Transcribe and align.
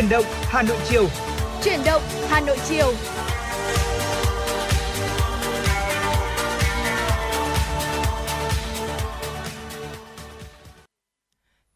Chuyển 0.00 0.10
động 0.10 0.24
Hà 0.28 0.62
Nội 0.62 0.78
chiều. 0.88 1.08
Chuyển 1.64 1.80
động 1.86 2.02
Hà 2.28 2.40
Nội 2.40 2.56
chiều. 2.68 2.92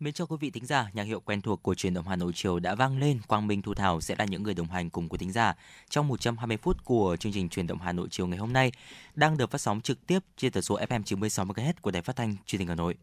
Mến 0.00 0.12
chào 0.12 0.26
quý 0.26 0.36
vị 0.40 0.50
thính 0.50 0.66
giả, 0.66 0.90
nhạc 0.92 1.02
hiệu 1.02 1.20
quen 1.20 1.40
thuộc 1.40 1.62
của 1.62 1.74
truyền 1.74 1.94
động 1.94 2.08
Hà 2.08 2.16
Nội 2.16 2.32
chiều 2.34 2.58
đã 2.58 2.74
vang 2.74 2.98
lên. 2.98 3.20
Quang 3.28 3.46
Minh 3.46 3.62
Thu 3.62 3.74
Thảo 3.74 4.00
sẽ 4.00 4.14
là 4.18 4.24
những 4.24 4.42
người 4.42 4.54
đồng 4.54 4.66
hành 4.66 4.90
cùng 4.90 5.08
quý 5.08 5.18
thính 5.18 5.32
giả 5.32 5.54
trong 5.88 6.08
120 6.08 6.56
phút 6.56 6.84
của 6.84 7.16
chương 7.20 7.32
trình 7.32 7.48
truyền 7.48 7.66
động 7.66 7.78
Hà 7.78 7.92
Nội 7.92 8.08
chiều 8.10 8.26
ngày 8.26 8.38
hôm 8.38 8.52
nay, 8.52 8.72
đang 9.14 9.36
được 9.36 9.50
phát 9.50 9.60
sóng 9.60 9.80
trực 9.80 10.06
tiếp 10.06 10.18
trên 10.36 10.52
tần 10.52 10.62
số 10.62 10.78
FM 10.78 11.02
96 11.02 11.44
MHz 11.44 11.72
của 11.80 11.90
Đài 11.90 12.02
Phát 12.02 12.16
thanh 12.16 12.36
Truyền 12.46 12.58
hình 12.58 12.68
Hà 12.68 12.74
Nội. 12.74 12.94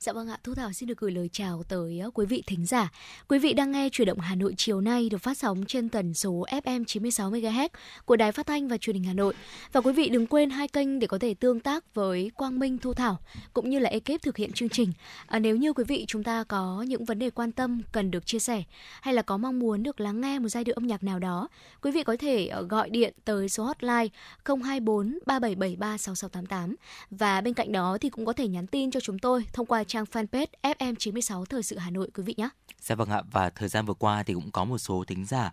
Dạ 0.00 0.12
vâng 0.12 0.28
ạ, 0.28 0.38
Thu 0.44 0.54
Thảo 0.54 0.72
xin 0.72 0.88
được 0.88 0.98
gửi 0.98 1.10
lời 1.10 1.28
chào 1.32 1.62
tới 1.68 2.00
ờ, 2.00 2.10
quý 2.14 2.26
vị 2.26 2.42
thính 2.46 2.66
giả. 2.66 2.90
Quý 3.28 3.38
vị 3.38 3.52
đang 3.52 3.72
nghe 3.72 3.88
chuyển 3.92 4.08
động 4.08 4.18
Hà 4.20 4.34
Nội 4.34 4.54
chiều 4.56 4.80
nay 4.80 5.08
được 5.08 5.18
phát 5.18 5.38
sóng 5.38 5.64
trên 5.66 5.88
tần 5.88 6.14
số 6.14 6.46
FM 6.50 6.84
96 6.84 7.30
MHz 7.30 7.68
của 8.04 8.16
Đài 8.16 8.32
Phát 8.32 8.46
thanh 8.46 8.68
và 8.68 8.76
Truyền 8.76 8.94
hình 8.94 9.04
Hà 9.04 9.12
Nội. 9.12 9.34
Và 9.72 9.80
quý 9.80 9.92
vị 9.92 10.08
đừng 10.08 10.26
quên 10.26 10.50
hai 10.50 10.68
kênh 10.68 10.98
để 10.98 11.06
có 11.06 11.18
thể 11.18 11.34
tương 11.34 11.60
tác 11.60 11.94
với 11.94 12.30
Quang 12.34 12.58
Minh 12.58 12.78
Thu 12.78 12.94
Thảo 12.94 13.18
cũng 13.52 13.70
như 13.70 13.78
là 13.78 13.90
ekip 13.90 14.22
thực 14.22 14.36
hiện 14.36 14.52
chương 14.52 14.68
trình. 14.68 14.92
À, 15.26 15.38
nếu 15.38 15.56
như 15.56 15.72
quý 15.72 15.84
vị 15.84 16.04
chúng 16.08 16.24
ta 16.24 16.44
có 16.44 16.84
những 16.88 17.04
vấn 17.04 17.18
đề 17.18 17.30
quan 17.30 17.52
tâm 17.52 17.82
cần 17.92 18.10
được 18.10 18.26
chia 18.26 18.38
sẻ 18.38 18.62
hay 19.00 19.14
là 19.14 19.22
có 19.22 19.36
mong 19.36 19.58
muốn 19.58 19.82
được 19.82 20.00
lắng 20.00 20.20
nghe 20.20 20.38
một 20.38 20.48
giai 20.48 20.64
điệu 20.64 20.74
âm 20.74 20.86
nhạc 20.86 21.02
nào 21.02 21.18
đó, 21.18 21.48
quý 21.82 21.90
vị 21.90 22.02
có 22.02 22.16
thể 22.20 22.46
ờ, 22.46 22.62
gọi 22.62 22.90
điện 22.90 23.14
tới 23.24 23.48
số 23.48 23.64
hotline 23.64 24.08
024 24.44 25.18
3773 25.26 25.98
6688 25.98 26.76
và 27.10 27.40
bên 27.40 27.54
cạnh 27.54 27.72
đó 27.72 27.98
thì 28.00 28.10
cũng 28.10 28.26
có 28.26 28.32
thể 28.32 28.48
nhắn 28.48 28.66
tin 28.66 28.90
cho 28.90 29.00
chúng 29.00 29.18
tôi 29.18 29.44
thông 29.52 29.66
qua 29.66 29.84
trang 29.90 30.04
fanpage 30.04 30.46
FM96 30.62 31.44
Thời 31.44 31.62
sự 31.62 31.78
Hà 31.78 31.90
Nội 31.90 32.10
quý 32.14 32.22
vị 32.22 32.34
nhé. 32.36 32.48
Dạ 32.80 32.94
vâng 32.94 33.10
ạ 33.10 33.22
và 33.30 33.50
thời 33.50 33.68
gian 33.68 33.86
vừa 33.86 33.94
qua 33.94 34.22
thì 34.22 34.34
cũng 34.34 34.50
có 34.50 34.64
một 34.64 34.78
số 34.78 35.04
thính 35.06 35.24
giả 35.24 35.52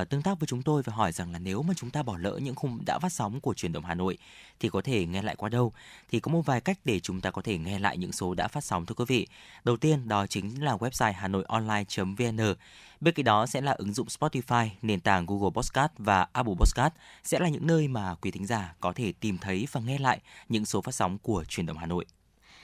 uh, 0.00 0.08
tương 0.08 0.22
tác 0.22 0.40
với 0.40 0.46
chúng 0.46 0.62
tôi 0.62 0.82
và 0.82 0.92
hỏi 0.92 1.12
rằng 1.12 1.32
là 1.32 1.38
nếu 1.38 1.62
mà 1.62 1.74
chúng 1.76 1.90
ta 1.90 2.02
bỏ 2.02 2.16
lỡ 2.16 2.38
những 2.42 2.54
khung 2.54 2.84
đã 2.86 2.98
phát 2.98 3.12
sóng 3.12 3.40
của 3.40 3.54
truyền 3.54 3.72
động 3.72 3.84
Hà 3.84 3.94
Nội 3.94 4.18
thì 4.60 4.68
có 4.68 4.80
thể 4.80 5.06
nghe 5.06 5.22
lại 5.22 5.36
qua 5.36 5.48
đâu? 5.48 5.72
Thì 6.10 6.20
có 6.20 6.32
một 6.32 6.40
vài 6.46 6.60
cách 6.60 6.78
để 6.84 7.00
chúng 7.00 7.20
ta 7.20 7.30
có 7.30 7.42
thể 7.42 7.58
nghe 7.58 7.78
lại 7.78 7.98
những 7.98 8.12
số 8.12 8.34
đã 8.34 8.48
phát 8.48 8.64
sóng 8.64 8.86
thưa 8.86 8.94
quý 8.94 9.04
vị. 9.08 9.26
Đầu 9.64 9.76
tiên 9.76 10.08
đó 10.08 10.26
chính 10.26 10.64
là 10.64 10.76
website 10.76 11.12
hanoionline.vn. 11.12 12.54
Bên 13.00 13.14
cạnh 13.14 13.24
đó 13.24 13.46
sẽ 13.46 13.60
là 13.60 13.72
ứng 13.72 13.92
dụng 13.92 14.06
Spotify, 14.06 14.68
nền 14.82 15.00
tảng 15.00 15.26
Google 15.26 15.50
Podcast 15.54 15.92
và 15.98 16.26
Apple 16.32 16.54
Podcast 16.60 16.92
sẽ 17.24 17.38
là 17.38 17.48
những 17.48 17.66
nơi 17.66 17.88
mà 17.88 18.14
quý 18.14 18.30
thính 18.30 18.46
giả 18.46 18.74
có 18.80 18.92
thể 18.92 19.12
tìm 19.12 19.38
thấy 19.38 19.66
và 19.72 19.80
nghe 19.80 19.98
lại 19.98 20.20
những 20.48 20.64
số 20.64 20.80
phát 20.80 20.94
sóng 20.94 21.18
của 21.18 21.44
truyền 21.44 21.66
động 21.66 21.78
Hà 21.78 21.86
Nội. 21.86 22.04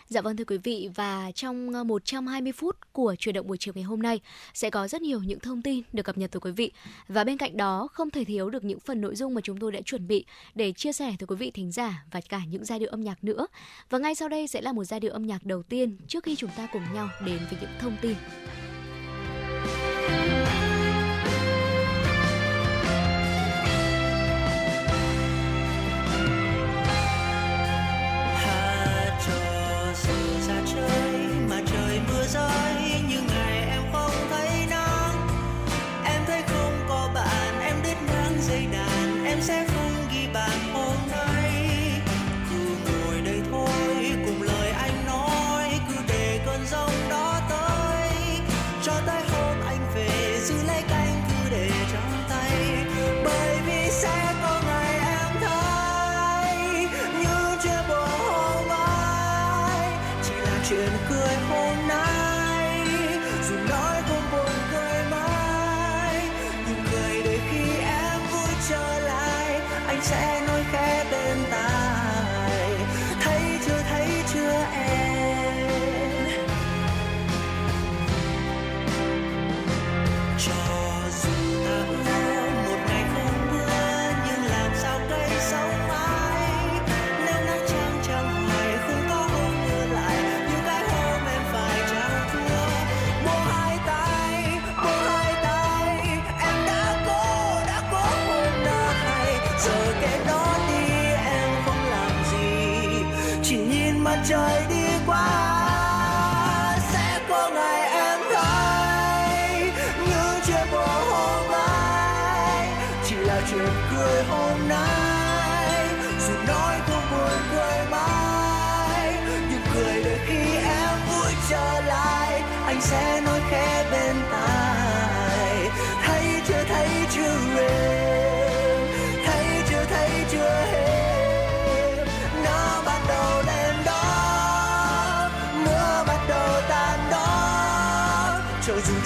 Dạ 0.08 0.20
vâng 0.20 0.36
thưa 0.36 0.44
quý 0.44 0.58
vị, 0.58 0.88
và 0.94 1.30
trong 1.34 1.72
ờ, 1.74 1.84
120 1.84 2.52
phút 2.52 2.76
của 2.92 3.14
chuyển 3.18 3.34
động 3.34 3.46
buổi 3.46 3.56
chiều 3.60 3.74
ngày 3.74 3.84
hôm 3.84 4.02
nay, 4.02 4.20
sẽ 4.54 4.70
có 4.70 4.88
rất 4.88 5.02
nhiều 5.02 5.20
những 5.20 5.40
thông 5.40 5.62
tin 5.62 5.82
được 5.92 6.02
cập 6.02 6.18
nhật 6.18 6.30
tới 6.30 6.40
quý 6.40 6.50
vị 6.50 6.72
và 7.08 7.24
bên 7.24 7.38
cạnh 7.38 7.56
đó, 7.56 7.88
không 7.92 8.10
thể 8.10 8.24
thiếu 8.24 8.50
được 8.50 8.64
những 8.64 8.80
phần 8.80 9.00
nội 9.00 9.16
dung 9.16 9.34
mà 9.34 9.40
chúng 9.40 9.58
tôi 9.58 9.72
đã 9.72 9.80
chuẩn 9.80 10.06
bị 10.06 10.24
để 10.54 10.72
chia 10.72 10.92
sẻ 10.92 11.14
tới 11.18 11.26
quý 11.26 11.36
vị 11.36 11.50
thính 11.50 11.72
giả, 11.72 12.04
và 12.10 12.20
cả 12.28 12.40
những 12.50 12.64
giai 12.64 12.78
điệu 12.78 12.88
âm 12.88 13.00
nhạc 13.00 13.24
nữa. 13.24 13.46
Và 13.90 13.98
ngay 13.98 14.14
sau 14.14 14.28
đây 14.28 14.46
sẽ 14.46 14.60
là 14.60 14.72
một 14.72 14.84
giai 14.84 15.00
điệu 15.00 15.12
âm 15.12 15.26
nhạc 15.26 15.46
đầu 15.46 15.62
tiên 15.62 15.96
trước 16.08 16.24
khi 16.24 16.36
chúng 16.36 16.50
ta 16.56 16.68
cùng 16.72 16.82
nhau 16.94 17.08
đến 17.26 17.38
với 17.50 17.58
những 17.60 17.70
thông 17.80 17.96
tin. 18.02 18.14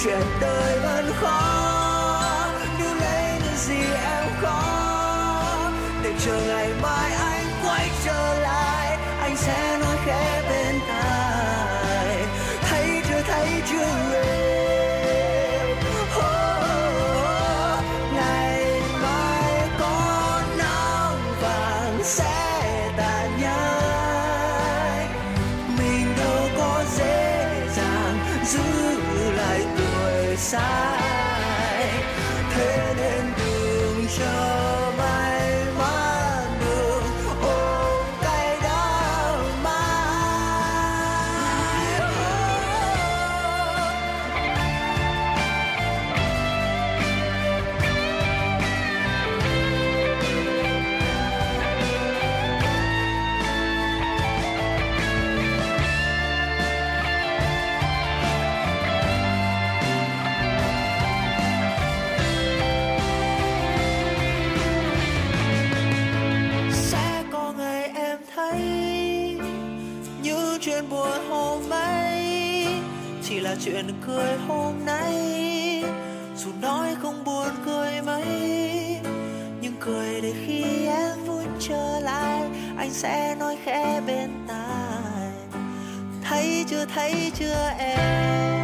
Chuyện 0.05 0.23
đời 0.41 0.79
vẫn 0.79 1.13
khó. 1.21 2.53
Níu 2.79 2.95
lấy 2.95 3.41
những 3.45 3.57
gì 3.57 3.81
em 4.05 4.25
có, 4.43 5.71
để 6.03 6.13
chờ 6.25 6.41
ngày 6.47 6.69
mai 6.83 7.13
anh 7.13 7.47
quay 7.65 7.91
trở 8.05 8.41
lại, 8.41 8.99
anh 9.21 9.37
sẽ 9.37 9.79
nói 9.81 9.97
khẽ 10.05 10.38
người 74.19 74.37
hôm 74.49 74.75
nay. 74.87 75.15
Dù 76.37 76.51
nói 76.63 76.97
không 77.03 77.25
buồn 77.25 77.49
cười 77.65 78.03
mấy, 78.03 78.25
nhưng 79.61 79.73
cười 79.81 80.21
để 80.23 80.33
khi 80.47 80.87
em 80.87 81.25
vui 81.27 81.45
trở 81.61 82.01
lại, 82.01 82.43
anh 82.79 82.91
sẽ 82.91 83.37
nói 83.39 83.57
khẽ 83.65 84.01
bên 84.07 84.31
tai. 84.49 85.31
Thấy 86.23 86.65
chưa 86.69 86.85
thấy 86.95 87.33
chưa 87.35 87.71
em? 87.79 88.58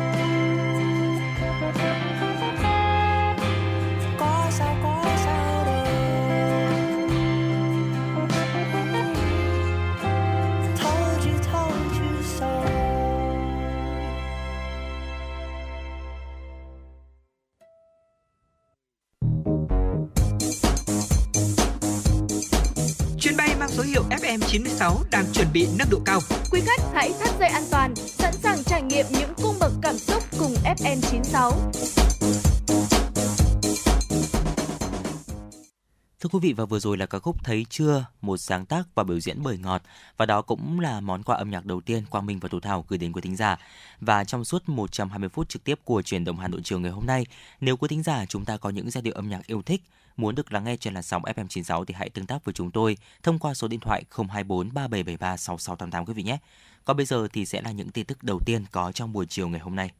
Quý 36.34 36.40
vị 36.42 36.52
và 36.52 36.64
vừa 36.64 36.78
rồi 36.78 36.96
là 36.96 37.06
ca 37.06 37.18
khúc 37.18 37.44
Thấy 37.44 37.66
chưa, 37.70 38.04
một 38.22 38.36
sáng 38.36 38.66
tác 38.66 38.94
và 38.94 39.04
biểu 39.04 39.20
diễn 39.20 39.42
bởi 39.42 39.58
ngọt 39.58 39.82
và 40.16 40.26
đó 40.26 40.42
cũng 40.42 40.80
là 40.80 41.00
món 41.00 41.22
quà 41.22 41.36
âm 41.36 41.50
nhạc 41.50 41.66
đầu 41.66 41.80
tiên 41.80 42.04
Quang 42.10 42.26
Minh 42.26 42.38
và 42.38 42.48
Thủ 42.48 42.60
Thảo 42.60 42.84
gửi 42.88 42.98
đến 42.98 43.12
quý 43.12 43.20
thính 43.20 43.36
giả. 43.36 43.58
Và 44.00 44.24
trong 44.24 44.44
suốt 44.44 44.68
120 44.68 45.28
phút 45.28 45.48
trực 45.48 45.64
tiếp 45.64 45.78
của 45.84 46.02
truyền 46.02 46.24
động 46.24 46.38
Hà 46.38 46.48
Nội 46.48 46.60
chiều 46.64 46.80
ngày 46.80 46.90
hôm 46.90 47.06
nay, 47.06 47.26
nếu 47.60 47.76
quý 47.76 47.88
thính 47.88 48.02
giả 48.02 48.24
chúng 48.28 48.44
ta 48.44 48.56
có 48.56 48.70
những 48.70 48.90
giai 48.90 49.02
điệu 49.02 49.14
âm 49.14 49.28
nhạc 49.28 49.46
yêu 49.46 49.62
thích 49.62 49.82
Muốn 50.16 50.34
được 50.34 50.52
lắng 50.52 50.64
nghe 50.64 50.76
trên 50.76 50.94
làn 50.94 51.02
sóng 51.02 51.22
FM 51.22 51.46
96 51.46 51.84
thì 51.84 51.94
hãy 51.94 52.10
tương 52.10 52.26
tác 52.26 52.44
với 52.44 52.52
chúng 52.52 52.70
tôi 52.70 52.96
thông 53.22 53.38
qua 53.38 53.54
số 53.54 53.68
điện 53.68 53.80
thoại 53.80 54.04
024 54.10 54.74
3773 54.74 55.36
6688 55.36 56.06
quý 56.06 56.14
vị 56.14 56.22
nhé. 56.22 56.38
Còn 56.84 56.96
bây 56.96 57.06
giờ 57.06 57.28
thì 57.32 57.46
sẽ 57.46 57.62
là 57.62 57.70
những 57.70 57.90
tin 57.90 58.06
tức 58.06 58.22
đầu 58.22 58.40
tiên 58.46 58.64
có 58.72 58.92
trong 58.92 59.12
buổi 59.12 59.26
chiều 59.26 59.48
ngày 59.48 59.60
hôm 59.60 59.76
nay. 59.76 59.90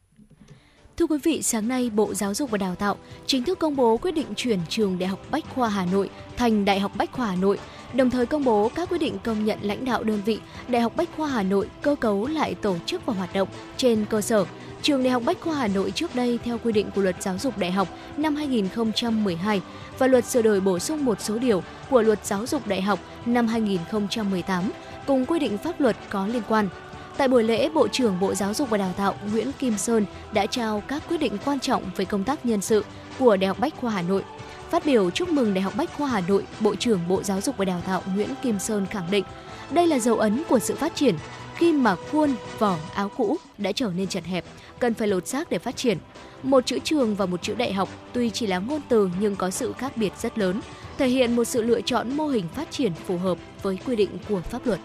Thưa 0.96 1.06
quý 1.06 1.18
vị, 1.22 1.42
sáng 1.42 1.68
nay 1.68 1.90
Bộ 1.94 2.14
Giáo 2.14 2.34
dục 2.34 2.50
và 2.50 2.58
Đào 2.58 2.74
tạo 2.74 2.96
chính 3.26 3.44
thức 3.44 3.58
công 3.58 3.76
bố 3.76 3.96
quyết 3.96 4.10
định 4.12 4.26
chuyển 4.36 4.58
trường 4.68 4.98
Đại 4.98 5.08
học 5.08 5.20
Bách 5.30 5.44
khoa 5.54 5.68
Hà 5.68 5.86
Nội 5.92 6.10
thành 6.36 6.64
Đại 6.64 6.80
học 6.80 6.92
Bách 6.96 7.12
khoa 7.12 7.26
Hà 7.26 7.36
Nội, 7.36 7.58
đồng 7.94 8.10
thời 8.10 8.26
công 8.26 8.44
bố 8.44 8.70
các 8.74 8.88
quyết 8.88 8.98
định 8.98 9.18
công 9.24 9.44
nhận 9.44 9.58
lãnh 9.62 9.84
đạo 9.84 10.02
đơn 10.02 10.22
vị 10.24 10.38
Đại 10.68 10.82
học 10.82 10.96
Bách 10.96 11.08
khoa 11.16 11.28
Hà 11.28 11.42
Nội 11.42 11.68
cơ 11.82 11.94
cấu 11.94 12.26
lại 12.26 12.54
tổ 12.54 12.76
chức 12.86 13.06
và 13.06 13.14
hoạt 13.14 13.34
động 13.34 13.48
trên 13.76 14.04
cơ 14.04 14.20
sở 14.20 14.44
Trường 14.82 15.02
Đại 15.02 15.12
học 15.12 15.22
Bách 15.26 15.40
khoa 15.40 15.54
Hà 15.54 15.68
Nội 15.68 15.90
trước 15.90 16.14
đây 16.14 16.38
theo 16.44 16.58
quy 16.58 16.72
định 16.72 16.90
của 16.94 17.00
Luật 17.00 17.22
Giáo 17.22 17.38
dục 17.38 17.58
Đại 17.58 17.72
học 17.72 17.88
năm 18.16 18.36
2012 18.36 19.60
và 19.98 20.06
Luật 20.06 20.24
sửa 20.24 20.42
đổi 20.42 20.60
bổ 20.60 20.78
sung 20.78 21.04
một 21.04 21.20
số 21.20 21.38
điều 21.38 21.62
của 21.90 22.02
Luật 22.02 22.26
Giáo 22.26 22.46
dục 22.46 22.66
Đại 22.66 22.82
học 22.82 22.98
năm 23.26 23.46
2018 23.46 24.70
cùng 25.06 25.26
quy 25.26 25.38
định 25.38 25.58
pháp 25.58 25.80
luật 25.80 25.96
có 26.10 26.26
liên 26.26 26.42
quan. 26.48 26.68
Tại 27.16 27.28
buổi 27.28 27.44
lễ, 27.44 27.68
Bộ 27.68 27.88
trưởng 27.88 28.20
Bộ 28.20 28.34
Giáo 28.34 28.54
dục 28.54 28.70
và 28.70 28.78
Đào 28.78 28.92
tạo 28.96 29.14
Nguyễn 29.32 29.52
Kim 29.58 29.78
Sơn 29.78 30.06
đã 30.32 30.46
trao 30.46 30.82
các 30.88 31.02
quyết 31.08 31.18
định 31.18 31.32
quan 31.44 31.60
trọng 31.60 31.82
về 31.96 32.04
công 32.04 32.24
tác 32.24 32.46
nhân 32.46 32.60
sự 32.60 32.84
của 33.18 33.36
Đại 33.36 33.48
học 33.48 33.58
Bách 33.60 33.76
khoa 33.76 33.90
Hà 33.90 34.02
Nội. 34.02 34.22
Phát 34.70 34.86
biểu 34.86 35.10
chúc 35.10 35.28
mừng 35.28 35.54
Đại 35.54 35.62
học 35.62 35.72
Bách 35.76 35.92
khoa 35.96 36.08
Hà 36.08 36.20
Nội, 36.20 36.44
Bộ 36.60 36.74
trưởng 36.74 37.00
Bộ 37.08 37.22
Giáo 37.22 37.40
dục 37.40 37.56
và 37.56 37.64
Đào 37.64 37.80
tạo 37.86 38.02
Nguyễn 38.14 38.28
Kim 38.42 38.58
Sơn 38.58 38.86
khẳng 38.86 39.10
định 39.10 39.24
đây 39.70 39.86
là 39.86 39.98
dấu 39.98 40.16
ấn 40.16 40.42
của 40.48 40.58
sự 40.58 40.74
phát 40.74 40.94
triển 40.94 41.14
khi 41.54 41.72
mà 41.72 41.96
khuôn 41.96 42.34
vỏ 42.58 42.76
áo 42.94 43.10
cũ 43.16 43.36
đã 43.58 43.72
trở 43.72 43.90
nên 43.96 44.06
chật 44.06 44.24
hẹp, 44.24 44.44
cần 44.78 44.94
phải 44.94 45.08
lột 45.08 45.26
xác 45.26 45.50
để 45.50 45.58
phát 45.58 45.76
triển. 45.76 45.98
Một 46.42 46.66
chữ 46.66 46.78
trường 46.84 47.14
và 47.14 47.26
một 47.26 47.42
chữ 47.42 47.54
đại 47.54 47.72
học 47.72 47.88
tuy 48.12 48.30
chỉ 48.30 48.46
là 48.46 48.58
ngôn 48.58 48.80
từ 48.88 49.10
nhưng 49.20 49.36
có 49.36 49.50
sự 49.50 49.72
khác 49.72 49.96
biệt 49.96 50.12
rất 50.18 50.38
lớn, 50.38 50.60
thể 50.98 51.08
hiện 51.08 51.36
một 51.36 51.44
sự 51.44 51.62
lựa 51.62 51.80
chọn 51.80 52.16
mô 52.16 52.26
hình 52.26 52.48
phát 52.54 52.70
triển 52.70 52.92
phù 53.06 53.18
hợp 53.18 53.38
với 53.62 53.78
quy 53.86 53.96
định 53.96 54.10
của 54.28 54.40
pháp 54.40 54.66
luật. 54.66 54.80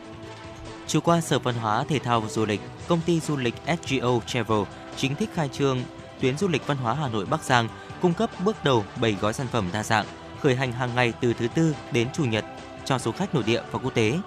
Chiều 0.89 1.01
qua, 1.01 1.21
Sở 1.21 1.39
Văn 1.39 1.55
hóa, 1.55 1.83
Thể 1.89 1.99
thao 1.99 2.21
và 2.21 2.29
Du 2.29 2.45
lịch, 2.45 2.61
công 2.87 3.01
ty 3.05 3.19
du 3.19 3.37
lịch 3.37 3.55
SGO 3.65 4.19
Travel 4.27 4.59
chính 4.97 5.15
thức 5.15 5.29
khai 5.33 5.49
trương 5.53 5.83
tuyến 6.19 6.37
du 6.37 6.47
lịch 6.47 6.67
văn 6.67 6.77
hóa 6.77 6.93
Hà 6.93 7.07
Nội 7.07 7.25
Bắc 7.25 7.43
Giang, 7.43 7.67
cung 8.01 8.13
cấp 8.13 8.29
bước 8.45 8.63
đầu 8.63 8.85
7 9.01 9.17
gói 9.21 9.33
sản 9.33 9.47
phẩm 9.51 9.69
đa 9.73 9.83
dạng, 9.83 10.05
khởi 10.41 10.55
hành 10.55 10.71
hàng 10.71 10.95
ngày 10.95 11.13
từ 11.21 11.33
thứ 11.33 11.47
tư 11.47 11.75
đến 11.91 12.07
chủ 12.13 12.23
nhật 12.25 12.45
cho 12.85 12.99
du 12.99 13.11
khách 13.11 13.35
nội 13.35 13.43
địa 13.43 13.61
và 13.71 13.79
quốc 13.79 13.93
tế. 13.93 14.19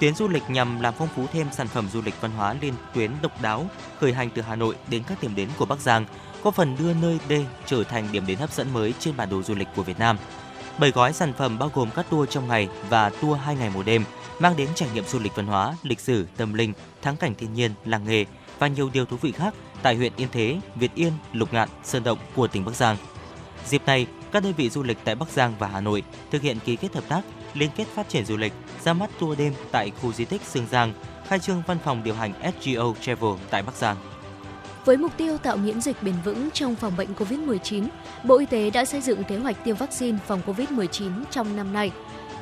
Tuyến 0.00 0.14
du 0.14 0.28
lịch 0.28 0.42
nhằm 0.48 0.80
làm 0.80 0.94
phong 0.98 1.08
phú 1.16 1.26
thêm 1.32 1.46
sản 1.52 1.68
phẩm 1.68 1.88
du 1.92 2.02
lịch 2.02 2.20
văn 2.20 2.30
hóa 2.30 2.54
liên 2.60 2.74
tuyến 2.94 3.10
độc 3.22 3.42
đáo, 3.42 3.66
khởi 4.00 4.12
hành 4.12 4.30
từ 4.34 4.42
Hà 4.42 4.56
Nội 4.56 4.76
đến 4.88 5.02
các 5.08 5.22
điểm 5.22 5.34
đến 5.34 5.48
của 5.58 5.66
Bắc 5.66 5.80
Giang, 5.80 6.06
có 6.44 6.50
phần 6.50 6.76
đưa 6.76 6.94
nơi 6.94 7.18
đây 7.28 7.46
trở 7.66 7.84
thành 7.84 8.08
điểm 8.12 8.26
đến 8.26 8.38
hấp 8.38 8.52
dẫn 8.52 8.72
mới 8.72 8.94
trên 8.98 9.16
bản 9.16 9.30
đồ 9.30 9.42
du 9.42 9.54
lịch 9.54 9.68
của 9.76 9.82
Việt 9.82 9.98
Nam. 9.98 10.18
Bảy 10.78 10.90
gói 10.90 11.12
sản 11.12 11.32
phẩm 11.32 11.58
bao 11.58 11.70
gồm 11.74 11.90
các 11.90 12.06
tour 12.10 12.28
trong 12.30 12.48
ngày 12.48 12.68
và 12.88 13.10
tour 13.10 13.40
2 13.40 13.56
ngày 13.56 13.70
một 13.70 13.86
đêm, 13.86 14.04
mang 14.38 14.56
đến 14.56 14.68
trải 14.74 14.88
nghiệm 14.94 15.04
du 15.04 15.18
lịch 15.18 15.36
văn 15.36 15.46
hóa, 15.46 15.76
lịch 15.82 16.00
sử, 16.00 16.26
tâm 16.36 16.54
linh, 16.54 16.72
thắng 17.02 17.16
cảnh 17.16 17.34
thiên 17.34 17.54
nhiên, 17.54 17.70
làng 17.84 18.04
nghề 18.04 18.24
và 18.58 18.66
nhiều 18.66 18.90
điều 18.92 19.06
thú 19.06 19.16
vị 19.16 19.32
khác 19.32 19.54
tại 19.82 19.96
huyện 19.96 20.12
Yên 20.16 20.28
Thế, 20.32 20.60
Việt 20.74 20.94
Yên, 20.94 21.12
Lục 21.32 21.52
Ngạn, 21.52 21.68
Sơn 21.84 22.04
Động 22.04 22.18
của 22.34 22.46
tỉnh 22.46 22.64
Bắc 22.64 22.74
Giang. 22.74 22.96
Dịp 23.66 23.82
này, 23.86 24.06
các 24.32 24.42
đơn 24.42 24.52
vị 24.56 24.70
du 24.70 24.82
lịch 24.82 24.98
tại 25.04 25.14
Bắc 25.14 25.28
Giang 25.28 25.54
và 25.58 25.66
Hà 25.66 25.80
Nội 25.80 26.02
thực 26.30 26.42
hiện 26.42 26.58
ký 26.64 26.76
kết 26.76 26.94
hợp 26.94 27.04
tác, 27.08 27.20
liên 27.54 27.70
kết 27.76 27.84
phát 27.94 28.08
triển 28.08 28.24
du 28.24 28.36
lịch, 28.36 28.52
ra 28.84 28.92
mắt 28.92 29.10
tour 29.20 29.38
đêm 29.38 29.52
tại 29.70 29.90
khu 29.90 30.12
di 30.12 30.24
tích 30.24 30.42
Sương 30.42 30.66
Giang, 30.70 30.92
khai 31.26 31.38
trương 31.38 31.62
văn 31.66 31.78
phòng 31.84 32.04
điều 32.04 32.14
hành 32.14 32.32
SGO 32.60 32.94
Travel 33.00 33.32
tại 33.50 33.62
Bắc 33.62 33.74
Giang. 33.74 33.96
Với 34.84 34.96
mục 34.96 35.12
tiêu 35.16 35.38
tạo 35.38 35.56
miễn 35.56 35.80
dịch 35.80 36.02
bền 36.02 36.14
vững 36.24 36.50
trong 36.50 36.74
phòng 36.74 36.96
bệnh 36.96 37.08
COVID-19, 37.14 37.86
Bộ 38.24 38.38
Y 38.38 38.46
tế 38.46 38.70
đã 38.70 38.84
xây 38.84 39.00
dựng 39.00 39.24
kế 39.24 39.38
hoạch 39.38 39.64
tiêm 39.64 39.76
vaccine 39.76 40.18
phòng 40.26 40.40
COVID-19 40.46 41.10
trong 41.30 41.56
năm 41.56 41.72
nay. 41.72 41.90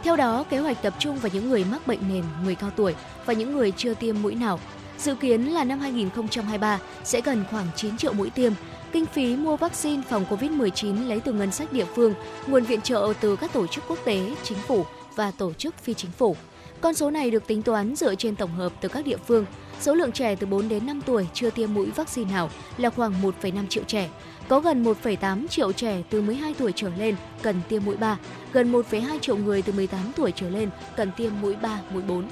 Theo 0.03 0.17
đó, 0.17 0.45
kế 0.51 0.59
hoạch 0.59 0.83
tập 0.83 0.95
trung 0.99 1.17
vào 1.17 1.31
những 1.35 1.51
người 1.51 1.65
mắc 1.71 1.87
bệnh 1.87 2.09
nền, 2.09 2.25
người 2.45 2.55
cao 2.55 2.71
tuổi 2.77 2.95
và 3.27 3.33
những 3.33 3.53
người 3.53 3.73
chưa 3.77 3.95
tiêm 3.95 4.23
mũi 4.23 4.35
nào. 4.35 4.61
Dự 4.99 5.15
kiến 5.15 5.45
là 5.45 5.65
năm 5.65 5.81
2023 5.81 6.79
sẽ 7.05 7.21
cần 7.21 7.45
khoảng 7.51 7.67
9 7.77 7.97
triệu 7.97 8.13
mũi 8.13 8.31
tiêm. 8.31 8.53
Kinh 8.93 9.07
phí 9.07 9.37
mua 9.37 9.57
vaccine 9.57 10.03
phòng 10.09 10.25
COVID-19 10.31 11.09
lấy 11.09 11.21
từ 11.21 11.33
ngân 11.33 11.53
sách 11.53 11.73
địa 11.73 11.85
phương, 11.95 12.15
nguồn 12.47 12.65
viện 12.65 12.81
trợ 12.81 13.13
từ 13.21 13.37
các 13.37 13.53
tổ 13.53 13.67
chức 13.67 13.85
quốc 13.89 13.99
tế, 14.05 14.35
chính 14.43 14.59
phủ 14.59 14.85
và 15.17 15.31
tổ 15.31 15.53
chức 15.53 15.79
phi 15.79 15.95
chính 15.95 16.11
phủ. 16.11 16.37
Con 16.81 16.95
số 16.95 17.11
này 17.11 17.31
được 17.31 17.47
tính 17.47 17.63
toán 17.63 17.97
dựa 17.97 18.15
trên 18.15 18.37
tổng 18.37 18.55
hợp 18.55 18.73
từ 18.81 18.89
các 18.89 19.05
địa 19.05 19.17
phương. 19.27 19.47
Số 19.81 19.95
lượng 19.95 20.13
trẻ 20.13 20.35
từ 20.37 20.47
4 20.47 20.69
đến 20.69 20.87
5 20.87 21.01
tuổi 21.07 21.27
chưa 21.35 21.51
tiêm 21.51 21.75
mũi 21.75 21.91
vaccine 21.91 22.33
nào 22.33 22.51
là 22.79 22.91
khoảng 22.91 23.23
1,5 23.23 23.67
triệu 23.67 23.85
trẻ. 23.85 24.09
Có 24.49 24.61
gần 24.61 24.85
1,8 24.85 25.49
triệu 25.49 25.73
trẻ 25.73 26.03
từ 26.11 26.23
12 26.23 26.55
tuổi 26.59 26.73
trở 26.77 26.89
lên 26.89 27.17
cần 27.43 27.61
tiêm 27.69 27.85
mũi 27.85 27.97
3, 27.97 28.19
gần 28.53 28.73
1,2 28.73 29.19
triệu 29.19 29.37
người 29.37 29.63
từ 29.63 29.73
18 29.73 30.13
tuổi 30.17 30.33
trở 30.37 30.49
lên 30.49 30.71
cần 30.97 31.11
tiêm 31.17 31.33
mũi 31.41 31.57
3, 31.57 31.81
mũi 31.93 32.03
4. 32.03 32.29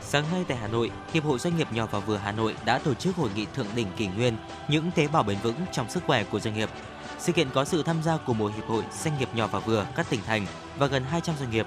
Sáng 0.00 0.24
nay 0.32 0.44
tại 0.48 0.56
Hà 0.56 0.68
Nội, 0.68 0.90
Hiệp 1.12 1.24
hội 1.24 1.38
Doanh 1.38 1.56
nghiệp 1.56 1.72
nhỏ 1.72 1.88
và 1.90 1.98
vừa 1.98 2.16
Hà 2.16 2.32
Nội 2.32 2.54
đã 2.64 2.78
tổ 2.78 2.94
chức 2.94 3.16
hội 3.16 3.30
nghị 3.34 3.46
thượng 3.54 3.66
đỉnh 3.74 3.86
kỷ 3.96 4.06
nguyên 4.06 4.36
những 4.68 4.90
tế 4.94 5.08
bào 5.08 5.22
bền 5.22 5.36
vững 5.42 5.54
trong 5.72 5.90
sức 5.90 6.02
khỏe 6.06 6.24
của 6.24 6.40
doanh 6.40 6.54
nghiệp. 6.54 6.70
Sự 7.18 7.32
kiện 7.32 7.48
có 7.54 7.64
sự 7.64 7.82
tham 7.82 8.02
gia 8.02 8.16
của 8.16 8.34
một 8.34 8.52
hiệp 8.56 8.66
hội 8.66 8.82
doanh 9.02 9.18
nghiệp 9.18 9.28
nhỏ 9.34 9.46
và 9.46 9.58
vừa 9.58 9.86
các 9.96 10.10
tỉnh 10.10 10.20
thành 10.26 10.46
và 10.78 10.86
gần 10.86 11.04
200 11.04 11.34
doanh 11.40 11.50
nghiệp. 11.50 11.66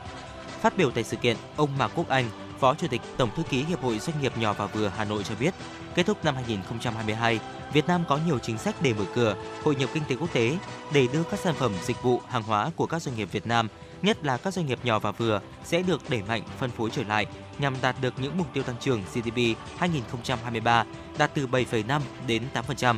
Phát 0.61 0.77
biểu 0.77 0.91
tại 0.91 1.03
sự 1.03 1.17
kiện, 1.17 1.37
ông 1.55 1.77
Mạc 1.77 1.91
Quốc 1.95 2.09
Anh, 2.09 2.25
Phó 2.59 2.75
Chủ 2.75 2.87
tịch 2.87 3.01
Tổng 3.17 3.29
thư 3.35 3.43
ký 3.43 3.63
Hiệp 3.63 3.81
hội 3.81 3.99
Doanh 3.99 4.21
nghiệp 4.21 4.37
nhỏ 4.37 4.53
và 4.53 4.65
vừa 4.65 4.91
Hà 4.97 5.05
Nội 5.05 5.23
cho 5.23 5.35
biết, 5.39 5.53
kết 5.95 6.05
thúc 6.05 6.25
năm 6.25 6.35
2022, 6.35 7.39
Việt 7.73 7.87
Nam 7.87 8.03
có 8.07 8.19
nhiều 8.27 8.39
chính 8.39 8.57
sách 8.57 8.75
để 8.81 8.93
mở 8.93 9.05
cửa, 9.15 9.35
hội 9.63 9.75
nhập 9.75 9.89
kinh 9.93 10.03
tế 10.09 10.15
quốc 10.15 10.33
tế 10.33 10.57
để 10.93 11.07
đưa 11.13 11.23
các 11.23 11.39
sản 11.39 11.55
phẩm, 11.55 11.71
dịch 11.83 12.03
vụ, 12.03 12.21
hàng 12.29 12.43
hóa 12.43 12.71
của 12.75 12.85
các 12.85 13.01
doanh 13.01 13.15
nghiệp 13.15 13.29
Việt 13.31 13.47
Nam, 13.47 13.67
nhất 14.01 14.25
là 14.25 14.37
các 14.37 14.53
doanh 14.53 14.65
nghiệp 14.65 14.79
nhỏ 14.83 14.99
và 14.99 15.11
vừa 15.11 15.41
sẽ 15.63 15.81
được 15.81 16.09
đẩy 16.09 16.21
mạnh 16.27 16.43
phân 16.59 16.69
phối 16.69 16.89
trở 16.89 17.03
lại 17.03 17.25
nhằm 17.59 17.75
đạt 17.81 17.95
được 18.01 18.13
những 18.17 18.37
mục 18.37 18.47
tiêu 18.53 18.63
tăng 18.63 18.75
trưởng 18.79 19.03
GDP 19.13 19.37
2023 19.77 20.85
đạt 21.17 21.31
từ 21.33 21.47
7,5 21.47 22.01
đến 22.27 22.43
8%. 22.53 22.97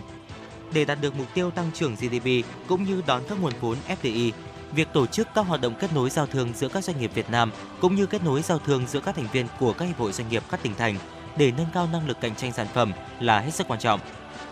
Để 0.73 0.85
đạt 0.85 1.01
được 1.01 1.15
mục 1.15 1.27
tiêu 1.33 1.51
tăng 1.51 1.71
trưởng 1.73 1.95
GDP 1.95 2.47
cũng 2.67 2.83
như 2.83 3.01
đón 3.07 3.21
các 3.29 3.41
nguồn 3.41 3.53
vốn 3.61 3.77
FDI, 3.87 4.31
việc 4.71 4.87
tổ 4.93 5.05
chức 5.05 5.27
các 5.35 5.41
hoạt 5.41 5.61
động 5.61 5.73
kết 5.79 5.93
nối 5.93 6.09
giao 6.09 6.27
thương 6.27 6.53
giữa 6.55 6.67
các 6.67 6.83
doanh 6.83 6.99
nghiệp 6.99 7.11
Việt 7.13 7.29
Nam 7.29 7.51
cũng 7.81 7.95
như 7.95 8.05
kết 8.05 8.23
nối 8.23 8.41
giao 8.41 8.59
thương 8.59 8.87
giữa 8.87 8.99
các 8.99 9.15
thành 9.15 9.27
viên 9.31 9.47
của 9.59 9.73
các 9.73 9.85
hiệp 9.85 9.97
hội 9.97 10.11
doanh 10.11 10.29
nghiệp 10.29 10.43
các 10.51 10.63
tỉnh 10.63 10.75
thành 10.77 10.97
để 11.37 11.51
nâng 11.57 11.67
cao 11.73 11.87
năng 11.91 12.07
lực 12.07 12.21
cạnh 12.21 12.35
tranh 12.35 12.53
sản 12.53 12.67
phẩm 12.73 12.93
là 13.19 13.39
hết 13.39 13.51
sức 13.53 13.67
quan 13.67 13.79
trọng. 13.79 13.99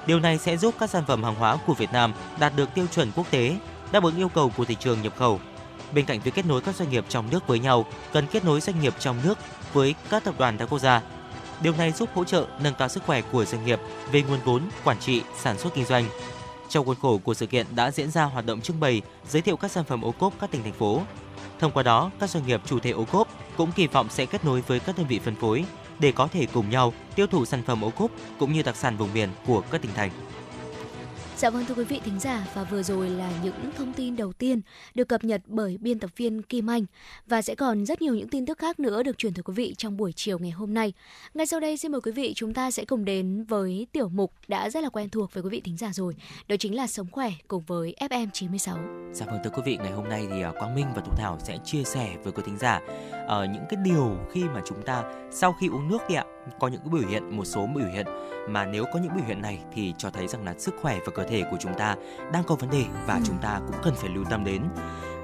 Điều 0.05 0.19
này 0.19 0.37
sẽ 0.37 0.57
giúp 0.57 0.75
các 0.79 0.89
sản 0.89 1.03
phẩm 1.07 1.23
hàng 1.23 1.35
hóa 1.35 1.57
của 1.67 1.73
Việt 1.73 1.93
Nam 1.93 2.13
đạt 2.39 2.53
được 2.55 2.73
tiêu 2.73 2.85
chuẩn 2.95 3.11
quốc 3.15 3.31
tế, 3.31 3.57
đáp 3.91 4.03
ứng 4.03 4.17
yêu 4.17 4.29
cầu 4.29 4.51
của 4.57 4.65
thị 4.65 4.75
trường 4.79 5.01
nhập 5.01 5.13
khẩu. 5.17 5.39
Bên 5.93 6.05
cạnh 6.05 6.19
việc 6.19 6.33
kết 6.35 6.45
nối 6.45 6.61
các 6.61 6.75
doanh 6.75 6.89
nghiệp 6.89 7.05
trong 7.09 7.29
nước 7.29 7.47
với 7.47 7.59
nhau, 7.59 7.85
cần 8.13 8.27
kết 8.27 8.45
nối 8.45 8.61
doanh 8.61 8.79
nghiệp 8.81 8.93
trong 8.99 9.17
nước 9.23 9.37
với 9.73 9.95
các 10.09 10.23
tập 10.23 10.35
đoàn 10.37 10.57
đa 10.57 10.65
quốc 10.65 10.79
gia. 10.79 11.01
Điều 11.61 11.73
này 11.73 11.91
giúp 11.91 12.09
hỗ 12.13 12.23
trợ 12.23 12.47
nâng 12.59 12.73
cao 12.73 12.89
sức 12.89 13.03
khỏe 13.05 13.21
của 13.21 13.45
doanh 13.45 13.65
nghiệp 13.65 13.79
về 14.11 14.21
nguồn 14.21 14.39
vốn, 14.45 14.61
quản 14.83 14.99
trị, 14.99 15.21
sản 15.41 15.57
xuất 15.57 15.73
kinh 15.73 15.85
doanh. 15.85 16.05
Trong 16.69 16.85
khuôn 16.85 16.97
khổ 17.01 17.17
của 17.23 17.33
sự 17.33 17.45
kiện 17.45 17.65
đã 17.75 17.91
diễn 17.91 18.11
ra 18.11 18.23
hoạt 18.23 18.45
động 18.45 18.61
trưng 18.61 18.79
bày, 18.79 19.01
giới 19.29 19.41
thiệu 19.41 19.57
các 19.57 19.71
sản 19.71 19.83
phẩm 19.83 20.01
ô 20.01 20.11
cốp 20.11 20.33
các 20.39 20.51
tỉnh 20.51 20.63
thành 20.63 20.73
phố. 20.73 21.01
Thông 21.59 21.71
qua 21.71 21.83
đó, 21.83 22.11
các 22.19 22.29
doanh 22.29 22.47
nghiệp 22.47 22.61
chủ 22.65 22.79
thể 22.79 22.91
ô 22.91 23.05
cốp 23.05 23.27
cũng 23.57 23.71
kỳ 23.71 23.87
vọng 23.87 24.07
sẽ 24.09 24.25
kết 24.25 24.45
nối 24.45 24.61
với 24.61 24.79
các 24.79 24.97
đơn 24.97 25.07
vị 25.07 25.19
phân 25.19 25.35
phối 25.35 25.65
để 26.03 26.11
có 26.11 26.27
thể 26.27 26.47
cùng 26.53 26.69
nhau 26.69 26.93
tiêu 27.15 27.27
thụ 27.27 27.45
sản 27.45 27.63
phẩm 27.63 27.83
ô 27.83 27.89
cốp 27.89 28.11
cũng 28.39 28.53
như 28.53 28.61
đặc 28.61 28.75
sản 28.75 28.97
vùng 28.97 29.13
miền 29.13 29.29
của 29.45 29.61
các 29.71 29.81
tỉnh 29.81 29.93
thành. 29.95 30.11
Dạ 31.37 31.49
vâng 31.49 31.65
thưa 31.65 31.75
quý 31.75 31.83
vị 31.83 32.01
thính 32.05 32.19
giả 32.19 32.47
và 32.53 32.63
vừa 32.63 32.83
rồi 32.83 33.09
là 33.09 33.31
những 33.43 33.71
thông 33.77 33.93
tin 33.93 34.15
đầu 34.15 34.33
tiên 34.33 34.61
được 34.95 35.07
cập 35.07 35.23
nhật 35.23 35.41
bởi 35.45 35.77
biên 35.77 35.99
tập 35.99 36.09
viên 36.17 36.41
Kim 36.41 36.69
Anh 36.69 36.85
và 37.27 37.41
sẽ 37.41 37.55
còn 37.55 37.85
rất 37.85 38.01
nhiều 38.01 38.15
những 38.15 38.27
tin 38.27 38.45
tức 38.45 38.57
khác 38.57 38.79
nữa 38.79 39.03
được 39.03 39.17
truyền 39.17 39.33
tới 39.33 39.43
quý 39.43 39.53
vị 39.53 39.75
trong 39.77 39.97
buổi 39.97 40.13
chiều 40.13 40.39
ngày 40.39 40.51
hôm 40.51 40.73
nay. 40.73 40.93
Ngay 41.33 41.45
sau 41.45 41.59
đây 41.59 41.77
xin 41.77 41.91
mời 41.91 42.01
quý 42.01 42.11
vị 42.11 42.33
chúng 42.35 42.53
ta 42.53 42.71
sẽ 42.71 42.85
cùng 42.85 43.05
đến 43.05 43.43
với 43.43 43.87
tiểu 43.91 44.09
mục 44.09 44.33
đã 44.47 44.69
rất 44.69 44.83
là 44.83 44.89
quen 44.89 45.09
thuộc 45.09 45.33
với 45.33 45.43
quý 45.43 45.49
vị 45.49 45.61
thính 45.63 45.77
giả 45.77 45.93
rồi, 45.93 46.15
đó 46.47 46.55
chính 46.59 46.75
là 46.75 46.87
sống 46.87 47.07
khỏe 47.11 47.31
cùng 47.47 47.63
với 47.67 47.95
FM 47.99 48.27
96. 48.33 48.77
Dạ 49.13 49.25
vâng 49.25 49.39
thưa 49.43 49.49
quý 49.49 49.61
vị, 49.65 49.77
ngày 49.77 49.91
hôm 49.91 50.09
nay 50.09 50.27
thì 50.31 50.41
à, 50.41 50.51
Quang 50.51 50.75
Minh 50.75 50.87
và 50.95 51.01
Thu 51.05 51.11
Thảo 51.17 51.37
sẽ 51.43 51.57
chia 51.65 51.83
sẻ 51.83 52.15
với 52.23 52.33
quý 52.33 52.43
thính 52.45 52.57
giả 52.57 52.81
uh, 53.11 53.29
những 53.29 53.63
cái 53.69 53.79
điều 53.83 54.17
khi 54.31 54.43
mà 54.43 54.61
chúng 54.65 54.81
ta 54.81 55.03
sau 55.31 55.55
khi 55.59 55.67
uống 55.67 55.87
nước 55.87 55.99
đi 56.09 56.15
ạ, 56.15 56.25
có 56.59 56.67
những 56.67 56.81
biểu 56.91 57.07
hiện 57.09 57.37
một 57.37 57.45
số 57.45 57.67
biểu 57.75 57.87
hiện 57.87 58.05
mà 58.49 58.65
nếu 58.65 58.85
có 58.93 58.99
những 58.99 59.15
biểu 59.15 59.25
hiện 59.25 59.41
này 59.41 59.59
thì 59.73 59.93
cho 59.97 60.09
thấy 60.09 60.27
rằng 60.27 60.45
là 60.45 60.53
sức 60.57 60.75
khỏe 60.81 60.99
và 61.05 61.11
cơ 61.15 61.23
thể 61.23 61.43
của 61.51 61.57
chúng 61.59 61.73
ta 61.77 61.95
đang 62.33 62.43
có 62.43 62.55
vấn 62.55 62.69
đề 62.69 62.85
và 63.07 63.13
ừ. 63.13 63.21
chúng 63.25 63.37
ta 63.41 63.59
cũng 63.67 63.75
cần 63.83 63.93
phải 63.95 64.09
lưu 64.09 64.23
tâm 64.29 64.43
đến 64.43 64.61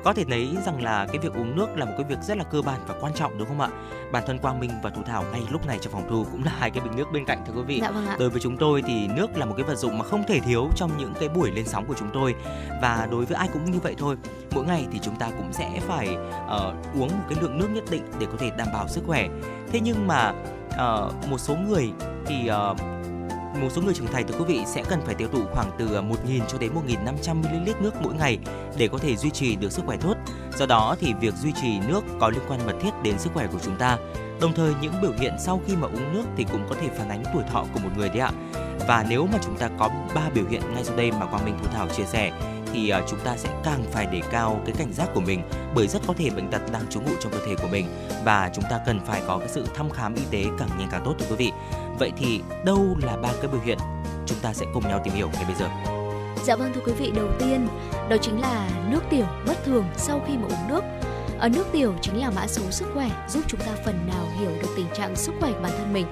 có 0.04 0.14
thể 0.14 0.24
thấy 0.30 0.58
rằng 0.66 0.84
là 0.84 1.06
cái 1.06 1.18
việc 1.18 1.34
uống 1.34 1.56
nước 1.56 1.68
là 1.76 1.86
một 1.86 1.92
cái 1.98 2.06
việc 2.10 2.20
rất 2.22 2.38
là 2.38 2.44
cơ 2.44 2.62
bản 2.62 2.80
và 2.88 2.96
quan 3.02 3.14
trọng 3.14 3.38
đúng 3.38 3.48
không 3.48 3.62
ạ? 3.62 3.70
Bản 4.12 4.24
thân 4.28 4.40
Quang 4.40 4.60
Minh 4.60 4.72
và 4.84 4.90
Thu 4.90 5.02
Thảo 5.04 5.24
ngay 5.32 5.42
lúc 5.52 5.68
này 5.68 5.78
trong 5.82 5.94
phòng 5.94 6.08
thu 6.10 6.26
cũng 6.32 6.44
là 6.44 6.52
hai 6.60 6.72
cái 6.72 6.84
bình 6.84 6.96
nước 6.96 7.08
bên 7.14 7.26
cạnh 7.26 7.44
thưa 7.48 7.54
quý 7.54 7.62
vị. 7.62 7.80
Dạ 7.82 7.92
vâng 7.92 8.08
ạ. 8.08 8.16
Đối 8.20 8.30
với 8.30 8.42
chúng 8.42 8.58
tôi 8.58 8.84
thì 8.88 9.08
nước 9.08 9.38
là 9.38 9.46
một 9.46 9.54
cái 9.58 9.66
vật 9.66 9.76
dụng 9.76 9.98
mà 9.98 10.06
không 10.06 10.24
thể 10.28 10.40
thiếu 10.40 10.70
trong 10.76 10.92
những 10.98 11.14
cái 11.20 11.30
buổi 11.30 11.52
lên 11.52 11.66
sóng 11.66 11.86
của 11.86 11.96
chúng 12.00 12.10
tôi 12.14 12.36
và 12.82 13.08
đối 13.12 13.26
với 13.26 13.38
ai 13.38 13.50
cũng 13.54 13.72
như 13.72 13.80
vậy 13.80 13.96
thôi. 13.98 14.16
Mỗi 14.56 14.66
ngày 14.66 14.88
thì 14.92 15.00
chúng 15.00 15.16
ta 15.16 15.30
cũng 15.38 15.54
sẽ 15.54 15.80
phải 15.88 16.18
uh, 16.46 16.96
uống 16.96 17.10
một 17.10 17.26
cái 17.30 17.38
lượng 17.42 17.58
nước 17.60 17.68
nhất 17.74 17.84
định 17.92 18.04
để 18.20 18.26
có 18.26 18.38
thể 18.38 18.52
đảm 18.58 18.68
bảo 18.74 18.88
sức 18.88 19.04
khỏe. 19.08 19.28
Thế 19.72 19.80
nhưng 19.80 20.08
mà 20.08 20.34
uh, 20.68 21.30
một 21.30 21.38
số 21.38 21.56
người 21.56 21.92
thì 22.26 22.50
uh, 22.72 22.78
một 23.62 23.70
số 23.72 23.82
người 23.82 23.94
trưởng 23.94 24.08
thành 24.08 24.28
thì 24.28 24.34
quý 24.40 24.46
vị 24.48 24.62
sẽ 24.66 24.84
cần 24.90 25.02
phải 25.06 25.16
tiêu 25.16 25.28
thụ 25.32 25.46
khoảng 25.54 25.72
từ 25.78 25.96
à, 25.96 26.02
1.000 26.02 26.46
cho 26.48 26.58
đến 26.58 26.72
1.500 26.74 27.36
ml 27.36 27.70
nước 27.84 27.92
mỗi 28.02 28.14
ngày 28.14 28.38
để 28.78 28.88
có 28.88 28.98
thể 28.98 29.16
duy 29.16 29.30
trì 29.30 29.56
được 29.56 29.72
sức 29.72 29.82
khỏe 29.86 29.98
tốt. 30.02 30.14
Do 30.58 30.66
đó 30.66 30.96
thì 31.00 31.14
việc 31.22 31.34
duy 31.36 31.52
trì 31.62 31.80
nước 31.88 32.02
có 32.20 32.30
liên 32.30 32.42
quan 32.48 32.60
mật 32.66 32.74
thiết 32.82 32.92
đến 33.04 33.20
sức 33.20 33.34
khỏe 33.34 33.48
của 33.48 33.60
chúng 33.64 33.76
ta. 33.76 33.98
Đồng 34.42 34.54
thời 34.54 34.74
những 34.82 34.94
biểu 35.02 35.12
hiện 35.20 35.34
sau 35.40 35.62
khi 35.68 35.76
mà 35.76 35.88
uống 35.88 36.14
nước 36.14 36.24
thì 36.38 36.46
cũng 36.52 36.66
có 36.70 36.76
thể 36.82 36.88
phản 36.98 37.10
ánh 37.10 37.24
tuổi 37.34 37.44
thọ 37.52 37.66
của 37.74 37.80
một 37.80 37.90
người 37.98 38.10
đấy 38.10 38.20
ạ. 38.20 38.32
Và 38.88 39.06
nếu 39.10 39.28
mà 39.32 39.40
chúng 39.46 39.58
ta 39.58 39.70
có 39.80 39.90
ba 40.16 40.30
biểu 40.34 40.46
hiện 40.50 40.62
ngay 40.74 40.84
sau 40.84 40.96
đây 40.96 41.12
mà 41.12 41.26
Quang 41.26 41.46
Minh 41.46 41.58
Thu 41.62 41.68
Thảo 41.74 41.88
chia 41.88 42.06
sẻ 42.06 42.32
thì 42.74 42.90
à, 42.90 43.02
chúng 43.08 43.20
ta 43.20 43.38
sẽ 43.38 43.50
càng 43.64 43.84
phải 43.92 44.06
đề 44.06 44.22
cao 44.32 44.62
cái 44.66 44.76
cảnh 44.78 44.94
giác 44.94 45.10
của 45.14 45.22
mình 45.22 45.42
bởi 45.76 45.88
rất 45.88 46.02
có 46.08 46.14
thể 46.18 46.30
bệnh 46.30 46.52
tật 46.52 46.62
đang 46.72 46.88
trú 46.90 47.02
ngụ 47.02 47.12
trong 47.20 47.32
cơ 47.32 47.40
thể 47.46 47.56
của 47.56 47.68
mình 47.72 47.86
và 48.26 48.50
chúng 48.54 48.64
ta 48.70 48.80
cần 48.86 49.00
phải 49.06 49.22
có 49.28 49.38
cái 49.38 49.48
sự 49.48 49.66
thăm 49.76 49.90
khám 49.90 50.16
y 50.16 50.24
tế 50.32 50.50
càng 50.60 50.70
nhanh 50.80 50.88
càng 50.92 51.02
tốt 51.06 51.16
thưa 51.20 51.26
quý 51.30 51.36
vị. 51.36 51.52
Vậy 52.00 52.12
thì 52.18 52.42
đâu 52.66 52.98
là 53.04 53.18
ba 53.18 53.30
cái 53.42 53.52
biểu 53.52 53.62
hiện? 53.62 53.78
Chúng 54.26 54.38
ta 54.42 54.54
sẽ 54.54 54.66
cùng 54.74 54.88
nhau 54.88 55.02
tìm 55.04 55.14
hiểu 55.14 55.30
ngay 55.34 55.44
bây 55.46 55.56
giờ. 55.56 55.70
Dạ 56.44 56.56
vâng 56.56 56.72
thưa 56.76 56.82
quý 56.86 56.94
vị, 56.94 57.12
đầu 57.16 57.28
tiên 57.40 57.68
đó 58.10 58.18
chính 58.22 58.42
là 58.42 58.70
nước 58.90 59.02
tiểu 59.10 59.26
bất 59.48 59.64
thường 59.66 59.86
sau 59.98 60.22
khi 60.28 60.38
mà 60.38 60.48
uống 60.48 60.68
nước. 60.70 60.84
Ở 61.40 61.50
nước 61.50 61.66
tiểu 61.72 61.94
chính 62.02 62.18
là 62.18 62.30
mã 62.30 62.48
số 62.48 62.62
sức 62.72 62.88
khỏe 62.94 63.10
giúp 63.30 63.44
chúng 63.48 63.60
ta 63.60 63.72
phần 63.86 64.08
nào 64.08 64.26
hiểu 64.40 64.50
được 64.62 64.68
tình 64.76 64.88
trạng 64.94 65.16
sức 65.16 65.32
khỏe 65.40 65.52
của 65.52 65.60
bản 65.64 65.72
thân 65.78 65.94
mình. 65.94 66.06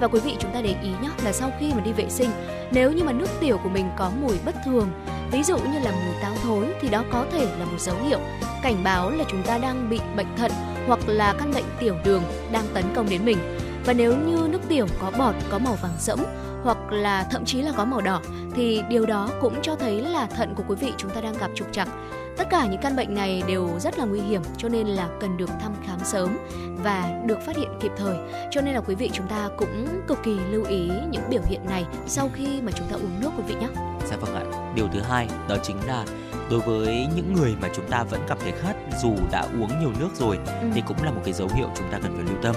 Và 0.00 0.08
quý 0.08 0.20
vị 0.20 0.36
chúng 0.38 0.52
ta 0.52 0.60
để 0.60 0.76
ý 0.82 0.88
nhé 0.88 1.10
là 1.24 1.32
sau 1.32 1.50
khi 1.60 1.72
mà 1.74 1.80
đi 1.80 1.92
vệ 1.92 2.08
sinh, 2.08 2.30
nếu 2.72 2.92
như 2.92 3.04
mà 3.04 3.12
nước 3.12 3.28
tiểu 3.40 3.58
của 3.62 3.68
mình 3.68 3.90
có 3.96 4.10
mùi 4.20 4.36
bất 4.44 4.54
thường 4.64 4.90
ví 5.32 5.42
dụ 5.42 5.58
như 5.58 5.78
là 5.78 5.90
mùi 5.90 6.14
táo 6.22 6.32
thối 6.42 6.66
thì 6.80 6.88
đó 6.88 7.04
có 7.12 7.26
thể 7.32 7.44
là 7.58 7.64
một 7.64 7.78
dấu 7.78 7.96
hiệu 8.08 8.18
cảnh 8.62 8.84
báo 8.84 9.10
là 9.10 9.24
chúng 9.30 9.42
ta 9.42 9.58
đang 9.58 9.90
bị 9.90 10.00
bệnh 10.16 10.36
thận 10.36 10.50
hoặc 10.86 11.00
là 11.06 11.34
căn 11.38 11.52
bệnh 11.54 11.64
tiểu 11.80 11.96
đường 12.04 12.22
đang 12.52 12.64
tấn 12.74 12.84
công 12.94 13.08
đến 13.10 13.24
mình. 13.24 13.38
Và 13.86 13.92
nếu 13.92 14.16
như 14.16 14.48
nước 14.50 14.60
tiểu 14.68 14.86
có 15.00 15.10
bọt 15.18 15.34
có 15.50 15.58
màu 15.58 15.74
vàng 15.74 15.94
sẫm 15.98 16.18
hoặc 16.62 16.78
là 16.90 17.26
thậm 17.30 17.44
chí 17.44 17.62
là 17.62 17.72
có 17.76 17.84
màu 17.84 18.00
đỏ 18.00 18.20
thì 18.54 18.82
điều 18.88 19.06
đó 19.06 19.30
cũng 19.40 19.54
cho 19.62 19.76
thấy 19.76 20.00
là 20.00 20.26
thận 20.26 20.54
của 20.54 20.62
quý 20.68 20.76
vị 20.80 20.92
chúng 20.96 21.10
ta 21.10 21.20
đang 21.20 21.38
gặp 21.38 21.50
trục 21.54 21.72
trặc. 21.72 21.88
Tất 22.36 22.50
cả 22.50 22.66
những 22.66 22.80
căn 22.80 22.96
bệnh 22.96 23.14
này 23.14 23.42
đều 23.48 23.70
rất 23.80 23.98
là 23.98 24.04
nguy 24.04 24.20
hiểm 24.20 24.42
cho 24.56 24.68
nên 24.68 24.86
là 24.86 25.08
cần 25.20 25.36
được 25.36 25.50
thăm 25.60 25.72
khám 25.86 25.98
sớm 26.04 26.38
và 26.84 27.20
được 27.26 27.38
phát 27.46 27.56
hiện 27.56 27.68
kịp 27.80 27.92
thời. 27.96 28.16
Cho 28.50 28.60
nên 28.60 28.74
là 28.74 28.80
quý 28.80 28.94
vị 28.94 29.10
chúng 29.12 29.26
ta 29.26 29.48
cũng 29.56 29.86
cực 30.06 30.18
kỳ 30.22 30.38
lưu 30.50 30.64
ý 30.64 30.90
những 31.10 31.22
biểu 31.30 31.42
hiện 31.46 31.60
này 31.66 31.84
sau 32.06 32.30
khi 32.34 32.60
mà 32.62 32.72
chúng 32.72 32.86
ta 32.86 32.96
uống 32.96 33.20
nước 33.20 33.30
quý 33.36 33.44
vị 33.48 33.54
nhé. 33.54 33.68
Dạ 34.10 34.16
vâng 34.16 34.34
ạ. 34.34 34.72
Điều 34.74 34.88
thứ 34.92 35.00
hai 35.00 35.28
đó 35.48 35.56
chính 35.62 35.76
là 35.86 36.04
đối 36.50 36.60
với 36.60 37.06
những 37.16 37.34
người 37.34 37.54
mà 37.62 37.68
chúng 37.74 37.86
ta 37.90 38.02
vẫn 38.02 38.20
cảm 38.28 38.38
thấy 38.40 38.52
khát 38.52 38.74
dù 39.02 39.14
đã 39.32 39.40
uống 39.40 39.80
nhiều 39.80 39.92
nước 40.00 40.08
rồi 40.14 40.38
ừ. 40.46 40.68
thì 40.74 40.82
cũng 40.86 41.02
là 41.02 41.10
một 41.10 41.20
cái 41.24 41.34
dấu 41.34 41.48
hiệu 41.54 41.68
chúng 41.76 41.90
ta 41.92 41.98
cần 42.02 42.14
phải 42.16 42.24
lưu 42.24 42.42
tâm. 42.42 42.54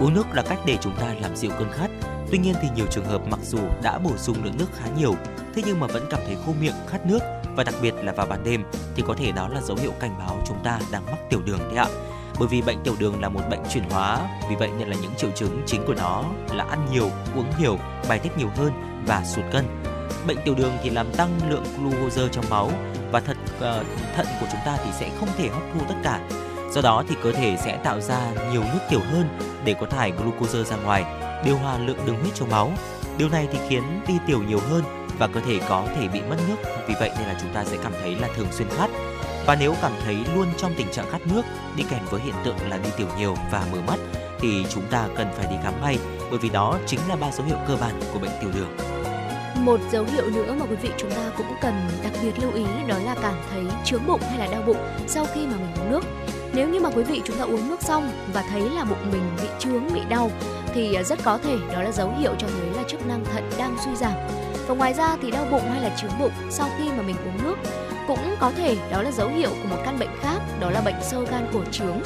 Uống 0.00 0.14
nước 0.14 0.26
là 0.32 0.42
cách 0.42 0.58
để 0.66 0.78
chúng 0.80 0.96
ta 0.96 1.14
làm 1.20 1.36
dịu 1.36 1.50
cơn 1.58 1.72
khát. 1.72 1.90
Tuy 2.30 2.38
nhiên 2.38 2.54
thì 2.62 2.68
nhiều 2.76 2.86
trường 2.90 3.04
hợp 3.04 3.22
mặc 3.30 3.40
dù 3.42 3.58
đã 3.82 3.98
bổ 3.98 4.16
sung 4.16 4.36
lượng 4.44 4.54
nước 4.58 4.66
khá 4.74 4.88
nhiều, 4.98 5.14
thế 5.54 5.62
nhưng 5.66 5.80
mà 5.80 5.86
vẫn 5.86 6.06
cảm 6.10 6.20
thấy 6.26 6.36
khô 6.46 6.52
miệng, 6.60 6.74
khát 6.86 7.06
nước 7.06 7.18
và 7.56 7.64
đặc 7.64 7.74
biệt 7.82 7.94
là 8.02 8.12
vào 8.12 8.26
ban 8.26 8.44
đêm 8.44 8.64
thì 8.96 9.02
có 9.06 9.14
thể 9.14 9.32
đó 9.32 9.48
là 9.48 9.60
dấu 9.60 9.76
hiệu 9.76 9.92
cảnh 10.00 10.14
báo 10.18 10.42
chúng 10.46 10.58
ta 10.64 10.78
đang 10.90 11.06
mắc 11.06 11.18
tiểu 11.30 11.40
đường 11.44 11.58
đấy 11.58 11.76
ạ. 11.76 11.86
Bởi 12.38 12.48
vì 12.48 12.62
bệnh 12.62 12.82
tiểu 12.84 12.94
đường 12.98 13.20
là 13.20 13.28
một 13.28 13.40
bệnh 13.50 13.60
chuyển 13.72 13.90
hóa, 13.90 14.28
vì 14.50 14.56
vậy 14.56 14.70
nên 14.78 14.88
là 14.88 14.96
những 15.02 15.14
triệu 15.16 15.30
chứng 15.30 15.62
chính 15.66 15.86
của 15.86 15.94
nó 15.94 16.24
là 16.52 16.64
ăn 16.64 16.86
nhiều, 16.92 17.10
uống 17.36 17.46
nhiều, 17.58 17.78
bài 18.08 18.18
tiết 18.18 18.38
nhiều 18.38 18.48
hơn 18.56 18.72
và 19.06 19.24
sụt 19.24 19.44
cân 19.52 19.64
bệnh 20.26 20.38
tiểu 20.44 20.54
đường 20.54 20.72
thì 20.82 20.90
làm 20.90 21.12
tăng 21.12 21.40
lượng 21.48 21.64
glucose 21.78 22.28
trong 22.32 22.44
máu 22.50 22.70
và 23.12 23.20
thật 23.20 23.36
uh, 23.56 23.86
thận 24.16 24.26
của 24.40 24.46
chúng 24.50 24.60
ta 24.64 24.76
thì 24.84 24.90
sẽ 24.92 25.10
không 25.20 25.28
thể 25.36 25.48
hấp 25.48 25.62
thu 25.74 25.80
tất 25.88 25.94
cả. 26.02 26.20
Do 26.72 26.80
đó 26.80 27.04
thì 27.08 27.16
cơ 27.22 27.32
thể 27.32 27.56
sẽ 27.64 27.76
tạo 27.76 28.00
ra 28.00 28.20
nhiều 28.52 28.62
nước 28.62 28.80
tiểu 28.90 29.00
hơn 29.12 29.53
để 29.64 29.74
có 29.80 29.86
thải 29.86 30.10
glucose 30.10 30.64
ra 30.64 30.76
ngoài, 30.76 31.04
điều 31.44 31.56
hòa 31.56 31.78
lượng 31.78 31.98
đường 32.06 32.20
huyết 32.20 32.34
trong 32.34 32.50
máu. 32.50 32.72
Điều 33.18 33.28
này 33.28 33.48
thì 33.52 33.58
khiến 33.68 33.82
đi 34.06 34.14
tiểu 34.26 34.42
nhiều 34.48 34.60
hơn 34.70 34.82
và 35.18 35.26
cơ 35.26 35.40
thể 35.40 35.60
có 35.68 35.86
thể 35.96 36.08
bị 36.08 36.20
mất 36.20 36.36
nước. 36.48 36.56
Vì 36.88 36.94
vậy 37.00 37.10
nên 37.18 37.28
là 37.28 37.38
chúng 37.40 37.54
ta 37.54 37.64
sẽ 37.64 37.76
cảm 37.82 37.92
thấy 38.02 38.16
là 38.16 38.28
thường 38.36 38.52
xuyên 38.52 38.68
khát. 38.68 38.90
Và 39.46 39.56
nếu 39.60 39.74
cảm 39.82 39.92
thấy 40.04 40.16
luôn 40.34 40.46
trong 40.56 40.74
tình 40.76 40.86
trạng 40.92 41.10
khát 41.10 41.26
nước 41.26 41.42
đi 41.76 41.84
kèm 41.90 42.00
với 42.10 42.20
hiện 42.20 42.34
tượng 42.44 42.56
là 42.70 42.76
đi 42.76 42.90
tiểu 42.96 43.06
nhiều 43.18 43.34
và 43.52 43.66
mờ 43.72 43.78
mắt 43.86 43.98
thì 44.40 44.66
chúng 44.70 44.82
ta 44.90 45.08
cần 45.16 45.28
phải 45.36 45.46
đi 45.50 45.56
khám 45.62 45.82
ngay 45.82 45.98
bởi 46.30 46.38
vì 46.38 46.48
đó 46.48 46.78
chính 46.86 47.00
là 47.08 47.16
ba 47.16 47.30
dấu 47.30 47.46
hiệu 47.46 47.56
cơ 47.68 47.76
bản 47.80 48.00
của 48.12 48.18
bệnh 48.18 48.30
tiểu 48.40 48.50
đường. 48.54 48.76
Một 49.56 49.80
dấu 49.92 50.04
hiệu 50.04 50.30
nữa 50.30 50.54
mà 50.60 50.66
quý 50.70 50.76
vị 50.76 50.90
chúng 50.96 51.10
ta 51.10 51.30
cũng 51.36 51.46
cần 51.60 51.88
đặc 52.02 52.12
biệt 52.22 52.38
lưu 52.38 52.52
ý 52.52 52.64
đó 52.88 52.98
là 53.04 53.14
cảm 53.22 53.34
thấy 53.50 53.62
chướng 53.84 54.06
bụng 54.06 54.20
hay 54.28 54.38
là 54.38 54.46
đau 54.46 54.62
bụng 54.66 54.76
sau 55.08 55.26
khi 55.34 55.46
mà 55.46 55.56
mình 55.56 55.74
uống 55.80 55.90
nước. 55.90 56.04
Nếu 56.54 56.68
như 56.68 56.80
mà 56.80 56.90
quý 56.90 57.02
vị 57.02 57.22
chúng 57.24 57.36
ta 57.36 57.44
uống 57.44 57.68
nước 57.68 57.82
xong 57.82 58.10
và 58.32 58.44
thấy 58.50 58.60
là 58.70 58.84
bụng 58.84 59.12
mình 59.12 59.22
bị 59.42 59.48
chướng, 59.58 59.94
bị 59.94 60.00
đau 60.08 60.30
thì 60.74 60.94
à, 60.94 61.02
rất 61.02 61.18
có 61.24 61.38
thể 61.38 61.56
đó 61.72 61.82
là 61.82 61.92
dấu 61.92 62.12
hiệu 62.18 62.34
cho 62.38 62.46
thấy 62.46 62.70
là 62.76 62.88
chức 62.88 63.06
năng 63.06 63.24
thận 63.24 63.50
đang 63.58 63.76
suy 63.84 63.96
giảm. 63.96 64.12
Và 64.66 64.74
ngoài 64.74 64.94
ra 64.94 65.16
thì 65.22 65.30
đau 65.30 65.46
bụng 65.50 65.70
hay 65.70 65.80
là 65.80 65.96
chướng 65.96 66.18
bụng 66.20 66.32
sau 66.50 66.68
khi 66.78 66.88
mà 66.96 67.02
mình 67.02 67.16
uống 67.16 67.44
nước 67.44 67.56
cũng 68.06 68.34
có 68.40 68.50
thể 68.56 68.76
đó 68.90 69.02
là 69.02 69.10
dấu 69.10 69.28
hiệu 69.28 69.50
của 69.50 69.68
một 69.68 69.76
căn 69.84 69.98
bệnh 69.98 70.08
khác, 70.20 70.38
đó 70.60 70.70
là 70.70 70.80
bệnh 70.80 71.02
sơ 71.02 71.24
gan 71.30 71.46
cổ 71.54 71.60
trướng. 71.70 72.00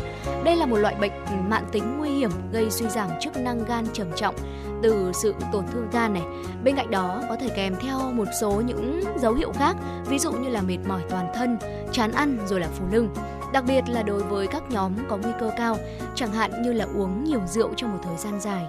Đây 0.45 0.57
là 0.57 0.67
một 0.67 0.77
loại 0.77 0.95
bệnh 0.95 1.13
mạn 1.49 1.65
tính 1.73 1.99
nguy 1.99 2.11
hiểm 2.11 2.31
gây 2.53 2.71
suy 2.71 2.87
giảm 2.89 3.11
chức 3.21 3.37
năng 3.37 3.65
gan 3.65 3.85
trầm 3.93 4.07
trọng 4.17 4.35
từ 4.83 5.13
sự 5.23 5.35
tổn 5.53 5.65
thương 5.73 5.89
gan 5.93 6.15
này. 6.15 6.23
Bên 6.65 6.77
cạnh 6.77 6.91
đó 6.91 7.23
có 7.29 7.37
thể 7.37 7.49
kèm 7.57 7.75
theo 7.81 7.99
một 7.99 8.29
số 8.41 8.63
những 8.67 9.03
dấu 9.17 9.35
hiệu 9.35 9.53
khác, 9.53 9.77
ví 10.07 10.19
dụ 10.19 10.33
như 10.33 10.49
là 10.49 10.63
mệt 10.63 10.79
mỏi 10.89 11.01
toàn 11.11 11.33
thân, 11.35 11.59
chán 11.93 12.13
ăn 12.13 12.39
rồi 12.47 12.61
là 12.61 12.69
phù 12.79 12.85
lưng. 12.93 13.09
Đặc 13.53 13.65
biệt 13.69 13.83
là 13.89 14.03
đối 14.03 14.23
với 14.23 14.47
các 14.47 14.63
nhóm 14.71 14.93
có 15.09 15.17
nguy 15.17 15.31
cơ 15.41 15.51
cao, 15.57 15.77
chẳng 16.15 16.33
hạn 16.33 16.63
như 16.63 16.73
là 16.73 16.87
uống 16.95 17.25
nhiều 17.25 17.41
rượu 17.47 17.75
trong 17.77 17.93
một 17.93 17.99
thời 18.03 18.17
gian 18.17 18.41
dài, 18.41 18.67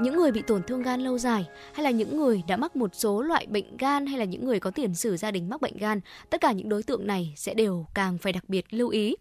những 0.00 0.16
người 0.16 0.32
bị 0.32 0.42
tổn 0.42 0.62
thương 0.62 0.82
gan 0.82 1.00
lâu 1.00 1.18
dài 1.18 1.46
hay 1.72 1.84
là 1.84 1.90
những 1.90 2.16
người 2.16 2.42
đã 2.46 2.56
mắc 2.56 2.76
một 2.76 2.90
số 2.94 3.22
loại 3.22 3.46
bệnh 3.46 3.76
gan 3.76 4.06
hay 4.06 4.18
là 4.18 4.24
những 4.24 4.46
người 4.46 4.60
có 4.60 4.70
tiền 4.70 4.94
sử 4.94 5.16
gia 5.16 5.30
đình 5.30 5.48
mắc 5.48 5.60
bệnh 5.60 5.76
gan, 5.76 6.00
tất 6.30 6.40
cả 6.40 6.52
những 6.52 6.68
đối 6.68 6.82
tượng 6.82 7.06
này 7.06 7.32
sẽ 7.36 7.54
đều 7.54 7.86
càng 7.94 8.18
phải 8.18 8.32
đặc 8.32 8.44
biệt 8.48 8.64
lưu 8.70 8.88
ý. 8.88 9.16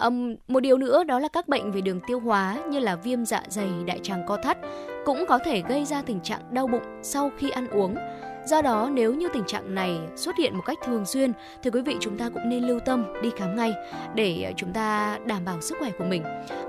Um, 0.00 0.34
một 0.48 0.60
điều 0.60 0.78
nữa 0.78 1.04
đó 1.04 1.18
là 1.18 1.28
các 1.28 1.48
bệnh 1.48 1.72
về 1.72 1.80
đường 1.80 2.00
tiêu 2.06 2.20
hóa 2.20 2.58
như 2.70 2.78
là 2.78 2.96
viêm 2.96 3.24
dạ 3.24 3.42
dày, 3.48 3.68
đại 3.86 4.00
tràng 4.02 4.26
co 4.26 4.36
thắt 4.36 4.58
cũng 5.04 5.24
có 5.28 5.38
thể 5.38 5.62
gây 5.68 5.84
ra 5.84 6.02
tình 6.02 6.20
trạng 6.20 6.40
đau 6.54 6.66
bụng 6.66 7.00
sau 7.02 7.30
khi 7.38 7.50
ăn 7.50 7.68
uống. 7.68 7.96
Do 8.46 8.62
đó, 8.62 8.90
nếu 8.92 9.14
như 9.14 9.28
tình 9.32 9.44
trạng 9.44 9.74
này 9.74 10.00
xuất 10.16 10.36
hiện 10.36 10.56
một 10.56 10.62
cách 10.66 10.78
thường 10.84 11.06
xuyên, 11.06 11.32
thì 11.62 11.70
quý 11.70 11.80
vị 11.82 11.96
chúng 12.00 12.18
ta 12.18 12.28
cũng 12.28 12.48
nên 12.48 12.64
lưu 12.64 12.80
tâm 12.80 13.04
đi 13.22 13.30
khám 13.36 13.56
ngay 13.56 13.72
để 14.14 14.42
ờ, 14.42 14.52
chúng 14.56 14.72
ta 14.72 15.18
đảm 15.26 15.44
bảo 15.44 15.60
sức 15.60 15.76
khỏe 15.78 15.90
của 15.98 16.04
mình. 16.04 16.22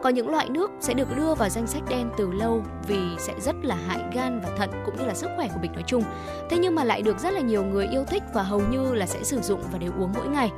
Có 0.04 0.10
những 0.10 0.30
loại 0.30 0.50
nước 0.50 0.72
sẽ 0.80 0.94
được 0.94 1.18
đưa 1.18 1.36
vào 1.36 1.50
danh 1.50 1.68
sách 1.68 1.84
đen 1.90 2.10
từ 2.18 2.32
lâu 2.32 2.64
vì 2.88 3.00
sẽ 3.20 3.34
rất 3.40 3.56
là 3.64 3.76
hại 3.88 4.00
gan 4.14 4.40
và 4.44 4.50
thận 4.58 4.70
cũng 4.86 4.96
như 4.98 5.06
là 5.06 5.14
sức 5.14 5.30
khỏe 5.36 5.48
của 5.54 5.60
mình 5.62 5.72
nói 5.74 5.84
chung. 5.88 6.04
Thế 6.50 6.58
nhưng 6.58 6.76
mà 6.76 6.84
lại 6.84 7.02
được 7.02 7.20
rất 7.20 7.34
là 7.34 7.40
nhiều 7.40 7.64
người 7.64 7.88
yêu 7.88 8.04
thích 8.06 8.24
và 8.34 8.44
hầu 8.44 8.62
như 8.72 8.94
là 8.94 9.06
sẽ 9.06 9.24
sử 9.24 9.42
dụng 9.42 9.62
và 9.72 9.78
đều 9.78 9.92
uống 10.00 10.14
mỗi 10.18 10.28
ngày. 10.28 10.52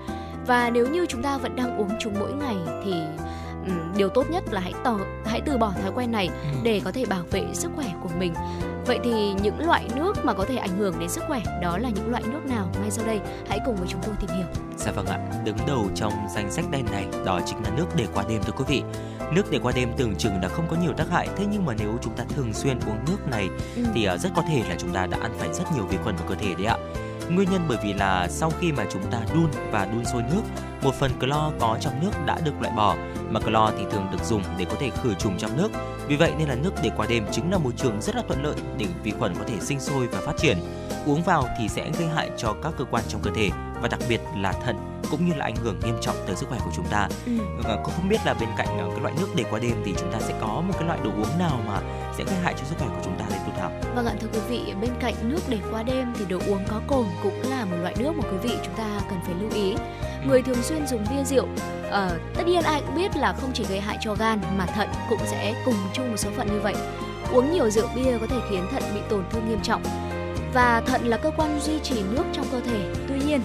Và 0.47 0.69
nếu 0.69 0.87
như 0.87 1.05
chúng 1.05 1.21
ta 1.21 1.37
vẫn 1.37 1.55
đang 1.55 1.77
uống 1.77 1.89
chúng 1.99 2.13
mỗi 2.19 2.31
ngày 2.33 2.55
thì 2.85 2.93
điều 3.97 4.09
tốt 4.09 4.29
nhất 4.29 4.43
là 4.51 4.61
hãy 4.61 4.73
tỏ 4.83 4.99
hãy 5.25 5.41
từ 5.45 5.57
bỏ 5.57 5.73
thói 5.81 5.91
quen 5.95 6.11
này 6.11 6.27
ừ. 6.27 6.59
để 6.63 6.81
có 6.85 6.91
thể 6.91 7.05
bảo 7.05 7.23
vệ 7.31 7.45
sức 7.53 7.71
khỏe 7.75 7.85
của 8.03 8.09
mình. 8.19 8.33
Vậy 8.85 8.99
thì 9.03 9.33
những 9.43 9.59
loại 9.59 9.89
nước 9.95 10.25
mà 10.25 10.33
có 10.33 10.45
thể 10.45 10.55
ảnh 10.55 10.77
hưởng 10.77 10.99
đến 10.99 11.09
sức 11.09 11.23
khỏe 11.27 11.41
đó 11.61 11.77
là 11.77 11.89
những 11.89 12.11
loại 12.11 12.23
nước 12.23 12.45
nào? 12.45 12.69
Ngay 12.81 12.91
sau 12.91 13.05
đây 13.05 13.19
hãy 13.49 13.59
cùng 13.65 13.75
với 13.75 13.87
chúng 13.87 14.01
tôi 14.05 14.15
tìm 14.19 14.29
hiểu. 14.37 14.47
Dạ 14.77 14.91
vâng 14.91 15.05
ạ. 15.05 15.19
Đứng 15.45 15.57
đầu 15.67 15.85
trong 15.95 16.13
danh 16.35 16.51
sách 16.51 16.65
đen 16.71 16.85
này 16.91 17.05
đó 17.25 17.39
chính 17.45 17.63
là 17.63 17.69
nước 17.77 17.85
để 17.95 18.07
qua 18.13 18.23
đêm 18.29 18.41
thưa 18.43 18.53
quý 18.57 18.65
vị. 18.67 18.83
Nước 19.33 19.51
để 19.51 19.59
qua 19.63 19.71
đêm 19.75 19.89
tưởng 19.97 20.15
chừng 20.15 20.41
là 20.41 20.47
không 20.47 20.67
có 20.69 20.75
nhiều 20.75 20.93
tác 20.93 21.09
hại 21.09 21.29
thế 21.35 21.45
nhưng 21.51 21.65
mà 21.65 21.73
nếu 21.79 21.97
chúng 22.01 22.13
ta 22.15 22.23
thường 22.35 22.53
xuyên 22.53 22.79
uống 22.79 22.97
nước 23.07 23.27
này 23.27 23.49
ừ. 23.75 23.83
thì 23.93 24.07
uh, 24.13 24.19
rất 24.19 24.29
có 24.35 24.43
thể 24.49 24.63
là 24.69 24.75
chúng 24.79 24.93
ta 24.93 25.05
đã 25.05 25.17
ăn 25.21 25.31
phải 25.37 25.53
rất 25.53 25.63
nhiều 25.75 25.85
vi 25.85 25.97
khuẩn 26.03 26.15
vào 26.15 26.25
cơ 26.29 26.35
thể 26.35 26.55
đấy 26.55 26.65
ạ 26.65 26.77
Nguyên 27.29 27.51
nhân 27.51 27.61
bởi 27.67 27.77
vì 27.83 27.93
là 27.93 28.27
sau 28.29 28.51
khi 28.59 28.71
mà 28.71 28.85
chúng 28.91 29.11
ta 29.11 29.21
đun 29.33 29.49
và 29.71 29.85
đun 29.85 30.05
sôi 30.05 30.23
nước, 30.33 30.41
một 30.81 30.95
phần 30.95 31.11
clo 31.19 31.51
có 31.59 31.77
trong 31.81 31.93
nước 32.01 32.11
đã 32.25 32.39
được 32.45 32.61
loại 32.61 32.73
bỏ, 32.75 32.95
mà 33.29 33.39
clo 33.39 33.71
thì 33.77 33.83
thường 33.91 34.07
được 34.11 34.23
dùng 34.23 34.43
để 34.57 34.65
có 34.65 34.75
thể 34.79 34.89
khử 34.89 35.13
trùng 35.13 35.37
trong 35.37 35.57
nước. 35.57 35.71
Vì 36.07 36.15
vậy 36.15 36.33
nên 36.37 36.47
là 36.49 36.55
nước 36.55 36.71
để 36.83 36.91
qua 36.97 37.05
đêm 37.09 37.25
chính 37.31 37.51
là 37.51 37.57
môi 37.57 37.73
trường 37.77 38.01
rất 38.01 38.15
là 38.15 38.21
thuận 38.27 38.43
lợi 38.43 38.55
để 38.77 38.85
vi 39.03 39.11
khuẩn 39.11 39.35
có 39.35 39.43
thể 39.47 39.59
sinh 39.59 39.79
sôi 39.79 40.07
và 40.07 40.21
phát 40.21 40.37
triển. 40.37 40.57
Uống 41.05 41.23
vào 41.23 41.45
thì 41.59 41.69
sẽ 41.69 41.91
gây 41.99 42.07
hại 42.07 42.29
cho 42.37 42.55
các 42.63 42.73
cơ 42.77 42.85
quan 42.91 43.03
trong 43.07 43.21
cơ 43.21 43.31
thể 43.35 43.49
và 43.81 43.87
đặc 43.87 43.99
biệt 44.09 44.21
là 44.37 44.51
thận 44.51 44.88
cũng 45.11 45.25
như 45.25 45.33
là 45.33 45.45
ảnh 45.45 45.55
hưởng 45.55 45.79
nghiêm 45.83 45.97
trọng 46.01 46.15
tới 46.27 46.35
sức 46.35 46.49
khỏe 46.49 46.59
của 46.65 46.71
chúng 46.75 46.85
ta. 46.85 47.07
Ừ. 47.25 47.31
Và 47.63 47.77
không 47.83 48.09
biết 48.09 48.17
là 48.25 48.33
bên 48.33 48.49
cạnh 48.57 48.67
ờ, 48.79 48.89
cái 48.91 48.99
loại 49.01 49.13
nước 49.19 49.27
để 49.35 49.43
qua 49.51 49.59
đêm 49.59 49.81
thì 49.85 49.93
chúng 49.99 50.11
ta 50.11 50.19
sẽ 50.19 50.33
có 50.41 50.47
một 50.67 50.73
cái 50.73 50.87
loại 50.87 50.99
đồ 51.03 51.09
uống 51.09 51.39
nào 51.39 51.59
mà 51.67 51.81
sẽ 52.17 52.23
gây 52.23 52.35
hại 52.43 52.53
cho 52.53 52.63
sức 52.65 52.75
khỏe 52.79 52.87
của 52.87 53.01
chúng 53.03 53.19
ta 53.19 53.25
để 53.29 53.37
tu 53.45 53.53
thảo? 53.57 53.71
Vâng 53.95 54.05
ạ 54.05 54.13
thưa 54.19 54.27
quý 54.33 54.39
vị, 54.49 54.73
bên 54.81 54.91
cạnh 54.99 55.15
nước 55.23 55.41
để 55.49 55.57
qua 55.71 55.83
đêm 55.83 56.13
thì 56.19 56.25
đồ 56.25 56.39
uống 56.47 56.65
có 56.67 56.81
cồn 56.87 57.05
cũng 57.23 57.41
là 57.49 57.65
một 57.65 57.77
loại 57.81 57.95
nước 57.99 58.11
mà 58.17 58.23
quý 58.31 58.37
vị 58.49 58.57
chúng 58.65 58.75
ta 58.75 59.01
cần 59.09 59.19
phải 59.25 59.35
lưu 59.41 59.51
ý. 59.53 59.73
Ừ. 59.73 59.79
Người 60.27 60.41
thường 60.41 60.63
xuyên 60.63 60.87
dùng 60.87 61.05
bia 61.11 61.23
rượu 61.23 61.47
Ờ, 61.89 62.19
tất 62.35 62.47
nhiên 62.47 62.63
ai 62.63 62.81
cũng 62.85 62.95
biết 62.95 63.15
là 63.15 63.33
không 63.33 63.51
chỉ 63.53 63.65
gây 63.69 63.79
hại 63.79 63.97
cho 64.01 64.15
gan 64.15 64.41
mà 64.57 64.65
thận 64.65 64.89
cũng 65.09 65.19
sẽ 65.25 65.63
cùng 65.65 65.75
chung 65.93 66.09
một 66.09 66.17
số 66.17 66.29
phận 66.37 66.47
như 66.47 66.59
vậy. 66.59 66.75
Uống 67.31 67.51
nhiều 67.51 67.69
rượu 67.69 67.87
bia 67.95 68.17
có 68.21 68.27
thể 68.27 68.37
khiến 68.49 68.67
thận 68.71 68.83
bị 68.93 68.99
tổn 69.09 69.23
thương 69.31 69.49
nghiêm 69.49 69.59
trọng. 69.63 69.83
Và 70.53 70.81
thận 70.85 71.07
là 71.07 71.17
cơ 71.17 71.31
quan 71.37 71.59
duy 71.59 71.79
trì 71.79 72.03
nước 72.11 72.23
trong 72.33 72.45
cơ 72.51 72.59
thể. 72.59 72.93
Tuy 73.07 73.15
nhiên, 73.27 73.41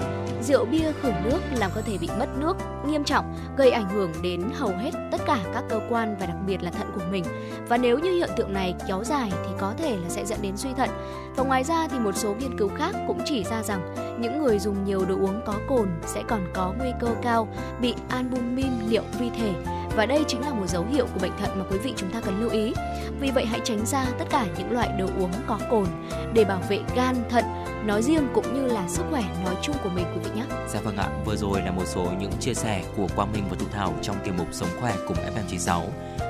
Rượu 0.49 0.65
bia 0.65 0.93
khử 1.03 1.13
nước 1.25 1.41
làm 1.57 1.71
cơ 1.75 1.81
thể 1.81 1.99
bị 1.99 2.09
mất 2.19 2.27
nước 2.39 2.57
nghiêm 2.87 3.05
trọng, 3.05 3.35
gây 3.57 3.71
ảnh 3.71 3.89
hưởng 3.89 4.13
đến 4.23 4.43
hầu 4.55 4.69
hết 4.69 4.91
tất 5.13 5.21
cả 5.27 5.39
các 5.55 5.65
cơ 5.69 5.81
quan 5.91 6.17
và 6.21 6.27
đặc 6.27 6.37
biệt 6.47 6.63
là 6.63 6.71
thận 6.71 6.87
của 6.95 7.01
mình. 7.11 7.25
Và 7.69 7.77
nếu 7.77 7.99
như 7.99 8.15
hiện 8.15 8.31
tượng 8.37 8.53
này 8.53 8.75
kéo 8.89 9.05
dài 9.05 9.33
thì 9.33 9.51
có 9.59 9.75
thể 9.79 9.97
là 9.97 10.09
sẽ 10.09 10.25
dẫn 10.25 10.39
đến 10.43 10.57
suy 10.57 10.71
thận. 10.77 10.91
Và 11.37 11.45
ngoài 11.45 11.65
ra 11.65 11.89
thì 11.89 11.99
một 11.99 12.17
số 12.17 12.35
nghiên 12.35 12.59
cứu 12.59 12.71
khác 12.77 12.95
cũng 13.07 13.21
chỉ 13.25 13.45
ra 13.45 13.63
rằng 13.63 13.95
những 14.21 14.43
người 14.43 14.59
dùng 14.59 14.85
nhiều 14.85 15.05
đồ 15.09 15.15
uống 15.15 15.41
có 15.47 15.55
cồn 15.69 15.89
sẽ 16.07 16.23
còn 16.29 16.41
có 16.55 16.75
nguy 16.79 16.91
cơ 17.01 17.09
cao 17.23 17.49
bị 17.81 17.95
albumin 18.09 18.73
liệu 18.89 19.03
vi 19.19 19.31
thể 19.31 19.53
và 19.97 20.07
đây 20.07 20.25
chính 20.29 20.41
là 20.41 20.55
một 20.55 20.67
dấu 20.69 20.85
hiệu 20.93 21.07
của 21.15 21.21
bệnh 21.21 21.37
thận 21.39 21.51
mà 21.59 21.65
quý 21.71 21.79
vị 21.79 21.93
chúng 21.97 22.11
ta 22.11 22.21
cần 22.21 22.41
lưu 22.41 22.51
ý. 22.51 22.73
Vì 23.21 23.31
vậy 23.31 23.47
hãy 23.47 23.61
tránh 23.65 23.87
ra 23.87 24.05
tất 24.19 24.25
cả 24.31 24.47
những 24.59 24.73
loại 24.73 24.89
đồ 24.99 25.07
uống 25.19 25.33
có 25.47 25.59
cồn 25.71 25.87
để 26.35 26.45
bảo 26.45 26.61
vệ 26.69 26.81
gan, 26.97 27.17
thận 27.31 27.45
nói 27.87 28.03
riêng 28.03 28.29
cũng 28.35 28.55
như 28.55 28.67
là 28.67 28.89
sức 28.89 29.03
khỏe 29.11 29.23
nói 29.45 29.57
chung 29.63 29.77
của 29.83 29.89
mình 29.89 30.05
quý 30.15 30.21
vị 30.25 30.31
nhé. 30.35 30.45
Dạ 30.69 30.81
vâng 30.81 30.97
ạ, 30.97 31.09
vừa 31.25 31.37
rồi 31.37 31.63
là 31.63 31.71
một 31.71 31.85
số 31.87 32.13
những 32.21 32.33
chia 32.41 32.55
sẻ 32.55 32.85
của 32.97 33.07
Quang 33.17 33.33
Minh 33.33 33.45
và 33.51 33.57
Thu 33.61 33.67
Thảo 33.73 33.95
trong 34.03 34.17
tiểu 34.25 34.35
mục 34.39 34.47
Sống 34.53 34.69
khỏe 34.81 34.97
cùng 35.09 35.17
FM96. 35.17 35.83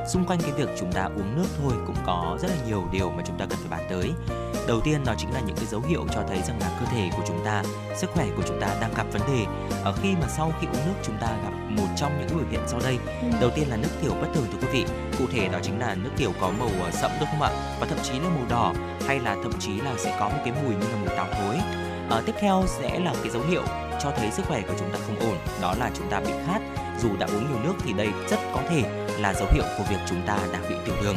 Xung 0.09 0.25
quanh 0.25 0.39
cái 0.43 0.53
việc 0.53 0.69
chúng 0.81 0.93
ta 0.93 1.05
uống 1.05 1.37
nước 1.37 1.47
thôi 1.63 1.73
cũng 1.87 1.97
có 2.07 2.39
rất 2.43 2.49
là 2.49 2.57
nhiều 2.67 2.85
điều 2.93 3.11
mà 3.11 3.23
chúng 3.27 3.39
ta 3.39 3.47
cần 3.47 3.59
phải 3.59 3.79
bàn 3.79 3.87
tới. 3.91 4.11
Đầu 4.69 4.81
tiên 4.81 5.05
đó 5.05 5.15
chính 5.19 5.33
là 5.33 5.41
những 5.41 5.57
cái 5.57 5.67
dấu 5.67 5.81
hiệu 5.81 6.07
cho 6.15 6.23
thấy 6.29 6.43
rằng 6.43 6.61
là 6.61 6.71
cơ 6.81 6.87
thể 6.87 7.11
của 7.17 7.23
chúng 7.27 7.45
ta, 7.45 7.63
sức 7.97 8.11
khỏe 8.11 8.27
của 8.37 8.43
chúng 8.47 8.61
ta 8.61 8.77
đang 8.81 8.95
gặp 8.95 9.07
vấn 9.13 9.23
đề. 9.27 9.45
Ở 9.85 9.93
khi 10.03 10.15
mà 10.21 10.29
sau 10.29 10.53
khi 10.61 10.67
uống 10.67 10.87
nước 10.87 10.95
chúng 11.03 11.17
ta 11.21 11.27
gặp 11.27 11.51
một 11.69 11.89
trong 11.97 12.19
những 12.19 12.39
biểu 12.39 12.47
hiện 12.51 12.61
sau 12.67 12.81
đây. 12.85 12.99
Ừ. 13.23 13.29
Đầu 13.41 13.51
tiên 13.55 13.69
là 13.69 13.77
nước 13.77 13.89
tiểu 14.03 14.13
bất 14.21 14.29
thường 14.35 14.47
thưa 14.53 14.59
quý 14.61 14.69
vị. 14.73 14.85
Cụ 15.19 15.25
thể 15.33 15.49
đó 15.49 15.59
chính 15.63 15.79
là 15.79 15.95
nước 15.95 16.11
tiểu 16.17 16.33
có 16.41 16.51
màu 16.59 16.69
ờ, 16.83 16.91
sậm 16.91 17.11
đúng 17.21 17.29
không 17.31 17.43
ạ? 17.43 17.51
Và 17.81 17.87
thậm 17.87 17.99
chí 18.03 18.13
là 18.13 18.29
màu 18.29 18.45
đỏ 18.49 18.75
hay 19.07 19.21
là 19.21 19.37
thậm 19.43 19.53
chí 19.59 19.81
là 19.81 19.95
sẽ 19.99 20.17
có 20.21 20.29
một 20.29 20.39
cái 20.45 20.53
mùi 20.65 20.75
như 20.75 20.87
là 20.93 20.97
mùi 21.01 21.17
táo 21.17 21.27
thối. 21.33 21.57
À, 22.11 22.23
tiếp 22.27 22.35
theo 22.41 22.65
sẽ 22.67 22.99
là 22.99 23.15
cái 23.23 23.31
dấu 23.31 23.43
hiệu 23.43 23.63
cho 24.03 24.13
thấy 24.17 24.31
sức 24.31 24.43
khỏe 24.47 24.63
của 24.69 24.75
chúng 24.79 24.93
ta 24.93 24.99
không 25.07 25.19
ổn, 25.19 25.37
đó 25.63 25.75
là 25.79 25.91
chúng 25.95 26.11
ta 26.11 26.21
bị 26.21 26.33
khát. 26.47 26.61
Dù 27.03 27.17
đã 27.19 27.27
uống 27.27 27.47
nhiều 27.49 27.61
nước 27.65 27.75
thì 27.85 27.93
đây 27.93 28.09
rất 28.31 28.39
có 28.55 28.61
thể 28.69 29.07
là 29.21 29.35
dấu 29.35 29.49
hiệu 29.53 29.65
của 29.79 29.85
việc 29.91 29.99
chúng 30.07 30.23
ta 30.27 30.39
đang 30.53 30.63
bị 30.69 30.75
tiểu 30.85 30.95
đường. 31.03 31.17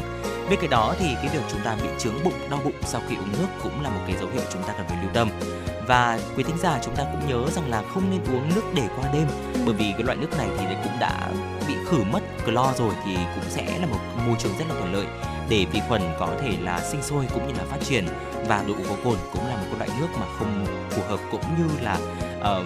Bên 0.49 0.59
cạnh 0.61 0.69
đó 0.69 0.95
thì 0.99 1.15
cái 1.15 1.29
việc 1.33 1.43
chúng 1.51 1.61
ta 1.63 1.75
bị 1.83 1.89
trướng 1.99 2.23
bụng, 2.23 2.33
đau 2.49 2.59
bụng 2.63 2.73
sau 2.85 3.01
khi 3.09 3.15
uống 3.15 3.31
nước 3.31 3.47
cũng 3.63 3.81
là 3.81 3.89
một 3.89 4.01
cái 4.07 4.17
dấu 4.19 4.29
hiệu 4.29 4.43
chúng 4.53 4.63
ta 4.63 4.73
cần 4.77 4.87
phải 4.87 4.97
lưu 5.01 5.11
tâm. 5.13 5.29
Và 5.87 6.19
quý 6.35 6.43
thính 6.43 6.57
giả 6.57 6.79
chúng 6.83 6.95
ta 6.95 7.03
cũng 7.11 7.29
nhớ 7.29 7.49
rằng 7.55 7.69
là 7.69 7.83
không 7.93 8.03
nên 8.09 8.35
uống 8.35 8.49
nước 8.55 8.63
để 8.75 8.83
qua 8.97 9.09
đêm 9.13 9.27
bởi 9.65 9.75
vì 9.75 9.91
cái 9.91 10.03
loại 10.03 10.17
nước 10.17 10.37
này 10.37 10.47
thì 10.57 10.65
cũng 10.83 10.99
đã 10.99 11.31
bị 11.67 11.73
khử 11.85 11.97
mất 12.11 12.19
clo 12.45 12.73
rồi 12.77 12.93
thì 13.05 13.15
cũng 13.35 13.43
sẽ 13.49 13.79
là 13.79 13.85
một 13.85 13.99
môi 14.27 14.35
trường 14.39 14.57
rất 14.59 14.65
là 14.69 14.75
thuận 14.75 14.93
lợi 14.93 15.05
để 15.49 15.65
vi 15.71 15.81
khuẩn 15.87 16.01
có 16.19 16.29
thể 16.41 16.57
là 16.61 16.81
sinh 16.81 17.01
sôi 17.01 17.25
cũng 17.33 17.47
như 17.47 17.53
là 17.57 17.63
phát 17.65 17.77
triển 17.83 18.07
và 18.47 18.63
độ 18.67 18.73
có 18.89 18.95
cồn 19.03 19.17
cũng 19.33 19.47
là 19.47 19.55
một 19.55 19.77
loại 19.77 19.89
nước 19.99 20.07
mà 20.19 20.25
không 20.39 20.65
phù 20.89 21.01
hợp 21.07 21.19
cũng 21.31 21.41
như 21.57 21.83
là 21.83 21.99
uh, 22.39 22.65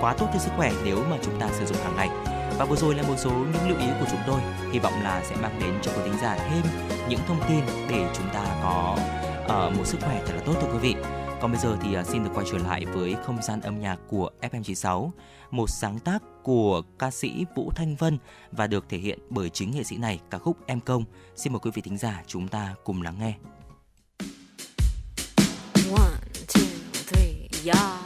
quá 0.00 0.14
tốt 0.18 0.26
cho 0.32 0.38
sức 0.38 0.50
khỏe 0.56 0.72
nếu 0.84 0.98
mà 1.10 1.16
chúng 1.22 1.40
ta 1.40 1.48
sử 1.52 1.66
dụng 1.66 1.78
hàng 1.84 1.96
ngày 1.96 2.35
và 2.58 2.64
vừa 2.64 2.76
rồi 2.76 2.94
là 2.94 3.02
một 3.02 3.14
số 3.16 3.30
những 3.30 3.68
lưu 3.68 3.78
ý 3.78 3.86
của 4.00 4.06
chúng 4.10 4.20
tôi 4.26 4.40
hy 4.72 4.78
vọng 4.78 5.02
là 5.02 5.24
sẽ 5.24 5.36
mang 5.36 5.60
đến 5.60 5.74
cho 5.82 5.92
quý 5.92 6.00
thính 6.04 6.18
giả 6.22 6.36
thêm 6.36 6.64
những 7.08 7.20
thông 7.26 7.40
tin 7.48 7.60
để 7.88 8.06
chúng 8.16 8.26
ta 8.32 8.58
có 8.62 8.98
uh, 9.44 9.78
một 9.78 9.84
sức 9.86 9.98
khỏe 10.00 10.22
thật 10.26 10.32
là 10.36 10.42
tốt 10.46 10.54
thưa 10.60 10.68
quý 10.72 10.78
vị 10.78 10.94
còn 11.40 11.52
bây 11.52 11.60
giờ 11.60 11.76
thì 11.82 11.98
uh, 11.98 12.06
xin 12.06 12.24
được 12.24 12.30
quay 12.34 12.46
trở 12.52 12.58
lại 12.58 12.84
với 12.84 13.16
không 13.24 13.42
gian 13.42 13.60
âm 13.60 13.80
nhạc 13.80 13.96
của 14.08 14.30
FM96, 14.40 15.10
một 15.50 15.70
sáng 15.70 15.98
tác 15.98 16.22
của 16.42 16.82
ca 16.98 17.10
sĩ 17.10 17.44
Vũ 17.54 17.70
Thanh 17.76 17.96
Vân 17.96 18.18
và 18.52 18.66
được 18.66 18.84
thể 18.88 18.98
hiện 18.98 19.18
bởi 19.30 19.50
chính 19.50 19.70
nghệ 19.70 19.84
sĩ 19.84 19.96
này 19.96 20.20
ca 20.30 20.38
khúc 20.38 20.56
Em 20.66 20.80
Công. 20.80 21.04
Xin 21.36 21.52
mời 21.52 21.60
quý 21.60 21.70
vị 21.74 21.82
thính 21.82 21.98
giả 21.98 22.22
chúng 22.26 22.48
ta 22.48 22.74
cùng 22.84 23.02
lắng 23.02 23.16
nghe. 23.20 23.34
One, 25.92 26.20
two, 26.48 26.66
three, 26.92 27.48
yeah. 27.64 28.05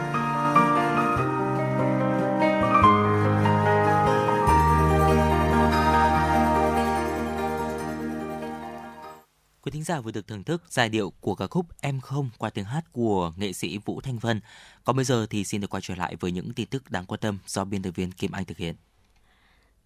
thính 9.81 9.85
giả 9.85 10.01
vừa 10.01 10.11
được 10.11 10.27
thưởng 10.27 10.43
thức 10.43 10.63
giai 10.69 10.89
điệu 10.89 11.13
của 11.19 11.35
ca 11.35 11.47
khúc 11.47 11.65
Em 11.81 11.99
không 12.01 12.29
qua 12.37 12.49
tiếng 12.49 12.65
hát 12.65 12.83
của 12.91 13.31
nghệ 13.37 13.53
sĩ 13.53 13.77
Vũ 13.77 14.01
Thanh 14.01 14.17
Vân. 14.19 14.41
Còn 14.83 14.95
bây 14.95 15.05
giờ 15.05 15.25
thì 15.29 15.43
xin 15.43 15.61
được 15.61 15.69
quay 15.69 15.81
trở 15.81 15.95
lại 15.95 16.15
với 16.19 16.31
những 16.31 16.53
tin 16.53 16.67
tức 16.67 16.91
đáng 16.91 17.05
quan 17.05 17.19
tâm 17.19 17.37
do 17.47 17.65
biên 17.65 17.81
tập 17.81 17.91
viên 17.95 18.11
Kim 18.11 18.31
Anh 18.31 18.45
thực 18.45 18.57
hiện. 18.57 18.75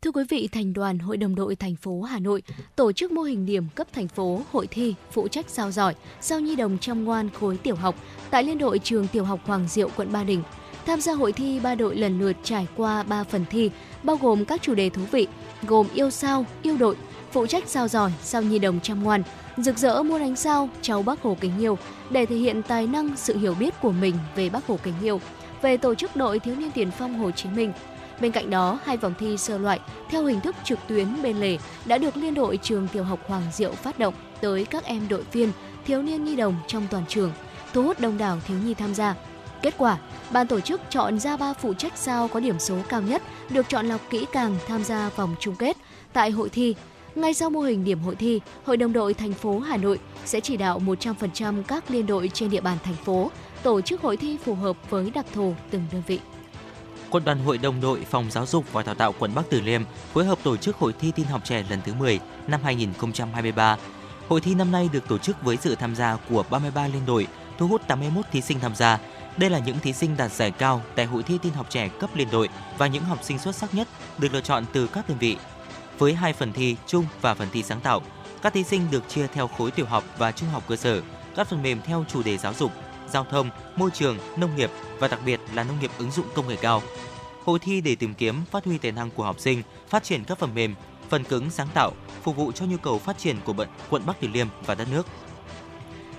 Thưa 0.01 0.12
quý 0.12 0.23
vị, 0.29 0.49
Thành 0.51 0.73
đoàn 0.73 0.99
Hội 0.99 1.17
đồng 1.17 1.36
đội 1.36 1.55
thành 1.55 1.75
phố 1.75 2.01
Hà 2.01 2.19
Nội 2.19 2.43
tổ 2.75 2.91
chức 2.91 3.12
mô 3.12 3.21
hình 3.21 3.45
điểm 3.45 3.69
cấp 3.75 3.88
thành 3.93 4.08
phố 4.08 4.41
hội 4.51 4.67
thi 4.67 4.95
phụ 5.12 5.27
trách 5.27 5.45
sao 5.49 5.71
giỏi, 5.71 5.95
sao 6.21 6.39
nhi 6.39 6.55
đồng 6.55 6.77
chăm 6.77 7.03
ngoan 7.03 7.29
khối 7.29 7.58
tiểu 7.58 7.75
học 7.75 7.95
tại 8.29 8.43
Liên 8.43 8.58
đội 8.58 8.79
trường 8.79 9.08
tiểu 9.08 9.23
học 9.23 9.39
Hoàng 9.45 9.67
Diệu, 9.67 9.89
quận 9.95 10.12
Ba 10.12 10.23
Đình. 10.23 10.43
Tham 10.86 11.01
gia 11.01 11.13
hội 11.13 11.31
thi, 11.31 11.60
ba 11.60 11.75
đội 11.75 11.95
lần 11.95 12.19
lượt 12.19 12.38
trải 12.43 12.67
qua 12.75 13.03
3 13.03 13.23
phần 13.23 13.45
thi, 13.49 13.71
bao 14.03 14.17
gồm 14.17 14.45
các 14.45 14.62
chủ 14.62 14.75
đề 14.75 14.89
thú 14.89 15.01
vị, 15.12 15.27
gồm 15.67 15.88
yêu 15.93 16.10
sao, 16.10 16.45
yêu 16.62 16.77
đội, 16.77 16.95
phụ 17.31 17.47
trách 17.47 17.63
sao 17.67 17.88
giỏi, 17.88 18.12
sao 18.21 18.41
nhi 18.41 18.60
đồng 18.60 18.79
chăm 18.79 19.03
ngoan, 19.03 19.23
rực 19.57 19.77
rỡ 19.77 20.03
muôn 20.03 20.21
ánh 20.21 20.35
sao, 20.35 20.69
cháu 20.81 21.03
Bác 21.03 21.21
Hồ 21.21 21.37
kính 21.41 21.59
yêu 21.59 21.77
để 22.09 22.25
thể 22.25 22.35
hiện 22.35 22.61
tài 22.63 22.87
năng, 22.87 23.17
sự 23.17 23.37
hiểu 23.37 23.55
biết 23.59 23.73
của 23.81 23.91
mình 23.91 24.15
về 24.35 24.49
Bác 24.49 24.67
Hồ 24.67 24.79
kính 24.83 24.93
yêu, 25.01 25.21
về 25.61 25.77
tổ 25.77 25.95
chức 25.95 26.15
đội 26.15 26.39
thiếu 26.39 26.55
niên 26.55 26.71
tiền 26.71 26.91
phong 26.91 27.19
Hồ 27.19 27.31
Chí 27.31 27.49
Minh. 27.49 27.73
Bên 28.21 28.31
cạnh 28.31 28.49
đó, 28.49 28.79
hai 28.83 28.97
vòng 28.97 29.13
thi 29.19 29.37
sơ 29.37 29.57
loại 29.57 29.79
theo 30.09 30.25
hình 30.25 30.41
thức 30.41 30.55
trực 30.63 30.79
tuyến 30.87 31.21
bên 31.21 31.37
lề 31.37 31.57
đã 31.85 31.97
được 31.97 32.17
Liên 32.17 32.33
đội 32.33 32.57
trường 32.57 32.87
tiểu 32.87 33.03
học 33.03 33.19
Hoàng 33.27 33.43
Diệu 33.53 33.71
phát 33.71 33.99
động 33.99 34.13
tới 34.41 34.65
các 34.65 34.83
em 34.83 35.07
đội 35.07 35.23
viên, 35.31 35.51
thiếu 35.85 36.01
niên 36.01 36.23
nhi 36.23 36.35
đồng 36.35 36.55
trong 36.67 36.87
toàn 36.91 37.03
trường, 37.07 37.31
thu 37.73 37.83
hút 37.83 37.99
đông 37.99 38.17
đảo 38.17 38.37
thiếu 38.47 38.57
nhi 38.65 38.73
tham 38.73 38.93
gia. 38.93 39.15
Kết 39.61 39.73
quả, 39.77 39.97
ban 40.31 40.47
tổ 40.47 40.59
chức 40.59 40.81
chọn 40.89 41.19
ra 41.19 41.37
ba 41.37 41.53
phụ 41.53 41.73
trách 41.73 41.97
sao 41.97 42.27
có 42.27 42.39
điểm 42.39 42.59
số 42.59 42.77
cao 42.89 43.01
nhất 43.01 43.21
được 43.49 43.69
chọn 43.69 43.87
lọc 43.87 44.01
kỹ 44.09 44.25
càng 44.31 44.55
tham 44.67 44.83
gia 44.83 45.09
vòng 45.09 45.35
chung 45.39 45.55
kết 45.55 45.77
tại 46.13 46.31
hội 46.31 46.49
thi. 46.49 46.75
Ngay 47.15 47.34
sau 47.34 47.49
mô 47.49 47.62
hình 47.62 47.84
điểm 47.84 47.99
hội 47.99 48.15
thi, 48.15 48.41
Hội 48.65 48.78
đồng 48.78 48.93
đội 48.93 49.13
thành 49.13 49.34
phố 49.34 49.60
Hà 49.60 49.78
Nội 49.78 49.99
sẽ 50.25 50.39
chỉ 50.39 50.58
đạo 50.58 50.82
100% 50.86 51.63
các 51.63 51.91
liên 51.91 52.06
đội 52.06 52.32
trên 52.34 52.49
địa 52.49 52.62
bàn 52.62 52.78
thành 52.84 52.95
phố 52.95 53.32
tổ 53.63 53.82
chức 53.82 54.01
hội 54.01 54.17
thi 54.17 54.38
phù 54.45 54.56
hợp 54.56 54.78
với 54.89 55.12
đặc 55.12 55.25
thù 55.34 55.56
từng 55.69 55.84
đơn 55.91 56.01
vị. 56.08 56.19
Quân 57.10 57.23
đoàn 57.25 57.39
Hội 57.39 57.58
đồng 57.58 57.82
đội 57.82 57.99
Phòng 57.99 58.32
Giáo 58.32 58.45
dục 58.45 58.73
và 58.73 58.84
Đào 58.84 58.95
tạo 58.95 59.13
quận 59.19 59.36
Bắc 59.36 59.45
Từ 59.49 59.62
Liêm 59.62 59.82
phối 60.13 60.25
hợp 60.25 60.39
tổ 60.43 60.58
chức 60.58 60.78
hội 60.78 60.93
thi 60.99 61.12
tin 61.15 61.25
học 61.25 61.41
trẻ 61.43 61.65
lần 61.69 61.80
thứ 61.86 61.93
10 61.93 62.19
năm 62.47 62.60
2023. 62.63 63.78
Hội 64.28 64.41
thi 64.41 64.56
năm 64.56 64.71
nay 64.71 64.89
được 64.93 65.08
tổ 65.08 65.17
chức 65.17 65.43
với 65.43 65.58
sự 65.58 65.75
tham 65.75 65.95
gia 65.95 66.17
của 66.30 66.43
33 66.49 66.88
liên 66.88 67.06
đội, 67.06 67.28
thu 67.58 67.67
hút 67.67 67.82
81 67.88 68.25
thí 68.32 68.41
sinh 68.41 68.60
tham 68.60 68.75
gia. 68.75 68.99
Đây 69.38 69.49
là 69.49 69.60
những 69.60 69.80
thí 69.80 69.93
sinh 69.93 70.17
đạt 70.17 70.32
giải 70.32 70.51
cao 70.51 70.82
tại 70.95 71.06
hội 71.06 71.23
thi 71.23 71.38
tin 71.41 71.54
học 71.54 71.67
trẻ 71.69 71.89
cấp 71.99 72.10
liên 72.15 72.28
đội 72.32 72.49
và 72.78 72.88
những 72.88 73.04
học 73.04 73.19
sinh 73.23 73.39
xuất 73.39 73.56
sắc 73.56 73.73
nhất 73.73 73.88
được 74.17 74.34
lựa 74.34 74.41
chọn 74.41 74.65
từ 74.73 74.88
các 74.88 75.10
đơn 75.10 75.17
vị. 75.17 75.38
Với 75.99 76.13
hai 76.13 76.34
phần 76.34 76.53
thi 76.53 76.75
chung 76.88 77.05
và 77.21 77.34
phần 77.34 77.47
thi 77.53 77.63
sáng 77.63 77.79
tạo, 77.79 78.01
các 78.41 78.53
thí 78.53 78.63
sinh 78.63 78.81
được 78.91 79.10
chia 79.10 79.27
theo 79.27 79.47
khối 79.47 79.71
tiểu 79.71 79.86
học 79.86 80.03
và 80.17 80.31
trung 80.31 80.49
học 80.49 80.63
cơ 80.67 80.75
sở, 80.75 81.01
các 81.36 81.47
phần 81.47 81.63
mềm 81.63 81.81
theo 81.86 82.05
chủ 82.08 82.23
đề 82.23 82.38
giáo 82.38 82.53
dục, 82.53 82.71
giao 83.10 83.23
thông, 83.23 83.49
môi 83.75 83.89
trường, 83.93 84.17
nông 84.38 84.55
nghiệp 84.55 84.71
và 84.99 85.08
đặc 85.08 85.19
biệt 85.25 85.39
là 85.53 85.63
nông 85.63 85.79
nghiệp 85.79 85.91
ứng 85.97 86.12
dụng 86.12 86.25
công 86.36 86.47
nghệ 86.47 86.55
cao. 86.62 86.81
Hội 87.43 87.60
thi 87.60 87.81
để 87.81 87.95
tìm 87.95 88.13
kiếm 88.13 88.36
phát 88.51 88.65
huy 88.65 88.77
tài 88.77 88.91
năng 88.91 89.12
của 89.12 89.23
học 89.23 89.39
sinh, 89.39 89.63
phát 89.89 90.03
triển 90.03 90.23
các 90.23 90.39
phần 90.39 90.55
mềm, 90.55 90.75
phần 91.10 91.23
cứng 91.23 91.49
sáng 91.49 91.67
tạo, 91.73 91.91
phục 92.23 92.36
vụ 92.36 92.51
cho 92.51 92.65
nhu 92.65 92.77
cầu 92.77 92.99
phát 92.99 93.17
triển 93.17 93.36
của 93.45 93.53
bận 93.53 93.67
quận 93.89 94.05
Bắc 94.05 94.15
Từ 94.21 94.27
Liêm 94.27 94.47
và 94.65 94.75
đất 94.75 94.88
nước. 94.91 95.08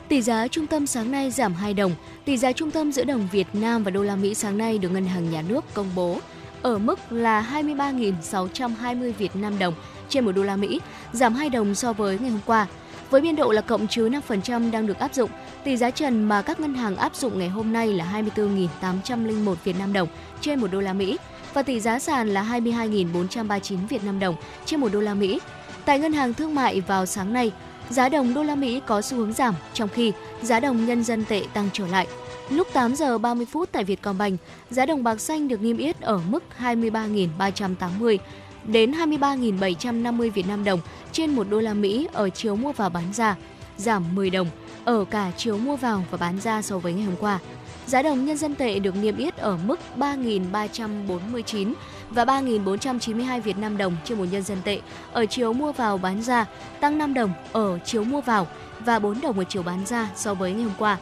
Tỷ 0.08 0.22
giá 0.22 0.48
trung 0.48 0.66
tâm 0.66 0.86
sáng 0.86 1.10
nay 1.10 1.30
giảm 1.30 1.54
2 1.54 1.74
đồng. 1.74 1.94
Tỷ 2.24 2.36
giá 2.36 2.52
trung 2.52 2.70
tâm 2.70 2.92
giữa 2.92 3.04
đồng 3.04 3.28
Việt 3.32 3.46
Nam 3.52 3.84
và 3.84 3.90
đô 3.90 4.02
la 4.02 4.16
Mỹ 4.16 4.34
sáng 4.34 4.58
nay 4.58 4.78
được 4.78 4.88
Ngân 4.88 5.06
hàng 5.06 5.30
Nhà 5.30 5.42
nước 5.42 5.64
công 5.74 5.90
bố 5.94 6.18
ở 6.62 6.78
mức 6.78 6.98
là 7.12 7.46
23.620 7.52 9.12
Việt 9.12 9.36
Nam 9.36 9.58
đồng 9.58 9.74
trên 10.08 10.24
1 10.24 10.32
đô 10.32 10.42
la 10.42 10.56
Mỹ, 10.56 10.80
giảm 11.12 11.34
2 11.34 11.50
đồng 11.50 11.74
so 11.74 11.92
với 11.92 12.18
ngày 12.18 12.30
hôm 12.30 12.40
qua. 12.46 12.66
Với 13.10 13.20
biên 13.20 13.36
độ 13.36 13.52
là 13.52 13.60
cộng 13.60 13.86
trừ 13.86 14.08
5% 14.28 14.70
đang 14.70 14.86
được 14.86 14.98
áp 14.98 15.14
dụng, 15.14 15.30
tỷ 15.64 15.76
giá 15.76 15.90
trần 15.90 16.24
mà 16.24 16.42
các 16.42 16.60
ngân 16.60 16.74
hàng 16.74 16.96
áp 16.96 17.16
dụng 17.16 17.38
ngày 17.38 17.48
hôm 17.48 17.72
nay 17.72 17.88
là 17.88 18.22
24.801 18.36 19.54
Việt 19.64 19.78
Nam 19.78 19.92
đồng 19.92 20.08
trên 20.40 20.60
1 20.60 20.66
đô 20.72 20.80
la 20.80 20.92
Mỹ 20.92 21.18
và 21.54 21.62
tỷ 21.62 21.80
giá 21.80 21.98
sàn 21.98 22.28
là 22.28 22.42
22.439 22.42 23.86
Việt 23.88 24.04
Nam 24.04 24.18
đồng 24.18 24.36
trên 24.64 24.80
1 24.80 24.92
đô 24.92 25.00
la 25.00 25.14
Mỹ. 25.14 25.40
Tại 25.84 25.98
ngân 25.98 26.12
hàng 26.12 26.34
thương 26.34 26.54
mại 26.54 26.80
vào 26.80 27.06
sáng 27.06 27.32
nay, 27.32 27.52
giá 27.90 28.08
đồng 28.08 28.34
đô 28.34 28.42
la 28.42 28.54
Mỹ 28.54 28.80
có 28.86 29.02
xu 29.02 29.16
hướng 29.16 29.32
giảm, 29.32 29.54
trong 29.74 29.88
khi 29.88 30.12
giá 30.42 30.60
đồng 30.60 30.86
nhân 30.86 31.04
dân 31.04 31.24
tệ 31.24 31.42
tăng 31.54 31.68
trở 31.72 31.86
lại. 31.86 32.06
Lúc 32.50 32.68
8 32.72 32.94
giờ 32.94 33.18
30 33.18 33.46
phút 33.46 33.68
tại 33.72 33.84
Vietcombank, 33.84 34.40
giá 34.70 34.86
đồng 34.86 35.04
bạc 35.04 35.20
xanh 35.20 35.48
được 35.48 35.62
niêm 35.62 35.76
yết 35.76 36.00
ở 36.00 36.20
mức 36.28 36.42
23.380 36.60 38.18
đến 38.64 38.92
23.750 38.92 40.30
Việt 40.30 40.48
Nam 40.48 40.64
đồng 40.64 40.80
trên 41.12 41.30
1 41.30 41.46
đô 41.50 41.60
la 41.60 41.74
Mỹ 41.74 42.08
ở 42.12 42.30
chiều 42.30 42.56
mua 42.56 42.72
vào 42.72 42.90
bán 42.90 43.12
ra, 43.12 43.36
giảm 43.76 44.14
10 44.14 44.30
đồng 44.30 44.48
ở 44.84 45.04
cả 45.04 45.32
chiều 45.36 45.58
mua 45.58 45.76
vào 45.76 46.04
và 46.10 46.18
bán 46.18 46.40
ra 46.40 46.62
so 46.62 46.78
với 46.78 46.92
ngày 46.92 47.04
hôm 47.04 47.16
qua. 47.20 47.38
Giá 47.86 48.02
đồng 48.02 48.24
nhân 48.24 48.36
dân 48.36 48.54
tệ 48.54 48.78
được 48.78 48.96
niêm 48.96 49.16
yết 49.16 49.36
ở 49.36 49.58
mức 49.64 49.80
3.349 49.96 51.72
và 52.10 52.24
3.492 52.24 53.40
Việt 53.40 53.58
Nam 53.58 53.76
đồng 53.76 53.96
trên 54.04 54.18
một 54.18 54.26
nhân 54.30 54.42
dân 54.42 54.58
tệ 54.64 54.80
ở 55.12 55.26
chiều 55.26 55.52
mua 55.52 55.72
vào 55.72 55.98
bán 55.98 56.22
ra, 56.22 56.46
tăng 56.80 56.98
5 56.98 57.14
đồng 57.14 57.32
ở 57.52 57.78
chiều 57.84 58.04
mua 58.04 58.20
vào 58.20 58.46
và 58.80 58.98
4 58.98 59.20
đồng 59.20 59.38
ở 59.38 59.44
chiều 59.48 59.62
bán 59.62 59.86
ra 59.86 60.10
so 60.16 60.34
với 60.34 60.52
ngày 60.52 60.62
hôm 60.62 60.74
qua. 60.78 60.98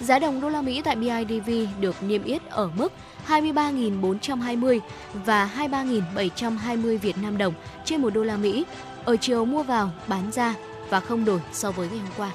Giá 0.00 0.18
đồng 0.18 0.40
đô 0.40 0.48
la 0.48 0.62
Mỹ 0.62 0.82
tại 0.84 0.96
BIDV 0.96 1.50
được 1.80 2.02
niêm 2.02 2.24
yết 2.24 2.50
ở 2.50 2.70
mức 2.76 2.92
23.420 3.28 4.80
và 5.24 5.50
23.720 5.56 6.98
Việt 6.98 7.18
Nam 7.18 7.38
đồng 7.38 7.54
trên 7.84 8.02
một 8.02 8.10
đô 8.14 8.22
la 8.22 8.36
Mỹ 8.36 8.64
ở 9.04 9.16
chiều 9.16 9.44
mua 9.44 9.62
vào 9.62 9.90
bán 10.06 10.32
ra 10.32 10.54
và 10.88 11.00
không 11.00 11.24
đổi 11.24 11.40
so 11.52 11.70
với 11.70 11.88
ngày 11.88 11.98
hôm 11.98 12.10
qua. 12.16 12.30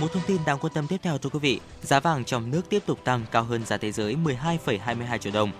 Một 0.00 0.12
thông 0.12 0.22
tin 0.26 0.40
đáng 0.46 0.58
quan 0.58 0.72
tâm 0.72 0.86
tiếp 0.86 0.96
theo 1.02 1.18
thưa 1.18 1.30
quý 1.30 1.38
vị, 1.38 1.60
giá 1.82 2.00
vàng 2.00 2.24
trong 2.24 2.50
nước 2.50 2.62
tiếp 2.68 2.82
tục 2.86 2.98
tăng 3.04 3.24
cao 3.30 3.44
hơn 3.44 3.66
giá 3.66 3.76
thế 3.76 3.92
giới 3.92 4.16
12,22 4.24 5.18
triệu 5.18 5.32
đồng. 5.32 5.50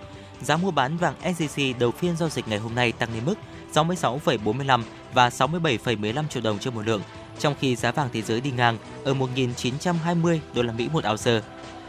Giá 0.43 0.57
mua 0.57 0.71
bán 0.71 0.97
vàng 0.97 1.15
SJC 1.23 1.79
đầu 1.79 1.91
phiên 1.91 2.17
giao 2.17 2.29
dịch 2.29 2.49
ngày 2.49 2.59
hôm 2.59 2.75
nay 2.75 2.93
tăng 2.93 3.15
lên 3.15 3.23
mức 3.27 3.35
66,45 3.75 4.83
và 5.15 5.29
67,15 5.29 6.29
triệu 6.29 6.43
đồng 6.43 6.59
trên 6.59 6.75
một 6.75 6.87
lượng, 6.87 7.03
trong 7.39 7.55
khi 7.61 7.77
giá 7.77 7.93
vàng 7.93 8.09
thế 8.13 8.23
giới 8.23 8.41
đi 8.41 8.51
ngang 8.51 8.79
ở 9.05 9.15
1.920 9.15 10.39
đô 10.55 10.63
la 10.63 10.73
Mỹ 10.73 10.89
một 10.93 11.05
ounce. 11.11 11.41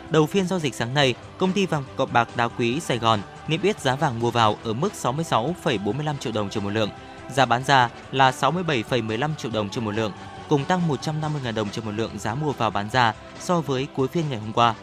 Đầu 0.09 0.25
phiên 0.25 0.47
giao 0.47 0.59
dịch 0.59 0.75
sáng 0.75 0.93
nay, 0.93 1.15
công 1.37 1.51
ty 1.51 1.65
vàng 1.65 1.83
cọp 1.95 2.13
bạc 2.13 2.29
đá 2.35 2.47
quý 2.47 2.79
Sài 2.79 2.97
Gòn 2.97 3.19
niêm 3.47 3.61
yết 3.61 3.81
giá 3.81 3.95
vàng 3.95 4.19
mua 4.19 4.31
vào 4.31 4.57
ở 4.63 4.73
mức 4.73 4.93
66,45 5.01 6.17
triệu 6.17 6.33
đồng 6.33 6.49
trên 6.49 6.63
một 6.63 6.69
lượng, 6.69 6.89
giá 7.33 7.45
bán 7.45 7.63
ra 7.63 7.89
là 8.11 8.31
67,15 8.31 9.29
triệu 9.37 9.51
đồng 9.51 9.69
trên 9.69 9.85
một 9.85 9.91
lượng, 9.91 10.11
cùng 10.49 10.65
tăng 10.65 10.81
150.000 10.89 11.53
đồng 11.55 11.69
trên 11.69 11.85
một 11.85 11.91
lượng 11.91 12.19
giá 12.19 12.35
mua 12.35 12.51
vào 12.51 12.69
bán 12.69 12.89
ra 12.89 13.13
so 13.39 13.61
với 13.61 13.87
cuối 13.95 14.07
phiên 14.07 14.29
ngày 14.29 14.39
hôm 14.39 14.53
qua. 14.53 14.75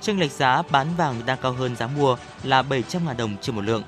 Chênh 0.00 0.20
lệch 0.20 0.32
giá 0.32 0.62
bán 0.70 0.86
vàng 0.96 1.22
đang 1.26 1.38
cao 1.42 1.52
hơn 1.52 1.76
giá 1.76 1.86
mua 1.86 2.16
là 2.44 2.62
700.000 2.62 3.16
đồng 3.16 3.36
trên 3.40 3.56
một 3.56 3.64
lượng. 3.64 3.82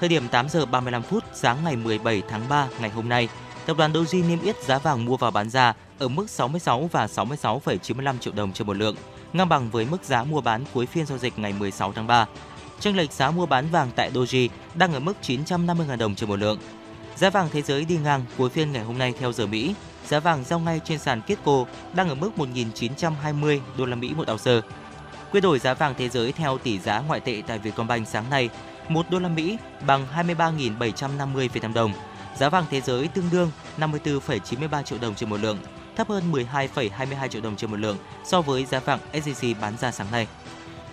Thời 0.00 0.08
điểm 0.08 0.28
8 0.28 0.48
giờ 0.48 0.66
35 0.66 1.02
phút 1.02 1.24
sáng 1.34 1.56
ngày 1.64 1.76
17 1.76 2.22
tháng 2.28 2.48
3 2.48 2.68
ngày 2.80 2.90
hôm 2.90 3.08
nay, 3.08 3.28
tập 3.66 3.76
đoàn 3.76 3.92
Doji 3.92 4.28
niêm 4.28 4.42
yết 4.42 4.62
giá 4.62 4.78
vàng 4.78 5.04
mua 5.04 5.16
vào 5.16 5.30
bán 5.30 5.50
ra 5.50 5.74
ở 5.98 6.08
mức 6.08 6.30
66 6.30 6.88
và 6.92 7.06
66,95 7.06 8.18
triệu 8.18 8.32
đồng 8.32 8.52
trên 8.52 8.66
một 8.66 8.76
lượng, 8.76 8.96
ngang 9.32 9.48
bằng 9.48 9.70
với 9.70 9.86
mức 9.90 10.04
giá 10.04 10.24
mua 10.24 10.40
bán 10.40 10.64
cuối 10.72 10.86
phiên 10.86 11.06
giao 11.06 11.18
dịch 11.18 11.38
ngày 11.38 11.52
16 11.52 11.92
tháng 11.92 12.06
3. 12.06 12.26
Chênh 12.80 12.96
lệch 12.96 13.12
giá 13.12 13.30
mua 13.30 13.46
bán 13.46 13.68
vàng 13.70 13.90
tại 13.96 14.10
Doji 14.14 14.48
đang 14.74 14.92
ở 14.92 15.00
mức 15.00 15.12
950.000 15.22 15.96
đồng 15.96 16.14
trên 16.14 16.28
một 16.28 16.36
lượng. 16.36 16.58
Giá 17.16 17.30
vàng 17.30 17.48
thế 17.52 17.62
giới 17.62 17.84
đi 17.84 17.96
ngang 17.96 18.24
cuối 18.38 18.50
phiên 18.50 18.72
ngày 18.72 18.84
hôm 18.84 18.98
nay 18.98 19.14
theo 19.18 19.32
giờ 19.32 19.46
Mỹ, 19.46 19.74
giá 20.06 20.20
vàng 20.20 20.44
giao 20.44 20.58
ngay 20.58 20.80
trên 20.84 20.98
sàn 20.98 21.20
Kitco 21.20 21.64
đang 21.94 22.08
ở 22.08 22.14
mức 22.14 22.30
1.920 22.36 23.60
đô 23.78 23.86
la 23.86 23.96
Mỹ 23.96 24.14
một 24.16 24.30
ounce. 24.30 24.60
Quy 25.32 25.40
đổi 25.40 25.58
giá 25.58 25.74
vàng 25.74 25.94
thế 25.98 26.08
giới 26.08 26.32
theo 26.32 26.58
tỷ 26.58 26.78
giá 26.78 27.00
ngoại 27.00 27.20
tệ 27.20 27.42
tại 27.46 27.58
Vietcombank 27.58 28.08
sáng 28.08 28.24
nay, 28.30 28.48
1 28.88 29.10
đô 29.10 29.18
la 29.18 29.28
Mỹ 29.28 29.58
bằng 29.86 30.06
23.750 30.16 31.48
Việt 31.52 31.62
Nam 31.62 31.74
đồng. 31.74 31.92
Giá 32.38 32.48
vàng 32.48 32.64
thế 32.70 32.80
giới 32.80 33.08
tương 33.08 33.30
đương 33.32 33.50
54,93 33.78 34.82
triệu 34.82 34.98
đồng 34.98 35.14
trên 35.14 35.30
một 35.30 35.40
lượng, 35.40 35.58
thấp 35.96 36.08
hơn 36.08 36.32
12,22 36.32 37.28
triệu 37.28 37.42
đồng 37.42 37.56
trên 37.56 37.70
một 37.70 37.76
lượng 37.76 37.96
so 38.24 38.40
với 38.40 38.64
giá 38.64 38.80
vàng 38.80 38.98
SJC 39.12 39.54
bán 39.60 39.78
ra 39.78 39.90
sáng 39.90 40.06
nay. 40.12 40.26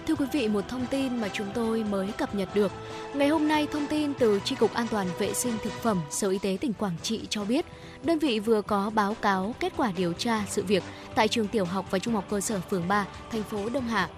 Thưa 0.07 0.15
quý 0.15 0.25
vị, 0.31 0.47
một 0.47 0.67
thông 0.67 0.85
tin 0.85 1.21
mà 1.21 1.29
chúng 1.33 1.47
tôi 1.53 1.83
mới 1.83 2.07
cập 2.07 2.35
nhật 2.35 2.49
được. 2.53 2.71
Ngày 3.13 3.27
hôm 3.27 3.47
nay, 3.47 3.67
thông 3.71 3.87
tin 3.87 4.13
từ 4.13 4.39
Tri 4.43 4.55
Cục 4.55 4.73
An 4.73 4.87
toàn 4.87 5.07
Vệ 5.19 5.33
sinh 5.33 5.53
Thực 5.63 5.73
phẩm 5.73 6.01
Sở 6.09 6.29
Y 6.29 6.37
tế 6.37 6.57
tỉnh 6.61 6.73
Quảng 6.73 6.95
Trị 7.01 7.21
cho 7.29 7.45
biết, 7.45 7.65
đơn 8.03 8.19
vị 8.19 8.39
vừa 8.39 8.61
có 8.61 8.89
báo 8.89 9.15
cáo 9.21 9.55
kết 9.59 9.73
quả 9.77 9.91
điều 9.97 10.13
tra 10.13 10.43
sự 10.47 10.63
việc 10.63 10.83
tại 11.15 11.27
trường 11.27 11.47
tiểu 11.47 11.65
học 11.65 11.85
và 11.89 11.99
trung 11.99 12.13
học 12.13 12.25
cơ 12.29 12.41
sở 12.41 12.59
phường 12.69 12.87
3, 12.87 13.05
thành 13.31 13.43
phố 13.43 13.69
Đông 13.69 13.87
Hà. 13.87 14.09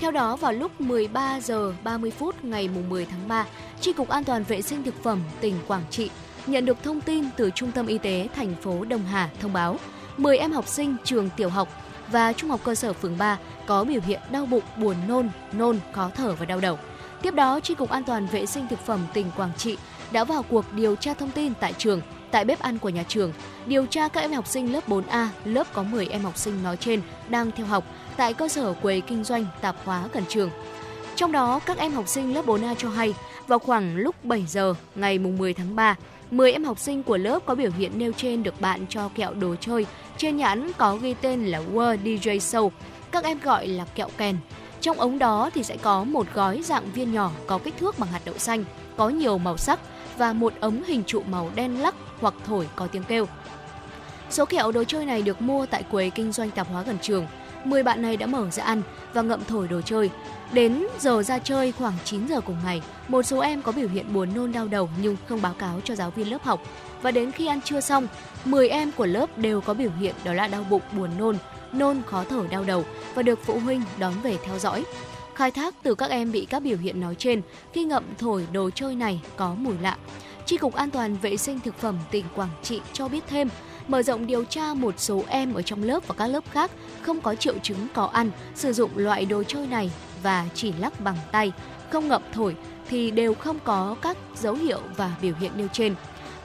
Theo 0.00 0.10
đó, 0.10 0.36
vào 0.36 0.52
lúc 0.52 0.80
13 0.80 1.40
giờ 1.40 1.72
30 1.84 2.10
phút 2.10 2.44
ngày 2.44 2.68
10 2.88 3.06
tháng 3.06 3.28
3, 3.28 3.46
Tri 3.80 3.92
Cục 3.92 4.08
An 4.08 4.24
toàn 4.24 4.44
Vệ 4.44 4.62
sinh 4.62 4.82
Thực 4.82 5.02
phẩm 5.02 5.20
tỉnh 5.40 5.54
Quảng 5.66 5.84
Trị 5.90 6.10
nhận 6.50 6.64
được 6.64 6.82
thông 6.82 7.00
tin 7.00 7.24
từ 7.36 7.50
Trung 7.50 7.72
tâm 7.72 7.86
Y 7.86 7.98
tế 7.98 8.28
thành 8.36 8.54
phố 8.62 8.84
Đông 8.84 9.04
Hà 9.04 9.30
thông 9.40 9.52
báo 9.52 9.76
10 10.16 10.38
em 10.38 10.52
học 10.52 10.68
sinh 10.68 10.96
trường 11.04 11.30
tiểu 11.36 11.48
học 11.48 11.68
và 12.12 12.32
trung 12.32 12.50
học 12.50 12.60
cơ 12.64 12.74
sở 12.74 12.92
phường 12.92 13.18
3 13.18 13.38
có 13.66 13.84
biểu 13.84 14.00
hiện 14.06 14.20
đau 14.30 14.46
bụng, 14.46 14.62
buồn 14.76 14.96
nôn, 15.08 15.28
nôn, 15.52 15.78
khó 15.92 16.10
thở 16.14 16.34
và 16.38 16.46
đau 16.46 16.60
đầu. 16.60 16.78
Tiếp 17.22 17.34
đó, 17.34 17.60
Tri 17.60 17.74
Cục 17.74 17.90
An 17.90 18.04
toàn 18.04 18.26
Vệ 18.26 18.46
sinh 18.46 18.66
Thực 18.70 18.78
phẩm 18.78 19.00
tỉnh 19.14 19.26
Quảng 19.36 19.50
Trị 19.56 19.76
đã 20.12 20.24
vào 20.24 20.42
cuộc 20.42 20.64
điều 20.72 20.96
tra 20.96 21.14
thông 21.14 21.30
tin 21.30 21.52
tại 21.60 21.74
trường, 21.78 22.00
tại 22.30 22.44
bếp 22.44 22.60
ăn 22.60 22.78
của 22.78 22.88
nhà 22.88 23.04
trường, 23.08 23.32
điều 23.66 23.86
tra 23.86 24.08
các 24.08 24.20
em 24.20 24.32
học 24.32 24.46
sinh 24.46 24.72
lớp 24.72 24.88
4A, 24.88 25.26
lớp 25.44 25.66
có 25.72 25.82
10 25.82 26.06
em 26.06 26.22
học 26.22 26.38
sinh 26.38 26.62
nói 26.62 26.76
trên 26.76 27.00
đang 27.28 27.50
theo 27.50 27.66
học 27.66 27.84
tại 28.16 28.34
cơ 28.34 28.48
sở 28.48 28.72
quầy 28.72 29.00
kinh 29.00 29.24
doanh 29.24 29.46
tạp 29.60 29.76
hóa 29.84 30.04
gần 30.12 30.24
trường. 30.28 30.50
Trong 31.16 31.32
đó, 31.32 31.60
các 31.66 31.78
em 31.78 31.92
học 31.92 32.08
sinh 32.08 32.34
lớp 32.34 32.46
4A 32.46 32.74
cho 32.74 32.88
hay, 32.88 33.14
vào 33.46 33.58
khoảng 33.58 33.96
lúc 33.96 34.24
7 34.24 34.44
giờ 34.48 34.74
ngày 34.94 35.18
10 35.18 35.54
tháng 35.54 35.76
3, 35.76 35.96
10 36.30 36.52
em 36.52 36.64
học 36.64 36.78
sinh 36.78 37.02
của 37.02 37.16
lớp 37.16 37.46
có 37.46 37.54
biểu 37.54 37.70
hiện 37.78 37.92
nêu 37.98 38.12
trên 38.12 38.42
được 38.42 38.60
bạn 38.60 38.86
cho 38.88 39.08
kẹo 39.08 39.34
đồ 39.34 39.54
chơi 39.60 39.86
trên 40.16 40.36
nhãn 40.36 40.72
có 40.78 40.96
ghi 40.96 41.14
tên 41.20 41.46
là 41.46 41.60
World 41.72 41.98
DJ 42.02 42.38
Show, 42.38 42.70
các 43.10 43.24
em 43.24 43.38
gọi 43.42 43.66
là 43.66 43.84
kẹo 43.84 44.08
kèn. 44.16 44.36
Trong 44.80 45.00
ống 45.00 45.18
đó 45.18 45.50
thì 45.54 45.62
sẽ 45.62 45.76
có 45.76 46.04
một 46.04 46.26
gói 46.34 46.62
dạng 46.62 46.92
viên 46.94 47.12
nhỏ 47.12 47.30
có 47.46 47.58
kích 47.58 47.74
thước 47.78 47.98
bằng 47.98 48.08
hạt 48.08 48.20
đậu 48.24 48.38
xanh, 48.38 48.64
có 48.96 49.08
nhiều 49.08 49.38
màu 49.38 49.56
sắc 49.56 49.80
và 50.18 50.32
một 50.32 50.52
ống 50.60 50.82
hình 50.84 51.02
trụ 51.06 51.22
màu 51.30 51.50
đen 51.54 51.82
lắc 51.82 51.94
hoặc 52.20 52.34
thổi 52.46 52.68
có 52.76 52.86
tiếng 52.86 53.04
kêu. 53.04 53.26
Số 54.30 54.44
kẹo 54.44 54.72
đồ 54.72 54.84
chơi 54.84 55.06
này 55.06 55.22
được 55.22 55.42
mua 55.42 55.66
tại 55.66 55.82
quầy 55.82 56.10
kinh 56.10 56.32
doanh 56.32 56.50
tạp 56.50 56.68
hóa 56.68 56.82
gần 56.82 56.98
trường. 57.02 57.26
10 57.64 57.82
bạn 57.82 58.02
này 58.02 58.16
đã 58.16 58.26
mở 58.26 58.50
ra 58.50 58.64
ăn 58.64 58.82
và 59.12 59.22
ngậm 59.22 59.44
thổi 59.44 59.68
đồ 59.68 59.80
chơi. 59.80 60.10
Đến 60.52 60.86
giờ 60.98 61.22
ra 61.22 61.38
chơi 61.38 61.72
khoảng 61.72 61.92
9 62.04 62.26
giờ 62.26 62.40
cùng 62.40 62.56
ngày, 62.64 62.82
một 63.08 63.22
số 63.22 63.40
em 63.40 63.62
có 63.62 63.72
biểu 63.72 63.88
hiện 63.88 64.12
buồn 64.12 64.28
nôn 64.34 64.52
đau 64.52 64.68
đầu 64.68 64.88
nhưng 65.02 65.16
không 65.28 65.42
báo 65.42 65.54
cáo 65.58 65.80
cho 65.84 65.94
giáo 65.94 66.10
viên 66.10 66.30
lớp 66.30 66.42
học. 66.42 66.62
Và 67.02 67.10
đến 67.10 67.32
khi 67.32 67.46
ăn 67.46 67.60
trưa 67.60 67.80
xong, 67.80 68.06
10 68.44 68.68
em 68.68 68.92
của 68.92 69.06
lớp 69.06 69.38
đều 69.38 69.60
có 69.60 69.74
biểu 69.74 69.90
hiện 70.00 70.14
đó 70.24 70.32
là 70.32 70.48
đau 70.48 70.64
bụng, 70.70 70.82
buồn 70.92 71.10
nôn, 71.18 71.36
nôn, 71.72 72.02
khó 72.06 72.24
thở, 72.24 72.46
đau 72.50 72.64
đầu 72.64 72.84
và 73.14 73.22
được 73.22 73.38
phụ 73.44 73.58
huynh 73.58 73.82
đón 73.98 74.12
về 74.22 74.36
theo 74.44 74.58
dõi. 74.58 74.84
Khai 75.34 75.50
thác 75.50 75.74
từ 75.82 75.94
các 75.94 76.10
em 76.10 76.32
bị 76.32 76.44
các 76.44 76.62
biểu 76.62 76.76
hiện 76.78 77.00
nói 77.00 77.14
trên, 77.14 77.42
khi 77.72 77.84
ngậm 77.84 78.04
thổi 78.18 78.46
đồ 78.52 78.70
chơi 78.70 78.94
này 78.94 79.20
có 79.36 79.54
mùi 79.54 79.74
lạ. 79.82 79.96
Tri 80.46 80.56
Cục 80.56 80.74
An 80.74 80.90
toàn 80.90 81.16
Vệ 81.16 81.36
sinh 81.36 81.60
Thực 81.60 81.78
phẩm 81.78 81.98
tỉnh 82.10 82.24
Quảng 82.34 82.50
Trị 82.62 82.80
cho 82.92 83.08
biết 83.08 83.24
thêm, 83.28 83.48
mở 83.88 84.02
rộng 84.02 84.26
điều 84.26 84.44
tra 84.44 84.74
một 84.74 84.94
số 84.98 85.24
em 85.28 85.54
ở 85.54 85.62
trong 85.62 85.82
lớp 85.82 86.06
và 86.06 86.14
các 86.18 86.26
lớp 86.26 86.44
khác 86.50 86.70
không 87.02 87.20
có 87.20 87.34
triệu 87.34 87.54
chứng 87.62 87.86
có 87.94 88.06
ăn, 88.06 88.30
sử 88.54 88.72
dụng 88.72 88.90
loại 88.94 89.24
đồ 89.24 89.42
chơi 89.42 89.66
này 89.66 89.90
và 90.22 90.46
chỉ 90.54 90.72
lắc 90.72 91.00
bằng 91.00 91.16
tay, 91.32 91.52
không 91.90 92.08
ngậm 92.08 92.22
thổi 92.32 92.56
thì 92.88 93.10
đều 93.10 93.34
không 93.34 93.58
có 93.64 93.96
các 94.02 94.16
dấu 94.36 94.54
hiệu 94.54 94.80
và 94.96 95.16
biểu 95.22 95.34
hiện 95.40 95.52
nêu 95.56 95.68
trên. 95.72 95.94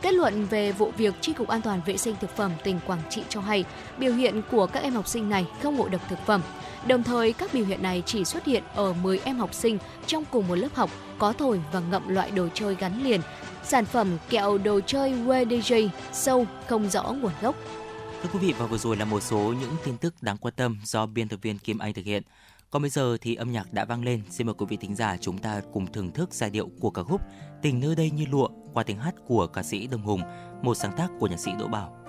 Kết 0.02 0.14
luận 0.14 0.46
về 0.46 0.72
vụ 0.72 0.92
việc, 0.98 1.14
Tri 1.22 1.34
Cục 1.34 1.48
An 1.48 1.62
toàn 1.62 1.82
Vệ 1.86 1.98
sinh 1.98 2.16
Thực 2.22 2.36
phẩm 2.36 2.52
tỉnh 2.64 2.80
Quảng 2.88 3.02
Trị 3.10 3.24
cho 3.30 3.42
hay 3.42 3.66
biểu 3.98 4.14
hiện 4.14 4.42
của 4.52 4.68
các 4.68 4.84
em 4.84 4.94
học 4.94 5.08
sinh 5.08 5.30
này 5.30 5.46
không 5.62 5.76
ngộ 5.76 5.88
độc 5.88 6.02
thực 6.10 6.20
phẩm. 6.26 6.42
Đồng 6.88 7.04
thời, 7.04 7.34
các 7.34 7.54
biểu 7.54 7.66
hiện 7.66 7.84
này 7.84 8.04
chỉ 8.06 8.26
xuất 8.26 8.46
hiện 8.46 8.64
ở 8.76 8.94
10 8.94 9.20
em 9.24 9.38
học 9.38 9.54
sinh 9.54 9.78
trong 10.08 10.26
cùng 10.32 10.48
một 10.48 10.56
lớp 10.56 10.76
học 10.76 10.90
có 11.18 11.34
thổi 11.34 11.62
và 11.72 11.80
ngậm 11.80 12.08
loại 12.08 12.32
đồ 12.32 12.48
chơi 12.54 12.76
gắn 12.76 13.04
liền. 13.04 13.22
Sản 13.64 13.86
phẩm 13.86 14.18
kẹo 14.30 14.58
đồ 14.58 14.80
chơi 14.88 15.12
WDJ 15.12 15.90
sâu 16.14 16.46
không 16.68 16.90
rõ 16.90 17.04
nguồn 17.04 17.32
gốc. 17.42 17.56
Thưa 18.24 18.30
quý 18.34 18.40
vị 18.40 18.54
và 18.58 18.66
vừa 18.66 18.78
rồi 18.78 18.98
là 18.98 19.06
một 19.06 19.24
số 19.24 19.38
những 19.38 19.76
tin 19.86 19.98
tức 19.98 20.14
đáng 20.22 20.38
quan 20.38 20.54
tâm 20.58 20.78
do 20.84 21.06
biên 21.06 21.28
tập 21.28 21.40
viên 21.42 21.58
Kim 21.58 21.78
Anh 21.78 21.94
thực 21.94 22.06
hiện. 22.06 22.24
Còn 22.74 22.82
bây 22.82 22.90
giờ 22.90 23.18
thì 23.22 23.36
âm 23.36 23.52
nhạc 23.52 23.74
đã 23.74 23.86
vang 23.86 24.04
lên, 24.04 24.22
xin 24.30 24.48
mời 24.48 24.54
quý 24.54 24.66
vị 24.70 24.78
thính 24.78 24.96
giả 24.96 25.18
chúng 25.18 25.38
ta 25.38 25.62
cùng 25.74 25.92
thưởng 25.92 26.12
thức 26.12 26.34
giai 26.34 26.50
điệu 26.50 26.70
của 26.80 26.90
ca 26.90 27.04
khúc 27.04 27.22
Tình 27.62 27.80
nơi 27.80 27.96
đây 27.96 28.12
như 28.12 28.26
lụa 28.32 28.48
qua 28.74 28.84
tiếng 28.84 28.98
hát 28.98 29.16
của 29.28 29.48
ca 29.48 29.64
sĩ 29.64 29.88
Đông 29.88 30.02
Hùng, 30.02 30.22
một 30.62 30.76
sáng 30.76 30.92
tác 30.98 31.12
của 31.20 31.28
nhạc 31.28 31.40
sĩ 31.40 31.52
Đỗ 31.60 31.68
Bảo. 31.68 32.03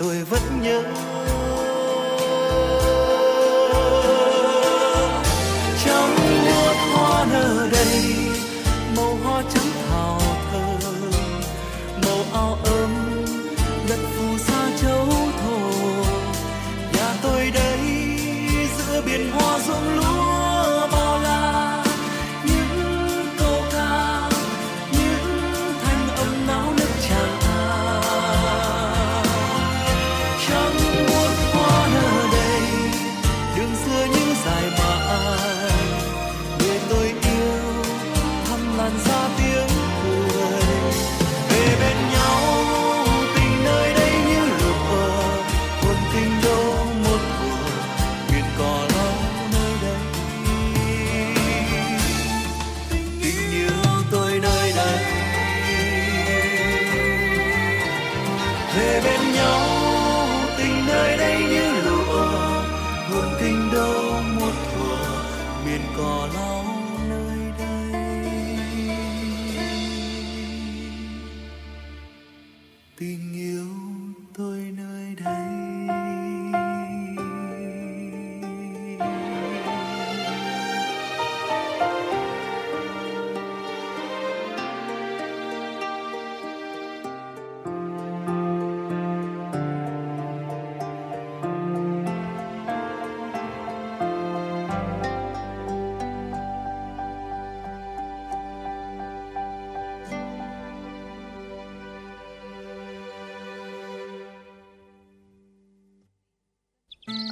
Tôi 0.00 0.24
vẫn 0.24 0.42
nhớ 0.62 0.82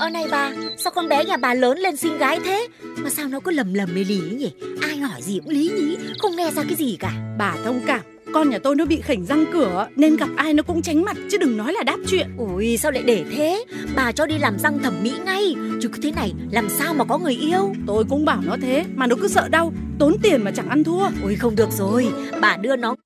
Ơ 0.09 0.11
này 0.11 0.27
bà, 0.31 0.53
sao 0.77 0.93
con 0.95 1.09
bé 1.09 1.25
nhà 1.25 1.37
bà 1.37 1.55
lớn 1.55 1.79
lên 1.79 1.97
xinh 1.97 2.19
gái 2.19 2.41
thế? 2.45 2.69
Mà 2.97 3.11
sao 3.11 3.29
nó 3.29 3.41
cứ 3.41 3.51
lầm 3.51 3.75
lầm 3.75 3.95
lì 3.95 4.21
ấy 4.21 4.31
nhỉ? 4.31 4.53
Ai 4.81 4.97
hỏi 4.97 5.23
gì 5.23 5.41
cũng 5.45 5.53
lý 5.53 5.71
nhí, 5.77 5.97
không 6.19 6.37
nghe 6.37 6.51
ra 6.51 6.63
cái 6.63 6.75
gì 6.75 6.97
cả. 7.01 7.13
Bà 7.39 7.57
thông 7.65 7.81
cảm, 7.87 8.01
con 8.33 8.51
nhà 8.51 8.59
tôi 8.59 8.77
nó 8.77 8.85
bị 8.85 9.01
khỉnh 9.01 9.27
răng 9.27 9.45
cửa 9.53 9.89
nên 9.97 10.17
gặp 10.17 10.29
ai 10.37 10.55
nó 10.55 10.63
cũng 10.63 10.83
tránh 10.83 11.05
mặt 11.05 11.17
chứ 11.31 11.39
đừng 11.39 11.57
nói 11.57 11.73
là 11.73 11.83
đáp 11.83 11.97
chuyện. 12.07 12.27
Ui 12.39 12.77
sao 12.77 12.93
lại 12.93 13.03
để 13.03 13.25
thế? 13.31 13.65
Bà 13.97 14.13
cho 14.13 14.27
đi 14.27 14.39
làm 14.39 14.59
răng 14.59 14.79
thẩm 14.79 14.95
mỹ 15.03 15.13
ngay, 15.25 15.55
chứ 15.83 15.89
cứ 15.89 15.99
thế 16.03 16.13
này 16.13 16.33
làm 16.51 16.69
sao 16.69 16.95
mà 16.95 17.05
có 17.05 17.19
người 17.19 17.35
yêu? 17.35 17.75
Tôi 17.87 18.05
cũng 18.09 18.25
bảo 18.25 18.41
nó 18.47 18.57
thế 18.63 18.85
mà 18.95 19.07
nó 19.07 19.17
cứ 19.23 19.29
sợ 19.29 19.49
đau, 19.49 19.73
tốn 19.99 20.17
tiền 20.23 20.45
mà 20.45 20.51
chẳng 20.51 20.69
ăn 20.69 20.85
thua. 20.85 21.09
Ui 21.23 21.35
không 21.37 21.57
được 21.57 21.71
rồi, 21.73 22.09
bà 22.41 22.57
đưa 22.57 22.77
nó 22.77 22.97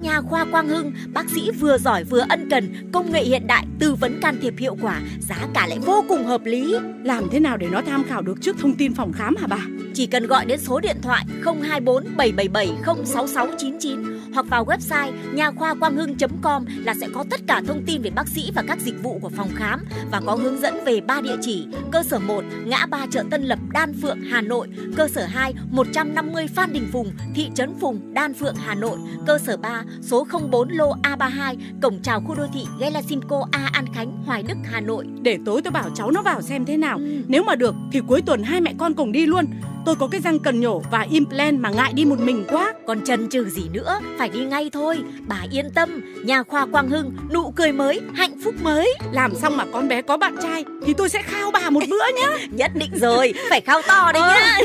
nhà 0.00 0.20
khoa 0.20 0.44
Quang 0.44 0.68
Hưng, 0.68 0.92
bác 1.12 1.30
sĩ 1.30 1.50
vừa 1.50 1.78
giỏi 1.78 2.04
vừa 2.04 2.24
ân 2.28 2.50
cần, 2.50 2.90
công 2.92 3.12
nghệ 3.12 3.24
hiện 3.24 3.46
đại, 3.46 3.66
tư 3.78 3.94
vấn 3.94 4.20
can 4.20 4.38
thiệp 4.42 4.54
hiệu 4.58 4.76
quả, 4.82 5.00
giá 5.20 5.48
cả 5.54 5.66
lại 5.66 5.78
vô 5.78 6.04
cùng 6.08 6.26
hợp 6.26 6.44
lý. 6.44 6.74
Làm 7.04 7.24
thế 7.30 7.40
nào 7.40 7.56
để 7.56 7.68
nó 7.70 7.82
tham 7.86 8.04
khảo 8.04 8.22
được 8.22 8.40
trước 8.40 8.56
thông 8.58 8.74
tin 8.74 8.94
phòng 8.94 9.12
khám 9.12 9.36
hả 9.36 9.46
bà? 9.46 9.58
Chỉ 9.94 10.06
cần 10.06 10.26
gọi 10.26 10.44
đến 10.44 10.60
số 10.60 10.80
điện 10.80 10.96
thoại 11.02 11.24
024 11.44 12.04
777 12.16 12.68
06699 13.04 14.20
hoặc 14.34 14.46
vào 14.48 14.64
website 14.64 15.12
nha 15.34 15.50
khoa 15.50 15.74
quang 15.74 15.96
hưng.com 15.96 16.64
là 16.84 16.94
sẽ 17.00 17.08
có 17.14 17.24
tất 17.30 17.40
cả 17.46 17.62
thông 17.66 17.82
tin 17.86 18.02
về 18.02 18.10
bác 18.10 18.28
sĩ 18.28 18.50
và 18.54 18.62
các 18.68 18.78
dịch 18.80 19.02
vụ 19.02 19.18
của 19.22 19.28
phòng 19.28 19.50
khám 19.54 19.80
và 20.12 20.20
có 20.26 20.34
hướng 20.34 20.60
dẫn 20.60 20.74
về 20.84 21.00
ba 21.00 21.20
địa 21.20 21.36
chỉ: 21.40 21.66
cơ 21.92 22.02
sở 22.02 22.18
1 22.18 22.44
ngã 22.64 22.86
ba 22.86 23.06
chợ 23.10 23.24
Tân 23.30 23.42
Lập, 23.42 23.58
Đan 23.72 23.94
Phượng, 24.02 24.20
Hà 24.30 24.40
Nội; 24.40 24.68
cơ 24.96 25.08
sở 25.08 25.24
2 25.24 25.54
150 25.70 26.46
Phan 26.46 26.72
Đình 26.72 26.88
Phùng, 26.92 27.12
thị 27.34 27.50
trấn 27.54 27.74
Phùng, 27.80 28.14
Đan 28.14 28.34
Phượng, 28.34 28.54
Hà 28.54 28.74
Nội; 28.74 28.98
cơ 29.26 29.38
sở 29.38 29.56
3 29.56 29.82
số 30.02 30.26
04 30.50 30.68
lô 30.68 30.94
A32, 31.02 31.56
cổng 31.82 31.98
chào 32.02 32.20
khu 32.20 32.34
đô 32.34 32.46
thị 32.54 32.60
Gelasimco 32.80 33.46
A 33.50 33.70
An 33.72 33.84
Khánh, 33.94 34.22
Hoài 34.26 34.42
Đức, 34.42 34.56
Hà 34.64 34.80
Nội. 34.80 35.06
Để 35.22 35.38
tối 35.46 35.60
tôi 35.64 35.70
bảo 35.70 35.90
cháu 35.94 36.10
nó 36.10 36.22
vào 36.22 36.42
xem 36.42 36.64
thế 36.64 36.76
nào. 36.76 36.98
Nếu 37.28 37.42
mà 37.42 37.54
được 37.54 37.74
thì 37.92 38.00
cuối 38.06 38.22
tuần 38.22 38.42
hai 38.42 38.60
mẹ 38.60 38.74
con 38.78 38.94
cùng 38.94 39.12
đi 39.12 39.26
luôn. 39.26 39.46
Tôi 39.84 39.90
Tôi 39.90 39.96
có 39.96 40.08
cái 40.08 40.20
răng 40.20 40.38
cần 40.38 40.60
nhổ 40.60 40.82
và 40.90 41.06
implant 41.10 41.60
mà 41.60 41.70
ngại 41.70 41.92
đi 41.92 42.04
một 42.04 42.20
mình 42.20 42.44
quá. 42.48 42.74
Còn 42.86 43.04
chần 43.04 43.28
chừ 43.28 43.48
gì 43.48 43.62
nữa, 43.72 44.00
phải 44.18 44.28
đi 44.28 44.44
ngay 44.44 44.70
thôi. 44.72 44.98
Bà 45.28 45.44
yên 45.50 45.70
tâm, 45.74 46.00
nhà 46.24 46.42
khoa 46.42 46.66
Quang 46.66 46.88
Hưng, 46.88 47.16
nụ 47.32 47.50
cười 47.50 47.72
mới, 47.72 48.00
hạnh 48.14 48.38
phúc 48.44 48.54
mới. 48.62 48.94
Làm 49.12 49.34
xong 49.34 49.56
mà 49.56 49.64
con 49.72 49.88
bé 49.88 50.02
có 50.02 50.16
bạn 50.16 50.36
trai 50.42 50.64
thì 50.86 50.94
tôi 50.94 51.08
sẽ 51.08 51.22
khao 51.22 51.50
bà 51.50 51.70
một 51.70 51.82
bữa 51.90 52.04
nhá. 52.16 52.46
Nhất 52.50 52.70
định 52.74 52.90
rồi, 52.94 53.34
phải 53.50 53.60
khao 53.60 53.82
to 53.88 54.12
đấy 54.12 54.22
nhá. 54.22 54.58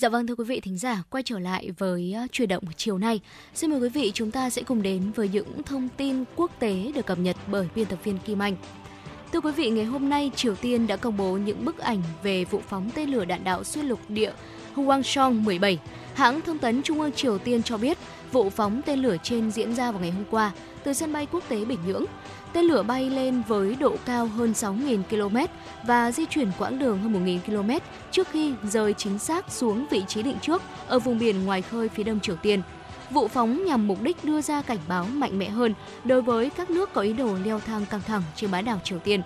Dạ 0.00 0.08
vâng 0.08 0.26
thưa 0.26 0.34
quý 0.34 0.44
vị 0.44 0.60
thính 0.60 0.78
giả, 0.78 1.02
quay 1.10 1.22
trở 1.22 1.38
lại 1.38 1.70
với 1.78 2.12
ờ, 2.16 2.26
chuyển 2.32 2.48
động 2.48 2.64
chiều 2.76 2.98
nay. 2.98 3.20
Xin 3.54 3.70
mời 3.70 3.80
quý 3.80 3.88
vị 3.88 4.10
chúng 4.14 4.30
ta 4.30 4.50
sẽ 4.50 4.62
cùng 4.62 4.82
đến 4.82 5.12
với 5.12 5.28
những 5.28 5.62
thông 5.62 5.88
tin 5.96 6.24
quốc 6.36 6.50
tế 6.58 6.92
được 6.94 7.06
cập 7.06 7.18
nhật 7.18 7.36
bởi 7.46 7.68
biên 7.74 7.86
tập 7.86 7.98
viên 8.04 8.18
Kim 8.18 8.42
Anh. 8.42 8.56
Thưa 9.32 9.40
quý 9.40 9.52
vị, 9.52 9.70
ngày 9.70 9.84
hôm 9.84 10.08
nay 10.08 10.30
Triều 10.36 10.54
Tiên 10.54 10.86
đã 10.86 10.96
công 10.96 11.16
bố 11.16 11.36
những 11.36 11.64
bức 11.64 11.78
ảnh 11.78 12.02
về 12.22 12.44
vụ 12.44 12.60
phóng 12.68 12.90
tên 12.94 13.10
lửa 13.10 13.24
đạn 13.24 13.44
đạo 13.44 13.64
xuyên 13.64 13.86
lục 13.86 14.00
địa 14.08 14.32
Hwasong 14.74 15.44
17. 15.44 15.78
Hãng 16.14 16.40
thông 16.40 16.58
tấn 16.58 16.82
Trung 16.82 17.00
ương 17.00 17.12
Triều 17.12 17.38
Tiên 17.38 17.62
cho 17.62 17.78
biết 17.78 17.98
vụ 18.32 18.50
phóng 18.50 18.80
tên 18.86 18.98
lửa 18.98 19.16
trên 19.22 19.50
diễn 19.50 19.74
ra 19.74 19.92
vào 19.92 20.00
ngày 20.00 20.10
hôm 20.10 20.24
qua 20.30 20.52
từ 20.84 20.92
sân 20.92 21.12
bay 21.12 21.26
quốc 21.32 21.44
tế 21.48 21.64
Bình 21.64 21.78
Nhưỡng. 21.86 22.04
Tên 22.52 22.64
lửa 22.64 22.82
bay 22.82 23.10
lên 23.10 23.42
với 23.48 23.74
độ 23.74 23.96
cao 24.04 24.26
hơn 24.26 24.52
6.000 24.52 25.02
km 25.02 25.36
và 25.82 26.12
di 26.12 26.26
chuyển 26.26 26.50
quãng 26.58 26.78
đường 26.78 26.98
hơn 26.98 27.24
1.000 27.26 27.38
km 27.40 27.70
trước 28.10 28.28
khi 28.28 28.54
rơi 28.62 28.94
chính 28.94 29.18
xác 29.18 29.52
xuống 29.52 29.86
vị 29.90 30.04
trí 30.08 30.22
định 30.22 30.36
trước 30.42 30.62
ở 30.86 30.98
vùng 30.98 31.18
biển 31.18 31.44
ngoài 31.44 31.62
khơi 31.62 31.88
phía 31.88 32.02
đông 32.02 32.20
Triều 32.20 32.36
Tiên. 32.36 32.62
Vụ 33.10 33.28
phóng 33.28 33.64
nhằm 33.64 33.86
mục 33.86 34.02
đích 34.02 34.24
đưa 34.24 34.40
ra 34.40 34.62
cảnh 34.62 34.78
báo 34.88 35.04
mạnh 35.04 35.38
mẽ 35.38 35.48
hơn 35.48 35.74
đối 36.04 36.22
với 36.22 36.50
các 36.50 36.70
nước 36.70 36.92
có 36.92 37.00
ý 37.00 37.12
đồ 37.12 37.36
leo 37.44 37.60
thang 37.60 37.86
căng 37.86 38.00
thẳng 38.00 38.22
trên 38.36 38.50
bán 38.50 38.64
đảo 38.64 38.80
Triều 38.84 38.98
Tiên. 38.98 39.22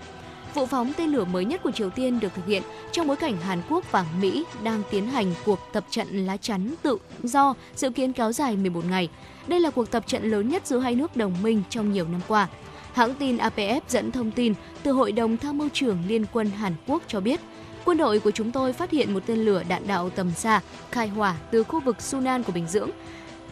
Vụ 0.55 0.67
phóng 0.67 0.93
tên 0.97 1.11
lửa 1.11 1.25
mới 1.25 1.45
nhất 1.45 1.63
của 1.63 1.71
Triều 1.71 1.91
Tiên 1.91 2.21
được 2.21 2.35
thực 2.35 2.47
hiện 2.47 2.63
trong 2.93 3.07
bối 3.07 3.17
cảnh 3.17 3.37
Hàn 3.37 3.63
Quốc 3.69 3.93
và 3.93 4.07
Mỹ 4.21 4.45
đang 4.63 4.83
tiến 4.91 5.07
hành 5.07 5.35
cuộc 5.45 5.59
tập 5.73 5.85
trận 5.91 6.27
lá 6.27 6.37
chắn 6.37 6.75
tự 6.83 6.99
do 7.23 7.55
dự 7.77 7.91
kiến 7.91 8.13
kéo 8.13 8.33
dài 8.33 8.57
11 8.57 8.85
ngày. 8.85 9.09
Đây 9.47 9.61
là 9.61 9.71
cuộc 9.71 9.91
tập 9.91 10.05
trận 10.07 10.31
lớn 10.31 10.49
nhất 10.49 10.67
giữa 10.67 10.79
hai 10.79 10.95
nước 10.95 11.17
đồng 11.17 11.43
minh 11.43 11.63
trong 11.71 11.93
nhiều 11.93 12.09
năm 12.09 12.21
qua. 12.29 12.49
Hãng 12.95 13.15
tin 13.15 13.37
APF 13.37 13.81
dẫn 13.89 14.13
thông 14.13 14.31
tin 14.31 14.55
từ 14.83 14.93
Hội 14.93 15.13
đồng 15.13 15.37
Tham 15.37 15.59
mưu 15.59 15.69
trưởng 15.73 15.99
Liên 16.09 16.27
quân 16.33 16.51
Hàn 16.51 16.75
Quốc 16.87 17.03
cho 17.07 17.21
biết, 17.21 17.41
quân 17.85 17.99
đội 17.99 18.19
của 18.19 18.31
chúng 18.31 18.53
tôi 18.53 18.73
phát 18.73 18.91
hiện 18.91 19.15
một 19.15 19.21
tên 19.27 19.39
lửa 19.39 19.63
đạn 19.69 19.87
đạo 19.87 20.11
tầm 20.11 20.31
xa 20.31 20.61
khai 20.91 21.09
hỏa 21.09 21.37
từ 21.51 21.65
khu 21.65 21.81
vực 21.81 22.03
Sunan 22.03 22.43
của 22.43 22.53
Bình 22.53 22.67
dưỡng. 22.67 22.91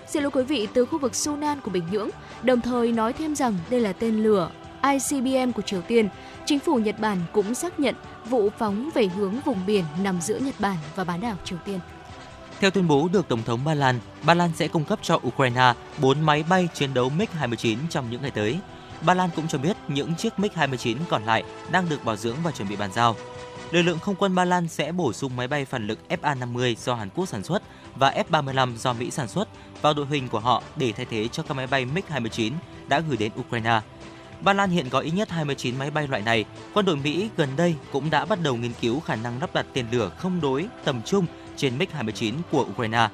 Xin 0.07 0.23
lỗi 0.23 0.31
quý 0.31 0.43
vị, 0.43 0.69
từ 0.75 0.85
khu 0.85 0.99
vực 0.99 1.15
Sunan 1.15 1.61
của 1.61 1.71
Bình 1.71 1.85
Nhưỡng, 1.91 2.11
đồng 2.43 2.61
thời 2.61 2.93
nói 2.93 3.13
thêm 3.13 3.35
rằng 3.35 3.55
đây 3.71 3.81
là 3.81 3.93
tên 3.93 4.23
lửa 4.23 4.51
ICBM 4.83 5.53
của 5.53 5.63
Triều 5.63 5.81
Tiên. 5.81 6.09
Chính 6.47 6.59
phủ 6.59 6.77
Nhật 6.77 6.99
Bản 7.01 7.19
cũng 7.33 7.55
xác 7.55 7.81
nhận 7.81 7.95
vụ 8.25 8.51
phóng 8.59 8.91
về 8.95 9.07
hướng 9.07 9.35
vùng 9.45 9.67
biển 9.67 9.85
nằm 10.03 10.21
giữa 10.21 10.39
Nhật 10.39 10.55
Bản 10.59 10.77
và 10.97 11.05
bán 11.05 11.21
đảo 11.21 11.37
Triều 11.45 11.59
Tiên. 11.65 11.79
Theo 12.61 12.71
tuyên 12.71 12.89
bố 12.89 13.09
được 13.13 13.29
Tổng 13.29 13.43
thống 13.43 13.61
Ba 13.65 13.75
Lan, 13.75 13.99
Ba 14.23 14.35
Lan 14.35 14.51
sẽ 14.57 14.69
cung 14.69 14.85
cấp 14.85 14.99
cho 15.03 15.21
Ukraine 15.27 15.75
4 15.99 16.21
máy 16.21 16.45
bay 16.49 16.69
chiến 16.75 16.95
đấu 16.95 17.13
MiG-29 17.19 17.77
trong 17.91 18.11
những 18.11 18.23
ngày 18.23 18.31
tới. 18.31 18.59
Ba 19.07 19.15
Lan 19.15 19.31
cũng 19.37 19.49
cho 19.49 19.59
biết 19.59 19.77
những 19.89 20.15
chiếc 20.15 20.33
MiG-29 20.37 20.97
còn 21.09 21.25
lại 21.25 21.45
đang 21.71 21.89
được 21.89 22.05
bảo 22.05 22.17
dưỡng 22.17 22.37
và 22.43 22.51
chuẩn 22.51 22.69
bị 22.69 22.77
bàn 22.77 22.93
giao. 22.93 23.17
Lực 23.71 23.83
lượng 23.83 23.99
không 23.99 24.15
quân 24.15 24.35
Ba 24.35 24.45
Lan 24.45 24.69
sẽ 24.69 24.93
bổ 24.93 25.13
sung 25.13 25.37
máy 25.37 25.49
bay 25.49 25.65
phản 25.65 25.87
lực 25.87 25.99
FA-50 26.09 26.75
do 26.75 26.95
Hàn 26.95 27.11
Quốc 27.15 27.27
sản 27.27 27.45
xuất 27.45 27.63
và 27.97 28.25
F-35 28.31 28.77
do 28.77 28.93
Mỹ 28.93 29.11
sản 29.11 29.29
xuất 29.29 29.49
vào 29.83 29.95
đội 29.95 30.07
hình 30.07 30.29
của 30.29 30.41
họ 30.41 30.63
để 30.77 30.93
thay 30.93 31.07
thế 31.11 31.29
cho 31.29 31.43
các 31.43 31.55
máy 31.55 31.67
bay 31.67 31.87
MiG-29 31.95 32.53
đã 32.89 33.01
gửi 33.01 33.17
đến 33.17 33.33
Ukraine. 33.41 33.81
Ba 34.41 34.53
Lan 34.53 34.71
hiện 34.71 34.91
có 34.91 34.99
ít 34.99 35.11
nhất 35.11 35.31
29 35.31 35.79
máy 35.79 35.91
bay 35.91 36.09
loại 36.09 36.23
này. 36.23 36.45
Quân 36.75 36.87
đội 36.87 36.97
Mỹ 36.97 37.31
gần 37.37 37.49
đây 37.57 37.75
cũng 37.93 38.11
đã 38.11 38.25
bắt 38.25 38.39
đầu 38.43 38.57
nghiên 38.57 38.73
cứu 38.81 39.01
khả 39.01 39.17
năng 39.17 39.41
lắp 39.41 39.55
đặt 39.55 39.67
tên 39.73 39.87
lửa 39.93 40.11
không 40.19 40.41
đối 40.41 40.67
tầm 40.85 41.03
trung 41.03 41.27
trên 41.57 41.79
MiG-29 41.79 42.35
của 42.51 42.67
Ukraine. 42.71 43.09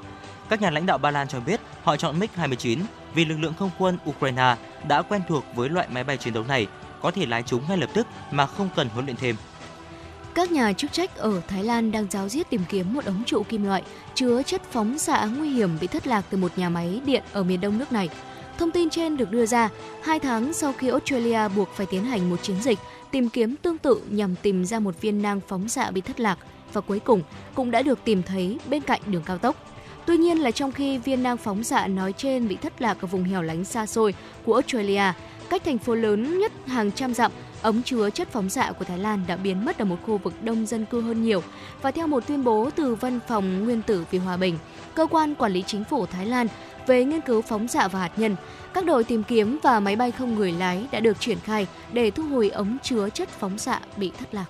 Các 0.49 0.63
nhà 0.63 0.71
lãnh 0.71 0.87
đạo 0.87 0.99
Ba 0.99 1.11
Lan 1.11 1.29
cho 1.29 1.41
biết 1.41 1.61
họ 1.83 1.97
chọn 1.97 2.21
MiG-29 2.21 2.79
vì 3.15 3.25
lực 3.25 3.37
lượng 3.39 3.55
không 3.59 3.71
quân 3.79 3.99
Ukraine 4.11 4.57
đã 4.89 5.03
quen 5.03 5.23
thuộc 5.29 5.45
với 5.55 5.69
loại 5.69 5.87
máy 5.91 6.05
bay 6.05 6.17
chiến 6.17 6.35
đấu 6.35 6.45
này, 6.49 6.67
có 7.03 7.11
thể 7.11 7.27
lái 7.27 7.43
chúng 7.43 7.63
ngay 7.69 7.77
lập 7.77 7.91
tức 7.95 8.07
mà 8.31 8.47
không 8.47 8.69
cần 8.77 8.89
huấn 8.89 9.05
luyện 9.05 9.17
thêm. 9.17 9.37
Các 10.35 10.53
nhà 10.53 10.73
chức 10.73 10.93
trách 10.93 11.17
ở 11.17 11.41
Thái 11.49 11.65
Lan 11.65 11.93
đang 11.93 12.07
giáo 12.11 12.29
diết 12.29 12.51
tìm 12.51 12.61
kiếm 12.69 12.95
một 12.95 13.05
ống 13.05 13.25
trụ 13.27 13.43
kim 13.43 13.65
loại 13.65 13.83
chứa 14.15 14.43
chất 14.43 14.63
phóng 14.71 14.99
xạ 14.99 15.25
nguy 15.25 15.51
hiểm 15.51 15.79
bị 15.81 15.87
thất 15.87 16.07
lạc 16.07 16.25
từ 16.31 16.39
một 16.39 16.59
nhà 16.59 16.69
máy 16.69 17.01
điện 17.05 17.23
ở 17.33 17.43
miền 17.43 17.61
đông 17.61 17.79
nước 17.79 17.93
này. 17.93 18.09
Thông 18.59 18.71
tin 18.71 18.91
trên 18.91 19.17
được 19.17 19.31
đưa 19.31 19.47
ra 19.47 19.69
hai 20.03 20.19
tháng 20.19 20.53
sau 20.53 20.73
khi 20.73 20.89
Australia 20.89 21.49
buộc 21.57 21.69
phải 21.75 21.87
tiến 21.87 22.05
hành 22.05 22.31
một 22.31 22.43
chiến 22.43 22.63
dịch 22.63 22.79
tìm 23.11 23.29
kiếm 23.29 23.57
tương 23.57 23.79
tự 23.79 24.03
nhằm 24.11 24.35
tìm 24.43 24.65
ra 24.65 24.79
một 24.79 25.01
viên 25.01 25.23
nang 25.23 25.41
phóng 25.49 25.69
xạ 25.69 25.91
bị 25.91 26.01
thất 26.01 26.21
lạc 26.21 26.39
và 26.73 26.81
cuối 26.81 27.01
cùng 27.01 27.23
cũng 27.55 27.71
đã 27.71 27.83
được 27.83 27.99
tìm 28.05 28.23
thấy 28.23 28.59
bên 28.69 28.83
cạnh 28.83 29.01
đường 29.07 29.23
cao 29.27 29.39
tốc. 29.39 29.57
Tuy 30.09 30.17
nhiên 30.17 30.39
là 30.39 30.51
trong 30.51 30.73
khi 30.73 30.99
viên 30.99 31.23
nang 31.23 31.37
phóng 31.37 31.65
xạ 31.65 31.87
nói 31.87 32.13
trên 32.13 32.49
bị 32.49 32.57
thất 32.57 32.83
lạc 32.83 33.01
ở 33.01 33.07
vùng 33.07 33.25
hẻo 33.25 33.43
lánh 33.43 33.65
xa 33.65 33.87
xôi 33.87 34.15
của 34.45 34.55
Australia, 34.55 35.03
cách 35.51 35.63
thành 35.65 35.79
phố 35.79 35.95
lớn 35.95 36.39
nhất 36.39 36.53
hàng 36.67 36.93
trăm 36.93 37.15
dặm, 37.15 37.33
ống 37.63 37.83
chứa 37.83 38.11
chất 38.11 38.29
phóng 38.33 38.51
xạ 38.51 38.73
của 38.79 38.85
Thái 38.85 38.99
Lan 38.99 39.25
đã 39.27 39.37
biến 39.37 39.65
mất 39.65 39.79
ở 39.79 39.85
một 39.85 39.97
khu 40.07 40.19
vực 40.19 40.35
đông 40.43 40.67
dân 40.67 40.85
cư 40.85 41.01
hơn 41.01 41.23
nhiều. 41.25 41.43
Và 41.83 41.91
theo 41.91 42.07
một 42.07 42.27
tuyên 42.27 42.45
bố 42.45 42.71
từ 42.77 42.95
Văn 42.95 43.21
phòng 43.29 43.65
Nguyên 43.65 43.83
tử 43.83 44.05
vì 44.11 44.19
Hòa 44.19 44.37
bình, 44.37 44.59
cơ 44.95 45.07
quan 45.07 45.35
quản 45.35 45.53
lý 45.53 45.63
chính 45.67 45.85
phủ 45.85 46.07
Thái 46.07 46.27
Lan 46.27 46.47
về 46.87 47.05
nghiên 47.05 47.21
cứu 47.21 47.43
phóng 47.43 47.69
xạ 47.69 47.89
và 47.89 47.99
hạt 47.99 48.13
nhân, 48.17 48.37
các 48.75 48.85
đội 48.85 49.05
tìm 49.05 49.23
kiếm 49.23 49.59
và 49.63 49.81
máy 49.81 49.97
bay 49.97 50.11
không 50.11 50.35
người 50.35 50.53
lái 50.53 50.87
đã 50.91 51.01
được 51.01 51.21
triển 51.21 51.39
khai 51.41 51.67
để 51.93 52.11
thu 52.11 52.23
hồi 52.23 52.49
ống 52.49 52.79
chứa 52.83 53.09
chất 53.09 53.29
phóng 53.29 53.59
xạ 53.59 53.81
bị 53.97 54.13
thất 54.19 54.35
lạc. 54.35 54.47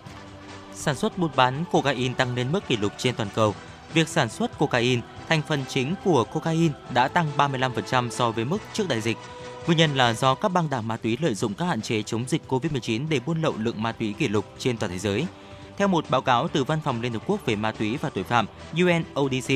Sản 0.75 0.95
xuất 0.95 1.19
buôn 1.19 1.31
bán 1.37 1.65
cocaine 1.73 2.15
tăng 2.15 2.35
lên 2.35 2.53
mức 2.53 2.69
kỷ 2.69 2.77
lục 2.77 2.93
trên 2.99 3.15
toàn 3.15 3.29
cầu. 3.35 3.55
Việc 3.95 4.09
sản 4.09 4.29
xuất 4.29 4.59
cocaine, 4.59 5.03
thành 5.29 5.43
phần 5.49 5.65
chính 5.69 5.95
của 6.05 6.25
cocaine 6.25 6.75
đã 6.95 7.09
tăng 7.09 7.27
35% 7.37 8.11
so 8.11 8.31
với 8.31 8.45
mức 8.45 8.59
trước 8.73 8.89
đại 8.89 9.01
dịch. 9.01 9.17
Nguyên 9.67 9.79
nhân 9.79 9.97
là 9.97 10.13
do 10.13 10.35
các 10.35 10.49
băng 10.49 10.71
đảng 10.71 10.89
ma 10.89 10.97
túy 10.97 11.19
lợi 11.21 11.35
dụng 11.35 11.55
các 11.55 11.65
hạn 11.65 11.83
chế 11.83 12.03
chống 12.03 12.25
dịch 12.29 12.43
COVID-19 12.49 13.09
để 13.09 13.21
buôn 13.27 13.43
lậu 13.43 13.55
lượng 13.59 13.83
ma 13.83 13.93
túy 13.93 14.13
kỷ 14.13 14.29
lục 14.29 14.45
trên 14.59 14.77
toàn 14.77 14.93
thế 14.93 14.99
giới. 14.99 15.27
Theo 15.77 15.89
một 15.89 16.05
báo 16.11 16.21
cáo 16.21 16.49
từ 16.49 16.65
Văn 16.65 16.81
phòng 16.85 17.01
Liên 17.01 17.13
Hợp 17.13 17.23
Quốc 17.27 17.47
về 17.47 17.57
ma 17.57 17.73
túy 17.73 17.97
và 17.97 18.11
tội 18.11 18.25
phạm 18.25 18.47
UNODC, 18.73 19.53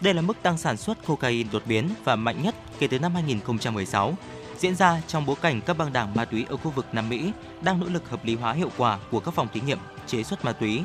đây 0.00 0.14
là 0.14 0.22
mức 0.22 0.36
tăng 0.42 0.58
sản 0.58 0.76
xuất 0.76 1.06
cocaine 1.06 1.48
đột 1.52 1.62
biến 1.66 1.88
và 2.04 2.16
mạnh 2.16 2.42
nhất 2.42 2.54
kể 2.78 2.86
từ 2.86 2.98
năm 2.98 3.14
2016, 3.14 4.14
diễn 4.58 4.74
ra 4.74 5.02
trong 5.06 5.26
bối 5.26 5.36
cảnh 5.42 5.60
các 5.60 5.78
băng 5.78 5.92
đảng 5.92 6.14
ma 6.14 6.24
túy 6.24 6.46
ở 6.48 6.56
khu 6.56 6.70
vực 6.70 6.86
Nam 6.92 7.08
Mỹ 7.08 7.32
đang 7.62 7.80
nỗ 7.80 7.86
lực 7.86 8.10
hợp 8.10 8.24
lý 8.24 8.34
hóa 8.34 8.52
hiệu 8.52 8.70
quả 8.76 8.98
của 9.10 9.20
các 9.20 9.34
phòng 9.34 9.48
thí 9.52 9.60
nghiệm 9.60 9.78
chế 10.06 10.22
xuất 10.22 10.44
ma 10.44 10.52
túy. 10.52 10.82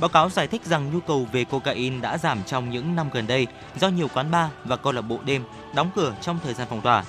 Báo 0.00 0.08
cáo 0.08 0.30
giải 0.30 0.46
thích 0.46 0.64
rằng 0.64 0.90
nhu 0.92 1.00
cầu 1.00 1.26
về 1.32 1.44
cocaine 1.44 2.00
đã 2.00 2.18
giảm 2.18 2.38
trong 2.46 2.70
những 2.70 2.96
năm 2.96 3.10
gần 3.12 3.26
đây 3.26 3.46
do 3.80 3.88
nhiều 3.88 4.08
quán 4.14 4.30
bar 4.30 4.50
và 4.64 4.76
câu 4.76 4.92
lạc 4.92 5.02
bộ 5.02 5.18
đêm 5.24 5.44
đóng 5.74 5.90
cửa 5.94 6.14
trong 6.20 6.38
thời 6.44 6.54
gian 6.54 6.66
phong 6.70 6.80
tỏa. 6.80 7.04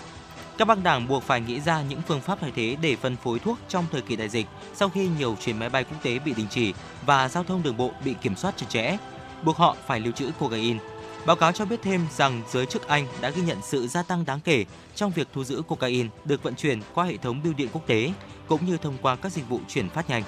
Các 0.58 0.66
băng 0.66 0.84
đảng 0.84 1.08
buộc 1.08 1.24
phải 1.24 1.42
nghĩ 1.42 1.60
ra 1.60 1.82
những 1.82 2.02
phương 2.08 2.22
pháp 2.22 2.38
thay 2.42 2.52
thế 2.56 2.78
để 2.82 2.96
phân 2.96 3.16
phối 3.16 3.40
thuốc 3.40 3.58
trong 3.70 3.86
thời 3.92 4.02
kỳ 4.02 4.16
đại 4.16 4.30
dịch 4.30 4.48
sau 4.76 4.90
khi 4.90 5.10
nhiều 5.18 5.38
chuyến 5.42 5.60
máy 5.60 5.70
bay 5.70 5.84
quốc 5.84 5.98
tế 6.04 6.20
bị 6.20 6.34
đình 6.34 6.48
chỉ 6.50 6.74
và 7.06 7.30
giao 7.30 7.44
thông 7.44 7.64
đường 7.64 7.78
bộ 7.78 7.92
bị 8.06 8.16
kiểm 8.22 8.36
soát 8.36 8.58
chặt 8.58 8.66
chẽ, 8.70 8.98
buộc 9.44 9.58
họ 9.58 9.76
phải 9.88 10.00
lưu 10.00 10.14
trữ 10.14 10.32
cocaine. 10.40 10.80
Báo 11.26 11.36
cáo 11.36 11.52
cho 11.52 11.66
biết 11.66 11.80
thêm 11.84 12.08
rằng 12.18 12.42
giới 12.52 12.66
chức 12.66 12.88
Anh 12.88 13.08
đã 13.22 13.30
ghi 13.30 13.42
nhận 13.42 13.58
sự 13.64 13.88
gia 13.88 14.04
tăng 14.04 14.26
đáng 14.26 14.40
kể 14.40 14.66
trong 14.96 15.12
việc 15.12 15.28
thu 15.34 15.44
giữ 15.44 15.62
cocaine 15.68 16.10
được 16.26 16.44
vận 16.44 16.56
chuyển 16.56 16.82
qua 16.94 17.06
hệ 17.06 17.18
thống 17.18 17.44
bưu 17.44 17.54
điện 17.54 17.70
quốc 17.74 17.88
tế 17.88 18.12
cũng 18.48 18.66
như 18.66 18.78
thông 18.78 18.98
qua 19.02 19.16
các 19.16 19.32
dịch 19.32 19.50
vụ 19.50 19.60
chuyển 19.68 19.90
phát 19.90 20.10
nhanh. 20.10 20.24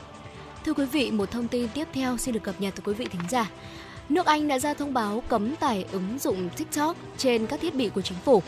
Thưa 0.65 0.73
quý 0.73 0.85
vị, 0.85 1.11
một 1.11 1.31
thông 1.31 1.47
tin 1.47 1.67
tiếp 1.73 1.87
theo 1.93 2.17
xin 2.17 2.33
được 2.33 2.43
cập 2.43 2.61
nhật 2.61 2.73
từ 2.75 2.83
quý 2.85 2.93
vị 2.93 3.05
thính 3.05 3.21
giả. 3.29 3.49
Nước 4.09 4.25
Anh 4.25 4.47
đã 4.47 4.59
ra 4.59 4.73
thông 4.73 4.93
báo 4.93 5.23
cấm 5.27 5.55
tải 5.55 5.85
ứng 5.91 6.19
dụng 6.19 6.49
TikTok 6.57 6.97
trên 7.17 7.47
các 7.47 7.61
thiết 7.61 7.75
bị 7.75 7.89
của 7.89 8.01
chính 8.01 8.17
phủ. 8.25 8.41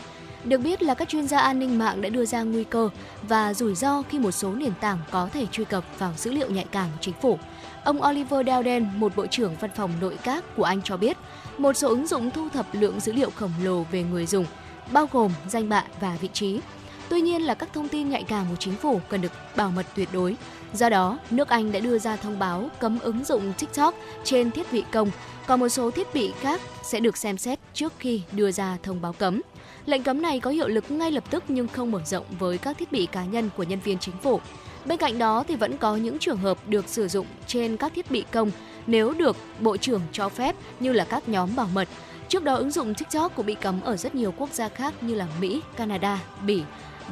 Được 0.44 0.58
biết 0.58 0.82
là 0.82 0.94
các 0.94 1.08
chuyên 1.08 1.26
gia 1.26 1.38
an 1.38 1.58
ninh 1.58 1.78
mạng 1.78 2.00
đã 2.00 2.08
đưa 2.08 2.24
ra 2.24 2.42
nguy 2.42 2.64
cơ 2.64 2.88
và 3.22 3.54
rủi 3.54 3.74
ro 3.74 4.02
khi 4.02 4.18
một 4.18 4.30
số 4.30 4.54
nền 4.54 4.72
tảng 4.80 4.98
có 5.10 5.28
thể 5.32 5.46
truy 5.46 5.64
cập 5.64 5.84
vào 5.98 6.12
dữ 6.16 6.32
liệu 6.32 6.50
nhạy 6.50 6.66
cảm 6.70 6.88
của 6.90 6.98
chính 7.00 7.14
phủ. 7.22 7.38
Ông 7.84 8.00
Oliver 8.08 8.46
Dowden, 8.46 8.98
một 8.98 9.16
bộ 9.16 9.26
trưởng 9.26 9.56
văn 9.60 9.70
phòng 9.76 9.90
nội 10.00 10.18
các 10.22 10.44
của 10.56 10.64
Anh 10.64 10.82
cho 10.82 10.96
biết, 10.96 11.16
một 11.58 11.76
số 11.76 11.88
ứng 11.88 12.06
dụng 12.06 12.30
thu 12.30 12.48
thập 12.48 12.66
lượng 12.72 13.00
dữ 13.00 13.12
liệu 13.12 13.30
khổng 13.30 13.52
lồ 13.62 13.82
về 13.82 14.02
người 14.02 14.26
dùng, 14.26 14.46
bao 14.92 15.08
gồm 15.12 15.32
danh 15.48 15.68
bạ 15.68 15.84
và 16.00 16.16
vị 16.20 16.28
trí. 16.32 16.60
Tuy 17.08 17.20
nhiên 17.20 17.42
là 17.42 17.54
các 17.54 17.72
thông 17.72 17.88
tin 17.88 18.10
nhạy 18.10 18.22
cảm 18.22 18.46
của 18.50 18.56
chính 18.56 18.74
phủ 18.74 19.00
cần 19.08 19.20
được 19.20 19.32
bảo 19.56 19.70
mật 19.70 19.86
tuyệt 19.94 20.08
đối. 20.12 20.36
Do 20.76 20.88
đó, 20.88 21.18
nước 21.30 21.48
Anh 21.48 21.72
đã 21.72 21.80
đưa 21.80 21.98
ra 21.98 22.16
thông 22.16 22.38
báo 22.38 22.68
cấm 22.78 22.98
ứng 22.98 23.24
dụng 23.24 23.52
TikTok 23.58 23.94
trên 24.24 24.50
thiết 24.50 24.72
bị 24.72 24.84
công, 24.92 25.10
còn 25.46 25.60
một 25.60 25.68
số 25.68 25.90
thiết 25.90 26.14
bị 26.14 26.32
khác 26.40 26.60
sẽ 26.82 27.00
được 27.00 27.16
xem 27.16 27.38
xét 27.38 27.58
trước 27.74 27.92
khi 27.98 28.22
đưa 28.32 28.50
ra 28.50 28.78
thông 28.82 29.00
báo 29.00 29.12
cấm. 29.12 29.42
Lệnh 29.86 30.02
cấm 30.02 30.22
này 30.22 30.40
có 30.40 30.50
hiệu 30.50 30.68
lực 30.68 30.90
ngay 30.90 31.12
lập 31.12 31.24
tức 31.30 31.44
nhưng 31.48 31.68
không 31.68 31.90
mở 31.90 32.00
rộng 32.06 32.24
với 32.38 32.58
các 32.58 32.78
thiết 32.78 32.92
bị 32.92 33.06
cá 33.06 33.24
nhân 33.24 33.50
của 33.56 33.62
nhân 33.62 33.80
viên 33.84 33.98
chính 33.98 34.14
phủ. 34.22 34.40
Bên 34.84 34.98
cạnh 34.98 35.18
đó 35.18 35.44
thì 35.48 35.56
vẫn 35.56 35.78
có 35.78 35.96
những 35.96 36.18
trường 36.18 36.38
hợp 36.38 36.58
được 36.68 36.88
sử 36.88 37.08
dụng 37.08 37.26
trên 37.46 37.76
các 37.76 37.92
thiết 37.94 38.10
bị 38.10 38.24
công 38.32 38.50
nếu 38.86 39.14
được 39.14 39.36
Bộ 39.60 39.76
trưởng 39.76 40.02
cho 40.12 40.28
phép 40.28 40.56
như 40.80 40.92
là 40.92 41.04
các 41.04 41.28
nhóm 41.28 41.56
bảo 41.56 41.68
mật. 41.74 41.88
Trước 42.28 42.44
đó 42.44 42.54
ứng 42.54 42.70
dụng 42.70 42.94
TikTok 42.94 43.36
cũng 43.36 43.46
bị 43.46 43.54
cấm 43.54 43.80
ở 43.80 43.96
rất 43.96 44.14
nhiều 44.14 44.34
quốc 44.36 44.52
gia 44.52 44.68
khác 44.68 44.94
như 45.00 45.14
là 45.14 45.26
Mỹ, 45.40 45.60
Canada, 45.76 46.20
Bỉ 46.46 46.62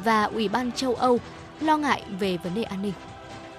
và 0.03 0.23
Ủy 0.23 0.47
ban 0.47 0.71
châu 0.71 0.95
Âu 0.95 1.19
lo 1.61 1.77
ngại 1.77 2.03
về 2.19 2.37
vấn 2.37 2.53
đề 2.53 2.63
an 2.63 2.81
ninh. 2.81 2.93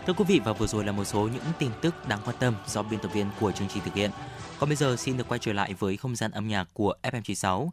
Thưa 0.07 0.12
quý 0.12 0.24
vị 0.28 0.40
và 0.44 0.52
vừa 0.52 0.66
rồi 0.66 0.84
là 0.84 0.92
một 0.92 1.04
số 1.04 1.28
những 1.32 1.42
tin 1.59 1.70
tức 1.82 2.09
đáng 2.09 2.20
quan 2.24 2.36
tâm 2.38 2.54
do 2.66 2.82
biên 2.82 3.00
tập 3.00 3.11
viên 3.12 3.26
của 3.40 3.52
chương 3.52 3.68
trình 3.68 3.82
thực 3.84 3.94
hiện. 3.94 4.11
Còn 4.59 4.68
bây 4.68 4.76
giờ 4.76 4.96
xin 4.96 5.16
được 5.16 5.28
quay 5.28 5.38
trở 5.38 5.52
lại 5.52 5.74
với 5.74 5.96
không 5.96 6.16
gian 6.16 6.30
âm 6.30 6.48
nhạc 6.48 6.68
của 6.72 6.94
FM96. 7.02 7.68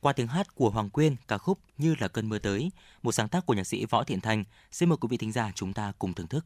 Qua 0.00 0.12
tiếng 0.12 0.26
hát 0.26 0.54
của 0.54 0.70
Hoàng 0.70 0.90
Quyên, 0.90 1.16
ca 1.28 1.38
khúc 1.38 1.58
Như 1.78 1.94
là 1.98 2.08
cơn 2.08 2.28
mưa 2.28 2.38
tới, 2.38 2.70
một 3.02 3.12
sáng 3.12 3.28
tác 3.28 3.46
của 3.46 3.54
nhạc 3.54 3.64
sĩ 3.64 3.84
Võ 3.84 4.04
Thiện 4.04 4.20
Thành. 4.20 4.44
Xin 4.72 4.88
mời 4.88 4.98
quý 5.00 5.08
vị 5.10 5.16
thính 5.16 5.32
giả 5.32 5.52
chúng 5.54 5.72
ta 5.72 5.92
cùng 5.98 6.14
thưởng 6.14 6.26
thức. 6.26 6.44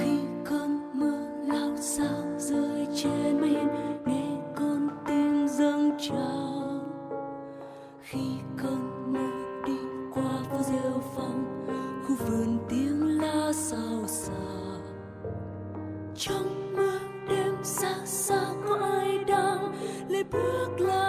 khi 0.00 0.18
cơn 0.44 1.00
mưa 1.00 1.26
lao 1.46 1.76
sao 1.80 2.23
dâng 6.08 6.80
khi 8.02 8.18
cơn 8.56 9.12
mưa 9.12 9.64
đi 9.66 9.78
qua 10.14 10.32
phố 10.50 10.58
rêu 10.62 11.02
phong 11.16 11.66
khu 12.06 12.14
vườn 12.14 12.58
tiếng 12.68 13.20
lá 13.20 13.52
xào 13.52 14.06
xạc 14.06 14.80
trong 16.16 16.72
mưa 16.76 16.98
đêm 17.28 17.54
xa 17.62 17.94
xa 18.04 18.42
có 18.68 18.76
ai 18.76 19.18
đang 19.24 19.72
lê 20.08 20.22
bước 20.22 20.68
lang 20.78 21.03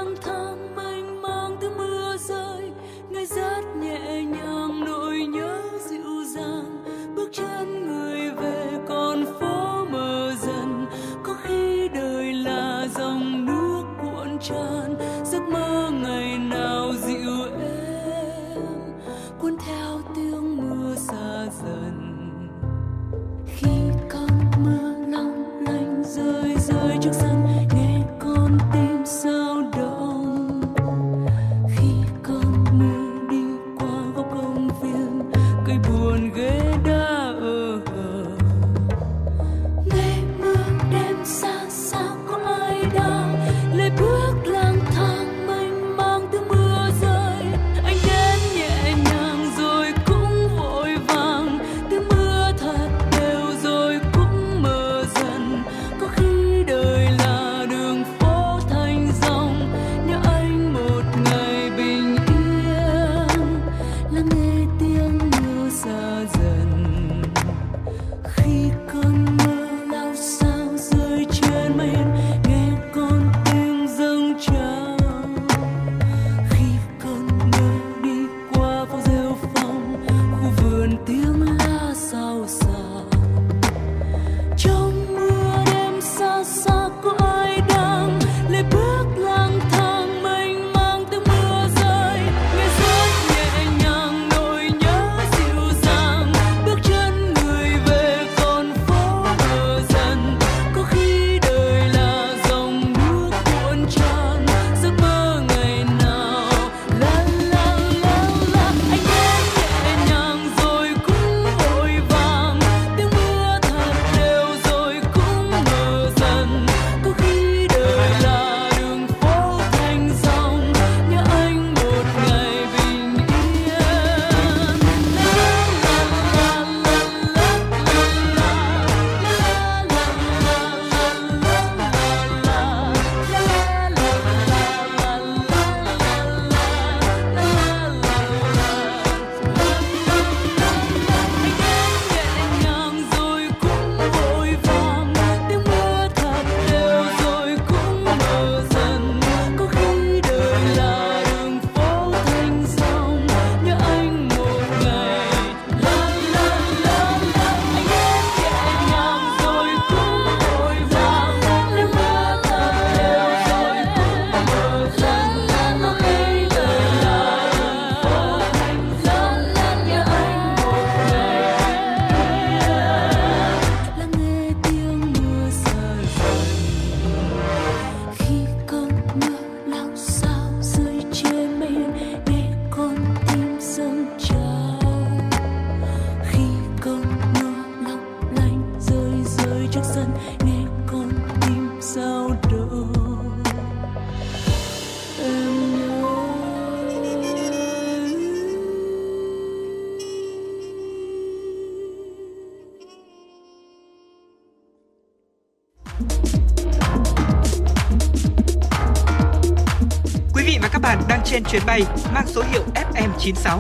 chuyến 211.56 211.66
bay 211.66 211.82
mang 212.14 212.28
số 212.28 212.44
hiệu 212.52 212.64
FM96. 212.74 213.60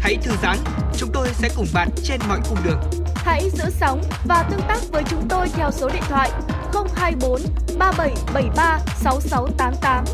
Hãy 0.00 0.16
thư 0.22 0.32
giãn, 0.42 0.56
chúng 0.96 1.10
tôi 1.12 1.28
sẽ 1.32 1.48
cùng 1.56 1.66
bạn 1.74 1.88
trên 2.04 2.20
mọi 2.28 2.40
cung 2.48 2.58
đường. 2.64 2.80
Hãy 3.14 3.50
giữ 3.50 3.64
sóng 3.70 4.02
và 4.24 4.42
tương 4.50 4.60
tác 4.68 4.78
với 4.92 5.02
chúng 5.10 5.28
tôi 5.28 5.48
theo 5.48 5.70
số 5.70 5.88
điện 5.88 6.02
thoại 6.08 6.30
024 6.94 7.40
3773 7.78 8.78
6688. 8.96 10.04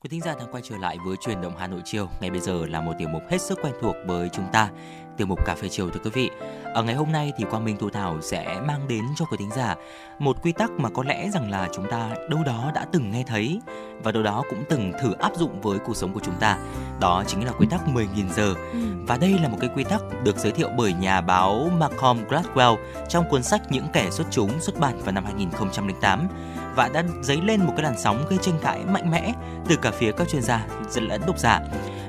Quý 0.00 0.08
thính 0.10 0.20
giả 0.20 0.34
đang 0.38 0.48
quay 0.52 0.62
trở 0.68 0.76
lại 0.76 0.98
với 1.06 1.16
truyền 1.16 1.42
động 1.42 1.52
Hà 1.58 1.66
Nội 1.66 1.80
chiều. 1.84 2.08
Ngay 2.20 2.30
bây 2.30 2.40
giờ 2.40 2.66
là 2.66 2.80
một 2.80 2.92
tiểu 2.98 3.08
mục 3.08 3.22
hết 3.30 3.38
sức 3.40 3.58
quen 3.62 3.74
thuộc 3.80 3.96
với 4.06 4.28
chúng 4.32 4.46
ta, 4.52 4.68
tiểu 5.16 5.26
mục 5.26 5.38
cà 5.46 5.54
phê 5.54 5.68
chiều 5.68 5.90
thưa 5.90 6.00
quý 6.04 6.10
vị. 6.14 6.30
Ở 6.76 6.82
ngày 6.82 6.94
hôm 6.94 7.12
nay 7.12 7.32
thì 7.36 7.44
Quang 7.50 7.64
Minh 7.64 7.76
Thu 7.76 7.90
Thảo 7.90 8.20
sẽ 8.20 8.60
mang 8.66 8.88
đến 8.88 9.04
cho 9.16 9.24
quý 9.24 9.36
thính 9.36 9.50
giả 9.56 9.76
một 10.18 10.42
quy 10.42 10.52
tắc 10.52 10.70
mà 10.70 10.88
có 10.90 11.02
lẽ 11.02 11.30
rằng 11.30 11.50
là 11.50 11.68
chúng 11.74 11.86
ta 11.90 12.10
đâu 12.30 12.40
đó 12.46 12.70
đã 12.74 12.86
từng 12.92 13.10
nghe 13.10 13.24
thấy 13.26 13.60
và 14.02 14.12
đâu 14.12 14.22
đó 14.22 14.42
cũng 14.50 14.64
từng 14.68 14.92
thử 15.02 15.12
áp 15.12 15.32
dụng 15.36 15.60
với 15.60 15.78
cuộc 15.78 15.96
sống 15.96 16.12
của 16.12 16.20
chúng 16.20 16.34
ta. 16.40 16.58
Đó 17.00 17.24
chính 17.26 17.44
là 17.44 17.52
quy 17.52 17.66
tắc 17.66 17.80
10.000 17.86 18.06
giờ. 18.36 18.54
Ừ. 18.72 18.78
Và 19.06 19.16
đây 19.16 19.38
là 19.42 19.48
một 19.48 19.56
cái 19.60 19.70
quy 19.74 19.84
tắc 19.84 20.02
được 20.24 20.36
giới 20.36 20.52
thiệu 20.52 20.68
bởi 20.76 20.92
nhà 20.92 21.20
báo 21.20 21.70
Malcolm 21.78 22.18
Gladwell 22.28 22.76
trong 23.08 23.28
cuốn 23.30 23.42
sách 23.42 23.62
Những 23.70 23.86
kẻ 23.92 24.10
xuất 24.10 24.26
chúng 24.30 24.60
xuất 24.60 24.78
bản 24.78 24.98
vào 24.98 25.12
năm 25.12 25.24
2008 25.24 26.28
và 26.76 26.88
đã 26.88 27.02
dấy 27.22 27.40
lên 27.44 27.60
một 27.66 27.72
cái 27.76 27.84
làn 27.84 27.98
sóng 27.98 28.24
gây 28.30 28.38
tranh 28.42 28.58
cãi 28.62 28.80
mạnh 28.88 29.10
mẽ 29.10 29.32
từ 29.68 29.76
cả 29.76 29.90
phía 29.90 30.12
các 30.12 30.28
chuyên 30.28 30.42
gia 30.42 30.66
lẫn 30.94 31.20
độc 31.26 31.38
giả. 31.38 31.60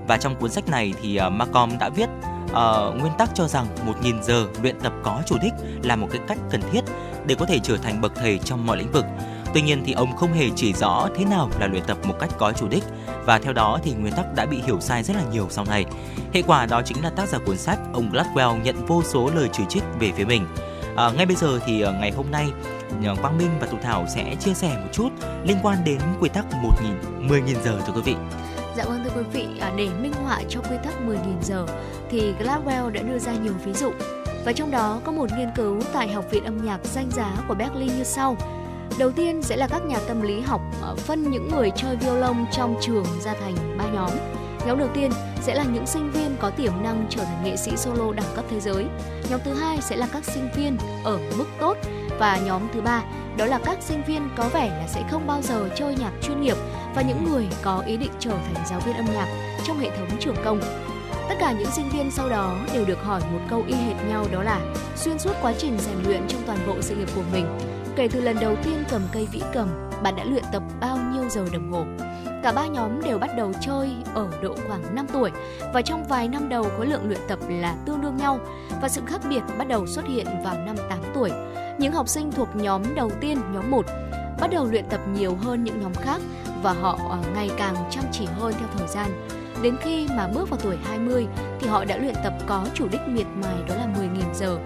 Và 0.07 0.17
trong 0.17 0.35
cuốn 0.35 0.51
sách 0.51 0.67
này 0.67 0.93
thì 1.01 1.19
uh, 1.53 1.79
đã 1.79 1.89
viết 1.89 2.09
uh, 2.45 2.99
nguyên 2.99 3.13
tắc 3.17 3.29
cho 3.33 3.47
rằng 3.47 3.65
1.000 4.01 4.21
giờ 4.21 4.47
luyện 4.61 4.79
tập 4.79 4.93
có 5.03 5.21
chủ 5.25 5.37
đích 5.41 5.53
là 5.83 5.95
một 5.95 6.07
cái 6.11 6.21
cách 6.27 6.37
cần 6.51 6.61
thiết 6.71 6.81
để 7.25 7.35
có 7.35 7.45
thể 7.45 7.59
trở 7.59 7.77
thành 7.77 8.01
bậc 8.01 8.15
thầy 8.15 8.37
trong 8.37 8.65
mọi 8.65 8.77
lĩnh 8.77 8.91
vực. 8.91 9.05
Tuy 9.53 9.61
nhiên 9.61 9.83
thì 9.85 9.93
ông 9.93 10.15
không 10.15 10.33
hề 10.33 10.49
chỉ 10.55 10.73
rõ 10.73 11.07
thế 11.17 11.25
nào 11.25 11.49
là 11.59 11.67
luyện 11.67 11.83
tập 11.83 11.97
một 12.03 12.15
cách 12.19 12.29
có 12.37 12.51
chủ 12.51 12.67
đích 12.67 12.83
và 13.25 13.39
theo 13.39 13.53
đó 13.53 13.79
thì 13.83 13.93
nguyên 13.93 14.13
tắc 14.13 14.25
đã 14.35 14.45
bị 14.45 14.61
hiểu 14.65 14.79
sai 14.79 15.03
rất 15.03 15.15
là 15.15 15.23
nhiều 15.31 15.47
sau 15.49 15.65
này. 15.65 15.85
Hệ 16.33 16.41
quả 16.41 16.65
đó 16.65 16.81
chính 16.85 17.03
là 17.03 17.09
tác 17.09 17.29
giả 17.29 17.37
cuốn 17.45 17.57
sách 17.57 17.79
ông 17.93 18.11
Gladwell 18.11 18.61
nhận 18.61 18.85
vô 18.85 19.03
số 19.03 19.29
lời 19.35 19.49
chỉ 19.53 19.63
trích 19.69 19.83
về 19.99 20.11
phía 20.15 20.25
mình. 20.25 20.45
À, 20.95 21.11
ngay 21.11 21.25
bây 21.25 21.35
giờ 21.35 21.59
thì 21.65 21.85
uh, 21.85 21.93
ngày 21.99 22.11
hôm 22.11 22.31
nay 22.31 22.47
Quang 23.21 23.37
Minh 23.37 23.49
và 23.59 23.67
Tụ 23.67 23.77
Thảo 23.81 24.05
sẽ 24.15 24.35
chia 24.39 24.53
sẻ 24.53 24.77
một 24.81 24.89
chút 24.91 25.09
liên 25.43 25.57
quan 25.63 25.77
đến 25.85 25.99
quy 26.19 26.29
tắc 26.29 26.45
1.000 26.51 27.29
10.000 27.29 27.63
giờ 27.63 27.79
thưa 27.87 27.93
quý 27.93 28.01
vị. 28.05 28.15
Dạ 28.77 28.85
vâng 28.85 29.03
thưa 29.03 29.11
quý 29.15 29.23
vị, 29.33 29.47
à, 29.59 29.71
để 29.77 29.87
minh 30.01 30.13
họa 30.13 30.41
cho 30.49 30.61
quy 30.61 30.75
tắc 30.83 30.93
10.000 31.07 31.15
giờ 31.41 31.65
thì 32.09 32.33
Gladwell 32.39 32.89
đã 32.89 33.01
đưa 33.01 33.19
ra 33.19 33.31
nhiều 33.31 33.53
ví 33.65 33.73
dụ. 33.73 33.91
Và 34.45 34.53
trong 34.53 34.71
đó 34.71 35.01
có 35.03 35.11
một 35.11 35.29
nghiên 35.37 35.49
cứu 35.55 35.81
tại 35.93 36.07
Học 36.07 36.25
viện 36.31 36.43
âm 36.43 36.65
nhạc 36.65 36.79
danh 36.83 37.11
giá 37.11 37.37
của 37.47 37.53
Berlin 37.53 37.87
như 37.97 38.03
sau. 38.03 38.37
Đầu 38.99 39.11
tiên 39.11 39.41
sẽ 39.41 39.57
là 39.57 39.67
các 39.67 39.85
nhà 39.85 39.97
tâm 40.07 40.21
lý 40.21 40.41
học 40.41 40.61
à, 40.83 40.89
phân 40.97 41.31
những 41.31 41.49
người 41.51 41.71
chơi 41.75 41.95
violon 41.95 42.45
trong 42.51 42.75
trường 42.81 43.05
ra 43.23 43.33
thành 43.41 43.77
ba 43.77 43.85
nhóm. 43.93 44.09
Nhóm 44.67 44.79
đầu 44.79 44.89
tiên 44.93 45.11
sẽ 45.41 45.55
là 45.55 45.63
những 45.63 45.87
sinh 45.87 46.11
viên 46.11 46.35
có 46.39 46.49
tiềm 46.49 46.71
năng 46.83 47.05
trở 47.09 47.23
thành 47.23 47.43
nghệ 47.43 47.55
sĩ 47.55 47.71
solo 47.77 48.13
đẳng 48.13 48.35
cấp 48.35 48.45
thế 48.49 48.59
giới. 48.59 48.85
Nhóm 49.29 49.39
thứ 49.45 49.53
hai 49.53 49.81
sẽ 49.81 49.95
là 49.95 50.07
các 50.13 50.25
sinh 50.25 50.49
viên 50.55 50.77
ở 51.03 51.19
mức 51.37 51.45
tốt 51.59 51.77
và 52.19 52.37
nhóm 52.37 52.61
thứ 52.73 52.81
ba 52.81 53.03
đó 53.37 53.45
là 53.45 53.59
các 53.65 53.77
sinh 53.81 54.03
viên 54.07 54.29
có 54.37 54.49
vẻ 54.53 54.67
là 54.69 54.87
sẽ 54.87 55.03
không 55.11 55.27
bao 55.27 55.41
giờ 55.41 55.69
chơi 55.75 55.95
nhạc 55.95 56.11
chuyên 56.21 56.41
nghiệp 56.41 56.57
và 56.95 57.01
những 57.01 57.25
người 57.25 57.47
có 57.63 57.83
ý 57.87 57.97
định 57.97 58.11
trở 58.19 58.29
thành 58.31 58.65
giáo 58.69 58.79
viên 58.79 58.95
âm 58.95 59.05
nhạc 59.05 59.27
trong 59.67 59.79
hệ 59.79 59.89
thống 59.97 60.09
trường 60.19 60.35
công. 60.45 60.59
Tất 61.29 61.35
cả 61.39 61.51
những 61.51 61.71
sinh 61.71 61.89
viên 61.89 62.11
sau 62.11 62.29
đó 62.29 62.57
đều 62.73 62.85
được 62.85 63.03
hỏi 63.03 63.21
một 63.31 63.39
câu 63.49 63.63
y 63.67 63.75
hệt 63.75 63.95
nhau 64.09 64.25
đó 64.31 64.43
là 64.43 64.61
xuyên 64.95 65.19
suốt 65.19 65.33
quá 65.41 65.53
trình 65.57 65.77
rèn 65.79 65.97
luyện 66.07 66.27
trong 66.27 66.41
toàn 66.45 66.59
bộ 66.67 66.75
sự 66.81 66.95
nghiệp 66.95 67.09
của 67.15 67.23
mình, 67.31 67.45
kể 67.95 68.07
từ 68.11 68.21
lần 68.21 68.37
đầu 68.41 68.55
tiên 68.63 68.83
cầm 68.89 69.01
cây 69.11 69.27
vĩ 69.31 69.41
cầm, 69.53 69.89
bạn 70.03 70.15
đã 70.15 70.23
luyện 70.23 70.43
tập 70.53 70.63
bao 70.79 70.97
nhiêu 71.13 71.29
giờ 71.29 71.45
đồng 71.53 71.71
hồ. 71.71 71.85
Cả 72.43 72.51
ba 72.51 72.67
nhóm 72.67 73.01
đều 73.01 73.17
bắt 73.17 73.29
đầu 73.37 73.51
chơi 73.61 73.89
ở 74.13 74.27
độ 74.41 74.55
khoảng 74.67 74.95
5 74.95 75.07
tuổi 75.13 75.31
và 75.73 75.81
trong 75.81 76.03
vài 76.03 76.27
năm 76.27 76.49
đầu 76.49 76.63
khối 76.77 76.87
lượng 76.87 77.07
luyện 77.07 77.19
tập 77.27 77.39
là 77.49 77.75
tương 77.85 78.01
đương 78.01 78.17
nhau 78.17 78.39
và 78.81 78.89
sự 78.89 79.01
khác 79.05 79.21
biệt 79.29 79.41
bắt 79.57 79.67
đầu 79.67 79.87
xuất 79.87 80.05
hiện 80.07 80.27
vào 80.43 80.57
năm 80.65 80.75
8 80.89 80.99
tuổi. 81.13 81.31
Những 81.79 81.93
học 81.93 82.07
sinh 82.07 82.31
thuộc 82.31 82.55
nhóm 82.55 82.95
đầu 82.95 83.11
tiên, 83.21 83.37
nhóm 83.53 83.71
1, 83.71 83.85
bắt 84.39 84.51
đầu 84.51 84.65
luyện 84.65 84.85
tập 84.89 85.01
nhiều 85.13 85.35
hơn 85.35 85.63
những 85.63 85.81
nhóm 85.81 85.93
khác 85.93 86.21
và 86.63 86.73
họ 86.73 86.99
à, 87.11 87.17
ngày 87.33 87.49
càng 87.57 87.75
chăm 87.89 88.03
chỉ 88.11 88.25
hơn 88.25 88.53
theo 88.59 88.67
thời 88.77 88.87
gian. 88.87 89.27
Đến 89.61 89.75
khi 89.81 90.07
mà 90.17 90.27
bước 90.27 90.49
vào 90.49 90.59
tuổi 90.63 90.77
20 90.83 91.27
thì 91.59 91.67
họ 91.67 91.85
đã 91.85 91.97
luyện 91.97 92.15
tập 92.23 92.33
có 92.47 92.65
chủ 92.73 92.87
đích 92.91 93.01
miệt 93.07 93.27
mài 93.43 93.55
đó 93.67 93.75
là 93.75 93.87
10.000 93.99 94.33
giờ. 94.33 94.57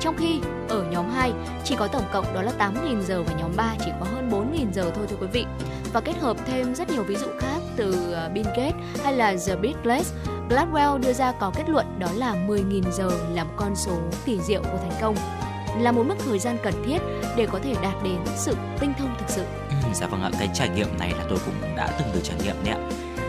Trong 0.00 0.16
khi 0.16 0.40
ở 0.68 0.82
nhóm 0.90 1.10
2 1.10 1.32
chỉ 1.64 1.76
có 1.76 1.86
tổng 1.86 2.04
cộng 2.12 2.34
đó 2.34 2.42
là 2.42 2.52
8.000 2.58 3.02
giờ 3.02 3.22
và 3.22 3.32
nhóm 3.32 3.50
3 3.56 3.74
chỉ 3.84 3.90
có 4.00 4.06
hơn 4.06 4.30
4.000 4.30 4.72
giờ 4.72 4.90
thôi 4.94 5.06
thưa 5.10 5.16
quý 5.20 5.26
vị. 5.32 5.44
Và 5.92 6.00
kết 6.00 6.16
hợp 6.20 6.36
thêm 6.46 6.74
rất 6.74 6.90
nhiều 6.90 7.02
ví 7.02 7.16
dụ 7.16 7.26
khác 7.38 7.60
từ 7.76 8.12
ờ, 8.12 8.28
Bill 8.34 8.48
Gates 8.56 8.74
hay 9.04 9.12
là 9.12 9.36
The 9.46 9.56
Beatles, 9.56 10.12
Gladwell 10.48 10.98
đưa 10.98 11.12
ra 11.12 11.32
có 11.32 11.52
kết 11.56 11.68
luận 11.68 11.86
đó 11.98 12.08
là 12.16 12.34
10.000 12.48 12.90
giờ 12.90 13.10
là 13.34 13.44
một 13.44 13.52
con 13.56 13.76
số 13.76 13.98
kỳ 14.24 14.40
diệu 14.40 14.62
của 14.62 14.78
thành 14.82 14.98
công 15.00 15.16
là 15.78 15.92
một 15.92 16.02
mức 16.06 16.14
thời 16.18 16.38
gian 16.38 16.56
cần 16.62 16.74
thiết 16.86 16.98
để 17.36 17.46
có 17.52 17.58
thể 17.62 17.74
đạt 17.82 17.94
đến 18.04 18.18
sự 18.36 18.56
tinh 18.80 18.92
thông 18.98 19.14
thực 19.18 19.28
sự. 19.28 19.42
Ừ, 19.68 19.88
dạ 19.94 20.06
vâng 20.06 20.22
ạ, 20.22 20.30
cái 20.38 20.48
trải 20.54 20.68
nghiệm 20.68 20.98
này 20.98 21.12
là 21.18 21.24
tôi 21.28 21.38
cũng 21.44 21.76
đã 21.76 21.88
từng 21.98 22.08
được 22.14 22.20
trải 22.22 22.36
nghiệm 22.44 22.56
đấy 22.64 22.74
ạ. 22.74 22.80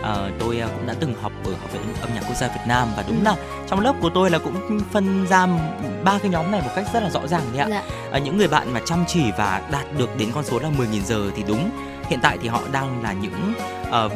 À, 0.02 0.30
tôi 0.38 0.58
ờ, 0.58 0.68
cũng 0.76 0.86
đã 0.86 0.94
từng 1.00 1.14
học 1.14 1.31
ở 1.44 1.52
học 1.60 1.72
viện 1.72 1.82
âm 2.00 2.14
nhạc 2.14 2.20
quốc 2.28 2.36
gia 2.36 2.48
Việt 2.48 2.62
Nam 2.66 2.88
và 2.96 3.04
đúng 3.08 3.24
là 3.24 3.36
trong 3.68 3.80
lớp 3.80 3.94
của 4.00 4.10
tôi 4.14 4.30
là 4.30 4.38
cũng 4.38 4.80
phân 4.92 5.26
ra 5.26 5.46
ba 6.04 6.18
cái 6.18 6.30
nhóm 6.30 6.50
này 6.50 6.60
một 6.62 6.70
cách 6.76 6.86
rất 6.94 7.02
là 7.02 7.10
rõ 7.10 7.26
ràng 7.26 7.42
đấy 7.52 7.60
ạ. 7.62 7.66
Dạ. 7.70 7.82
À, 8.12 8.18
những 8.18 8.38
người 8.38 8.48
bạn 8.48 8.72
mà 8.72 8.80
chăm 8.84 9.04
chỉ 9.08 9.22
và 9.38 9.62
đạt 9.70 9.86
được 9.98 10.16
đến 10.18 10.28
con 10.34 10.44
số 10.44 10.58
là 10.58 10.68
10.000 10.78 11.00
giờ 11.04 11.30
thì 11.36 11.42
đúng 11.48 11.70
hiện 12.08 12.18
tại 12.22 12.38
thì 12.42 12.48
họ 12.48 12.60
đang 12.72 13.02
là 13.02 13.12
những 13.12 13.52
uh, 13.88 14.12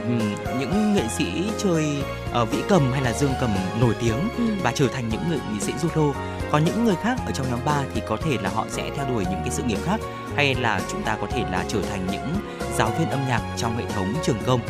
những 0.60 0.94
nghệ 0.94 1.02
sĩ 1.16 1.50
chơi 1.58 2.02
uh, 2.42 2.50
vĩ 2.50 2.58
cầm 2.68 2.92
hay 2.92 3.02
là 3.02 3.12
dương 3.12 3.32
cầm 3.40 3.50
nổi 3.80 3.94
tiếng 4.00 4.28
Ừ. 4.38 4.44
và 4.62 4.72
trở 4.74 4.88
thành 4.88 5.08
những 5.08 5.20
người 5.28 5.38
nghệ 5.52 5.60
sĩ 5.60 5.72
solo 5.78 6.12
còn 6.50 6.64
những 6.64 6.84
người 6.84 6.94
khác 7.02 7.16
ở 7.26 7.32
trong 7.32 7.50
nhóm 7.50 7.58
3 7.64 7.82
thì 7.94 8.02
có 8.08 8.16
thể 8.24 8.36
là 8.42 8.50
họ 8.54 8.66
sẽ 8.70 8.90
theo 8.96 9.06
đuổi 9.08 9.24
những 9.30 9.40
cái 9.44 9.50
sự 9.50 9.62
nghiệp 9.62 9.78
khác 9.84 10.00
hay 10.36 10.54
là 10.54 10.80
chúng 10.92 11.02
ta 11.02 11.16
có 11.20 11.26
thể 11.30 11.44
là 11.52 11.64
trở 11.68 11.82
thành 11.90 12.06
những 12.10 12.28
giáo 12.76 12.90
viên 12.98 13.10
âm 13.10 13.20
nhạc 13.28 13.40
trong 13.56 13.76
hệ 13.76 13.84
thống 13.94 14.14
trường 14.22 14.38
công 14.46 14.60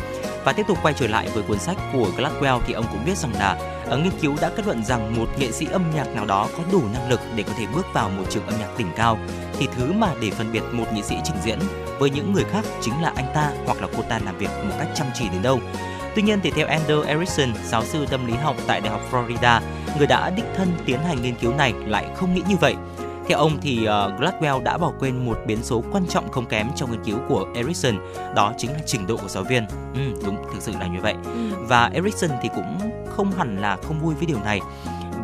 và 0.47 0.53
tiếp 0.53 0.67
tục 0.67 0.77
quay 0.83 0.93
trở 0.93 1.07
lại 1.07 1.29
với 1.33 1.43
cuốn 1.43 1.59
sách 1.59 1.77
của 1.93 2.11
Gladwell 2.17 2.59
thì 2.67 2.73
ông 2.73 2.85
cũng 2.91 3.05
viết 3.05 3.17
rằng 3.17 3.33
là 3.33 3.57
ở 3.85 3.97
nghiên 3.97 4.11
cứu 4.21 4.35
đã 4.41 4.49
kết 4.55 4.65
luận 4.65 4.83
rằng 4.85 5.15
một 5.19 5.29
nghệ 5.39 5.51
sĩ 5.51 5.67
âm 5.71 5.83
nhạc 5.95 6.15
nào 6.15 6.25
đó 6.25 6.47
có 6.57 6.63
đủ 6.71 6.83
năng 6.93 7.09
lực 7.09 7.19
để 7.35 7.43
có 7.43 7.53
thể 7.57 7.65
bước 7.75 7.85
vào 7.93 8.09
một 8.09 8.23
trường 8.29 8.47
âm 8.47 8.59
nhạc 8.59 8.77
đỉnh 8.77 8.87
cao 8.95 9.19
thì 9.59 9.67
thứ 9.75 9.93
mà 9.93 10.07
để 10.21 10.31
phân 10.31 10.51
biệt 10.51 10.63
một 10.71 10.85
nghệ 10.93 11.01
sĩ 11.01 11.15
trình 11.23 11.35
diễn 11.43 11.59
với 11.99 12.09
những 12.09 12.33
người 12.33 12.43
khác 12.51 12.65
chính 12.81 13.01
là 13.01 13.11
anh 13.15 13.25
ta 13.35 13.51
hoặc 13.65 13.81
là 13.81 13.87
cô 13.97 14.03
ta 14.09 14.19
làm 14.25 14.37
việc 14.37 14.49
một 14.63 14.75
cách 14.79 14.87
chăm 14.95 15.07
chỉ 15.13 15.29
đến 15.29 15.41
đâu. 15.41 15.59
Tuy 16.15 16.21
nhiên 16.21 16.39
thì 16.43 16.51
theo 16.51 16.67
Andrew 16.67 17.03
Erickson, 17.03 17.53
giáo 17.65 17.83
sư 17.85 18.05
tâm 18.09 18.27
lý 18.27 18.33
học 18.33 18.55
tại 18.67 18.81
Đại 18.81 18.91
học 18.91 19.01
Florida, 19.11 19.61
người 19.97 20.07
đã 20.07 20.29
đích 20.29 20.45
thân 20.57 20.67
tiến 20.85 20.99
hành 20.99 21.21
nghiên 21.21 21.35
cứu 21.35 21.53
này 21.53 21.73
lại 21.85 22.05
không 22.15 22.33
nghĩ 22.33 22.41
như 22.47 22.55
vậy. 22.55 22.75
Theo 23.27 23.37
ông 23.37 23.57
thì 23.61 23.79
uh, 23.79 23.87
Gladwell 24.21 24.63
đã 24.63 24.77
bỏ 24.77 24.91
quên 24.99 25.25
một 25.25 25.39
biến 25.47 25.63
số 25.63 25.83
quan 25.91 26.07
trọng 26.07 26.31
không 26.31 26.45
kém 26.45 26.67
trong 26.75 26.91
nghiên 26.91 27.03
cứu 27.03 27.17
của 27.29 27.47
Erickson, 27.55 27.95
đó 28.35 28.53
chính 28.57 28.71
là 28.71 28.79
trình 28.85 29.07
độ 29.07 29.17
của 29.17 29.27
giáo 29.27 29.43
viên. 29.43 29.65
Ừ, 29.93 30.21
đúng, 30.25 30.35
thực 30.53 30.61
sự 30.61 30.71
là 30.79 30.87
như 30.87 31.01
vậy. 31.01 31.15
Ừ. 31.25 31.49
Và 31.59 31.89
Erickson 31.93 32.29
thì 32.41 32.49
cũng 32.55 32.79
không 33.09 33.31
hẳn 33.31 33.61
là 33.61 33.77
không 33.83 33.99
vui 33.99 34.15
với 34.15 34.25
điều 34.25 34.39
này. 34.39 34.61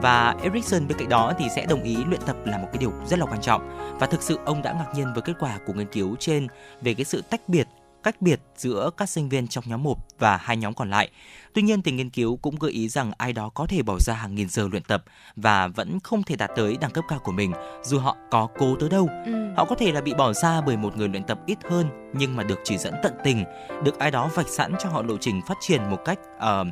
Và 0.02 0.36
Erickson 0.44 0.88
bên 0.88 0.98
cạnh 0.98 1.10
đó 1.10 1.34
thì 1.40 1.46
sẽ 1.56 1.66
đồng 1.66 1.84
ý 1.84 1.96
luyện 1.96 2.22
tập 2.26 2.36
là 2.46 2.58
một 2.58 2.68
cái 2.72 2.78
điều 2.78 2.92
rất 3.08 3.20
là 3.20 3.26
quan 3.26 3.42
trọng. 3.42 3.78
Và 4.00 4.08
thực 4.08 4.22
sự 4.22 4.40
ông 4.46 4.62
đã 4.62 4.74
ngạc 4.74 4.92
nhiên 4.96 5.14
với 5.14 5.22
kết 5.22 5.34
quả 5.40 5.58
của 5.68 5.74
nghiên 5.74 5.88
cứu 5.88 6.16
trên 6.20 6.48
về 6.82 6.94
cái 6.94 7.06
sự 7.06 7.22
tách 7.30 7.42
biệt 7.48 7.68
cách 8.04 8.22
biệt 8.22 8.42
giữa 8.56 8.90
các 8.98 9.10
sinh 9.10 9.30
viên 9.30 9.48
trong 9.48 9.64
nhóm 9.68 9.84
1 9.84 9.98
và 10.20 10.38
hai 10.38 10.58
nhóm 10.58 10.74
còn 10.74 10.90
lại. 10.90 11.10
Tuy 11.54 11.62
nhiên 11.62 11.82
thì 11.82 11.92
nghiên 11.92 12.10
cứu 12.10 12.38
cũng 12.38 12.56
gợi 12.60 12.72
ý 12.72 12.90
rằng 12.90 13.12
ai 13.18 13.34
đó 13.34 13.50
có 13.50 13.66
thể 13.66 13.82
bỏ 13.82 13.98
ra 14.00 14.14
hàng 14.14 14.36
nghìn 14.36 14.50
giờ 14.50 14.68
luyện 14.72 14.84
tập 14.84 15.04
và 15.36 15.68
vẫn 15.68 16.00
không 16.00 16.24
thể 16.24 16.36
đạt 16.36 16.52
tới 16.56 16.78
đẳng 16.82 16.92
cấp 16.92 17.04
cao 17.08 17.20
của 17.20 17.32
mình 17.32 17.54
dù 17.84 18.00
họ 18.00 18.18
có 18.32 18.48
cố 18.58 18.76
tới 18.80 18.90
đâu. 18.90 19.10
Ừ. 19.26 19.32
Họ 19.58 19.66
có 19.66 19.76
thể 19.76 19.92
là 19.92 20.02
bị 20.02 20.14
bỏ 20.14 20.34
xa 20.34 20.62
bởi 20.62 20.78
một 20.78 20.98
người 20.98 21.10
luyện 21.10 21.24
tập 21.24 21.40
ít 21.46 21.58
hơn 21.70 22.12
nhưng 22.14 22.36
mà 22.36 22.44
được 22.44 22.60
chỉ 22.64 22.78
dẫn 22.78 22.94
tận 23.04 23.14
tình, 23.24 23.44
được 23.84 24.00
ai 24.00 24.12
đó 24.12 24.30
vạch 24.34 24.50
sẵn 24.50 24.74
cho 24.80 24.90
họ 24.90 25.02
lộ 25.02 25.18
trình 25.18 25.42
phát 25.48 25.58
triển 25.62 25.90
một 25.90 26.00
cách 26.06 26.20
ờ, 26.40 26.66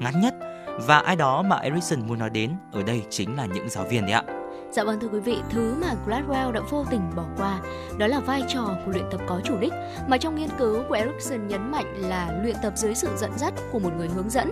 ngắn 0.00 0.20
nhất. 0.20 0.34
Và 0.86 0.98
ai 0.98 1.16
đó 1.16 1.42
mà 1.42 1.56
Erickson 1.56 2.06
muốn 2.06 2.18
nói 2.18 2.30
đến 2.30 2.50
ở 2.72 2.82
đây 2.82 3.02
chính 3.10 3.36
là 3.36 3.46
những 3.46 3.68
giáo 3.68 3.84
viên 3.84 4.02
đấy 4.02 4.12
ạ. 4.12 4.43
Dạ 4.74 4.84
vâng 4.84 5.00
thưa 5.00 5.08
quý 5.08 5.20
vị, 5.20 5.36
thứ 5.50 5.74
mà 5.80 5.94
Gladwell 6.06 6.52
đã 6.52 6.60
vô 6.70 6.84
tình 6.90 7.00
bỏ 7.16 7.24
qua 7.36 7.60
đó 7.98 8.06
là 8.06 8.20
vai 8.20 8.42
trò 8.48 8.76
của 8.84 8.92
luyện 8.92 9.04
tập 9.10 9.20
có 9.26 9.40
chủ 9.44 9.56
đích 9.60 9.72
mà 10.08 10.18
trong 10.18 10.34
nghiên 10.34 10.48
cứu 10.58 10.82
của 10.88 10.94
Erickson 10.94 11.48
nhấn 11.48 11.70
mạnh 11.70 11.94
là 11.96 12.40
luyện 12.42 12.56
tập 12.62 12.72
dưới 12.76 12.94
sự 12.94 13.08
dẫn 13.16 13.30
dắt 13.38 13.54
của 13.72 13.78
một 13.78 13.90
người 13.96 14.08
hướng 14.08 14.30
dẫn. 14.30 14.50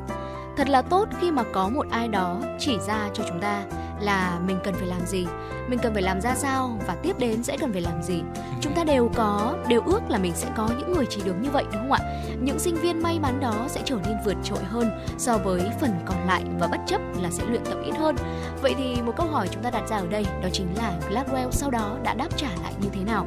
Thật 0.57 0.69
là 0.69 0.83
tốt 0.83 1.09
khi 1.21 1.31
mà 1.31 1.43
có 1.53 1.69
một 1.69 1.87
ai 1.91 2.09
đó 2.09 2.41
chỉ 2.59 2.79
ra 2.87 3.09
cho 3.15 3.25
chúng 3.29 3.41
ta 3.41 3.65
là 4.01 4.41
mình 4.47 4.59
cần 4.65 4.75
phải 4.75 4.87
làm 4.87 5.07
gì, 5.07 5.27
mình 5.69 5.79
cần 5.83 5.93
phải 5.93 6.03
làm 6.03 6.21
ra 6.21 6.35
sao 6.35 6.79
và 6.87 6.95
tiếp 7.03 7.19
đến 7.19 7.43
sẽ 7.43 7.57
cần 7.57 7.73
phải 7.73 7.81
làm 7.81 8.03
gì. 8.03 8.23
Chúng 8.61 8.75
ta 8.75 8.85
đều 8.85 9.11
có, 9.15 9.57
đều 9.69 9.83
ước 9.87 10.01
là 10.09 10.19
mình 10.19 10.33
sẽ 10.35 10.49
có 10.57 10.69
những 10.79 10.93
người 10.93 11.07
chỉ 11.11 11.23
đường 11.25 11.43
như 11.43 11.51
vậy 11.51 11.65
đúng 11.73 11.83
không 11.83 11.93
ạ? 11.93 12.01
Những 12.43 12.59
sinh 12.59 12.75
viên 12.75 13.03
may 13.03 13.19
mắn 13.21 13.41
đó 13.41 13.55
sẽ 13.69 13.81
trở 13.85 13.97
nên 14.07 14.17
vượt 14.25 14.37
trội 14.45 14.65
hơn 14.65 14.91
so 15.19 15.39
với 15.39 15.63
phần 15.81 15.91
còn 16.07 16.27
lại 16.27 16.45
và 16.59 16.67
bất 16.67 16.81
chấp 16.87 17.01
là 17.23 17.31
sẽ 17.31 17.45
luyện 17.49 17.65
tập 17.65 17.79
ít 17.85 17.97
hơn. 17.99 18.17
Vậy 18.63 18.75
thì 18.79 19.03
một 19.03 19.13
câu 19.17 19.27
hỏi 19.27 19.49
chúng 19.51 19.63
ta 19.63 19.71
đặt 19.71 19.89
ra 19.89 19.97
ở 19.97 20.07
đây 20.07 20.27
đó 20.43 20.49
chính 20.53 20.75
là 20.77 20.93
Gladwell 21.11 21.51
sau 21.51 21.71
đó 21.71 21.97
đã 22.03 22.15
đáp 22.15 22.29
trả 22.37 22.49
lại 22.63 22.73
như 22.83 22.89
thế 22.93 23.05
nào? 23.05 23.27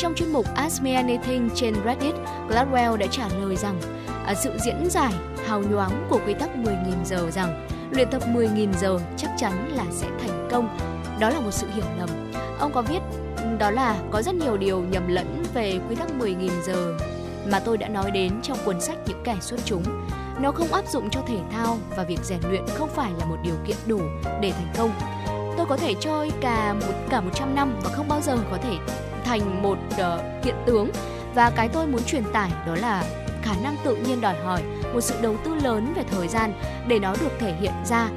Trong 0.00 0.14
chuyên 0.14 0.32
mục 0.32 0.46
Ask 0.54 0.82
Me 0.82 0.92
Anything 0.92 1.50
trên 1.54 1.74
Reddit, 1.84 2.14
Gladwell 2.48 2.96
đã 2.96 3.06
trả 3.10 3.28
lời 3.40 3.56
rằng 3.56 3.80
à, 4.26 4.34
sự 4.34 4.52
diễn 4.64 4.90
giải 4.90 5.12
hào 5.46 5.62
nhoáng 5.62 6.06
của 6.10 6.20
quy 6.26 6.34
tắc 6.34 6.50
10.000 6.56 7.04
giờ 7.04 7.30
rằng 7.30 7.66
luyện 7.90 8.08
tập 8.10 8.22
10.000 8.26 8.72
giờ 8.80 8.98
chắc 9.16 9.30
chắn 9.38 9.72
là 9.76 9.84
sẽ 9.90 10.06
thành 10.20 10.48
công. 10.50 10.78
Đó 11.20 11.30
là 11.30 11.40
một 11.40 11.50
sự 11.50 11.66
hiểu 11.74 11.84
lầm. 11.98 12.08
Ông 12.58 12.72
có 12.72 12.82
viết 12.82 12.98
ừ, 13.36 13.44
đó 13.58 13.70
là 13.70 14.02
có 14.10 14.22
rất 14.22 14.34
nhiều 14.34 14.56
điều 14.56 14.80
nhầm 14.80 15.08
lẫn 15.08 15.42
về 15.54 15.80
quy 15.88 15.94
tắc 15.94 16.08
10.000 16.18 16.50
giờ 16.66 16.96
mà 17.50 17.60
tôi 17.60 17.78
đã 17.78 17.88
nói 17.88 18.10
đến 18.10 18.32
trong 18.42 18.58
cuốn 18.64 18.80
sách 18.80 18.98
Những 19.06 19.22
kẻ 19.24 19.36
xuất 19.40 19.60
chúng. 19.64 19.82
Nó 20.40 20.52
không 20.52 20.72
áp 20.72 20.88
dụng 20.88 21.10
cho 21.10 21.20
thể 21.26 21.38
thao 21.52 21.78
và 21.96 22.04
việc 22.04 22.20
rèn 22.22 22.40
luyện 22.50 22.62
không 22.74 22.88
phải 22.94 23.12
là 23.18 23.24
một 23.24 23.36
điều 23.44 23.56
kiện 23.66 23.76
đủ 23.86 24.00
để 24.40 24.52
thành 24.52 24.72
công. 24.78 24.90
Tôi 25.56 25.66
có 25.66 25.76
thể 25.76 25.94
chơi 26.00 26.30
cả 26.40 26.72
một 26.72 26.94
cả 27.10 27.20
100 27.20 27.54
năm 27.54 27.80
và 27.84 27.90
không 27.90 28.08
bao 28.08 28.20
giờ 28.20 28.38
có 28.50 28.56
thể 28.62 28.76
thành 29.30 29.62
một 29.62 29.78
uh, 29.92 30.44
hiện 30.44 30.54
tướng 30.66 30.90
và 31.34 31.50
cái 31.50 31.68
tôi 31.68 31.86
muốn 31.86 32.02
truyền 32.04 32.22
tải 32.32 32.50
đó 32.66 32.74
là 32.74 33.04
khả 33.42 33.54
năng 33.62 33.76
tự 33.84 33.96
nhiên 33.96 34.20
đòi 34.20 34.34
hỏi 34.34 34.62
một 34.92 35.00
sự 35.00 35.14
đầu 35.22 35.36
tư 35.44 35.54
lớn 35.54 35.92
về 35.96 36.04
thời 36.10 36.28
gian 36.28 36.52
để 36.88 36.98
nó 36.98 37.14
được 37.20 37.32
thể 37.38 37.54
hiện 37.60 37.72
ra 37.84 38.08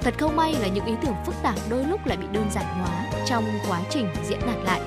thật 0.00 0.14
không 0.18 0.36
may 0.36 0.54
là 0.60 0.68
những 0.68 0.84
ý 0.84 0.94
tưởng 1.02 1.14
phức 1.26 1.34
tạp 1.42 1.54
đôi 1.70 1.84
lúc 1.84 2.06
lại 2.06 2.16
bị 2.16 2.26
đơn 2.32 2.46
giản 2.54 2.64
hóa 2.64 3.04
trong 3.26 3.44
quá 3.68 3.80
trình 3.90 4.06
diễn 4.28 4.38
đạt 4.46 4.56
lại 4.64 4.80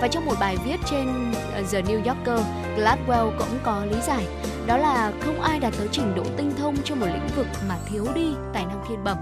và 0.00 0.08
trong 0.08 0.24
một 0.24 0.34
bài 0.40 0.56
viết 0.64 0.76
trên 0.90 1.32
ờ, 1.54 1.62
The 1.72 1.82
New 1.82 2.04
Yorker, 2.04 2.46
Gladwell 2.76 3.38
cũng 3.38 3.58
có 3.62 3.84
lý 3.84 3.96
giải 4.06 4.26
đó 4.66 4.76
là 4.76 5.12
không 5.20 5.40
ai 5.40 5.58
đạt 5.58 5.74
tới 5.78 5.88
trình 5.92 6.14
độ 6.16 6.24
tinh 6.36 6.52
thông 6.58 6.76
trong 6.84 7.00
một 7.00 7.06
lĩnh 7.06 7.28
vực 7.36 7.46
mà 7.68 7.76
thiếu 7.86 8.06
đi 8.14 8.34
tài 8.52 8.66
năng 8.66 8.84
thiên 8.88 9.04
bẩm. 9.04 9.18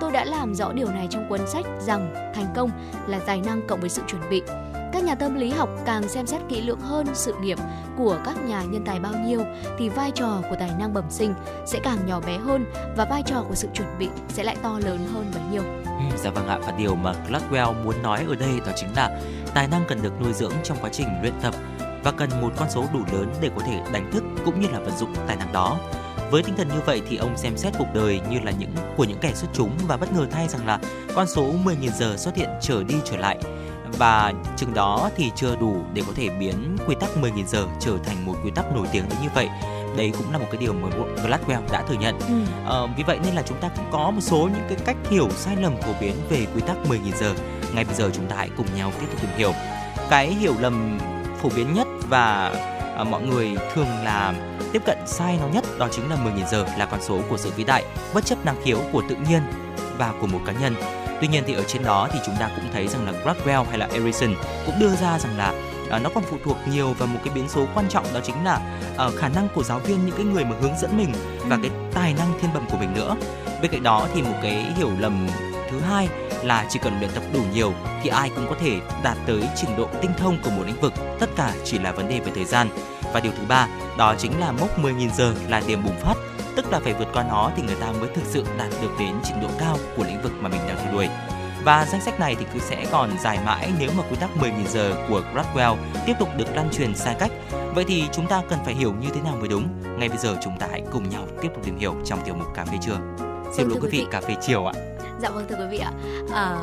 Tôi 0.00 0.12
đã 0.12 0.24
làm 0.24 0.54
rõ 0.54 0.72
điều 0.72 0.88
này 0.88 1.06
trong 1.10 1.28
cuốn 1.28 1.40
sách 1.46 1.64
rằng 1.80 2.32
thành 2.34 2.46
công 2.54 2.70
là 3.06 3.18
tài 3.18 3.40
năng 3.40 3.66
cộng 3.68 3.80
với 3.80 3.90
sự 3.90 4.02
chuẩn 4.08 4.30
bị. 4.30 4.42
Các 4.94 5.04
nhà 5.04 5.14
tâm 5.14 5.34
lý 5.34 5.50
học 5.50 5.68
càng 5.86 6.08
xem 6.08 6.26
xét 6.26 6.40
kỹ 6.48 6.60
lưỡng 6.60 6.80
hơn 6.80 7.06
sự 7.14 7.34
nghiệp 7.40 7.58
của 7.96 8.18
các 8.24 8.36
nhà 8.44 8.62
nhân 8.62 8.84
tài 8.84 9.00
bao 9.00 9.12
nhiêu 9.26 9.44
thì 9.78 9.88
vai 9.88 10.10
trò 10.10 10.42
của 10.50 10.56
tài 10.58 10.70
năng 10.78 10.94
bẩm 10.94 11.04
sinh 11.10 11.34
sẽ 11.66 11.78
càng 11.82 12.06
nhỏ 12.06 12.20
bé 12.20 12.38
hơn 12.38 12.64
và 12.96 13.04
vai 13.04 13.22
trò 13.26 13.44
của 13.48 13.54
sự 13.54 13.68
chuẩn 13.74 13.88
bị 13.98 14.08
sẽ 14.28 14.44
lại 14.44 14.56
to 14.62 14.78
lớn 14.84 15.06
hơn 15.14 15.30
bấy 15.34 15.42
nhiêu. 15.52 15.62
Ừ, 15.84 16.16
dạ 16.16 16.30
vâng 16.30 16.46
ạ 16.46 16.58
và 16.66 16.72
điều 16.78 16.94
mà 16.94 17.12
Gladwell 17.28 17.84
muốn 17.84 18.02
nói 18.02 18.24
ở 18.28 18.34
đây 18.34 18.60
đó 18.66 18.72
chính 18.76 18.88
là 18.96 19.20
tài 19.54 19.68
năng 19.68 19.84
cần 19.88 20.02
được 20.02 20.20
nuôi 20.22 20.32
dưỡng 20.32 20.52
trong 20.64 20.78
quá 20.80 20.90
trình 20.92 21.08
luyện 21.22 21.34
tập 21.42 21.54
và 22.04 22.12
cần 22.12 22.30
một 22.40 22.52
con 22.56 22.70
số 22.70 22.84
đủ 22.92 23.00
lớn 23.12 23.32
để 23.40 23.50
có 23.56 23.62
thể 23.66 23.80
đánh 23.92 24.10
thức 24.12 24.24
cũng 24.44 24.60
như 24.60 24.68
là 24.72 24.78
vận 24.78 24.96
dụng 24.96 25.14
tài 25.26 25.36
năng 25.36 25.52
đó. 25.52 25.78
Với 26.30 26.42
tinh 26.42 26.56
thần 26.56 26.68
như 26.68 26.80
vậy 26.86 27.02
thì 27.08 27.16
ông 27.16 27.36
xem 27.36 27.56
xét 27.56 27.74
cuộc 27.78 27.88
đời 27.94 28.20
như 28.30 28.38
là 28.44 28.52
những 28.58 28.70
của 28.96 29.04
những 29.04 29.18
kẻ 29.20 29.32
xuất 29.34 29.48
chúng 29.52 29.70
và 29.88 29.96
bất 29.96 30.12
ngờ 30.12 30.26
thay 30.30 30.48
rằng 30.48 30.66
là 30.66 30.78
con 31.14 31.26
số 31.26 31.52
10.000 31.64 31.90
giờ 31.90 32.16
xuất 32.16 32.36
hiện 32.36 32.48
trở 32.60 32.82
đi 32.82 32.94
trở 33.04 33.16
lại 33.16 33.38
và 33.98 34.32
chừng 34.56 34.74
đó 34.74 35.10
thì 35.16 35.32
chưa 35.36 35.56
đủ 35.60 35.76
để 35.92 36.02
có 36.06 36.12
thể 36.16 36.28
biến 36.28 36.76
quy 36.86 36.94
tắc 37.00 37.10
10.000 37.22 37.44
giờ 37.46 37.66
trở 37.80 37.98
thành 38.04 38.26
một 38.26 38.34
quy 38.44 38.50
tắc 38.50 38.64
nổi 38.74 38.86
tiếng 38.92 39.08
đến 39.08 39.18
như 39.22 39.28
vậy 39.34 39.48
đấy 39.96 40.12
cũng 40.18 40.32
là 40.32 40.38
một 40.38 40.46
cái 40.50 40.60
điều 40.60 40.72
mà 40.72 40.88
Gladwell 41.16 41.72
đã 41.72 41.82
thừa 41.88 41.94
nhận. 41.94 42.18
Ừ. 42.18 42.34
Ờ, 42.66 42.88
vì 42.96 43.02
vậy 43.02 43.18
nên 43.24 43.34
là 43.34 43.42
chúng 43.42 43.60
ta 43.60 43.68
cũng 43.76 43.84
có 43.90 44.10
một 44.10 44.20
số 44.20 44.36
những 44.36 44.64
cái 44.68 44.78
cách 44.84 44.96
hiểu 45.10 45.28
sai 45.30 45.56
lầm 45.56 45.76
phổ 45.82 45.92
biến 46.00 46.14
về 46.30 46.46
quy 46.54 46.60
tắc 46.60 46.76
10.000 46.88 47.16
giờ. 47.16 47.34
Ngay 47.74 47.84
bây 47.84 47.94
giờ 47.94 48.10
chúng 48.14 48.26
ta 48.26 48.36
hãy 48.36 48.50
cùng 48.56 48.66
nhau 48.76 48.92
tiếp 49.00 49.06
tục 49.10 49.20
tìm 49.20 49.30
hiểu. 49.36 49.52
Cái 50.10 50.26
hiểu 50.26 50.54
lầm 50.60 50.98
phổ 51.42 51.48
biến 51.56 51.74
nhất 51.74 51.86
và 52.08 52.52
à, 52.96 53.04
mọi 53.04 53.22
người 53.22 53.56
thường 53.74 53.88
là 54.04 54.34
tiếp 54.72 54.82
cận 54.86 54.98
sai 55.06 55.38
nó 55.40 55.48
nhất 55.48 55.64
đó 55.78 55.88
chính 55.92 56.10
là 56.10 56.16
10.000 56.16 56.46
giờ 56.50 56.66
là 56.78 56.86
con 56.86 57.02
số 57.02 57.20
của 57.28 57.36
sự 57.36 57.50
vĩ 57.56 57.64
đại 57.64 57.84
bất 58.14 58.24
chấp 58.24 58.44
năng 58.44 58.62
khiếu 58.62 58.78
của 58.92 59.02
tự 59.08 59.16
nhiên 59.28 59.42
và 59.98 60.14
của 60.20 60.26
một 60.26 60.40
cá 60.46 60.52
nhân. 60.52 60.74
Tuy 61.24 61.28
nhiên 61.28 61.44
thì 61.46 61.54
ở 61.54 61.62
trên 61.66 61.84
đó 61.84 62.08
thì 62.12 62.18
chúng 62.26 62.34
ta 62.40 62.50
cũng 62.56 62.64
thấy 62.72 62.88
rằng 62.88 63.06
là 63.06 63.12
Gladwell 63.24 63.64
hay 63.64 63.78
là 63.78 63.88
Erickson 63.92 64.34
cũng 64.66 64.78
đưa 64.80 64.96
ra 64.96 65.18
rằng 65.18 65.38
là 65.38 65.54
à, 65.90 65.98
nó 65.98 66.10
còn 66.14 66.24
phụ 66.30 66.36
thuộc 66.44 66.56
nhiều 66.70 66.92
vào 66.92 67.08
một 67.08 67.20
cái 67.24 67.34
biến 67.34 67.48
số 67.48 67.66
quan 67.74 67.88
trọng 67.88 68.06
đó 68.14 68.20
chính 68.24 68.44
là 68.44 68.60
à, 68.96 69.08
khả 69.16 69.28
năng 69.28 69.48
của 69.54 69.62
giáo 69.62 69.78
viên 69.78 70.06
những 70.06 70.16
cái 70.16 70.26
người 70.26 70.44
mà 70.44 70.56
hướng 70.60 70.78
dẫn 70.80 70.96
mình 70.96 71.12
và 71.46 71.58
cái 71.62 71.70
tài 71.94 72.14
năng 72.14 72.38
thiên 72.40 72.50
bẩm 72.54 72.66
của 72.70 72.76
mình 72.76 72.94
nữa. 72.94 73.16
Bên 73.62 73.70
cạnh 73.70 73.82
đó 73.82 74.06
thì 74.14 74.22
một 74.22 74.38
cái 74.42 74.72
hiểu 74.76 74.90
lầm 74.98 75.26
thứ 75.70 75.80
hai 75.80 76.08
là 76.42 76.66
chỉ 76.70 76.78
cần 76.82 77.00
luyện 77.00 77.10
tập 77.14 77.22
đủ 77.34 77.40
nhiều 77.54 77.72
thì 78.02 78.10
ai 78.10 78.30
cũng 78.36 78.46
có 78.48 78.56
thể 78.60 78.80
đạt 79.02 79.16
tới 79.26 79.42
trình 79.56 79.76
độ 79.76 79.88
tinh 80.00 80.10
thông 80.18 80.38
của 80.44 80.50
một 80.50 80.62
lĩnh 80.66 80.80
vực, 80.80 80.92
tất 81.20 81.30
cả 81.36 81.52
chỉ 81.64 81.78
là 81.78 81.92
vấn 81.92 82.08
đề 82.08 82.20
về 82.20 82.32
thời 82.34 82.44
gian. 82.44 82.68
Và 83.12 83.20
điều 83.20 83.32
thứ 83.32 83.42
ba, 83.48 83.68
đó 83.98 84.14
chính 84.18 84.40
là 84.40 84.52
mốc 84.52 84.78
10.000 84.78 85.10
giờ 85.16 85.34
là 85.48 85.62
điểm 85.66 85.84
bùng 85.84 86.00
phát, 86.00 86.14
tức 86.56 86.72
là 86.72 86.80
phải 86.80 86.94
vượt 86.94 87.08
qua 87.12 87.24
nó 87.28 87.50
thì 87.56 87.62
người 87.62 87.76
ta 87.80 87.92
mới 87.92 88.08
thực 88.14 88.24
sự 88.24 88.44
đạt 88.58 88.68
được 88.82 88.90
đến 88.98 89.14
trình 89.24 89.40
độ 89.42 89.48
cao 89.58 89.76
của 89.96 90.04
lĩnh 90.04 90.22
vực 90.22 90.32
mà 90.40 90.48
mình 90.48 90.60
đang 90.68 90.76
theo 90.84 90.92
đuổi. 90.92 91.08
Và 91.64 91.86
danh 91.92 92.00
sách 92.00 92.20
này 92.20 92.34
thì 92.38 92.46
cứ 92.54 92.58
sẽ 92.58 92.86
còn 92.92 93.10
dài 93.22 93.38
mãi 93.46 93.72
nếu 93.78 93.90
mà 93.96 94.02
quy 94.10 94.16
tắc 94.16 94.30
10.000 94.40 94.66
giờ 94.66 94.94
của 95.08 95.22
Gladwell 95.34 95.76
tiếp 96.06 96.14
tục 96.18 96.28
được 96.36 96.54
lan 96.54 96.68
truyền 96.72 96.96
sai 96.96 97.16
cách. 97.18 97.30
Vậy 97.74 97.84
thì 97.88 98.04
chúng 98.12 98.26
ta 98.26 98.42
cần 98.48 98.58
phải 98.64 98.74
hiểu 98.74 98.92
như 99.00 99.08
thế 99.14 99.20
nào 99.20 99.36
mới 99.40 99.48
đúng? 99.48 99.68
Ngay 99.98 100.08
bây 100.08 100.18
giờ 100.18 100.36
chúng 100.42 100.58
ta 100.58 100.66
hãy 100.70 100.82
cùng 100.92 101.08
nhau 101.08 101.26
tiếp 101.42 101.48
tục 101.54 101.64
tìm 101.64 101.78
hiểu 101.78 101.94
trong 102.04 102.18
tiểu 102.24 102.34
mục 102.34 102.46
cà 102.54 102.64
phê 102.64 102.76
trưa. 102.82 102.98
Xin 103.56 103.68
Vâng, 103.68 103.68
lỗi 103.68 103.78
thưa 103.80 103.80
quý 103.80 103.88
vị, 103.90 103.98
quý 103.98 104.04
vị. 104.04 104.06
cà 104.10 104.20
phê 104.20 104.34
chiều 104.42 104.66
ạ. 104.66 104.72
Dạ 105.20 105.30
vâng 105.30 105.46
thưa 105.48 105.56
quý 105.56 105.66
vị 105.70 105.78
ạ. 105.78 105.92
À, 106.34 106.56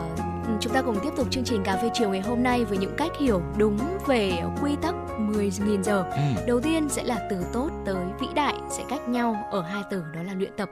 chúng 0.59 0.73
ta 0.73 0.81
cùng 0.81 0.99
tiếp 1.03 1.09
tục 1.17 1.31
chương 1.31 1.43
trình 1.43 1.63
cà 1.63 1.77
phê 1.81 1.89
chiều 1.93 2.09
ngày 2.09 2.21
hôm 2.21 2.43
nay 2.43 2.65
với 2.65 2.77
những 2.77 2.93
cách 2.97 3.11
hiểu 3.19 3.41
đúng 3.57 3.77
về 4.07 4.43
quy 4.61 4.75
tắc 4.81 4.95
10.000 5.19 5.83
giờ. 5.83 6.03
Ừ. 6.11 6.43
Đầu 6.47 6.61
tiên 6.61 6.89
sẽ 6.89 7.03
là 7.03 7.27
từ 7.29 7.37
tốt 7.53 7.69
tới 7.85 8.05
vĩ 8.19 8.27
đại 8.35 8.55
sẽ 8.69 8.83
cách 8.89 9.09
nhau 9.09 9.47
ở 9.51 9.61
hai 9.61 9.83
từ 9.91 10.03
đó 10.15 10.23
là 10.23 10.33
luyện 10.33 10.51
tập. 10.57 10.69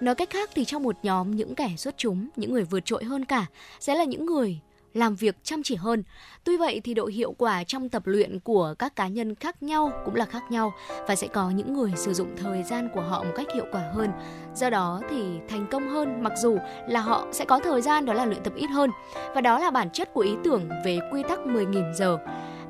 Nói 0.00 0.14
cách 0.14 0.30
khác 0.30 0.50
thì 0.54 0.64
trong 0.64 0.82
một 0.82 0.96
nhóm 1.02 1.36
những 1.36 1.54
kẻ 1.54 1.70
xuất 1.76 1.94
chúng, 1.96 2.28
những 2.36 2.52
người 2.52 2.64
vượt 2.64 2.84
trội 2.84 3.04
hơn 3.04 3.24
cả 3.24 3.46
sẽ 3.80 3.94
là 3.94 4.04
những 4.04 4.26
người 4.26 4.60
làm 4.94 5.14
việc 5.14 5.36
chăm 5.42 5.62
chỉ 5.62 5.74
hơn. 5.74 6.02
Tuy 6.44 6.56
vậy 6.56 6.80
thì 6.84 6.94
độ 6.94 7.06
hiệu 7.06 7.34
quả 7.38 7.64
trong 7.64 7.88
tập 7.88 8.02
luyện 8.06 8.40
của 8.40 8.74
các 8.78 8.96
cá 8.96 9.08
nhân 9.08 9.34
khác 9.34 9.62
nhau 9.62 9.92
cũng 10.04 10.14
là 10.14 10.24
khác 10.24 10.42
nhau 10.50 10.72
và 11.08 11.16
sẽ 11.16 11.26
có 11.26 11.50
những 11.50 11.74
người 11.74 11.92
sử 11.96 12.14
dụng 12.14 12.36
thời 12.36 12.62
gian 12.62 12.88
của 12.94 13.00
họ 13.00 13.22
một 13.22 13.32
cách 13.36 13.46
hiệu 13.54 13.64
quả 13.72 13.90
hơn. 13.94 14.10
Do 14.54 14.70
đó 14.70 15.00
thì 15.10 15.22
thành 15.48 15.66
công 15.70 15.88
hơn, 15.88 16.22
mặc 16.22 16.32
dù 16.36 16.58
là 16.88 17.00
họ 17.00 17.26
sẽ 17.32 17.44
có 17.44 17.58
thời 17.58 17.82
gian 17.82 18.04
đó 18.04 18.12
là 18.12 18.24
luyện 18.24 18.42
tập 18.42 18.52
ít 18.56 18.66
hơn. 18.66 18.90
Và 19.34 19.40
đó 19.40 19.58
là 19.58 19.70
bản 19.70 19.90
chất 19.90 20.14
của 20.14 20.20
ý 20.20 20.32
tưởng 20.44 20.68
về 20.84 20.98
quy 21.12 21.22
tắc 21.28 21.38
10.000 21.38 21.94
giờ. 21.94 22.18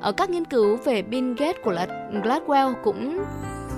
Ở 0.01 0.11
các 0.11 0.29
nghiên 0.29 0.45
cứu 0.45 0.77
về 0.77 1.01
Bill 1.01 1.33
Gates 1.37 1.63
của 1.63 1.73
Gladwell 2.11 2.73
cũng 2.83 3.23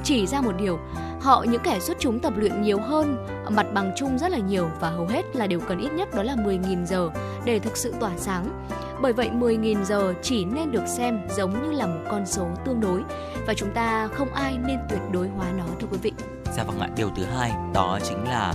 chỉ 0.03 0.27
ra 0.27 0.41
một 0.41 0.51
điều 0.57 0.79
họ 1.23 1.45
những 1.49 1.61
kẻ 1.63 1.79
xuất 1.79 1.97
chúng 1.99 2.19
tập 2.19 2.33
luyện 2.37 2.61
nhiều 2.61 2.79
hơn 2.79 3.25
mặt 3.49 3.65
bằng 3.73 3.91
chung 3.95 4.17
rất 4.17 4.31
là 4.31 4.37
nhiều 4.37 4.69
và 4.79 4.89
hầu 4.89 5.05
hết 5.05 5.35
là 5.35 5.47
đều 5.47 5.59
cần 5.59 5.79
ít 5.79 5.89
nhất 5.93 6.15
đó 6.15 6.23
là 6.23 6.35
10.000 6.35 6.85
giờ 6.85 7.09
để 7.45 7.59
thực 7.59 7.77
sự 7.77 7.93
tỏa 7.99 8.11
sáng. 8.17 8.65
Bởi 9.01 9.13
vậy 9.13 9.29
10.000 9.33 9.83
giờ 9.83 10.13
chỉ 10.21 10.45
nên 10.45 10.71
được 10.71 10.87
xem 10.87 11.19
giống 11.35 11.63
như 11.63 11.71
là 11.71 11.85
một 11.85 12.01
con 12.09 12.25
số 12.25 12.47
tương 12.65 12.81
đối 12.81 13.01
và 13.47 13.53
chúng 13.53 13.71
ta 13.71 14.07
không 14.07 14.33
ai 14.33 14.57
nên 14.67 14.79
tuyệt 14.89 14.99
đối 15.11 15.27
hóa 15.27 15.45
nó 15.57 15.63
thưa 15.79 15.87
quý 15.91 15.97
vị. 16.01 16.11
Dạ 16.57 16.63
vâng 16.63 16.79
ạ, 16.79 16.89
điều 16.97 17.09
thứ 17.15 17.23
hai 17.23 17.51
đó 17.73 17.99
chính 18.03 18.23
là 18.23 18.53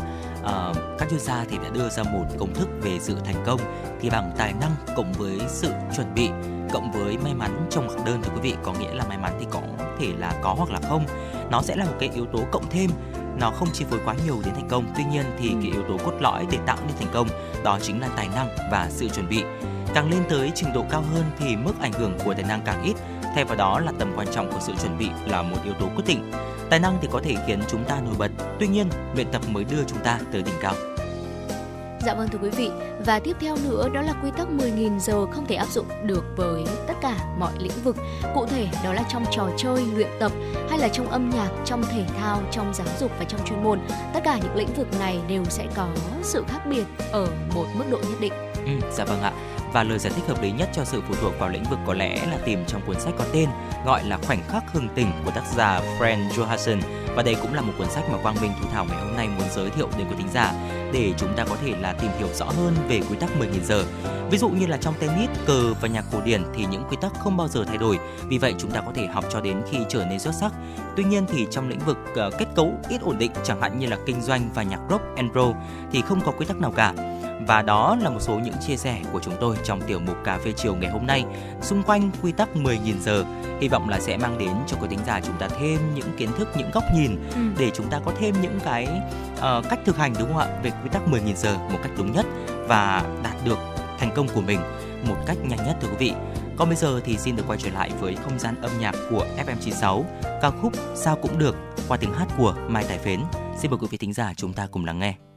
ờ, 0.48 0.72
các 0.98 1.08
chuyên 1.10 1.20
gia 1.20 1.44
thì 1.50 1.58
đã 1.58 1.70
đưa 1.74 1.88
ra 1.88 2.02
một 2.02 2.24
công 2.38 2.54
thức 2.54 2.68
về 2.82 2.98
sự 3.00 3.16
thành 3.24 3.44
công 3.46 3.60
thì 4.00 4.10
bằng 4.10 4.32
tài 4.38 4.52
năng 4.60 4.70
cộng 4.96 5.12
với 5.12 5.40
sự 5.48 5.70
chuẩn 5.96 6.14
bị 6.14 6.30
cộng 6.72 6.92
với 6.92 7.18
may 7.18 7.34
mắn 7.34 7.66
trong 7.70 7.88
thực 7.88 8.04
đơn 8.04 8.20
thì 8.22 8.30
quý 8.34 8.40
vị 8.42 8.54
có 8.62 8.72
nghĩa 8.72 8.94
là 8.94 9.04
may 9.08 9.18
mắn 9.18 9.32
thì 9.40 9.46
có 9.50 9.60
thể 9.98 10.12
là 10.18 10.34
có 10.42 10.54
hoặc 10.58 10.70
là 10.70 10.80
không. 10.88 11.06
Nó 11.50 11.62
sẽ 11.62 11.76
là 11.76 11.84
một 11.84 11.96
cái 12.00 12.10
yếu 12.14 12.26
tố 12.26 12.38
cộng 12.50 12.70
thêm 12.70 12.90
nó 13.40 13.50
không 13.50 13.68
chi 13.72 13.84
phối 13.90 14.00
quá 14.04 14.14
nhiều 14.24 14.36
đến 14.44 14.54
thành 14.54 14.68
công. 14.68 14.84
Tuy 14.96 15.04
nhiên 15.04 15.24
thì 15.38 15.48
cái 15.62 15.70
yếu 15.72 15.82
tố 15.88 15.96
cốt 16.04 16.12
lõi 16.20 16.46
để 16.50 16.58
tạo 16.66 16.76
nên 16.86 16.96
thành 16.98 17.08
công 17.12 17.28
đó 17.64 17.78
chính 17.82 18.00
là 18.00 18.08
tài 18.16 18.28
năng 18.34 18.48
và 18.70 18.88
sự 18.90 19.08
chuẩn 19.08 19.28
bị. 19.28 19.42
Càng 19.94 20.10
lên 20.10 20.22
tới 20.28 20.52
trình 20.54 20.72
độ 20.74 20.84
cao 20.90 21.04
hơn 21.14 21.24
thì 21.38 21.56
mức 21.56 21.72
ảnh 21.80 21.92
hưởng 21.92 22.18
của 22.24 22.34
tài 22.34 22.44
năng 22.44 22.60
càng 22.64 22.82
ít 22.82 22.94
thay 23.34 23.44
vào 23.44 23.56
đó 23.56 23.80
là 23.80 23.92
tầm 23.98 24.12
quan 24.16 24.26
trọng 24.32 24.52
của 24.52 24.60
sự 24.60 24.72
chuẩn 24.82 24.98
bị 24.98 25.08
là 25.26 25.42
một 25.42 25.56
yếu 25.64 25.74
tố 25.74 25.86
quyết 25.96 26.04
định 26.06 26.30
Tài 26.70 26.78
năng 26.80 26.98
thì 27.02 27.08
có 27.12 27.20
thể 27.24 27.34
khiến 27.46 27.60
chúng 27.68 27.84
ta 27.84 28.00
nổi 28.04 28.14
bật, 28.18 28.30
tuy 28.58 28.66
nhiên 28.66 28.88
luyện 29.14 29.26
tập 29.32 29.42
mới 29.48 29.64
đưa 29.64 29.84
chúng 29.86 29.98
ta 29.98 30.20
tới 30.32 30.42
đỉnh 30.42 30.54
cao. 30.60 30.74
Dạ 32.06 32.14
vâng 32.14 32.28
thưa 32.28 32.38
quý 32.42 32.50
vị 32.50 32.70
Và 33.06 33.18
tiếp 33.18 33.36
theo 33.40 33.56
nữa 33.64 33.88
đó 33.92 34.00
là 34.00 34.12
quy 34.22 34.30
tắc 34.36 34.48
10.000 34.48 34.98
giờ 34.98 35.26
không 35.26 35.46
thể 35.46 35.54
áp 35.54 35.68
dụng 35.68 35.86
được 36.04 36.24
với 36.36 36.64
tất 36.86 36.94
cả 37.02 37.16
mọi 37.38 37.52
lĩnh 37.58 37.82
vực 37.84 37.96
Cụ 38.34 38.46
thể 38.46 38.68
đó 38.84 38.92
là 38.92 39.02
trong 39.08 39.24
trò 39.30 39.48
chơi, 39.56 39.82
luyện 39.94 40.08
tập 40.20 40.32
hay 40.70 40.78
là 40.78 40.88
trong 40.88 41.10
âm 41.10 41.30
nhạc, 41.30 41.48
trong 41.64 41.82
thể 41.82 42.04
thao, 42.18 42.42
trong 42.50 42.74
giáo 42.74 42.86
dục 43.00 43.10
và 43.18 43.24
trong 43.24 43.40
chuyên 43.44 43.64
môn 43.64 43.80
Tất 44.14 44.20
cả 44.24 44.38
những 44.42 44.56
lĩnh 44.56 44.74
vực 44.76 44.86
này 45.00 45.20
đều 45.28 45.44
sẽ 45.44 45.66
có 45.74 45.88
sự 46.22 46.44
khác 46.48 46.60
biệt 46.70 46.84
ở 47.12 47.26
một 47.54 47.66
mức 47.74 47.84
độ 47.90 47.98
nhất 47.98 48.20
định 48.20 48.32
Ừ, 48.66 48.72
dạ 48.92 49.04
vâng 49.04 49.22
ạ. 49.22 49.32
Và 49.72 49.82
lời 49.82 49.98
giải 49.98 50.12
thích 50.16 50.24
hợp 50.28 50.42
lý 50.42 50.50
nhất 50.50 50.68
cho 50.72 50.84
sự 50.84 51.02
phụ 51.08 51.14
thuộc 51.20 51.38
vào 51.38 51.48
lĩnh 51.48 51.64
vực 51.64 51.78
có 51.86 51.94
lẽ 51.94 52.26
là 52.30 52.38
tìm 52.44 52.64
trong 52.66 52.82
cuốn 52.86 53.00
sách 53.00 53.14
có 53.18 53.24
tên 53.32 53.48
gọi 53.84 54.04
là 54.04 54.18
Khoảnh 54.26 54.42
khắc 54.48 54.72
hưng 54.72 54.88
tình 54.94 55.10
của 55.24 55.30
tác 55.30 55.44
giả 55.56 55.80
Fran 55.98 56.28
Johansson 56.28 56.80
và 57.16 57.22
đây 57.22 57.36
cũng 57.42 57.54
là 57.54 57.60
một 57.60 57.72
cuốn 57.78 57.90
sách 57.90 58.04
mà 58.12 58.18
Quang 58.22 58.36
Minh 58.40 58.52
Thu 58.60 58.68
Thảo 58.72 58.84
ngày 58.84 58.98
hôm 59.04 59.16
nay 59.16 59.28
muốn 59.28 59.48
giới 59.54 59.70
thiệu 59.70 59.88
đến 59.98 60.06
quý 60.10 60.14
thính 60.18 60.28
giả 60.34 60.52
để 60.92 61.12
chúng 61.16 61.36
ta 61.36 61.44
có 61.44 61.56
thể 61.64 61.74
là 61.80 61.92
tìm 61.92 62.10
hiểu 62.18 62.28
rõ 62.34 62.44
hơn 62.44 62.74
về 62.88 63.00
quy 63.10 63.16
tắc 63.20 63.30
10.000 63.40 63.64
giờ. 63.64 63.84
Ví 64.30 64.38
dụ 64.38 64.48
như 64.48 64.66
là 64.66 64.76
trong 64.76 64.94
tennis, 65.00 65.30
cờ 65.46 65.74
và 65.80 65.88
nhạc 65.88 66.04
cổ 66.12 66.20
điển 66.24 66.42
thì 66.54 66.66
những 66.70 66.82
quy 66.90 66.96
tắc 67.00 67.12
không 67.18 67.36
bao 67.36 67.48
giờ 67.48 67.64
thay 67.64 67.76
đổi, 67.76 67.98
vì 68.28 68.38
vậy 68.38 68.54
chúng 68.58 68.70
ta 68.70 68.80
có 68.80 68.92
thể 68.94 69.06
học 69.06 69.24
cho 69.32 69.40
đến 69.40 69.62
khi 69.70 69.78
trở 69.88 70.04
nên 70.04 70.18
xuất 70.18 70.34
sắc. 70.34 70.52
Tuy 70.96 71.04
nhiên 71.04 71.26
thì 71.28 71.46
trong 71.50 71.68
lĩnh 71.68 71.78
vực 71.78 71.98
ờ, 72.14 72.30
kết 72.38 72.46
cấu 72.54 72.74
ít 72.88 73.00
ổn 73.00 73.18
định 73.18 73.32
chẳng 73.44 73.60
hạn 73.60 73.78
như 73.78 73.86
là 73.86 73.96
kinh 74.06 74.22
doanh 74.22 74.50
và 74.54 74.62
nhạc 74.62 74.80
rock 74.90 75.04
and 75.16 75.34
roll 75.34 75.52
thì 75.92 76.02
không 76.02 76.20
có 76.20 76.32
quy 76.32 76.46
tắc 76.46 76.56
nào 76.56 76.72
cả. 76.76 77.17
Và 77.46 77.62
đó 77.62 77.96
là 78.00 78.10
một 78.10 78.20
số 78.20 78.38
những 78.38 78.54
chia 78.66 78.76
sẻ 78.76 79.00
của 79.12 79.20
chúng 79.22 79.34
tôi 79.40 79.56
trong 79.64 79.80
tiểu 79.80 80.00
mục 80.00 80.16
cà 80.24 80.38
phê 80.38 80.52
chiều 80.56 80.74
ngày 80.74 80.90
hôm 80.90 81.06
nay 81.06 81.24
xung 81.62 81.82
quanh 81.82 82.10
quy 82.22 82.32
tắc 82.32 82.48
10.000 82.54 82.98
giờ. 83.00 83.24
Hy 83.60 83.68
vọng 83.68 83.88
là 83.88 84.00
sẽ 84.00 84.16
mang 84.16 84.38
đến 84.38 84.50
cho 84.66 84.76
quý 84.80 84.86
thính 84.90 84.98
giả 85.06 85.20
chúng 85.20 85.36
ta 85.38 85.48
thêm 85.48 85.94
những 85.94 86.10
kiến 86.16 86.28
thức, 86.38 86.48
những 86.56 86.70
góc 86.70 86.84
nhìn 86.94 87.16
Ừ. 87.34 87.40
để 87.58 87.70
chúng 87.74 87.90
ta 87.90 88.00
có 88.04 88.12
thêm 88.18 88.34
những 88.42 88.58
cái 88.64 88.88
ờ, 89.40 89.62
cách 89.70 89.78
thực 89.84 89.96
hành 89.96 90.14
đúng 90.18 90.28
không 90.28 90.38
ạ 90.38 90.48
về 90.62 90.70
quy 90.70 90.88
tắc 90.92 91.02
10.000 91.08 91.36
giờ 91.36 91.58
một 91.58 91.78
cách 91.82 91.92
đúng 91.98 92.12
nhất 92.12 92.26
và 92.68 93.02
đạt 93.22 93.34
được 93.44 93.58
thành 93.98 94.10
công 94.14 94.28
của 94.34 94.40
mình 94.40 94.60
một 95.08 95.16
cách 95.26 95.36
nhanh 95.42 95.66
nhất 95.66 95.76
thưa 95.80 95.88
quý 95.88 95.96
vị. 95.98 96.12
Còn 96.56 96.68
bây 96.68 96.76
giờ 96.76 97.00
thì 97.04 97.18
xin 97.18 97.36
được 97.36 97.42
quay 97.46 97.58
trở 97.62 97.70
lại 97.70 97.90
với 98.00 98.16
không 98.24 98.38
gian 98.38 98.62
âm 98.62 98.70
nhạc 98.80 98.94
của 99.10 99.26
FM96, 99.46 100.02
ca 100.42 100.50
khúc 100.50 100.72
Sao 100.94 101.16
cũng 101.16 101.38
được 101.38 101.56
qua 101.88 101.96
tiếng 101.96 102.12
hát 102.12 102.26
của 102.38 102.54
Mai 102.68 102.84
Tài 102.88 102.98
Phến. 102.98 103.20
Xin 103.58 103.70
mời 103.70 103.78
quý 103.80 103.86
vị 103.90 103.98
thính 103.98 104.12
giả 104.12 104.32
chúng 104.36 104.52
ta 104.52 104.66
cùng 104.72 104.84
lắng 104.84 104.98
nghe. 104.98 105.27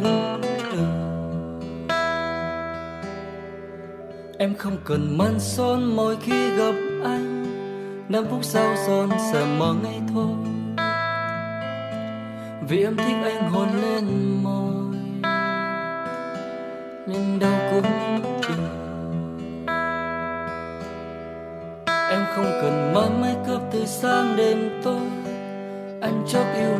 Đi 0.00 0.10
đâu 0.10 0.38
em 4.38 4.54
không 4.54 4.76
cần 4.84 5.18
mân 5.18 5.40
son 5.40 5.96
mỗi 5.96 6.16
khi 6.22 6.56
gặp 6.56 6.74
anh. 7.04 7.44
Năm 8.08 8.24
phút 8.30 8.44
sau 8.44 8.76
son 8.86 9.10
sẽ 9.32 9.44
mở 9.58 9.74
ngay 9.82 10.00
thôi. 10.14 10.30
Vì 12.68 12.84
em 12.84 12.96
thích 12.96 13.16
anh 13.24 13.50
hôn 13.50 13.68
lên 13.82 14.04
môi. 14.42 14.96
Nên 17.06 17.38
đâu 17.38 17.52
cũng 17.70 18.20
được. 18.22 18.54
Em 22.10 22.20
không 22.34 22.50
cần 22.62 22.92
mang 22.94 23.20
make 23.20 23.52
up 23.54 23.62
từ 23.72 23.86
sáng 23.86 24.36
đến 24.36 24.80
tối. 24.84 25.08
Anh 26.00 26.24
chót 26.28 26.46
yêu 26.56 26.77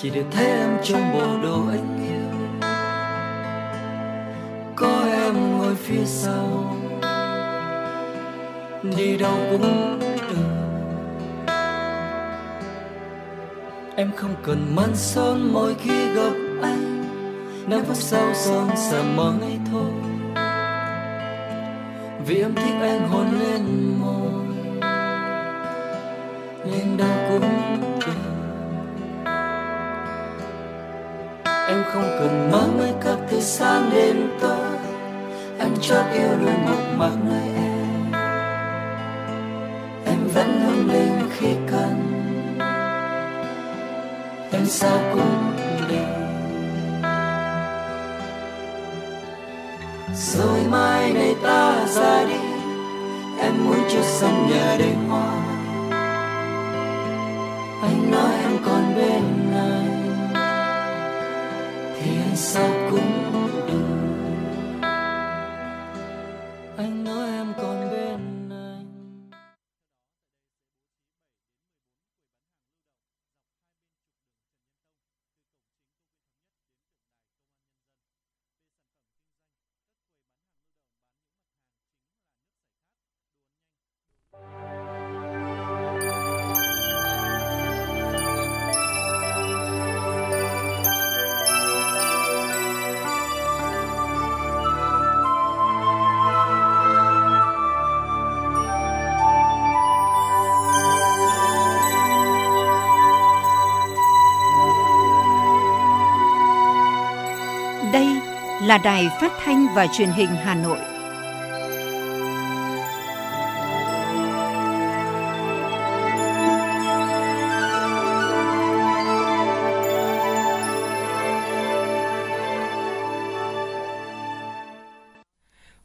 chỉ 0.00 0.10
để 0.10 0.24
thấy 0.30 0.46
em 0.46 0.78
trong 0.82 1.12
bộ 1.12 1.42
đồ 1.42 1.66
anh 1.70 2.06
yêu. 2.08 2.60
Có 4.76 5.04
em 5.12 5.58
ngồi 5.58 5.74
phía 5.74 6.04
sau. 6.04 6.76
Đi 8.96 9.16
đâu 9.16 9.34
cũng 9.50 9.98
được. 10.00 10.36
Em 13.96 14.10
không 14.16 14.34
cần 14.42 14.76
mặn 14.76 14.90
son 14.94 15.52
mỗi 15.52 15.74
khi 15.74 16.14
gặp 16.14 16.32
anh. 16.62 17.04
Năm 17.66 17.80
phút 17.86 17.96
sau 17.96 18.34
son 18.34 18.70
sẽ 18.76 19.02
mở 19.16 19.32
ngay 19.40 19.58
thôi. 19.72 19.92
Vì 22.26 22.42
em 22.42 22.54
thích 22.54 22.74
anh 22.80 23.08
hôn 23.08 23.26
lên 23.40 23.87
không 31.92 32.16
cần 32.18 32.50
mơ 32.52 32.68
mới 32.78 32.90
up 33.12 33.20
từ 33.30 33.40
sáng 33.40 33.90
đến 33.92 34.30
tối 34.40 34.78
anh 35.58 35.76
chót 35.80 36.04
yêu 36.12 36.28
luôn 36.40 36.64
một 36.64 36.82
mặt 36.96 37.10
nơi 37.24 37.48
em. 37.56 38.12
Em 40.06 40.28
vẫn 40.34 40.60
hương 40.60 40.92
linh 40.92 41.28
khi 41.38 41.48
cần. 41.70 41.94
Em 44.52 44.66
sao 44.66 44.98
cũng 45.12 45.52
được. 45.88 46.26
Rồi 50.14 50.60
mai 50.70 51.12
này 51.12 51.34
ta 51.42 51.86
ra 51.86 52.24
đi. 52.24 52.40
Em 53.40 53.52
muốn 53.64 53.78
cho 53.88 54.00
sân 54.02 54.46
nhà 54.50 54.76
đầy 54.78 54.94
hoa. 55.08 55.32
Anh 57.82 58.10
nói 58.10 58.32
em 58.42 58.58
còn 58.66 58.94
bên 58.96 59.47
thì 62.38 63.27
là 108.68 108.78
đài 108.78 109.08
phát 109.20 109.32
thanh 109.44 109.66
và 109.74 109.86
truyền 109.86 110.10
hình 110.10 110.28
Hà 110.28 110.54
Nội. 110.54 110.78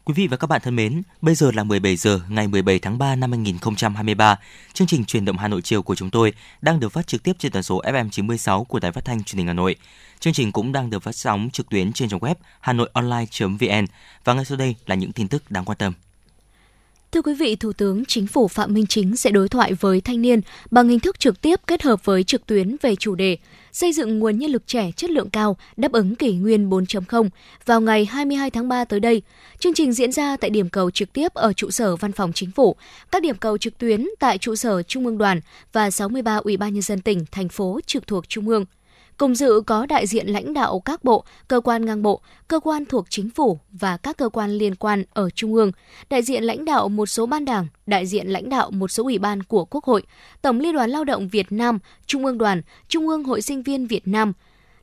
Quý 0.05 0.13
vị 0.13 0.27
và 0.27 0.37
các 0.37 0.47
bạn 0.47 0.61
thân 0.63 0.75
mến, 0.75 1.01
bây 1.21 1.35
giờ 1.35 1.51
là 1.51 1.63
17 1.63 1.95
giờ 1.95 2.19
ngày 2.29 2.47
17 2.47 2.79
tháng 2.79 2.97
3 2.97 3.15
năm 3.15 3.31
2023. 3.31 4.39
Chương 4.73 4.87
trình 4.87 5.05
truyền 5.05 5.25
động 5.25 5.37
Hà 5.37 5.47
Nội 5.47 5.61
chiều 5.61 5.81
của 5.81 5.95
chúng 5.95 6.09
tôi 6.09 6.33
đang 6.61 6.79
được 6.79 6.89
phát 6.89 7.07
trực 7.07 7.23
tiếp 7.23 7.33
trên 7.39 7.51
tần 7.51 7.63
số 7.63 7.81
FM 7.81 8.09
96 8.09 8.63
của 8.63 8.79
Đài 8.79 8.91
Phát 8.91 9.05
thanh 9.05 9.23
Truyền 9.23 9.37
hình 9.37 9.47
Hà 9.47 9.53
Nội. 9.53 9.75
Chương 10.23 10.33
trình 10.33 10.51
cũng 10.51 10.71
đang 10.71 10.89
được 10.89 11.03
phát 11.03 11.15
sóng 11.15 11.49
trực 11.53 11.69
tuyến 11.69 11.93
trên 11.93 12.09
trang 12.09 12.19
web 12.19 12.35
hanoionline.vn 12.59 13.85
và 14.23 14.33
ngay 14.33 14.45
sau 14.45 14.57
đây 14.57 14.75
là 14.85 14.95
những 14.95 15.11
tin 15.11 15.27
tức 15.27 15.51
đáng 15.51 15.65
quan 15.65 15.77
tâm. 15.77 15.93
Thưa 17.11 17.21
quý 17.21 17.33
vị, 17.33 17.55
Thủ 17.55 17.73
tướng 17.73 18.05
Chính 18.05 18.27
phủ 18.27 18.47
Phạm 18.47 18.73
Minh 18.73 18.85
Chính 18.87 19.15
sẽ 19.15 19.31
đối 19.31 19.49
thoại 19.49 19.73
với 19.73 20.01
thanh 20.01 20.21
niên 20.21 20.41
bằng 20.71 20.89
hình 20.89 20.99
thức 20.99 21.19
trực 21.19 21.41
tiếp 21.41 21.59
kết 21.67 21.83
hợp 21.83 22.05
với 22.05 22.23
trực 22.23 22.45
tuyến 22.45 22.75
về 22.81 22.95
chủ 22.95 23.15
đề 23.15 23.37
xây 23.71 23.93
dựng 23.93 24.19
nguồn 24.19 24.37
nhân 24.37 24.51
lực 24.51 24.67
trẻ 24.67 24.91
chất 24.91 25.09
lượng 25.09 25.29
cao 25.29 25.57
đáp 25.77 25.91
ứng 25.91 26.15
kỷ 26.15 26.33
nguyên 26.33 26.69
4.0 26.69 27.29
vào 27.65 27.81
ngày 27.81 28.05
22 28.05 28.49
tháng 28.49 28.67
3 28.67 28.85
tới 28.85 28.99
đây. 28.99 29.21
Chương 29.59 29.73
trình 29.73 29.93
diễn 29.93 30.11
ra 30.11 30.37
tại 30.37 30.49
điểm 30.49 30.69
cầu 30.69 30.91
trực 30.91 31.13
tiếp 31.13 31.33
ở 31.33 31.53
trụ 31.53 31.71
sở 31.71 31.95
Văn 31.95 32.11
phòng 32.11 32.33
Chính 32.33 32.51
phủ, 32.51 32.75
các 33.11 33.21
điểm 33.21 33.37
cầu 33.37 33.57
trực 33.57 33.77
tuyến 33.77 34.07
tại 34.19 34.37
trụ 34.37 34.55
sở 34.55 34.83
Trung 34.83 35.05
ương 35.05 35.17
Đoàn 35.17 35.39
và 35.73 35.91
63 35.91 36.35
Ủy 36.35 36.57
ban 36.57 36.73
nhân 36.73 36.81
dân 36.81 37.01
tỉnh, 37.01 37.25
thành 37.31 37.49
phố 37.49 37.79
trực 37.85 38.07
thuộc 38.07 38.29
Trung 38.29 38.49
ương. 38.49 38.65
Cùng 39.17 39.35
dự 39.35 39.61
có 39.65 39.85
đại 39.85 40.07
diện 40.07 40.27
lãnh 40.27 40.53
đạo 40.53 40.79
các 40.79 41.03
bộ, 41.03 41.23
cơ 41.47 41.59
quan 41.59 41.85
ngang 41.85 42.01
bộ, 42.01 42.21
cơ 42.47 42.59
quan 42.59 42.85
thuộc 42.85 43.05
chính 43.09 43.29
phủ 43.29 43.59
và 43.71 43.97
các 43.97 44.17
cơ 44.17 44.29
quan 44.29 44.51
liên 44.51 44.75
quan 44.75 45.03
ở 45.13 45.29
Trung 45.29 45.53
ương, 45.53 45.71
đại 46.09 46.21
diện 46.21 46.43
lãnh 46.43 46.65
đạo 46.65 46.89
một 46.89 47.05
số 47.05 47.25
ban 47.25 47.45
đảng, 47.45 47.67
đại 47.85 48.05
diện 48.05 48.27
lãnh 48.27 48.49
đạo 48.49 48.71
một 48.71 48.87
số 48.87 49.03
ủy 49.03 49.17
ban 49.17 49.43
của 49.43 49.65
Quốc 49.65 49.83
hội, 49.83 50.03
Tổng 50.41 50.59
Liên 50.59 50.73
đoàn 50.73 50.89
Lao 50.89 51.03
động 51.03 51.27
Việt 51.27 51.51
Nam, 51.51 51.79
Trung 52.05 52.25
ương 52.25 52.37
đoàn, 52.37 52.61
Trung 52.87 53.07
ương 53.07 53.23
Hội 53.23 53.41
sinh 53.41 53.63
viên 53.63 53.87
Việt 53.87 54.07
Nam, 54.07 54.33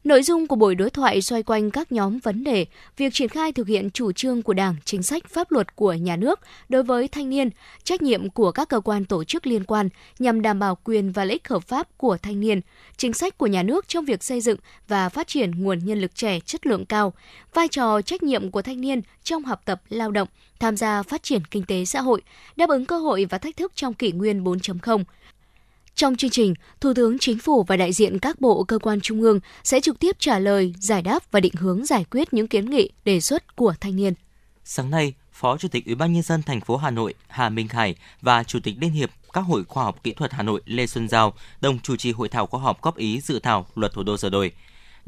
Nội 0.04 0.22
dung 0.22 0.46
của 0.46 0.56
buổi 0.56 0.74
đối 0.74 0.90
thoại 0.90 1.22
xoay 1.22 1.42
quanh 1.42 1.70
các 1.70 1.92
nhóm 1.92 2.18
vấn 2.18 2.44
đề, 2.44 2.66
việc 2.96 3.14
triển 3.14 3.28
khai 3.28 3.52
thực 3.52 3.68
hiện 3.68 3.90
chủ 3.90 4.12
trương 4.12 4.42
của 4.42 4.52
Đảng, 4.52 4.76
chính 4.84 5.02
sách 5.02 5.28
pháp 5.28 5.52
luật 5.52 5.76
của 5.76 5.92
nhà 5.92 6.16
nước 6.16 6.40
đối 6.68 6.82
với 6.82 7.08
thanh 7.08 7.30
niên, 7.30 7.50
trách 7.84 8.02
nhiệm 8.02 8.30
của 8.30 8.52
các 8.52 8.68
cơ 8.68 8.80
quan 8.80 9.04
tổ 9.04 9.24
chức 9.24 9.46
liên 9.46 9.64
quan 9.64 9.88
nhằm 10.18 10.42
đảm 10.42 10.58
bảo 10.58 10.78
quyền 10.84 11.12
và 11.12 11.24
lợi 11.24 11.32
ích 11.32 11.48
hợp 11.48 11.62
pháp 11.64 11.98
của 11.98 12.16
thanh 12.22 12.40
niên, 12.40 12.60
chính 12.96 13.12
sách 13.12 13.38
của 13.38 13.46
nhà 13.46 13.62
nước 13.62 13.88
trong 13.88 14.04
việc 14.04 14.24
xây 14.24 14.40
dựng 14.40 14.58
và 14.88 15.08
phát 15.08 15.28
triển 15.28 15.50
nguồn 15.62 15.78
nhân 15.84 16.00
lực 16.00 16.14
trẻ 16.14 16.40
chất 16.40 16.66
lượng 16.66 16.86
cao, 16.86 17.12
vai 17.54 17.68
trò 17.68 18.02
trách 18.02 18.22
nhiệm 18.22 18.50
của 18.50 18.62
thanh 18.62 18.80
niên 18.80 19.00
trong 19.22 19.44
học 19.44 19.62
tập 19.64 19.82
lao 19.88 20.10
động, 20.10 20.28
tham 20.60 20.76
gia 20.76 21.02
phát 21.02 21.22
triển 21.22 21.44
kinh 21.50 21.64
tế 21.64 21.84
xã 21.84 22.00
hội, 22.00 22.22
đáp 22.56 22.68
ứng 22.68 22.86
cơ 22.86 22.98
hội 22.98 23.26
và 23.30 23.38
thách 23.38 23.56
thức 23.56 23.72
trong 23.74 23.94
kỷ 23.94 24.12
nguyên 24.12 24.44
4.0 24.44 25.04
trong 26.00 26.16
chương 26.16 26.30
trình, 26.30 26.54
Thủ 26.80 26.92
tướng 26.94 27.18
Chính 27.18 27.38
phủ 27.38 27.62
và 27.62 27.76
đại 27.76 27.92
diện 27.92 28.18
các 28.18 28.40
bộ 28.40 28.64
cơ 28.64 28.78
quan 28.78 29.00
trung 29.00 29.22
ương 29.22 29.40
sẽ 29.64 29.80
trực 29.80 29.98
tiếp 29.98 30.16
trả 30.18 30.38
lời, 30.38 30.74
giải 30.80 31.02
đáp 31.02 31.32
và 31.32 31.40
định 31.40 31.52
hướng 31.58 31.84
giải 31.84 32.04
quyết 32.10 32.32
những 32.32 32.48
kiến 32.48 32.70
nghị, 32.70 32.90
đề 33.04 33.20
xuất 33.20 33.56
của 33.56 33.74
thanh 33.80 33.96
niên. 33.96 34.14
Sáng 34.64 34.90
nay, 34.90 35.14
Phó 35.32 35.56
Chủ 35.56 35.68
tịch 35.68 35.86
Ủy 35.86 35.94
ban 35.94 36.12
nhân 36.12 36.22
dân 36.22 36.42
thành 36.42 36.60
phố 36.60 36.76
Hà 36.76 36.90
Nội 36.90 37.14
Hà 37.28 37.48
Minh 37.48 37.68
Hải 37.70 37.94
và 38.20 38.44
Chủ 38.44 38.58
tịch 38.62 38.74
Liên 38.80 38.90
hiệp 38.90 39.10
các 39.32 39.40
hội 39.40 39.64
khoa 39.64 39.84
học 39.84 40.02
kỹ 40.02 40.12
thuật 40.12 40.32
Hà 40.32 40.42
Nội 40.42 40.60
Lê 40.64 40.86
Xuân 40.86 41.08
Giao 41.08 41.34
đồng 41.60 41.78
chủ 41.78 41.96
trì 41.96 42.12
hội 42.12 42.28
thảo 42.28 42.46
khoa 42.46 42.60
học 42.60 42.82
góp 42.82 42.96
ý 42.96 43.20
dự 43.20 43.38
thảo 43.38 43.66
luật 43.74 43.92
thủ 43.92 44.02
đô 44.02 44.16
sửa 44.16 44.30
đổi. 44.30 44.52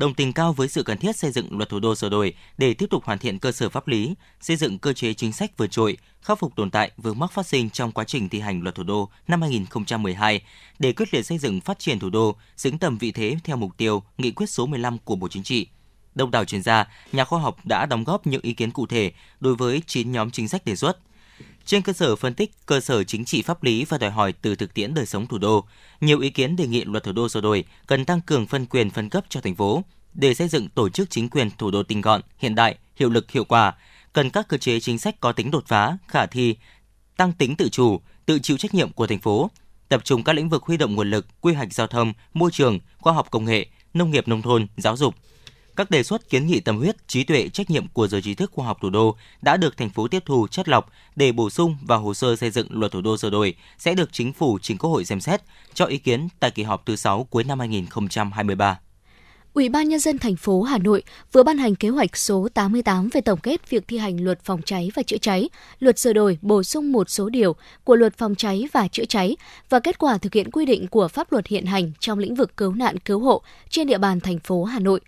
Đồng 0.03 0.15
tình 0.15 0.33
cao 0.33 0.53
với 0.53 0.69
sự 0.69 0.83
cần 0.83 0.99
thiết 0.99 1.17
xây 1.17 1.31
dựng 1.31 1.57
luật 1.57 1.69
thủ 1.69 1.81
đô 1.81 1.95
sửa 1.95 2.09
đổi 2.09 2.35
để 2.59 2.75
tiếp 2.75 2.87
tục 2.91 3.05
hoàn 3.05 3.19
thiện 3.19 3.39
cơ 3.39 3.53
sở 3.53 3.69
pháp 3.69 3.89
lý, 3.89 4.15
xây 4.41 4.57
dựng 4.57 4.79
cơ 4.79 4.93
chế 4.93 5.15
chính 5.15 5.33
sách 5.33 5.59
vượt 5.59 5.67
trội, 5.67 5.97
khắc 6.23 6.39
phục 6.39 6.57
tồn 6.57 6.71
tại 6.71 6.91
vướng 6.97 7.19
mắc 7.19 7.33
phát 7.33 7.47
sinh 7.47 7.71
trong 7.71 7.93
quá 7.93 8.05
trình 8.05 8.29
thi 8.29 8.41
hành 8.41 8.63
luật 8.63 8.75
thủ 8.75 8.83
đô 8.83 9.09
năm 9.29 9.41
2012 9.43 10.43
để 10.79 10.93
quyết 10.93 11.15
liệt 11.15 11.23
xây 11.23 11.39
dựng 11.39 11.61
phát 11.61 11.79
triển 11.79 11.99
thủ 11.99 12.11
đô 12.11 12.37
xứng 12.57 12.79
tầm 12.79 12.99
vị 12.99 13.13
thế 13.13 13.37
theo 13.45 13.57
mục 13.57 13.77
tiêu 13.77 14.03
nghị 14.19 14.31
quyết 14.31 14.47
số 14.51 14.67
15 14.67 14.99
của 14.99 15.17
Bộ 15.17 15.29
Chính 15.29 15.43
trị 15.43 15.67
đông 16.15 16.31
đảo 16.31 16.45
chuyên 16.45 16.63
gia, 16.63 16.89
nhà 17.13 17.25
khoa 17.25 17.41
học 17.41 17.57
đã 17.65 17.87
đóng 17.87 18.05
góp 18.05 18.27
những 18.27 18.43
ý 18.43 18.53
kiến 18.53 18.71
cụ 18.71 18.87
thể 18.87 19.13
đối 19.41 19.55
với 19.55 19.83
9 19.87 20.13
nhóm 20.13 20.31
chính 20.31 20.49
sách 20.49 20.65
đề 20.65 20.77
xuất. 20.77 20.99
Trên 21.65 21.83
cơ 21.83 21.93
sở 21.93 22.17
phân 22.17 22.35
tích 22.35 22.53
cơ 22.67 22.81
sở 22.81 23.05
chính 23.05 23.25
trị 23.25 23.43
pháp 23.43 23.63
lý 23.63 23.85
và 23.85 23.99
đòi 23.99 24.11
hỏi 24.11 24.33
từ 24.33 24.57
thực 24.57 24.75
tiễn 24.75 24.95
đời 24.95 25.07
sống 25.07 25.27
thủ 25.27 25.39
đô, 25.39 25.65
nhiều 26.01 26.21
ý 26.21 26.31
kiến 26.31 26.57
đề 26.57 26.67
nghị 26.67 26.85
luật 26.85 27.05
thủ 27.05 27.13
đô 27.13 27.29
sửa 27.29 27.41
đổi 27.41 27.65
cần 27.87 28.05
tăng 28.05 28.21
cường 28.21 28.47
phân 28.47 28.67
quyền 28.67 28.91
phân 28.91 29.09
cấp 29.09 29.25
cho 29.29 29.41
thành 29.41 29.55
phố 29.55 29.85
để 30.15 30.35
xây 30.35 30.49
dựng 30.49 30.69
tổ 30.69 30.89
chức 30.89 31.11
chính 31.11 31.29
quyền 31.29 31.51
thủ 31.59 31.71
đô 31.71 31.83
tinh 31.83 32.01
gọn, 32.01 32.21
hiện 32.39 32.55
đại, 32.55 32.77
hiệu 32.97 33.11
lực 33.11 33.31
hiệu 33.31 33.45
quả, 33.45 33.75
cần 34.13 34.31
các 34.31 34.49
cơ 34.49 34.57
chế 34.57 34.81
chính 34.81 34.99
sách 34.99 35.21
có 35.21 35.33
tính 35.33 35.51
đột 35.51 35.65
phá, 35.67 35.99
khả 36.09 36.27
thi, 36.27 36.57
tăng 37.17 37.33
tính 37.33 37.57
tự 37.57 37.69
chủ, 37.69 38.01
tự 38.27 38.39
chịu 38.39 38.57
trách 38.57 38.75
nhiệm 38.75 38.93
của 38.93 39.07
thành 39.07 39.19
phố, 39.19 39.51
tập 39.89 40.05
trung 40.05 40.25
các 40.25 40.33
lĩnh 40.33 40.49
vực 40.49 40.63
huy 40.63 40.77
động 40.77 40.95
nguồn 40.95 41.11
lực, 41.11 41.27
quy 41.41 41.55
hoạch 41.55 41.73
giao 41.73 41.87
thông, 41.87 42.13
môi 42.35 42.51
trường, 42.51 42.79
khoa 42.99 43.13
học 43.13 43.27
công 43.31 43.45
nghệ, 43.45 43.67
nông 43.95 44.11
nghiệp 44.11 44.29
nông 44.29 44.43
thôn, 44.43 44.67
giáo 44.77 44.97
dục, 44.97 45.15
các 45.77 45.91
đề 45.91 46.03
xuất 46.03 46.31
kiến 46.31 46.47
nghị 46.47 46.61
tâm 46.61 46.79
huyết, 46.79 47.09
trí 47.09 47.25
tuệ, 47.25 47.49
trách 47.49 47.71
nhiệm 47.71 47.89
của 47.89 48.09
giới 48.09 48.23
trí 48.23 48.35
thức 48.35 48.51
khoa 48.55 48.67
học 48.67 48.79
thủ 48.81 48.91
đô 48.91 49.17
đã 49.43 49.57
được 49.57 49.77
thành 49.77 49.91
phố 49.91 50.09
tiếp 50.09 50.23
thu, 50.27 50.47
chất 50.51 50.69
lọc 50.69 50.91
để 51.17 51.33
bổ 51.33 51.51
sung 51.51 51.77
vào 51.83 52.01
hồ 52.01 52.15
sơ 52.15 52.37
xây 52.37 52.51
dựng 52.51 52.67
luật 52.71 52.93
thủ 52.93 53.01
đô 53.01 53.17
sửa 53.17 53.31
đổi 53.31 53.55
sẽ 53.79 53.95
được 53.95 54.13
chính 54.13 54.33
phủ 54.33 54.59
chính 54.63 54.79
Quốc 54.79 54.91
hội 54.91 55.05
xem 55.05 55.21
xét 55.21 55.43
cho 55.75 55.85
ý 55.85 55.99
kiến 55.99 56.29
tại 56.41 56.51
kỳ 56.51 56.63
họp 56.63 56.87
thứ 56.87 56.97
6 56.97 57.25
cuối 57.31 57.45
năm 57.45 57.59
2023. 57.59 58.79
Ủy 59.55 59.69
ban 59.69 59.89
nhân 59.89 60.01
dân 60.01 60.19
thành 60.19 60.37
phố 60.37 60.63
Hà 60.63 60.79
Nội 60.79 61.03
vừa 61.33 61.43
ban 61.43 61.59
hành 61.59 61.75
kế 61.75 61.89
hoạch 61.89 62.17
số 62.17 62.49
88 62.55 63.09
về 63.13 63.21
tổng 63.21 63.39
kết 63.43 63.71
việc 63.71 63.89
thi 63.89 63.99
hành 63.99 64.25
luật 64.25 64.45
phòng 64.45 64.63
cháy 64.63 64.91
và 64.95 65.03
chữa 65.03 65.17
cháy, 65.19 65.49
luật 65.79 65.99
sửa 65.99 66.13
đổi 66.13 66.39
bổ 66.43 66.63
sung 66.63 66.93
một 66.93 67.11
số 67.11 67.29
điều 67.29 67.57
của 67.85 67.97
luật 67.97 68.19
phòng 68.19 68.35
cháy 68.35 68.69
và 68.73 68.89
chữa 68.89 69.05
cháy 69.05 69.37
và 69.69 69.81
kết 69.81 69.99
quả 69.99 70.19
thực 70.19 70.35
hiện 70.35 70.51
quy 70.51 70.65
định 70.65 70.87
của 70.87 71.09
pháp 71.09 71.33
luật 71.33 71.47
hiện 71.47 71.67
hành 71.67 71.93
trong 72.01 72.19
lĩnh 72.19 72.35
vực 72.35 72.57
cứu 72.57 72.75
nạn 72.75 72.99
cứu 72.99 73.21
hộ 73.21 73.43
trên 73.71 73.87
địa 73.87 73.99
bàn 73.99 74.21
thành 74.21 74.39
phố 74.39 74.65
Hà 74.65 74.79
Nội. 74.79 75.01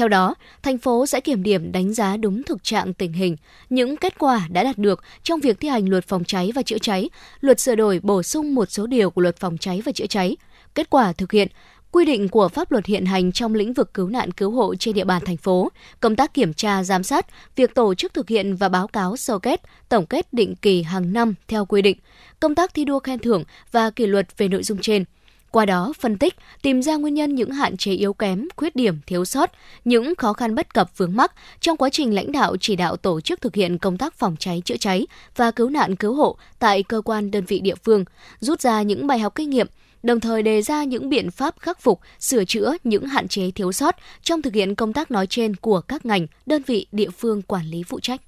Theo 0.00 0.08
đó, 0.08 0.34
thành 0.62 0.78
phố 0.78 1.06
sẽ 1.06 1.20
kiểm 1.20 1.42
điểm 1.42 1.72
đánh 1.72 1.94
giá 1.94 2.16
đúng 2.16 2.42
thực 2.42 2.64
trạng 2.64 2.94
tình 2.94 3.12
hình, 3.12 3.36
những 3.70 3.96
kết 3.96 4.18
quả 4.18 4.48
đã 4.50 4.64
đạt 4.64 4.78
được 4.78 5.02
trong 5.22 5.40
việc 5.40 5.60
thi 5.60 5.68
hành 5.68 5.88
luật 5.88 6.04
phòng 6.08 6.24
cháy 6.24 6.52
và 6.54 6.62
chữa 6.62 6.78
cháy, 6.78 7.10
luật 7.40 7.60
sửa 7.60 7.74
đổi 7.74 8.00
bổ 8.02 8.22
sung 8.22 8.54
một 8.54 8.70
số 8.70 8.86
điều 8.86 9.10
của 9.10 9.22
luật 9.22 9.36
phòng 9.36 9.58
cháy 9.58 9.82
và 9.84 9.92
chữa 9.92 10.06
cháy, 10.06 10.36
kết 10.74 10.90
quả 10.90 11.12
thực 11.12 11.32
hiện, 11.32 11.48
quy 11.90 12.04
định 12.04 12.28
của 12.28 12.48
pháp 12.48 12.72
luật 12.72 12.86
hiện 12.86 13.06
hành 13.06 13.32
trong 13.32 13.54
lĩnh 13.54 13.72
vực 13.72 13.94
cứu 13.94 14.08
nạn 14.08 14.30
cứu 14.30 14.50
hộ 14.50 14.74
trên 14.74 14.94
địa 14.94 15.04
bàn 15.04 15.22
thành 15.26 15.36
phố, 15.36 15.68
công 16.00 16.16
tác 16.16 16.34
kiểm 16.34 16.54
tra 16.54 16.84
giám 16.84 17.02
sát, 17.02 17.26
việc 17.56 17.74
tổ 17.74 17.94
chức 17.94 18.14
thực 18.14 18.28
hiện 18.28 18.56
và 18.56 18.68
báo 18.68 18.86
cáo 18.86 19.16
sơ 19.16 19.38
kết, 19.38 19.60
tổng 19.88 20.06
kết 20.06 20.32
định 20.32 20.54
kỳ 20.56 20.82
hàng 20.82 21.12
năm 21.12 21.34
theo 21.48 21.64
quy 21.64 21.82
định, 21.82 21.98
công 22.40 22.54
tác 22.54 22.74
thi 22.74 22.84
đua 22.84 22.98
khen 22.98 23.18
thưởng 23.18 23.44
và 23.72 23.90
kỷ 23.90 24.06
luật 24.06 24.38
về 24.38 24.48
nội 24.48 24.62
dung 24.62 24.78
trên– 24.78 25.04
qua 25.50 25.66
đó, 25.66 25.92
phân 26.00 26.18
tích, 26.18 26.34
tìm 26.62 26.82
ra 26.82 26.96
nguyên 26.96 27.14
nhân 27.14 27.34
những 27.34 27.50
hạn 27.50 27.76
chế 27.76 27.92
yếu 27.92 28.12
kém, 28.12 28.48
khuyết 28.56 28.76
điểm, 28.76 28.98
thiếu 29.06 29.24
sót, 29.24 29.50
những 29.84 30.14
khó 30.14 30.32
khăn 30.32 30.54
bất 30.54 30.74
cập 30.74 30.98
vướng 30.98 31.16
mắc 31.16 31.32
trong 31.60 31.76
quá 31.76 31.88
trình 31.92 32.14
lãnh 32.14 32.32
đạo 32.32 32.56
chỉ 32.60 32.76
đạo 32.76 32.96
tổ 32.96 33.20
chức 33.20 33.40
thực 33.40 33.54
hiện 33.54 33.78
công 33.78 33.98
tác 33.98 34.14
phòng 34.14 34.36
cháy 34.38 34.62
chữa 34.64 34.76
cháy 34.76 35.06
và 35.36 35.50
cứu 35.50 35.70
nạn 35.70 35.96
cứu 35.96 36.14
hộ 36.14 36.36
tại 36.58 36.82
cơ 36.82 37.00
quan 37.00 37.30
đơn 37.30 37.44
vị 37.44 37.60
địa 37.60 37.74
phương, 37.84 38.04
rút 38.40 38.60
ra 38.60 38.82
những 38.82 39.06
bài 39.06 39.18
học 39.18 39.34
kinh 39.34 39.50
nghiệm, 39.50 39.66
đồng 40.02 40.20
thời 40.20 40.42
đề 40.42 40.62
ra 40.62 40.84
những 40.84 41.08
biện 41.08 41.30
pháp 41.30 41.54
khắc 41.58 41.80
phục, 41.80 42.00
sửa 42.20 42.44
chữa 42.44 42.76
những 42.84 43.06
hạn 43.06 43.28
chế 43.28 43.50
thiếu 43.50 43.72
sót 43.72 43.96
trong 44.22 44.42
thực 44.42 44.54
hiện 44.54 44.74
công 44.74 44.92
tác 44.92 45.10
nói 45.10 45.26
trên 45.26 45.56
của 45.56 45.80
các 45.80 46.06
ngành, 46.06 46.26
đơn 46.46 46.62
vị 46.66 46.86
địa 46.92 47.10
phương 47.10 47.42
quản 47.42 47.66
lý 47.66 47.82
phụ 47.82 48.00
trách. 48.00 48.20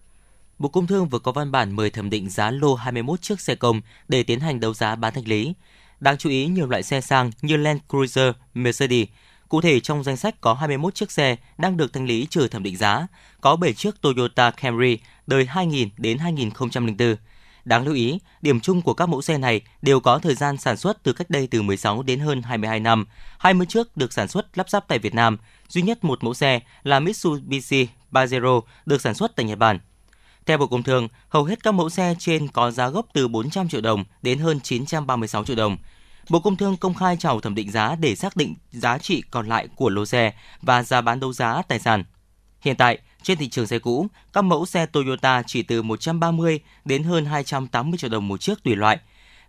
Bộ 0.59 0.69
Công 0.69 0.87
Thương 0.87 1.09
vừa 1.09 1.19
có 1.19 1.33
văn 1.33 1.53
bản 1.53 1.77
mời 1.77 1.91
thẩm 1.91 2.11
định 2.11 2.31
giá 2.31 2.51
lô 2.51 2.75
21 2.75 3.23
chiếc 3.23 3.41
xe 3.41 3.55
công 3.55 3.81
để 4.09 4.23
tiến 4.23 4.41
hành 4.41 4.61
đấu 4.61 4.75
giá 4.75 4.97
bán 4.97 5.15
thanh 5.15 5.29
lý. 5.29 5.53
Đáng 6.03 6.17
chú 6.19 6.31
ý, 6.31 6.47
nhiều 6.47 6.67
loại 6.67 6.83
xe 6.83 7.01
sang 7.01 7.31
như 7.43 7.57
Land 7.57 7.81
Cruiser, 7.89 8.35
Mercedes. 8.55 9.09
Cụ 9.49 9.61
thể 9.61 9.81
trong 9.81 10.03
danh 10.05 10.17
sách 10.17 10.41
có 10.41 10.55
21 10.55 10.95
chiếc 10.95 11.11
xe 11.11 11.37
đang 11.59 11.77
được 11.77 11.93
thanh 11.93 12.07
lý 12.07 12.27
trừ 12.31 12.49
thẩm 12.49 12.63
định 12.63 12.77
giá, 12.77 13.07
có 13.41 13.57
7 13.57 13.73
chiếc 13.73 14.01
Toyota 14.01 14.51
Camry 14.51 14.99
đời 15.27 15.47
2000 15.47 15.89
đến 15.97 16.19
2004. 16.19 17.17
Đáng 17.65 17.85
lưu 17.85 17.95
ý, 17.95 18.19
điểm 18.43 18.61
chung 18.61 18.83
của 18.83 18.95
các 18.95 19.09
mẫu 19.09 19.23
xe 19.23 19.39
này 19.39 19.61
đều 19.83 20.01
có 20.01 20.19
thời 20.19 20.35
gian 20.35 20.57
sản 20.57 20.77
xuất 20.77 21.03
từ 21.03 21.13
cách 21.13 21.31
đây 21.31 21.47
từ 21.47 21.63
16 21.63 22.03
đến 22.03 22.21
hơn 22.21 22.43
22 22.43 22.81
năm. 22.81 23.07
20 23.39 23.67
chiếc 23.67 23.97
được 23.97 24.13
sản 24.13 24.29
xuất 24.29 24.59
lắp 24.59 24.71
ráp 24.71 24.89
tại 24.89 24.99
Việt 24.99 25.15
Nam, 25.15 25.39
duy 25.69 25.83
nhất 25.83 26.05
một 26.05 26.25
mẫu 26.25 26.35
xe 26.35 26.61
là 26.83 27.01
Mitsubishi 27.01 27.89
Pajero 28.13 28.61
được 28.87 29.01
sản 29.01 29.15
xuất 29.15 29.37
tại 29.37 29.47
Nhật 29.47 29.59
Bản. 29.59 29.79
Theo 30.47 30.59
Bộ 30.59 30.67
Công 30.67 30.83
Thương, 30.83 31.09
hầu 31.29 31.45
hết 31.45 31.63
các 31.63 31.73
mẫu 31.73 31.91
xe 31.91 32.15
trên 32.19 32.49
có 32.49 32.71
giá 32.71 32.89
gốc 32.89 33.07
từ 33.13 33.29
400 33.29 33.69
triệu 33.69 33.81
đồng 33.81 34.05
đến 34.23 34.39
hơn 34.39 34.61
936 34.61 35.45
triệu 35.45 35.57
đồng. 35.57 35.77
Bộ 36.29 36.41
Công 36.41 36.57
Thương 36.57 36.77
công 36.77 36.95
khai 36.95 37.17
chào 37.17 37.41
thẩm 37.41 37.55
định 37.55 37.71
giá 37.71 37.95
để 37.95 38.15
xác 38.15 38.37
định 38.37 38.55
giá 38.71 38.99
trị 38.99 39.23
còn 39.31 39.49
lại 39.49 39.69
của 39.77 39.91
lô 39.91 40.07
xe 40.07 40.33
và 40.63 40.83
giá 40.83 41.01
bán 41.01 41.21
đấu 41.21 41.33
giá 41.33 41.63
tài 41.69 41.79
sản. 41.79 42.05
Hiện 42.61 42.77
tại, 42.77 42.99
trên 43.23 43.39
thị 43.39 43.49
trường 43.49 43.67
xe 43.67 43.79
cũ, 43.79 44.07
các 44.33 44.43
mẫu 44.43 44.67
xe 44.67 44.87
Toyota 44.87 45.43
chỉ 45.47 45.63
từ 45.63 45.83
130 45.83 46.61
đến 46.85 47.03
hơn 47.03 47.25
280 47.25 47.99
triệu 47.99 48.11
đồng 48.11 48.29
một 48.29 48.41
chiếc 48.41 48.63
tùy 48.65 48.77
loại. 48.77 48.99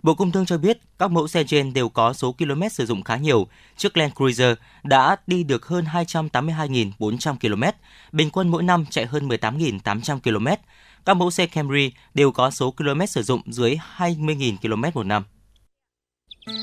Bộ 0.04 0.16
Công 0.16 0.32
Thương 0.32 0.46
cho 0.46 0.58
biết 0.58 0.78
các 1.00 1.12
mẫu 1.12 1.28
xe 1.28 1.44
trên 1.44 1.74
đều 1.74 1.90
có 1.90 2.14
số 2.14 2.32
km 2.32 2.62
sử 2.72 2.86
dụng 2.86 3.04
khá 3.04 3.18
nhiều. 3.18 3.48
Chiếc 3.78 3.98
Land 3.98 4.14
Cruiser 4.14 4.58
đã 4.84 5.16
đi 5.28 5.44
được 5.44 5.66
hơn 5.66 5.86
282.400 5.86 7.36
km, 7.38 7.64
bình 8.12 8.30
quân 8.30 8.50
mỗi 8.50 8.64
năm 8.64 8.86
chạy 8.90 9.06
hơn 9.06 9.28
18.800 9.28 10.20
km. 10.20 10.48
Các 11.06 11.14
mẫu 11.14 11.32
xe 11.32 11.46
Camry 11.46 11.92
đều 12.14 12.32
có 12.32 12.52
số 12.52 12.72
km 12.72 13.06
sử 13.06 13.24
dụng 13.24 13.42
dưới 13.46 13.78
20.000 13.98 14.58
km 14.58 14.82
một 14.94 15.04
năm. 15.04 15.24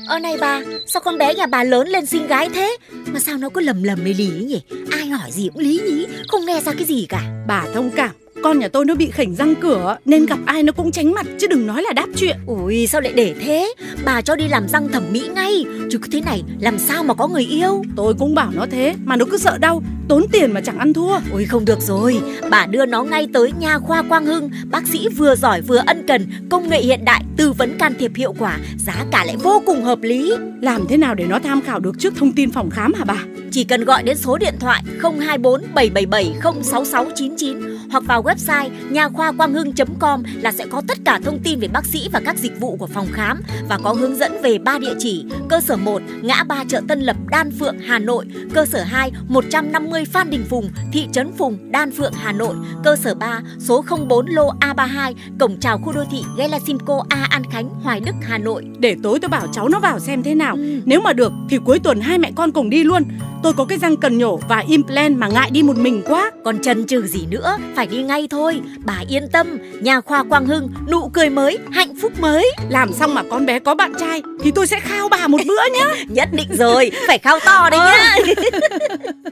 Ơ 0.07 0.19
này 0.19 0.37
bà, 0.41 0.61
sao 0.87 1.01
con 1.01 1.17
bé 1.17 1.33
nhà 1.33 1.45
bà 1.45 1.63
lớn 1.63 1.87
lên 1.87 2.05
xinh 2.05 2.27
gái 2.27 2.49
thế? 2.53 2.77
Mà 3.05 3.19
sao 3.19 3.37
nó 3.37 3.49
cứ 3.49 3.61
lầm 3.61 3.83
lầm 3.83 4.03
mê 4.03 4.13
lý 4.13 4.25
nhỉ? 4.25 4.61
Ai 4.91 5.07
hỏi 5.07 5.31
gì 5.31 5.49
cũng 5.53 5.63
lý 5.63 5.81
nhí 5.85 6.05
Không 6.27 6.45
nghe 6.45 6.61
ra 6.61 6.73
cái 6.77 6.85
gì 6.85 7.05
cả. 7.09 7.43
Bà 7.47 7.65
thông 7.73 7.91
cảm 7.95 8.20
con 8.43 8.59
nhà 8.59 8.67
tôi 8.67 8.85
nó 8.85 8.95
bị 8.95 9.11
khỉnh 9.11 9.35
răng 9.35 9.55
cửa 9.55 9.97
nên 10.05 10.25
gặp 10.25 10.39
ai 10.45 10.63
nó 10.63 10.71
cũng 10.71 10.91
tránh 10.91 11.13
mặt 11.13 11.25
chứ 11.39 11.47
đừng 11.47 11.67
nói 11.67 11.83
là 11.83 11.93
đáp 11.93 12.07
chuyện. 12.15 12.37
Ui 12.45 12.87
sao 12.87 13.01
lại 13.01 13.13
để 13.15 13.35
thế? 13.41 13.73
Bà 14.05 14.21
cho 14.21 14.35
đi 14.35 14.47
làm 14.47 14.67
răng 14.67 14.89
thẩm 14.89 15.03
mỹ 15.11 15.29
ngay. 15.35 15.65
Chứ 15.91 15.97
cứ 15.97 16.07
thế 16.11 16.21
này 16.21 16.43
làm 16.59 16.79
sao 16.79 17.03
mà 17.03 17.13
có 17.13 17.27
người 17.27 17.45
yêu? 17.45 17.83
Tôi 17.95 18.13
cũng 18.19 18.35
bảo 18.35 18.51
nó 18.53 18.65
thế 18.71 18.95
mà 19.03 19.15
nó 19.15 19.25
cứ 19.31 19.37
sợ 19.37 19.57
đau 19.57 19.83
Tốn 20.07 20.25
tiền 20.31 20.51
mà 20.51 20.61
chẳng 20.61 20.77
ăn 20.77 20.93
thua. 20.93 21.19
Ui 21.33 21.45
không 21.45 21.65
được 21.65 21.81
rồi. 21.81 22.21
Bà 22.49 22.65
đưa 22.65 22.85
nó 22.85 23.03
ngay 23.03 23.27
tới 23.33 23.51
nha 23.59 23.79
khoa 23.79 24.01
Quang 24.01 24.25
Hưng. 24.25 24.49
Bác 24.71 24.87
sĩ 24.87 25.07
vừa 25.09 25.35
giỏi 25.35 25.61
vừa 25.61 25.81
ân 25.85 26.07
cần 26.07 26.27
Công 26.49 26.69
nghệ 26.69 26.81
hiện 26.81 27.05
đại 27.05 27.23
tư 27.37 27.51
vấn 27.51 27.77
can 27.77 27.93
thiệp 27.99 28.11
hiệu 28.15 28.33
quả 28.39 28.57
Giá 28.77 29.05
cả 29.11 29.25
lại 29.25 29.35
vô 29.43 29.61
cùng 29.65 29.83
hợp 29.83 29.99
lý. 30.01 30.33
Làm 30.61 30.87
thế 30.87 30.97
nào 30.97 31.15
để 31.15 31.25
nó 31.25 31.39
tham 31.39 31.61
khảo 31.61 31.79
được 31.79 31.99
trước 31.99 32.13
thông 32.15 32.31
tin 32.31 32.51
phòng 32.51 32.69
khám 32.69 32.93
hả 32.93 33.05
bà? 33.05 33.23
Chỉ 33.51 33.63
cần 33.63 33.85
gọi 33.85 34.03
đến 34.03 34.17
số 34.17 34.37
điện 34.37 34.55
thoại 34.59 34.83
024 35.01 35.61
777 35.73 36.33
06699 36.63 37.57
Hoặc 37.91 38.03
vào 38.07 38.20
website 38.23 38.69
nha 38.91 39.09
khoa 39.09 39.31
quang 39.31 39.53
hưng.com 39.53 40.23
là 40.41 40.51
sẽ 40.51 40.65
có 40.71 40.81
tất 40.87 40.97
cả 41.05 41.19
thông 41.23 41.39
tin 41.43 41.59
về 41.59 41.67
bác 41.67 41.85
sĩ 41.85 42.09
và 42.13 42.21
các 42.25 42.37
dịch 42.37 42.59
vụ 42.59 42.75
của 42.75 42.87
phòng 42.87 43.07
khám 43.13 43.41
và 43.69 43.79
có 43.83 43.93
hướng 43.93 44.15
dẫn 44.15 44.41
về 44.41 44.57
ba 44.57 44.79
địa 44.79 44.93
chỉ. 44.99 45.25
Cơ 45.49 45.61
sở 45.61 45.77
1 45.77 46.01
ngã 46.21 46.43
ba 46.43 46.63
chợ 46.67 46.81
Tân 46.87 46.99
Lập 46.99 47.17
Đan 47.29 47.51
Phượng 47.51 47.79
Hà 47.79 47.99
Nội. 47.99 48.25
Cơ 48.53 48.65
sở 48.65 48.83
2 48.83 49.11
150 49.27 50.05
Phan 50.05 50.29
Đình 50.29 50.45
Phùng 50.49 50.69
thị 50.93 51.07
trấn 51.11 51.31
Phùng 51.37 51.71
Đan 51.71 51.91
Phượng 51.91 52.13
Hà 52.13 52.31
Nội. 52.31 52.55
Cơ 52.83 52.95
sở 52.95 53.15
3 53.15 53.41
số 53.59 53.83
04 54.09 54.25
lô 54.25 54.51
A32 54.59 55.13
cổng 55.39 55.59
chào 55.59 55.77
khu 55.77 55.93
đô 55.93 56.03
thị 56.11 56.23
Gelasimco 56.37 57.03
A 57.09 57.27
An 57.29 57.43
Khánh 57.51 57.69
Hoài 57.69 57.99
Đức 57.99 58.15
Hà 58.21 58.37
Nội. 58.37 58.65
Để 58.79 58.95
tối 59.03 59.19
tôi 59.21 59.29
bảo 59.29 59.47
cháu 59.53 59.69
nó 59.69 59.79
vào 59.79 59.99
xem 59.99 60.23
thế 60.23 60.35
nào. 60.35 60.55
Ừ. 60.55 60.81
nếu 60.85 61.01
mà 61.01 61.13
được 61.13 61.31
thì 61.49 61.57
cuối 61.65 61.79
tuần 61.79 62.01
hai 62.01 62.17
mẹ 62.17 62.31
con 62.35 62.51
cùng 62.51 62.69
đi 62.69 62.83
luôn. 62.83 63.03
Tôi 63.43 63.53
có 63.53 63.65
cái 63.65 63.77
răng 63.77 63.97
cần 63.97 64.17
nhổ 64.17 64.37
và 64.37 64.63
implant 64.67 65.17
mà 65.17 65.27
ngại 65.27 65.49
đi 65.51 65.63
một 65.63 65.77
mình 65.77 66.01
quá. 66.05 66.31
Còn 66.45 66.59
chần 66.59 66.87
chừ 66.87 67.07
gì 67.07 67.25
nữa 67.29 67.57
phải 67.75 67.87
đi 67.87 68.03
ngay 68.03 68.10
ngay 68.11 68.27
thôi. 68.31 68.61
Bà 68.85 68.99
yên 69.07 69.27
tâm 69.27 69.57
Nhà 69.81 70.01
khoa 70.01 70.23
Quang 70.23 70.45
Hưng 70.45 70.69
nụ 70.91 71.09
cười 71.13 71.29
mới 71.29 71.57
Hạnh 71.71 71.93
phúc 72.01 72.11
mới. 72.19 72.51
Làm 72.69 72.93
xong 72.93 73.13
mà 73.13 73.23
con 73.29 73.45
bé 73.45 73.59
có 73.59 73.75
bạn 73.75 73.93
trai 73.99 74.21
Thì 74.43 74.51
tôi 74.51 74.67
sẽ 74.67 74.79
khao 74.79 75.09
bà 75.09 75.27
một 75.27 75.41
bữa 75.47 75.63
nhá. 75.73 75.93
Nhất 76.07 76.29
định 76.31 76.47
rồi 76.57 76.91
Phải 77.07 77.17
khao 77.17 77.39
to 77.45 77.69
đấy 77.69 77.79
nhá. 77.79 78.15
Ờ. 78.15 79.31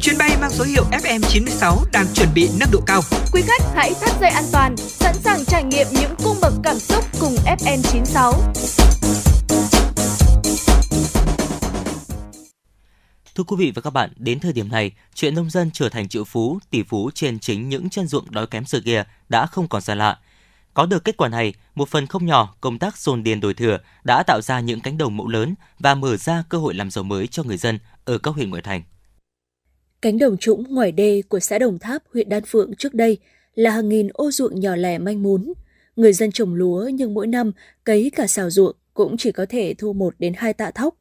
Chuyến 0.00 0.18
bay 0.18 0.30
mang 0.40 0.50
số 0.50 0.64
hiệu 0.64 0.84
FM96 0.90 1.76
đang 1.92 2.06
chuẩn 2.14 2.28
bị 2.34 2.48
nâng 2.60 2.68
độ 2.72 2.80
cao. 2.86 3.00
Quý 3.32 3.42
khách 3.46 3.62
hãy 3.74 3.94
thắt 4.00 4.10
dây 4.20 4.30
an 4.30 4.44
toàn, 4.52 4.76
sẵn 4.76 5.14
sàng 5.24 5.44
trải 5.44 5.64
nghiệm 5.64 5.86
những 5.90 6.14
cung 6.24 6.36
bậc 6.40 6.52
cảm 6.62 6.78
xúc 6.78 7.04
cùng 7.20 7.36
FN96. 7.44 8.32
Thưa 13.36 13.44
quý 13.44 13.56
vị 13.58 13.72
và 13.74 13.82
các 13.82 13.90
bạn, 13.90 14.10
đến 14.16 14.40
thời 14.40 14.52
điểm 14.52 14.68
này, 14.68 14.92
chuyện 15.14 15.34
nông 15.34 15.50
dân 15.50 15.70
trở 15.72 15.88
thành 15.88 16.08
triệu 16.08 16.24
phú, 16.24 16.58
tỷ 16.70 16.82
phú 16.82 17.10
trên 17.14 17.38
chính 17.38 17.68
những 17.68 17.90
chân 17.90 18.06
ruộng 18.06 18.30
đói 18.30 18.46
kém 18.46 18.64
xưa 18.64 18.80
kia 18.84 19.04
đã 19.28 19.46
không 19.46 19.68
còn 19.68 19.82
xa 19.82 19.94
lạ. 19.94 20.18
Có 20.74 20.86
được 20.86 21.04
kết 21.04 21.16
quả 21.16 21.28
này, 21.28 21.54
một 21.74 21.88
phần 21.88 22.06
không 22.06 22.26
nhỏ 22.26 22.56
công 22.60 22.78
tác 22.78 22.98
dồn 22.98 23.22
điền 23.22 23.40
đổi 23.40 23.54
thừa 23.54 23.78
đã 24.04 24.22
tạo 24.22 24.40
ra 24.40 24.60
những 24.60 24.80
cánh 24.80 24.98
đồng 24.98 25.16
mẫu 25.16 25.28
lớn 25.28 25.54
và 25.78 25.94
mở 25.94 26.16
ra 26.16 26.44
cơ 26.48 26.58
hội 26.58 26.74
làm 26.74 26.90
giàu 26.90 27.04
mới 27.04 27.26
cho 27.26 27.42
người 27.42 27.56
dân 27.56 27.78
ở 28.04 28.18
các 28.18 28.30
huyện 28.34 28.50
ngoại 28.50 28.62
thành. 28.62 28.82
Cánh 30.02 30.18
đồng 30.18 30.36
trũng 30.36 30.74
ngoài 30.74 30.92
đê 30.92 31.22
của 31.28 31.40
xã 31.40 31.58
Đồng 31.58 31.78
Tháp, 31.78 32.02
huyện 32.12 32.28
Đan 32.28 32.44
Phượng 32.46 32.76
trước 32.76 32.94
đây 32.94 33.18
là 33.54 33.70
hàng 33.70 33.88
nghìn 33.88 34.08
ô 34.12 34.30
ruộng 34.30 34.60
nhỏ 34.60 34.76
lẻ 34.76 34.98
manh 34.98 35.22
mún. 35.22 35.52
Người 35.96 36.12
dân 36.12 36.32
trồng 36.32 36.54
lúa 36.54 36.90
nhưng 36.94 37.14
mỗi 37.14 37.26
năm 37.26 37.52
cấy 37.84 38.10
cả 38.16 38.26
xào 38.26 38.50
ruộng 38.50 38.76
cũng 38.94 39.16
chỉ 39.16 39.32
có 39.32 39.46
thể 39.48 39.74
thu 39.78 39.92
một 39.92 40.14
đến 40.18 40.32
hai 40.36 40.52
tạ 40.52 40.70
thóc. 40.70 40.94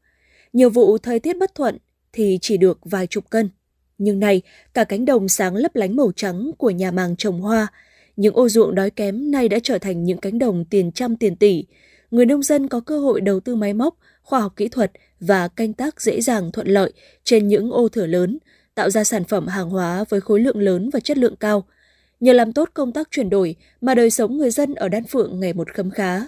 Nhiều 0.53 0.69
vụ 0.69 0.97
thời 0.97 1.19
tiết 1.19 1.37
bất 1.37 1.55
thuận 1.55 1.77
thì 2.15 2.39
chỉ 2.41 2.57
được 2.57 2.79
vài 2.83 3.07
chục 3.07 3.29
cân. 3.29 3.49
Nhưng 3.97 4.19
nay, 4.19 4.41
cả 4.73 4.83
cánh 4.83 5.05
đồng 5.05 5.29
sáng 5.29 5.55
lấp 5.55 5.75
lánh 5.75 5.95
màu 5.95 6.11
trắng 6.15 6.51
của 6.57 6.69
nhà 6.69 6.91
màng 6.91 7.15
trồng 7.15 7.41
hoa, 7.41 7.67
những 8.15 8.35
ô 8.35 8.49
ruộng 8.49 8.75
đói 8.75 8.89
kém 8.89 9.31
nay 9.31 9.49
đã 9.49 9.59
trở 9.63 9.77
thành 9.77 10.03
những 10.03 10.17
cánh 10.17 10.39
đồng 10.39 10.65
tiền 10.65 10.91
trăm 10.91 11.15
tiền 11.15 11.35
tỷ. 11.35 11.65
Người 12.11 12.25
nông 12.25 12.43
dân 12.43 12.67
có 12.67 12.79
cơ 12.79 12.99
hội 12.99 13.21
đầu 13.21 13.39
tư 13.39 13.55
máy 13.55 13.73
móc, 13.73 13.97
khoa 14.23 14.39
học 14.39 14.53
kỹ 14.55 14.67
thuật 14.67 14.91
và 15.19 15.47
canh 15.47 15.73
tác 15.73 16.01
dễ 16.01 16.21
dàng 16.21 16.51
thuận 16.51 16.67
lợi 16.67 16.93
trên 17.23 17.47
những 17.47 17.71
ô 17.71 17.89
thửa 17.89 18.05
lớn, 18.05 18.37
tạo 18.75 18.89
ra 18.89 19.03
sản 19.03 19.23
phẩm 19.23 19.47
hàng 19.47 19.69
hóa 19.69 20.03
với 20.09 20.21
khối 20.21 20.39
lượng 20.39 20.59
lớn 20.59 20.89
và 20.93 20.99
chất 20.99 21.17
lượng 21.17 21.35
cao. 21.35 21.63
Nhờ 22.19 22.33
làm 22.33 22.53
tốt 22.53 22.69
công 22.73 22.91
tác 22.91 23.07
chuyển 23.11 23.29
đổi 23.29 23.55
mà 23.81 23.95
đời 23.95 24.11
sống 24.11 24.37
người 24.37 24.51
dân 24.51 24.75
ở 24.75 24.89
Đan 24.89 25.03
Phượng 25.03 25.39
ngày 25.39 25.53
một 25.53 25.73
khấm 25.73 25.91
khá. 25.91 26.21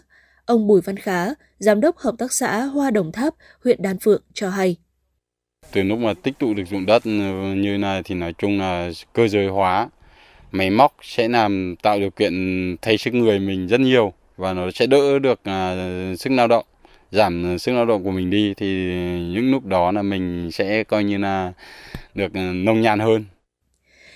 Ông 0.45 0.67
Bùi 0.67 0.81
Văn 0.81 0.97
Khá, 0.97 1.33
Giám 1.59 1.81
đốc 1.81 1.97
Hợp 1.97 2.15
tác 2.17 2.33
xã 2.33 2.63
Hoa 2.63 2.91
Đồng 2.91 3.11
Tháp, 3.11 3.35
huyện 3.63 3.81
Đan 3.81 3.99
Phượng 3.99 4.21
cho 4.33 4.49
hay. 4.49 4.77
Từ 5.71 5.83
lúc 5.83 5.99
mà 5.99 6.13
tích 6.13 6.33
tụ 6.39 6.53
được 6.53 6.63
dụng 6.71 6.85
đất 6.85 7.03
ừ, 7.03 7.53
như 7.55 7.77
này 7.77 8.01
thì 8.05 8.15
nói 8.15 8.33
chung 8.37 8.59
là 8.59 8.91
cơ 9.13 9.27
giới 9.27 9.47
hóa, 9.47 9.89
máy 10.51 10.69
móc 10.69 10.95
sẽ 11.01 11.27
làm 11.27 11.75
tạo 11.81 11.99
điều 11.99 12.09
kiện 12.09 12.33
thay 12.81 12.97
sức 12.97 13.13
người 13.13 13.39
mình 13.39 13.67
rất 13.67 13.79
nhiều 13.79 14.13
và 14.37 14.53
nó 14.53 14.71
sẽ 14.71 14.87
đỡ 14.87 15.19
được 15.19 15.39
à, 15.43 15.75
sức 16.19 16.29
lao 16.29 16.47
động, 16.47 16.65
giảm 17.11 17.59
sức 17.59 17.71
lao 17.71 17.85
động 17.85 18.03
của 18.03 18.11
mình 18.11 18.29
đi 18.29 18.53
thì 18.57 18.67
những 19.33 19.51
lúc 19.51 19.65
đó 19.65 19.91
là 19.91 20.01
mình 20.01 20.49
sẽ 20.51 20.83
coi 20.83 21.03
như 21.03 21.17
là 21.17 21.53
được 22.15 22.33
ừ, 22.33 22.39
nông 22.39 22.81
nhàn 22.81 22.99
hơn. 22.99 23.25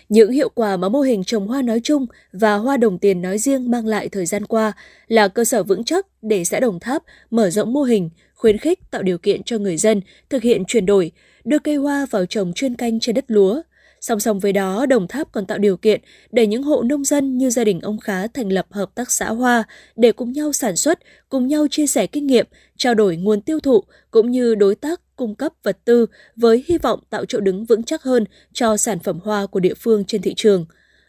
Những 0.09 0.31
hiệu 0.31 0.49
quả 0.49 0.77
mà 0.77 0.89
mô 0.89 1.01
hình 1.01 1.23
trồng 1.23 1.47
hoa 1.47 1.61
nói 1.61 1.79
chung 1.83 2.05
và 2.33 2.55
hoa 2.55 2.77
đồng 2.77 2.99
tiền 2.99 3.21
nói 3.21 3.37
riêng 3.37 3.71
mang 3.71 3.85
lại 3.85 4.09
thời 4.09 4.25
gian 4.25 4.45
qua 4.45 4.71
là 5.07 5.27
cơ 5.27 5.43
sở 5.43 5.63
vững 5.63 5.83
chắc 5.83 6.07
để 6.21 6.43
xã 6.43 6.59
Đồng 6.59 6.79
Tháp 6.79 7.03
mở 7.31 7.49
rộng 7.49 7.73
mô 7.73 7.83
hình, 7.83 8.09
khuyến 8.35 8.57
khích 8.57 8.79
tạo 8.91 9.03
điều 9.03 9.17
kiện 9.17 9.43
cho 9.43 9.57
người 9.57 9.77
dân 9.77 10.01
thực 10.29 10.43
hiện 10.43 10.65
chuyển 10.65 10.85
đổi, 10.85 11.11
đưa 11.43 11.59
cây 11.59 11.75
hoa 11.75 12.05
vào 12.11 12.25
trồng 12.25 12.53
chuyên 12.53 12.75
canh 12.75 12.99
trên 12.99 13.15
đất 13.15 13.25
lúa. 13.27 13.61
Song 14.01 14.19
song 14.19 14.39
với 14.39 14.53
đó, 14.53 14.85
Đồng 14.85 15.07
Tháp 15.07 15.31
còn 15.31 15.45
tạo 15.45 15.57
điều 15.57 15.77
kiện 15.77 16.01
để 16.31 16.47
những 16.47 16.63
hộ 16.63 16.81
nông 16.81 17.03
dân 17.03 17.37
như 17.37 17.49
gia 17.49 17.63
đình 17.63 17.81
ông 17.81 17.99
Khá 17.99 18.27
thành 18.27 18.49
lập 18.49 18.65
hợp 18.69 18.95
tác 18.95 19.11
xã 19.11 19.29
hoa 19.29 19.63
để 19.95 20.11
cùng 20.11 20.31
nhau 20.31 20.53
sản 20.53 20.75
xuất, 20.75 20.99
cùng 21.29 21.47
nhau 21.47 21.67
chia 21.71 21.87
sẻ 21.87 22.07
kinh 22.07 22.27
nghiệm, 22.27 22.45
trao 22.77 22.93
đổi 22.93 23.17
nguồn 23.17 23.41
tiêu 23.41 23.59
thụ 23.59 23.83
cũng 24.11 24.31
như 24.31 24.55
đối 24.55 24.75
tác 24.75 25.01
cung 25.15 25.35
cấp 25.35 25.53
vật 25.63 25.77
tư 25.85 26.05
với 26.35 26.63
hy 26.67 26.77
vọng 26.77 26.99
tạo 27.09 27.25
chỗ 27.25 27.39
đứng 27.39 27.65
vững 27.65 27.83
chắc 27.83 28.03
hơn 28.03 28.25
cho 28.53 28.77
sản 28.77 28.99
phẩm 28.99 29.19
hoa 29.23 29.45
của 29.45 29.59
địa 29.59 29.73
phương 29.73 30.05
trên 30.05 30.21
thị 30.21 30.33
trường. 30.35 30.65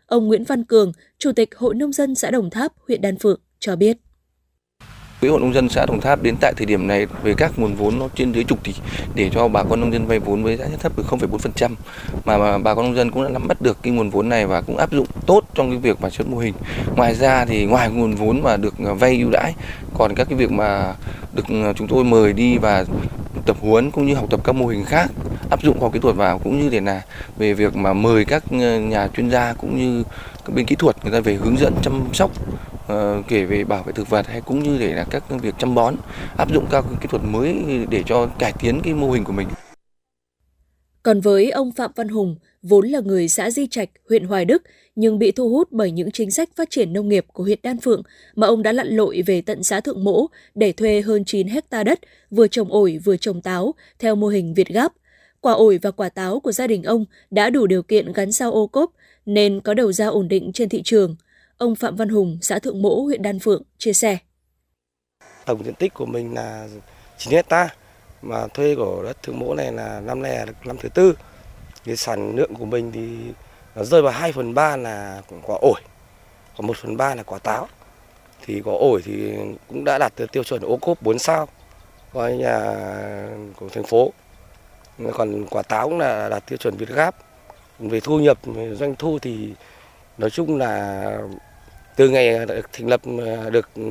Ông 0.07 0.26
Nguyễn 0.26 0.45
Văn 0.45 0.64
Cường, 0.64 0.93
Chủ 1.18 1.33
tịch 1.33 1.55
Hội 1.57 1.74
Nông 1.74 1.93
dân 1.93 2.14
xã 2.14 2.30
Đồng 2.30 2.51
Tháp, 2.51 2.72
huyện 2.89 3.01
Đan 3.01 3.18
Phượng 3.18 3.41
cho 3.59 3.76
biết. 3.76 3.97
Quỹ 5.23 5.29
hội 5.29 5.41
nông 5.41 5.55
dân 5.55 5.68
xã 5.68 5.87
Đồng 5.87 6.01
Tháp 6.01 6.23
đến 6.23 6.37
tại 6.41 6.53
thời 6.57 6.66
điểm 6.66 6.87
này 6.87 7.07
về 7.23 7.35
các 7.35 7.53
nguồn 7.57 7.75
vốn 7.75 7.99
nó 7.99 8.09
trên 8.14 8.33
dưới 8.33 8.45
chục 8.45 8.64
tỷ 8.64 8.75
để 9.14 9.31
cho 9.35 9.49
bà 9.49 9.62
con 9.62 9.81
nông 9.81 9.93
dân 9.93 10.07
vay 10.07 10.18
vốn 10.18 10.43
với 10.43 10.57
giá 10.57 10.64
thấp 10.81 10.93
từ 10.97 11.05
0,4% 11.09 11.70
mà, 12.25 12.59
bà 12.59 12.75
con 12.75 12.85
nông 12.85 12.97
dân 12.97 13.11
cũng 13.11 13.23
đã 13.23 13.29
nắm 13.29 13.49
bắt 13.49 13.62
được 13.62 13.79
cái 13.83 13.93
nguồn 13.93 14.11
vốn 14.11 14.29
này 14.29 14.47
và 14.47 14.61
cũng 14.61 14.77
áp 14.77 14.93
dụng 14.93 15.07
tốt 15.27 15.45
trong 15.55 15.70
cái 15.70 15.79
việc 15.79 16.01
mà 16.01 16.11
xuất 16.11 16.29
mô 16.29 16.39
hình. 16.39 16.55
Ngoài 16.96 17.14
ra 17.14 17.45
thì 17.45 17.67
ngoài 17.67 17.91
nguồn 17.91 18.14
vốn 18.14 18.42
mà 18.42 18.57
được 18.57 18.75
à, 18.87 18.92
vay 18.92 19.18
ưu 19.18 19.30
đãi 19.30 19.55
còn 19.95 20.14
các 20.14 20.29
cái 20.30 20.38
việc 20.38 20.51
mà 20.51 20.95
được 21.33 21.45
à, 21.49 21.72
chúng 21.76 21.88
tôi 21.88 22.05
mời 22.05 22.33
đi 22.33 22.59
và 22.59 22.84
tập 23.46 23.57
huấn 23.61 23.91
cũng 23.91 24.07
như 24.07 24.14
học 24.14 24.26
tập 24.30 24.41
các 24.45 24.53
mô 24.53 24.67
hình 24.67 24.84
khác 24.84 25.11
áp 25.51 25.63
dụng 25.63 25.79
khoa 25.79 25.87
học 25.87 25.92
kỹ 25.92 26.01
thuật 26.01 26.17
vào 26.17 26.38
cũng 26.38 26.61
như 26.61 26.68
để 26.68 26.80
là 26.80 27.03
về 27.38 27.55
việc 27.55 27.76
mà 27.76 27.92
mời 27.92 28.25
các 28.25 28.45
à, 28.51 28.79
nhà 28.79 29.09
chuyên 29.17 29.30
gia 29.30 29.53
cũng 29.53 29.79
như 29.79 30.03
các 30.45 30.55
bên 30.55 30.67
kỹ 30.67 30.76
thuật 30.76 30.96
người 31.03 31.13
ta 31.13 31.21
về 31.21 31.34
hướng 31.34 31.59
dẫn 31.59 31.75
chăm 31.83 32.05
sóc 32.13 32.30
Ờ, 32.87 33.22
kể 33.29 33.45
về 33.45 33.64
bảo 33.64 33.83
vệ 33.83 33.92
thực 33.92 34.11
vật 34.11 34.26
hay 34.26 34.41
cũng 34.41 34.63
như 34.63 34.79
để 34.79 34.95
là 34.95 35.04
các 35.11 35.25
việc 35.42 35.54
chăm 35.59 35.75
bón 35.75 35.95
áp 36.37 36.53
dụng 36.53 36.67
các 36.71 36.84
kỹ 37.00 37.09
thuật 37.11 37.22
mới 37.25 37.64
để 37.91 38.03
cho 38.07 38.26
cải 38.26 38.53
tiến 38.61 38.80
cái 38.84 38.95
mô 38.95 39.11
hình 39.11 39.25
của 39.25 39.33
mình. 39.33 39.49
Còn 41.03 41.21
với 41.21 41.50
ông 41.50 41.72
Phạm 41.72 41.91
Văn 41.96 42.09
Hùng, 42.09 42.37
vốn 42.63 42.88
là 42.88 43.00
người 43.00 43.29
xã 43.29 43.50
Di 43.50 43.67
Trạch, 43.67 43.88
huyện 44.09 44.25
Hoài 44.25 44.45
Đức, 44.45 44.63
nhưng 44.96 45.18
bị 45.18 45.30
thu 45.30 45.49
hút 45.49 45.68
bởi 45.72 45.91
những 45.91 46.11
chính 46.11 46.30
sách 46.30 46.49
phát 46.57 46.71
triển 46.71 46.92
nông 46.92 47.09
nghiệp 47.09 47.25
của 47.33 47.45
huyện 47.45 47.59
Đan 47.63 47.80
Phượng 47.80 48.03
mà 48.34 48.46
ông 48.46 48.63
đã 48.63 48.72
lặn 48.72 48.87
lội 48.87 49.22
về 49.26 49.41
tận 49.41 49.63
xã 49.63 49.80
Thượng 49.80 50.04
Mỗ 50.04 50.26
để 50.54 50.72
thuê 50.72 51.00
hơn 51.00 51.25
9 51.25 51.49
hecta 51.49 51.84
đất, 51.84 52.00
vừa 52.30 52.49
trồng 52.49 52.72
ổi 52.72 52.99
vừa 53.04 53.17
trồng 53.17 53.42
táo, 53.42 53.75
theo 53.99 54.14
mô 54.14 54.26
hình 54.26 54.54
Việt 54.54 54.68
Gáp. 54.68 54.92
Quả 55.41 55.53
ổi 55.53 55.79
và 55.83 55.91
quả 55.91 56.09
táo 56.09 56.41
của 56.41 56.53
gia 56.53 56.67
đình 56.67 56.83
ông 56.83 57.04
đã 57.30 57.50
đủ 57.50 57.67
điều 57.67 57.83
kiện 57.83 58.13
gắn 58.13 58.33
sao 58.33 58.53
ô 58.53 58.67
cốp, 58.67 58.92
nên 59.26 59.61
có 59.61 59.75
đầu 59.75 59.92
ra 59.92 60.07
ổn 60.07 60.29
định 60.29 60.53
trên 60.53 60.68
thị 60.68 60.83
trường. 60.84 61.17
Ông 61.63 61.75
Phạm 61.75 61.97
Văn 61.97 62.09
Hùng, 62.09 62.39
xã 62.41 62.59
Thượng 62.59 62.83
Mỗ, 62.83 63.03
huyện 63.03 63.22
Đan 63.22 63.39
Phượng, 63.39 63.63
chia 63.79 63.93
sẻ. 63.93 64.18
Tổng 65.45 65.64
diện 65.64 65.75
tích 65.75 65.95
của 65.95 66.07
mình 66.07 66.34
là 66.34 66.68
9 67.18 67.33
hecta 67.33 67.68
mà 68.22 68.47
thuê 68.47 68.75
của 68.75 69.03
đất 69.03 69.22
Thượng 69.22 69.39
Mỗ 69.39 69.55
này 69.55 69.72
là 69.72 70.01
năm 70.01 70.22
nay 70.22 70.37
là 70.37 70.47
năm 70.64 70.76
thứ 70.80 70.89
tư. 70.89 71.14
Cái 71.84 71.97
sản 71.97 72.37
lượng 72.37 72.55
của 72.55 72.64
mình 72.64 72.93
thì 72.93 73.09
nó 73.75 73.84
rơi 73.84 74.03
vào 74.03 74.13
2 74.13 74.33
phần 74.33 74.55
3 74.55 74.76
là 74.76 75.22
quả 75.43 75.59
ổi, 75.61 75.80
còn 76.57 76.67
1 76.67 76.76
phần 76.76 76.97
3 76.97 77.14
là 77.14 77.22
quả 77.22 77.39
táo. 77.39 77.68
Thì 78.45 78.61
quả 78.64 78.75
ổi 78.75 79.03
thì 79.05 79.33
cũng 79.68 79.84
đã 79.84 79.99
đạt 79.99 80.13
tiêu 80.33 80.45
chuẩn 80.45 80.63
ô 80.63 80.76
cốp 80.76 81.03
4 81.03 81.18
sao 81.18 81.49
của 82.13 82.29
nhà 82.29 82.59
của 83.57 83.68
thành 83.68 83.84
phố. 83.84 84.13
Còn 85.13 85.47
quả 85.51 85.63
táo 85.63 85.89
cũng 85.89 85.99
là 85.99 86.29
đạt 86.29 86.47
tiêu 86.47 86.57
chuẩn 86.57 86.76
Việt 86.76 86.89
Gáp. 86.89 87.14
Về 87.79 88.01
thu 88.01 88.18
nhập, 88.18 88.39
về 88.45 88.75
doanh 88.75 88.95
thu 88.97 89.18
thì 89.18 89.55
nói 90.18 90.30
chung 90.30 90.57
là 90.57 91.18
từ 91.97 92.09
ngày 92.09 92.47
được 92.47 92.73
thành 92.73 92.89
lập 92.89 93.01
ờ, 93.19 93.51
được 93.51 93.69
ừ, 93.75 93.83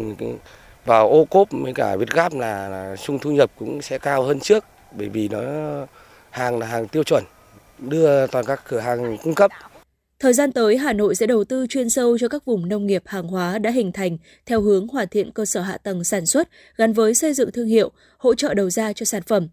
vào 0.86 1.10
ô 1.10 1.26
cốp 1.26 1.48
với 1.52 1.73
cả 1.73 1.95
Việt 1.95 2.10
Gáp 2.10 2.34
là, 2.34 2.95
sung 2.95 3.19
thu 3.19 3.32
nhập 3.32 3.52
cũng 3.60 3.82
sẽ 3.82 3.98
cao 3.98 4.23
hơn 4.23 4.40
trước 4.40 4.65
bởi 4.98 5.10
vì 5.10 5.28
nó 5.28 5.41
hàng 6.30 6.60
là 6.60 6.68
hàng 6.68 6.88
tiêu 6.88 7.03
chuẩn 7.03 7.23
đưa 7.80 8.28
toàn 8.28 8.45
các 8.45 8.61
cửa 8.68 8.80
hàng 8.80 9.18
cung 9.23 9.36
cấp. 9.36 9.52
Thời 10.19 10.34
gian 10.34 10.52
tới, 10.52 10.78
Hà 10.78 10.94
Nội 10.94 11.15
sẽ 11.15 11.28
đầu 11.28 11.44
tư 11.44 11.65
chuyên 11.69 11.90
sâu 11.90 12.18
cho 12.18 12.28
các 12.28 12.45
vùng 12.45 12.69
nông 12.69 12.88
nghiệp 12.88 13.03
hàng 13.06 13.28
hóa 13.28 13.60
đã 13.60 13.72
hình 13.72 13.91
thành 13.91 14.18
theo 14.45 14.61
hướng 14.61 14.88
hoàn 14.88 15.07
thiện 15.07 15.32
cơ 15.32 15.45
sở 15.45 15.61
hạ 15.61 15.78
tầng 15.78 16.03
sản 16.03 16.26
xuất 16.26 16.49
gắn 16.78 16.94
với 16.94 17.15
xây 17.15 17.34
dựng 17.34 17.52
thương 17.52 17.68
hiệu, 17.68 17.91
hỗ 18.18 18.36
trợ 18.36 18.53
đầu 18.53 18.69
ra 18.69 18.94
cho 18.94 19.06
sản 19.06 19.22
phẩm. 19.22 19.48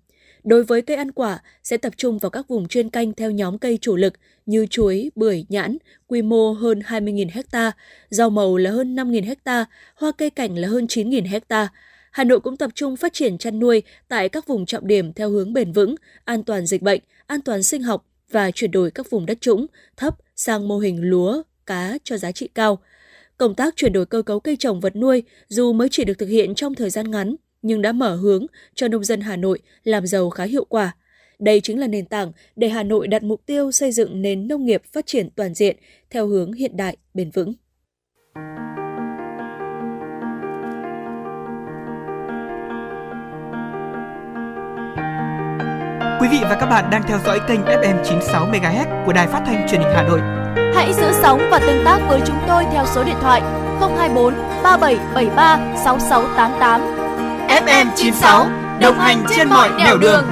Đối 0.48 0.64
với 0.64 0.82
cây 0.82 0.96
ăn 0.96 1.12
quả, 1.12 1.42
sẽ 1.62 1.76
tập 1.76 1.92
trung 1.96 2.18
vào 2.18 2.30
các 2.30 2.48
vùng 2.48 2.68
chuyên 2.68 2.90
canh 2.90 3.12
theo 3.12 3.30
nhóm 3.30 3.58
cây 3.58 3.78
chủ 3.80 3.96
lực 3.96 4.14
như 4.46 4.66
chuối, 4.66 5.10
bưởi, 5.14 5.44
nhãn, 5.48 5.78
quy 6.06 6.22
mô 6.22 6.52
hơn 6.52 6.80
20.000 6.80 7.42
ha, 7.52 7.72
rau 8.10 8.30
màu 8.30 8.56
là 8.56 8.70
hơn 8.70 8.96
5.000 8.96 9.36
ha, 9.44 9.64
hoa 9.94 10.12
cây 10.18 10.30
cảnh 10.30 10.56
là 10.56 10.68
hơn 10.68 10.86
9.000 10.86 11.40
ha. 11.48 11.68
Hà 12.10 12.24
Nội 12.24 12.40
cũng 12.40 12.56
tập 12.56 12.70
trung 12.74 12.96
phát 12.96 13.12
triển 13.12 13.38
chăn 13.38 13.58
nuôi 13.58 13.82
tại 14.08 14.28
các 14.28 14.46
vùng 14.46 14.66
trọng 14.66 14.86
điểm 14.86 15.12
theo 15.12 15.30
hướng 15.30 15.52
bền 15.52 15.72
vững, 15.72 15.94
an 16.24 16.42
toàn 16.42 16.66
dịch 16.66 16.82
bệnh, 16.82 17.00
an 17.26 17.40
toàn 17.40 17.62
sinh 17.62 17.82
học 17.82 18.06
và 18.30 18.50
chuyển 18.50 18.70
đổi 18.70 18.90
các 18.90 19.10
vùng 19.10 19.26
đất 19.26 19.40
trũng, 19.40 19.66
thấp 19.96 20.14
sang 20.36 20.68
mô 20.68 20.78
hình 20.78 21.00
lúa, 21.02 21.42
cá 21.66 21.98
cho 22.04 22.16
giá 22.16 22.32
trị 22.32 22.48
cao. 22.54 22.78
Công 23.36 23.54
tác 23.54 23.76
chuyển 23.76 23.92
đổi 23.92 24.06
cơ 24.06 24.22
cấu 24.22 24.40
cây 24.40 24.56
trồng 24.56 24.80
vật 24.80 24.96
nuôi 24.96 25.22
dù 25.48 25.72
mới 25.72 25.88
chỉ 25.90 26.04
được 26.04 26.18
thực 26.18 26.28
hiện 26.28 26.54
trong 26.54 26.74
thời 26.74 26.90
gian 26.90 27.10
ngắn, 27.10 27.36
nhưng 27.62 27.82
đã 27.82 27.92
mở 27.92 28.16
hướng 28.16 28.46
cho 28.74 28.88
nông 28.88 29.04
dân 29.04 29.20
Hà 29.20 29.36
Nội 29.36 29.58
làm 29.84 30.06
giàu 30.06 30.30
khá 30.30 30.44
hiệu 30.44 30.64
quả. 30.64 30.92
Đây 31.38 31.60
chính 31.60 31.78
là 31.78 31.86
nền 31.86 32.06
tảng 32.06 32.32
để 32.56 32.68
Hà 32.68 32.82
Nội 32.82 33.08
đặt 33.08 33.22
mục 33.22 33.46
tiêu 33.46 33.72
xây 33.72 33.92
dựng 33.92 34.22
nền 34.22 34.48
nông 34.48 34.64
nghiệp 34.64 34.82
phát 34.92 35.06
triển 35.06 35.30
toàn 35.30 35.54
diện 35.54 35.76
theo 36.10 36.26
hướng 36.26 36.52
hiện 36.52 36.76
đại, 36.76 36.96
bền 37.14 37.30
vững. 37.30 37.54
Quý 46.20 46.28
vị 46.30 46.38
và 46.42 46.56
các 46.60 46.66
bạn 46.66 46.90
đang 46.90 47.02
theo 47.08 47.18
dõi 47.24 47.40
kênh 47.48 47.60
FM 47.60 48.04
96 48.04 48.46
MHz 48.46 49.06
của 49.06 49.12
Đài 49.12 49.26
Phát 49.26 49.42
thanh 49.46 49.66
Truyền 49.68 49.80
hình 49.80 49.90
Hà 49.94 50.02
Nội. 50.02 50.20
Hãy 50.74 50.92
giữ 50.94 51.12
sóng 51.22 51.40
và 51.50 51.58
tương 51.58 51.84
tác 51.84 51.98
với 52.08 52.20
chúng 52.26 52.38
tôi 52.48 52.64
theo 52.72 52.84
số 52.94 53.04
điện 53.04 53.16
thoại 53.20 53.40
024 53.80 54.34
3773 54.62 55.74
6688. 55.84 56.97
FM96 57.48 58.80
đồng 58.80 58.98
hành 58.98 59.24
trên 59.36 59.48
mọi 59.48 59.70
nẻo 59.78 59.98
đường. 59.98 60.00
đường. 60.00 60.24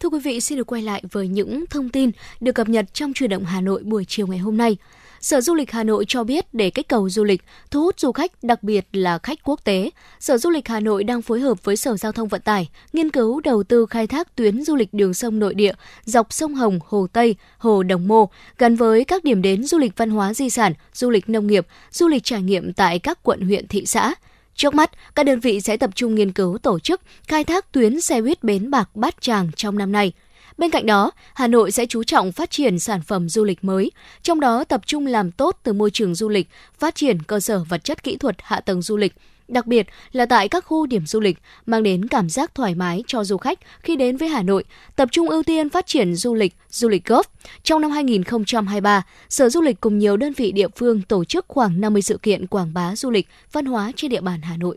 Thưa 0.00 0.10
quý 0.10 0.20
vị, 0.20 0.40
xin 0.40 0.58
được 0.58 0.66
quay 0.66 0.82
lại 0.82 1.02
với 1.12 1.28
những 1.28 1.64
thông 1.70 1.88
tin 1.88 2.10
được 2.40 2.52
cập 2.52 2.68
nhật 2.68 2.94
trong 2.94 3.12
truyền 3.12 3.30
động 3.30 3.44
Hà 3.44 3.60
Nội 3.60 3.82
buổi 3.84 4.04
chiều 4.08 4.26
ngày 4.26 4.38
hôm 4.38 4.56
nay. 4.56 4.76
Sở 5.20 5.40
Du 5.40 5.54
lịch 5.54 5.72
Hà 5.72 5.84
Nội 5.84 6.04
cho 6.08 6.24
biết 6.24 6.54
để 6.54 6.70
kích 6.70 6.88
cầu 6.88 7.08
du 7.08 7.24
lịch, 7.24 7.42
thu 7.70 7.82
hút 7.82 8.00
du 8.00 8.12
khách, 8.12 8.44
đặc 8.44 8.62
biệt 8.62 8.86
là 8.92 9.18
khách 9.18 9.38
quốc 9.44 9.64
tế, 9.64 9.90
Sở 10.20 10.38
Du 10.38 10.50
lịch 10.50 10.68
Hà 10.68 10.80
Nội 10.80 11.04
đang 11.04 11.22
phối 11.22 11.40
hợp 11.40 11.64
với 11.64 11.76
Sở 11.76 11.96
Giao 11.96 12.12
thông 12.12 12.28
Vận 12.28 12.40
tải 12.40 12.68
nghiên 12.92 13.10
cứu 13.10 13.40
đầu 13.40 13.62
tư 13.62 13.86
khai 13.86 14.06
thác 14.06 14.36
tuyến 14.36 14.64
du 14.64 14.76
lịch 14.76 14.94
đường 14.94 15.14
sông 15.14 15.38
nội 15.38 15.54
địa 15.54 15.72
dọc 16.04 16.32
sông 16.32 16.54
Hồng, 16.54 16.78
Hồ 16.86 17.06
Tây, 17.12 17.36
Hồ 17.58 17.82
Đồng 17.82 18.08
Mô 18.08 18.28
gắn 18.58 18.76
với 18.76 19.04
các 19.04 19.24
điểm 19.24 19.42
đến 19.42 19.64
du 19.64 19.78
lịch 19.78 19.92
văn 19.96 20.10
hóa 20.10 20.34
di 20.34 20.50
sản, 20.50 20.72
du 20.92 21.10
lịch 21.10 21.28
nông 21.28 21.46
nghiệp, 21.46 21.66
du 21.90 22.08
lịch 22.08 22.24
trải 22.24 22.42
nghiệm 22.42 22.72
tại 22.72 22.98
các 22.98 23.22
quận 23.22 23.40
huyện 23.40 23.68
thị 23.68 23.86
xã. 23.86 24.14
Trước 24.54 24.74
mắt, 24.74 24.90
các 25.14 25.26
đơn 25.26 25.40
vị 25.40 25.60
sẽ 25.60 25.76
tập 25.76 25.90
trung 25.94 26.14
nghiên 26.14 26.32
cứu 26.32 26.58
tổ 26.58 26.78
chức 26.78 27.00
khai 27.28 27.44
thác 27.44 27.72
tuyến 27.72 28.00
xe 28.00 28.20
buýt 28.20 28.44
Bến 28.44 28.70
Bạc 28.70 28.96
Bát 28.96 29.20
Tràng 29.20 29.50
trong 29.56 29.78
năm 29.78 29.92
nay. 29.92 30.12
Bên 30.58 30.70
cạnh 30.70 30.86
đó, 30.86 31.10
Hà 31.34 31.46
Nội 31.46 31.70
sẽ 31.70 31.86
chú 31.86 32.04
trọng 32.04 32.32
phát 32.32 32.50
triển 32.50 32.78
sản 32.78 33.02
phẩm 33.02 33.28
du 33.28 33.44
lịch 33.44 33.64
mới, 33.64 33.90
trong 34.22 34.40
đó 34.40 34.64
tập 34.64 34.80
trung 34.86 35.06
làm 35.06 35.30
tốt 35.30 35.58
từ 35.62 35.72
môi 35.72 35.90
trường 35.90 36.14
du 36.14 36.28
lịch, 36.28 36.48
phát 36.78 36.94
triển 36.94 37.22
cơ 37.22 37.40
sở 37.40 37.64
vật 37.68 37.84
chất 37.84 38.02
kỹ 38.02 38.16
thuật 38.16 38.36
hạ 38.42 38.60
tầng 38.60 38.82
du 38.82 38.96
lịch, 38.96 39.14
đặc 39.48 39.66
biệt 39.66 39.86
là 40.12 40.26
tại 40.26 40.48
các 40.48 40.64
khu 40.64 40.86
điểm 40.86 41.06
du 41.06 41.20
lịch, 41.20 41.38
mang 41.66 41.82
đến 41.82 42.08
cảm 42.08 42.30
giác 42.30 42.54
thoải 42.54 42.74
mái 42.74 43.02
cho 43.06 43.24
du 43.24 43.36
khách 43.36 43.58
khi 43.80 43.96
đến 43.96 44.16
với 44.16 44.28
Hà 44.28 44.42
Nội, 44.42 44.64
tập 44.96 45.08
trung 45.12 45.28
ưu 45.28 45.42
tiên 45.42 45.70
phát 45.70 45.86
triển 45.86 46.14
du 46.14 46.34
lịch, 46.34 46.54
du 46.70 46.88
lịch 46.88 47.04
golf. 47.08 47.22
Trong 47.62 47.80
năm 47.80 47.90
2023, 47.90 49.02
Sở 49.28 49.48
Du 49.48 49.60
lịch 49.60 49.80
cùng 49.80 49.98
nhiều 49.98 50.16
đơn 50.16 50.32
vị 50.32 50.52
địa 50.52 50.68
phương 50.76 51.02
tổ 51.02 51.24
chức 51.24 51.44
khoảng 51.48 51.80
50 51.80 52.02
sự 52.02 52.18
kiện 52.18 52.46
quảng 52.46 52.74
bá 52.74 52.96
du 52.96 53.10
lịch, 53.10 53.28
văn 53.52 53.66
hóa 53.66 53.92
trên 53.96 54.10
địa 54.10 54.20
bàn 54.20 54.40
Hà 54.42 54.56
Nội. 54.56 54.76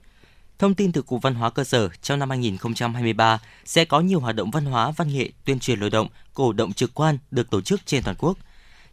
Thông 0.60 0.76
tin 0.76 0.92
từ 0.92 1.02
Cục 1.02 1.22
Văn 1.22 1.36
hóa 1.36 1.50
Cơ 1.50 1.64
sở, 1.64 1.90
trong 2.02 2.20
năm 2.20 2.30
2023 2.30 3.40
sẽ 3.66 3.86
có 3.86 4.00
nhiều 4.00 4.20
hoạt 4.20 4.36
động 4.36 4.52
văn 4.52 4.66
hóa, 4.66 4.92
văn 4.92 5.14
nghệ, 5.14 5.30
tuyên 5.46 5.60
truyền 5.60 5.80
lưu 5.80 5.90
động, 5.90 6.08
cổ 6.34 6.54
động 6.54 6.74
trực 6.74 6.94
quan 6.94 7.18
được 7.32 7.50
tổ 7.50 7.62
chức 7.62 7.86
trên 7.86 8.04
toàn 8.04 8.16
quốc. 8.20 8.38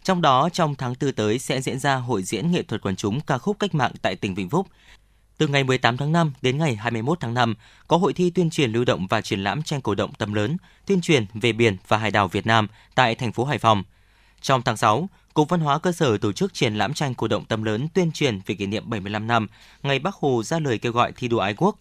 Trong 0.02 0.22
đó, 0.22 0.48
trong 0.52 0.74
tháng 0.74 0.94
4 1.00 1.12
tới 1.12 1.38
sẽ 1.38 1.60
diễn 1.60 1.78
ra 1.78 1.94
hội 1.94 2.22
diễn 2.22 2.50
nghệ 2.52 2.62
thuật 2.62 2.82
quần 2.82 2.96
chúng 2.96 3.20
ca 3.20 3.38
khúc 3.38 3.56
cách 3.58 3.74
mạng 3.74 3.92
tại 4.02 4.16
tỉnh 4.16 4.34
Vĩnh 4.34 4.50
Phúc. 4.50 4.66
Từ 5.38 5.48
ngày 5.48 5.64
18 5.64 5.96
tháng 5.96 6.12
5 6.12 6.32
đến 6.42 6.58
ngày 6.58 6.76
21 6.76 7.20
tháng 7.20 7.34
5, 7.34 7.54
có 7.88 7.96
hội 7.96 8.12
thi 8.12 8.30
tuyên 8.30 8.50
truyền 8.50 8.72
lưu 8.72 8.84
động 8.84 9.06
và 9.06 9.20
triển 9.20 9.44
lãm 9.44 9.62
tranh 9.62 9.80
cổ 9.80 9.94
động 9.94 10.12
tầm 10.18 10.34
lớn, 10.34 10.56
tuyên 10.86 11.00
truyền 11.00 11.26
về 11.34 11.52
biển 11.52 11.76
và 11.88 11.96
hải 11.96 12.10
đảo 12.10 12.28
Việt 12.28 12.46
Nam 12.46 12.68
tại 12.94 13.14
thành 13.14 13.32
phố 13.32 13.44
Hải 13.44 13.58
Phòng. 13.58 13.82
Trong 14.40 14.62
tháng 14.62 14.76
6, 14.76 15.08
Cục 15.36 15.48
Văn 15.48 15.60
hóa 15.60 15.78
Cơ 15.78 15.92
sở 15.92 16.18
tổ 16.18 16.32
chức 16.32 16.54
triển 16.54 16.74
lãm 16.74 16.94
tranh 16.94 17.14
cổ 17.14 17.28
động 17.28 17.44
tầm 17.44 17.62
lớn 17.62 17.88
tuyên 17.94 18.12
truyền 18.12 18.40
về 18.46 18.54
kỷ 18.54 18.66
niệm 18.66 18.90
75 18.90 19.26
năm 19.26 19.46
ngày 19.82 19.98
Bắc 19.98 20.14
Hồ 20.14 20.42
ra 20.42 20.58
lời 20.58 20.78
kêu 20.78 20.92
gọi 20.92 21.12
thi 21.16 21.28
đua 21.28 21.38
ái 21.38 21.54
quốc. 21.54 21.76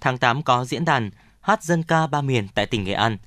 Tháng 0.00 0.18
8 0.18 0.42
có 0.42 0.64
diễn 0.64 0.84
đàn 0.84 1.10
hát 1.40 1.62
dân 1.62 1.82
ca 1.82 2.06
ba 2.06 2.20
miền 2.20 2.48
tại 2.54 2.66
tỉnh 2.66 2.84
Nghệ 2.84 2.92
An. 2.92 3.18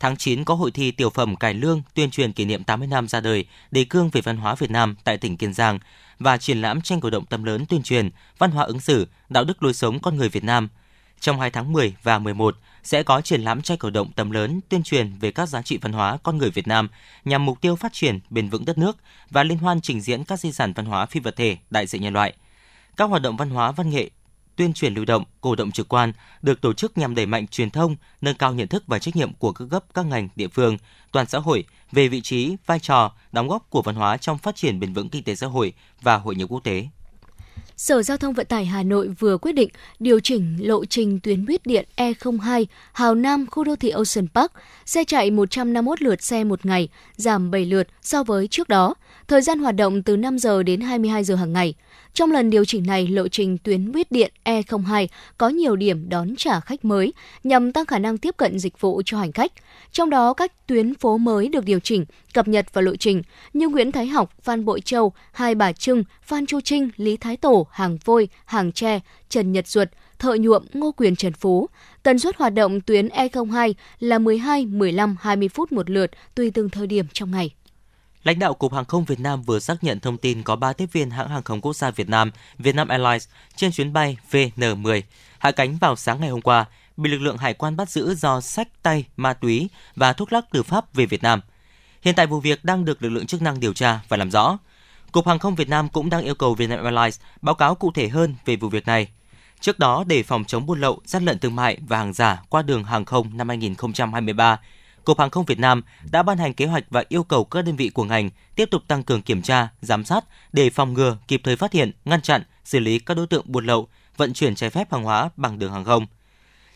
Tháng 0.00 0.16
9 0.16 0.44
có 0.44 0.54
hội 0.54 0.70
thi 0.70 0.90
tiểu 0.90 1.10
phẩm 1.10 1.36
cải 1.36 1.54
lương 1.54 1.82
tuyên 1.94 2.10
truyền 2.10 2.32
kỷ 2.32 2.44
niệm 2.44 2.64
80 2.64 2.88
năm 2.88 3.08
ra 3.08 3.20
đời, 3.20 3.44
đề 3.70 3.84
cương 3.84 4.10
về 4.10 4.20
văn 4.20 4.36
hóa 4.36 4.54
Việt 4.54 4.70
Nam 4.70 4.96
tại 5.04 5.18
tỉnh 5.18 5.36
Kiên 5.36 5.52
Giang 5.52 5.78
và 6.18 6.36
triển 6.36 6.60
lãm 6.62 6.80
tranh 6.80 7.00
cổ 7.00 7.10
động 7.10 7.26
tầm 7.26 7.44
lớn 7.44 7.66
tuyên 7.68 7.82
truyền 7.82 8.10
văn 8.38 8.50
hóa 8.50 8.64
ứng 8.64 8.80
xử, 8.80 9.08
đạo 9.28 9.44
đức 9.44 9.62
lối 9.62 9.74
sống 9.74 9.98
con 10.00 10.16
người 10.16 10.28
Việt 10.28 10.44
Nam. 10.44 10.68
Trong 11.20 11.40
2 11.40 11.50
tháng 11.50 11.72
10 11.72 11.94
và 12.02 12.18
11 12.18 12.56
sẽ 12.88 13.02
có 13.02 13.20
triển 13.20 13.42
lãm 13.42 13.62
tranh 13.62 13.78
cổ 13.78 13.90
động 13.90 14.12
tầm 14.12 14.30
lớn 14.30 14.60
tuyên 14.68 14.82
truyền 14.82 15.12
về 15.20 15.30
các 15.30 15.46
giá 15.46 15.62
trị 15.62 15.78
văn 15.82 15.92
hóa 15.92 16.18
con 16.22 16.38
người 16.38 16.50
Việt 16.50 16.66
Nam 16.66 16.88
nhằm 17.24 17.46
mục 17.46 17.60
tiêu 17.60 17.76
phát 17.76 17.92
triển 17.92 18.20
bền 18.30 18.48
vững 18.48 18.64
đất 18.64 18.78
nước 18.78 18.96
và 19.30 19.44
liên 19.44 19.58
hoan 19.58 19.80
trình 19.80 20.00
diễn 20.00 20.24
các 20.24 20.40
di 20.40 20.52
sản 20.52 20.72
văn 20.72 20.86
hóa 20.86 21.06
phi 21.06 21.20
vật 21.20 21.36
thể 21.36 21.56
đại 21.70 21.86
diện 21.86 22.02
nhân 22.02 22.12
loại. 22.12 22.32
Các 22.96 23.04
hoạt 23.04 23.22
động 23.22 23.36
văn 23.36 23.50
hóa 23.50 23.72
văn 23.72 23.90
nghệ 23.90 24.10
tuyên 24.56 24.72
truyền 24.72 24.94
lưu 24.94 25.04
động, 25.04 25.24
cổ 25.40 25.54
động 25.54 25.70
trực 25.70 25.88
quan 25.88 26.12
được 26.42 26.60
tổ 26.60 26.72
chức 26.72 26.98
nhằm 26.98 27.14
đẩy 27.14 27.26
mạnh 27.26 27.46
truyền 27.46 27.70
thông, 27.70 27.96
nâng 28.20 28.36
cao 28.36 28.54
nhận 28.54 28.68
thức 28.68 28.84
và 28.86 28.98
trách 28.98 29.16
nhiệm 29.16 29.34
của 29.34 29.52
các 29.52 29.64
cấp 29.70 29.84
các 29.94 30.06
ngành, 30.06 30.28
địa 30.36 30.48
phương, 30.48 30.76
toàn 31.12 31.26
xã 31.26 31.38
hội 31.38 31.64
về 31.92 32.08
vị 32.08 32.20
trí, 32.20 32.56
vai 32.66 32.80
trò, 32.80 33.12
đóng 33.32 33.48
góp 33.48 33.70
của 33.70 33.82
văn 33.82 33.94
hóa 33.94 34.16
trong 34.16 34.38
phát 34.38 34.56
triển 34.56 34.80
bền 34.80 34.92
vững 34.92 35.08
kinh 35.08 35.22
tế 35.22 35.34
xã 35.34 35.46
hội 35.46 35.72
và 36.02 36.16
hội 36.16 36.34
nhập 36.34 36.48
quốc 36.48 36.64
tế. 36.64 36.88
Sở 37.78 38.02
Giao 38.02 38.16
thông 38.16 38.34
Vận 38.34 38.46
tải 38.46 38.64
Hà 38.64 38.82
Nội 38.82 39.08
vừa 39.08 39.38
quyết 39.38 39.52
định 39.52 39.68
điều 39.98 40.20
chỉnh 40.20 40.56
lộ 40.60 40.84
trình 40.84 41.20
tuyến 41.20 41.46
buýt 41.46 41.66
điện 41.66 41.86
E02 41.96 42.64
Hào 42.92 43.14
Nam 43.14 43.46
khu 43.50 43.64
đô 43.64 43.76
thị 43.76 43.90
Ocean 43.90 44.28
Park, 44.34 44.52
xe 44.86 45.04
chạy 45.04 45.30
151 45.30 46.02
lượt 46.02 46.22
xe 46.22 46.44
một 46.44 46.66
ngày, 46.66 46.88
giảm 47.16 47.50
7 47.50 47.66
lượt 47.66 47.88
so 48.02 48.22
với 48.22 48.48
trước 48.48 48.68
đó. 48.68 48.94
Thời 49.28 49.42
gian 49.42 49.58
hoạt 49.58 49.76
động 49.76 50.02
từ 50.02 50.16
5 50.16 50.38
giờ 50.38 50.62
đến 50.62 50.80
22 50.80 51.24
giờ 51.24 51.34
hàng 51.34 51.52
ngày. 51.52 51.74
Trong 52.14 52.32
lần 52.32 52.50
điều 52.50 52.64
chỉnh 52.64 52.86
này, 52.86 53.06
lộ 53.06 53.28
trình 53.28 53.58
tuyến 53.58 53.92
buýt 53.92 54.12
điện 54.12 54.32
E02 54.44 55.06
có 55.38 55.48
nhiều 55.48 55.76
điểm 55.76 56.08
đón 56.08 56.36
trả 56.36 56.60
khách 56.60 56.84
mới 56.84 57.12
nhằm 57.44 57.72
tăng 57.72 57.86
khả 57.86 57.98
năng 57.98 58.18
tiếp 58.18 58.34
cận 58.36 58.58
dịch 58.58 58.80
vụ 58.80 59.02
cho 59.04 59.18
hành 59.18 59.32
khách. 59.32 59.52
Trong 59.92 60.10
đó, 60.10 60.34
các 60.34 60.66
tuyến 60.66 60.94
phố 60.94 61.18
mới 61.18 61.48
được 61.48 61.64
điều 61.64 61.80
chỉnh, 61.80 62.04
cập 62.34 62.48
nhật 62.48 62.74
vào 62.74 62.82
lộ 62.82 62.96
trình 62.96 63.22
như 63.52 63.68
Nguyễn 63.68 63.92
Thái 63.92 64.06
Học, 64.06 64.32
Phan 64.42 64.64
Bội 64.64 64.80
Châu, 64.80 65.12
Hai 65.32 65.54
Bà 65.54 65.72
Trưng, 65.72 66.04
Phan 66.22 66.46
Chu 66.46 66.60
Trinh, 66.60 66.90
Lý 66.96 67.16
Thái 67.16 67.36
Tổ, 67.36 67.66
Hàng 67.70 67.98
Vôi, 68.04 68.28
Hàng 68.44 68.72
Tre, 68.72 69.00
Trần 69.28 69.52
Nhật 69.52 69.68
Duật, 69.68 69.90
Thợ 70.18 70.34
Nhuộm, 70.34 70.62
Ngô 70.72 70.92
Quyền 70.92 71.16
Trần 71.16 71.32
Phú. 71.32 71.68
Tần 72.02 72.18
suất 72.18 72.36
hoạt 72.36 72.54
động 72.54 72.80
tuyến 72.80 73.08
E02 73.08 73.72
là 74.00 74.18
12, 74.18 74.66
15, 74.66 75.16
20 75.20 75.48
phút 75.48 75.72
một 75.72 75.90
lượt 75.90 76.10
tùy 76.34 76.50
từng 76.50 76.70
thời 76.70 76.86
điểm 76.86 77.06
trong 77.12 77.30
ngày. 77.30 77.50
Lãnh 78.24 78.38
đạo 78.38 78.54
Cục 78.54 78.74
Hàng 78.74 78.84
không 78.84 79.04
Việt 79.04 79.20
Nam 79.20 79.42
vừa 79.42 79.58
xác 79.58 79.84
nhận 79.84 80.00
thông 80.00 80.16
tin 80.16 80.42
có 80.42 80.56
3 80.56 80.72
tiếp 80.72 80.88
viên 80.92 81.10
hãng 81.10 81.28
hàng 81.28 81.42
không 81.42 81.60
quốc 81.60 81.76
gia 81.76 81.90
Việt 81.90 82.08
Nam, 82.08 82.30
Vietnam 82.58 82.88
Airlines 82.88 83.28
trên 83.56 83.72
chuyến 83.72 83.92
bay 83.92 84.16
VN10 84.30 85.02
hạ 85.38 85.50
cánh 85.50 85.78
vào 85.78 85.96
sáng 85.96 86.20
ngày 86.20 86.30
hôm 86.30 86.40
qua 86.40 86.64
bị 86.96 87.10
lực 87.10 87.18
lượng 87.18 87.38
hải 87.38 87.54
quan 87.54 87.76
bắt 87.76 87.90
giữ 87.90 88.14
do 88.14 88.40
sách 88.40 88.68
tay, 88.82 89.04
ma 89.16 89.32
túy 89.32 89.68
và 89.96 90.12
thuốc 90.12 90.32
lắc 90.32 90.44
từ 90.52 90.62
Pháp 90.62 90.94
về 90.94 91.06
Việt 91.06 91.22
Nam. 91.22 91.40
Hiện 92.02 92.14
tại 92.14 92.26
vụ 92.26 92.40
việc 92.40 92.64
đang 92.64 92.84
được 92.84 93.02
lực 93.02 93.08
lượng 93.08 93.26
chức 93.26 93.42
năng 93.42 93.60
điều 93.60 93.72
tra 93.72 94.00
và 94.08 94.16
làm 94.16 94.30
rõ. 94.30 94.58
Cục 95.12 95.26
Hàng 95.26 95.38
không 95.38 95.54
Việt 95.54 95.68
Nam 95.68 95.88
cũng 95.88 96.10
đang 96.10 96.24
yêu 96.24 96.34
cầu 96.34 96.54
Vietnam 96.54 96.84
Airlines 96.84 97.20
báo 97.42 97.54
cáo 97.54 97.74
cụ 97.74 97.92
thể 97.94 98.08
hơn 98.08 98.34
về 98.44 98.56
vụ 98.56 98.68
việc 98.68 98.86
này. 98.86 99.08
Trước 99.60 99.78
đó, 99.78 100.04
để 100.06 100.22
phòng 100.22 100.44
chống 100.44 100.66
buôn 100.66 100.80
lậu, 100.80 101.00
gian 101.04 101.24
lận 101.24 101.38
thương 101.38 101.56
mại 101.56 101.78
và 101.88 101.98
hàng 101.98 102.12
giả 102.12 102.42
qua 102.48 102.62
đường 102.62 102.84
hàng 102.84 103.04
không 103.04 103.36
năm 103.36 103.48
2023, 103.48 104.60
Cục 105.08 105.18
Hàng 105.18 105.30
không 105.30 105.44
Việt 105.44 105.58
Nam 105.58 105.82
đã 106.10 106.22
ban 106.22 106.38
hành 106.38 106.54
kế 106.54 106.66
hoạch 106.66 106.84
và 106.90 107.04
yêu 107.08 107.22
cầu 107.22 107.44
các 107.44 107.62
đơn 107.62 107.76
vị 107.76 107.88
của 107.88 108.04
ngành 108.04 108.30
tiếp 108.54 108.68
tục 108.70 108.82
tăng 108.88 109.02
cường 109.02 109.22
kiểm 109.22 109.42
tra, 109.42 109.68
giám 109.80 110.04
sát 110.04 110.24
để 110.52 110.70
phòng 110.70 110.94
ngừa, 110.94 111.16
kịp 111.28 111.40
thời 111.44 111.56
phát 111.56 111.72
hiện, 111.72 111.92
ngăn 112.04 112.22
chặn, 112.22 112.42
xử 112.64 112.78
lý 112.78 112.98
các 112.98 113.16
đối 113.16 113.26
tượng 113.26 113.44
buôn 113.46 113.66
lậu, 113.66 113.88
vận 114.16 114.32
chuyển 114.32 114.54
trái 114.54 114.70
phép 114.70 114.92
hàng 114.92 115.02
hóa 115.02 115.30
bằng 115.36 115.58
đường 115.58 115.72
hàng 115.72 115.84
không. 115.84 116.06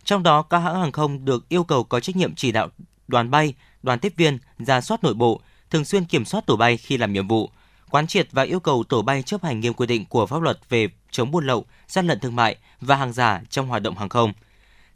Trong 0.04 0.22
đó, 0.22 0.42
các 0.42 0.58
hãng 0.58 0.80
hàng 0.80 0.92
không 0.92 1.24
được 1.24 1.48
yêu 1.48 1.64
cầu 1.64 1.84
có 1.84 2.00
trách 2.00 2.16
nhiệm 2.16 2.34
chỉ 2.34 2.52
đạo 2.52 2.68
đoàn 3.08 3.30
bay, 3.30 3.54
đoàn 3.82 3.98
tiếp 3.98 4.12
viên 4.16 4.38
ra 4.58 4.80
soát 4.80 5.04
nội 5.04 5.14
bộ, 5.14 5.40
thường 5.70 5.84
xuyên 5.84 6.04
kiểm 6.04 6.24
soát 6.24 6.46
tổ 6.46 6.56
bay 6.56 6.76
khi 6.76 6.96
làm 6.96 7.12
nhiệm 7.12 7.28
vụ, 7.28 7.50
quán 7.90 8.06
triệt 8.06 8.28
và 8.32 8.42
yêu 8.42 8.60
cầu 8.60 8.84
tổ 8.88 9.02
bay 9.02 9.22
chấp 9.22 9.44
hành 9.44 9.60
nghiêm 9.60 9.74
quy 9.74 9.86
định 9.86 10.04
của 10.04 10.26
pháp 10.26 10.42
luật 10.42 10.58
về 10.68 10.88
chống 11.10 11.30
buôn 11.30 11.46
lậu, 11.46 11.64
gian 11.88 12.06
lận 12.06 12.20
thương 12.20 12.36
mại 12.36 12.56
và 12.80 12.96
hàng 12.96 13.12
giả 13.12 13.40
trong 13.50 13.68
hoạt 13.68 13.82
động 13.82 13.96
hàng 13.96 14.08
không. 14.08 14.32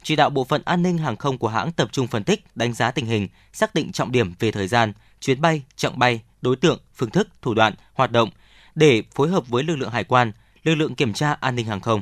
Chỉ 0.03 0.15
đạo 0.15 0.29
bộ 0.29 0.43
phận 0.43 0.61
an 0.65 0.83
ninh 0.83 0.97
hàng 0.97 1.17
không 1.17 1.37
của 1.37 1.47
hãng 1.47 1.71
tập 1.71 1.89
trung 1.91 2.07
phân 2.07 2.23
tích, 2.23 2.45
đánh 2.55 2.73
giá 2.73 2.91
tình 2.91 3.05
hình, 3.05 3.27
xác 3.53 3.75
định 3.75 3.91
trọng 3.91 4.11
điểm 4.11 4.33
về 4.39 4.51
thời 4.51 4.67
gian, 4.67 4.93
chuyến 5.19 5.41
bay, 5.41 5.61
chặng 5.75 5.99
bay, 5.99 6.21
đối 6.41 6.55
tượng, 6.55 6.79
phương 6.95 7.09
thức, 7.09 7.27
thủ 7.41 7.53
đoạn, 7.53 7.73
hoạt 7.93 8.11
động 8.11 8.29
để 8.75 9.03
phối 9.15 9.29
hợp 9.29 9.47
với 9.47 9.63
lực 9.63 9.75
lượng 9.75 9.89
hải 9.89 10.03
quan, 10.03 10.31
lực 10.63 10.75
lượng 10.75 10.95
kiểm 10.95 11.13
tra 11.13 11.33
an 11.39 11.55
ninh 11.55 11.65
hàng 11.65 11.81
không. 11.81 12.01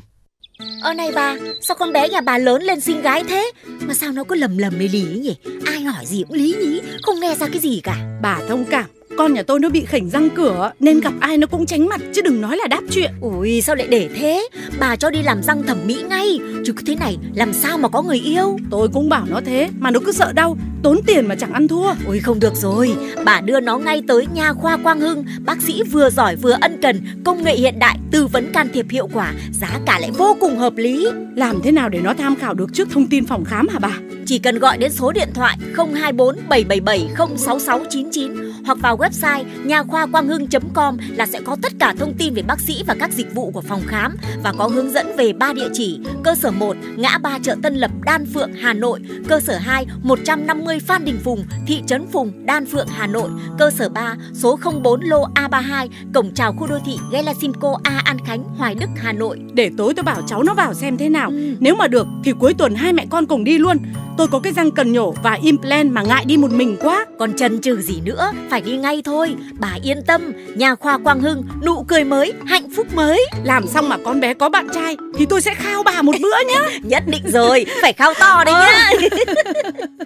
Ơ 0.81 0.93
này 0.93 1.11
bà, 1.15 1.35
sao 1.61 1.77
con 1.79 1.93
bé 1.93 2.09
nhà 2.09 2.21
bà 2.21 2.37
lớn 2.37 2.61
lên 2.61 2.81
xinh 2.81 3.01
gái 3.01 3.23
thế? 3.23 3.51
Mà 3.81 3.93
sao 3.93 4.11
nó 4.11 4.23
cứ 4.23 4.35
lầm 4.35 4.57
lầm 4.57 4.73
mê 4.79 4.87
lý 4.87 5.01
nhỉ? 5.01 5.35
Ai 5.65 5.83
hỏi 5.83 6.05
gì 6.05 6.23
cũng 6.27 6.37
lý 6.37 6.55
nhí, 6.59 6.81
không 7.03 7.19
nghe 7.19 7.35
ra 7.35 7.47
cái 7.51 7.59
gì 7.59 7.81
cả. 7.83 8.19
Bà 8.21 8.39
thông 8.47 8.65
cảm, 8.71 8.85
con 9.17 9.33
nhà 9.33 9.43
tôi 9.43 9.59
nó 9.59 9.69
bị 9.69 9.85
khỉnh 9.85 10.09
răng 10.09 10.29
cửa 10.29 10.71
nên 10.79 10.99
gặp 10.99 11.13
ai 11.19 11.37
nó 11.37 11.47
cũng 11.47 11.65
tránh 11.65 11.89
mặt 11.89 12.01
chứ 12.13 12.21
đừng 12.21 12.41
nói 12.41 12.57
là 12.57 12.67
đáp 12.67 12.81
chuyện. 12.91 13.11
Ui 13.21 13.61
sao 13.61 13.75
lại 13.75 13.87
để 13.87 14.09
thế? 14.15 14.47
Bà 14.79 14.95
cho 14.95 15.09
đi 15.09 15.21
làm 15.21 15.43
răng 15.43 15.63
thẩm 15.63 15.77
mỹ 15.85 16.03
ngay, 16.09 16.39
chứ 16.65 16.73
cứ 16.73 16.83
thế 16.87 16.95
này 16.95 17.17
làm 17.33 17.53
sao 17.53 17.77
mà 17.77 17.89
có 17.89 18.01
người 18.01 18.19
yêu? 18.19 18.57
Tôi 18.71 18.87
cũng 18.93 19.09
bảo 19.09 19.25
nó 19.29 19.41
thế 19.45 19.69
mà 19.79 19.91
nó 19.91 19.99
cứ 20.05 20.11
sợ 20.11 20.31
đau, 20.33 20.57
tốn 20.83 20.99
tiền 21.07 21.27
mà 21.27 21.35
chẳng 21.35 21.53
ăn 21.53 21.67
thua. 21.67 21.93
Ui 22.07 22.19
không 22.19 22.39
được 22.39 22.55
rồi, 22.55 22.95
bà 23.25 23.41
đưa 23.41 23.59
nó 23.59 23.77
ngay 23.77 24.01
tới 24.07 24.27
nha 24.33 24.53
khoa 24.53 24.77
Quang 24.77 24.99
Hưng, 24.99 25.25
bác 25.45 25.61
sĩ 25.61 25.83
vừa 25.83 26.09
giỏi 26.09 26.35
vừa 26.35 26.57
ân 26.61 26.81
cần, 26.81 27.01
công 27.23 27.43
nghệ 27.43 27.55
hiện 27.55 27.79
đại, 27.79 27.97
tư 28.11 28.27
vấn 28.27 28.51
can 28.51 28.67
thiệp 28.73 28.85
hiệu 28.89 29.09
quả, 29.13 29.33
giá 29.51 29.79
cả 29.85 29.99
lại 29.99 30.11
vô 30.17 30.37
cùng 30.39 30.57
hợp 30.57 30.73
lý. 30.75 31.07
Làm 31.35 31.61
thế 31.63 31.71
nào 31.71 31.89
để 31.89 31.99
nó 32.03 32.13
tham 32.13 32.35
khảo 32.35 32.53
được 32.53 32.73
trước 32.73 32.87
thông 32.91 33.07
tin 33.07 33.25
phòng 33.25 33.45
khám 33.45 33.67
hả 33.67 33.79
bà? 33.79 33.97
Chỉ 34.25 34.39
cần 34.39 34.59
gọi 34.59 34.77
đến 34.77 34.91
số 34.91 35.11
điện 35.11 35.29
thoại 35.33 35.57
024 35.77 36.35
777 36.49 37.07
06699 37.37 38.54
hoặc 38.65 38.77
vào 38.81 38.97
website 38.97 39.43
nha 39.65 39.83
khoa 39.83 40.05
quang 40.05 40.27
hưng.com 40.27 40.97
là 41.15 41.25
sẽ 41.25 41.41
có 41.45 41.57
tất 41.61 41.71
cả 41.79 41.93
thông 41.99 42.13
tin 42.17 42.33
về 42.33 42.41
bác 42.41 42.59
sĩ 42.59 42.83
và 42.87 42.95
các 42.99 43.11
dịch 43.11 43.35
vụ 43.35 43.51
của 43.51 43.61
phòng 43.61 43.81
khám 43.87 44.15
và 44.43 44.53
có 44.57 44.67
hướng 44.67 44.91
dẫn 44.91 45.15
về 45.17 45.33
ba 45.33 45.53
địa 45.53 45.69
chỉ: 45.73 45.99
cơ 46.23 46.35
sở 46.35 46.51
1 46.51 46.77
ngã 46.97 47.17
ba 47.17 47.39
chợ 47.43 47.55
Tân 47.63 47.75
Lập, 47.75 47.91
Đan 48.05 48.25
Phượng, 48.33 48.53
Hà 48.53 48.73
Nội; 48.73 48.99
cơ 49.27 49.39
sở 49.39 49.57
2 49.57 49.85
150 50.03 50.79
Phan 50.79 51.05
Đình 51.05 51.19
Phùng, 51.23 51.45
thị 51.67 51.83
trấn 51.87 52.07
Phùng, 52.11 52.45
Đan 52.45 52.65
Phượng, 52.65 52.87
Hà 52.87 53.07
Nội; 53.07 53.29
cơ 53.59 53.71
sở 53.71 53.89
3 53.89 54.15
số 54.33 54.59
04 54.83 55.01
lô 55.01 55.27
A32, 55.35 55.87
cổng 56.13 56.33
chào 56.33 56.53
khu 56.53 56.67
đô 56.67 56.79
thị 56.85 56.97
Gelasimco 57.11 57.79
A 57.83 58.01
An 58.05 58.17
Khánh, 58.25 58.43
Hoài 58.43 58.75
Đức, 58.75 58.89
Hà 58.95 59.13
Nội. 59.13 59.39
Để 59.53 59.71
tối 59.77 59.93
tôi 59.95 60.03
bảo 60.03 60.21
cháu 60.27 60.43
nó 60.43 60.53
vào 60.53 60.73
xem 60.73 60.97
thế 60.97 61.09
nào. 61.09 61.31
Nếu 61.59 61.75
mà 61.75 61.87
được 61.87 62.07
thì 62.23 62.33
cuối 62.39 62.53
tuần 62.53 62.75
hai 62.75 62.93
mẹ 62.93 63.05
con 63.09 63.25
cùng 63.25 63.43
đi 63.43 63.57
luôn. 63.57 63.77
Tôi 64.17 64.27
có 64.27 64.39
cái 64.39 64.53
răng 64.53 64.71
cần 64.71 64.91
nhổ 64.91 65.11
và 65.11 65.33
implant 65.33 65.91
mà 65.91 66.01
ngại 66.01 66.25
đi 66.27 66.37
một 66.37 66.51
mình 66.51 66.77
quá. 66.81 67.05
Còn 67.19 67.33
chần 67.33 67.61
chừ 67.61 67.81
gì 67.81 68.01
nữa, 68.03 68.31
phải 68.49 68.54
đi 68.61 68.77
ngay 68.77 69.01
thôi. 69.05 69.35
Bà 69.59 69.77
yên 69.83 70.01
tâm, 70.07 70.33
nhà 70.55 70.75
khoa 70.75 70.97
Quang 70.97 71.21
Hưng, 71.21 71.43
nụ 71.65 71.83
cười 71.83 72.03
mới, 72.03 72.33
hạnh 72.45 72.67
phúc 72.75 72.87
mới. 72.93 73.25
Làm 73.43 73.67
xong 73.67 73.89
mà 73.89 73.97
con 74.05 74.19
bé 74.19 74.33
có 74.33 74.49
bạn 74.49 74.67
trai 74.73 74.97
thì 75.17 75.25
tôi 75.29 75.41
sẽ 75.41 75.53
khao 75.53 75.83
bà 75.83 76.01
một 76.01 76.15
bữa 76.21 76.37
nhá. 76.47 76.61
Nhất 76.83 77.03
định 77.07 77.23
rồi, 77.25 77.65
phải 77.81 77.93
khao 77.93 78.13
to 78.19 78.43
đấy 78.45 78.53
nhá. 78.53 78.89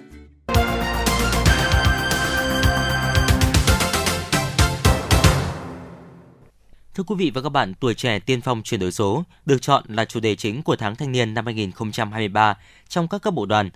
Thưa 6.94 7.04
quý 7.04 7.14
vị 7.18 7.30
và 7.34 7.42
các 7.42 7.48
bạn, 7.48 7.74
tuổi 7.80 7.94
trẻ 7.94 8.18
tiên 8.18 8.40
phong 8.40 8.62
chuyển 8.62 8.80
đổi 8.80 8.92
số 8.92 9.24
được 9.46 9.62
chọn 9.62 9.84
là 9.88 10.04
chủ 10.04 10.20
đề 10.20 10.36
chính 10.36 10.62
của 10.62 10.76
tháng 10.76 10.96
thanh 10.96 11.12
niên 11.12 11.34
năm 11.34 11.44
2023 11.44 12.54
trong 12.88 13.08
các 13.08 13.22
cấp 13.22 13.34
bộ 13.34 13.46
đoàn. 13.46 13.70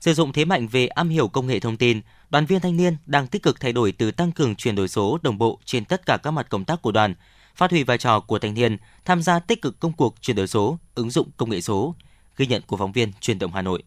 Sử 0.00 0.14
dụng 0.14 0.32
thế 0.32 0.44
mạnh 0.44 0.68
về 0.68 0.86
am 0.86 1.08
hiểu 1.08 1.28
công 1.28 1.46
nghệ 1.46 1.60
thông 1.60 1.76
tin, 1.76 2.00
đoàn 2.30 2.46
viên 2.46 2.60
thanh 2.60 2.76
niên 2.76 2.96
đang 3.06 3.26
tích 3.26 3.42
cực 3.42 3.60
thay 3.60 3.72
đổi 3.72 3.92
từ 3.92 4.10
tăng 4.10 4.32
cường 4.32 4.56
chuyển 4.56 4.74
đổi 4.74 4.88
số 4.88 5.18
đồng 5.22 5.38
bộ 5.38 5.58
trên 5.64 5.84
tất 5.84 6.06
cả 6.06 6.16
các 6.16 6.30
mặt 6.30 6.46
công 6.50 6.64
tác 6.64 6.82
của 6.82 6.92
đoàn, 6.92 7.14
phát 7.56 7.70
huy 7.70 7.82
vai 7.82 7.98
trò 7.98 8.20
của 8.20 8.38
thanh 8.38 8.54
niên 8.54 8.76
tham 9.04 9.22
gia 9.22 9.38
tích 9.38 9.62
cực 9.62 9.80
công 9.80 9.92
cuộc 9.92 10.14
chuyển 10.20 10.36
đổi 10.36 10.46
số, 10.46 10.78
ứng 10.94 11.10
dụng 11.10 11.28
công 11.36 11.50
nghệ 11.50 11.60
số. 11.60 11.94
Ghi 12.36 12.46
nhận 12.46 12.62
của 12.66 12.76
phóng 12.76 12.92
viên 12.92 13.12
Truyền 13.20 13.38
động 13.38 13.52
Hà 13.54 13.62
Nội. 13.62 13.82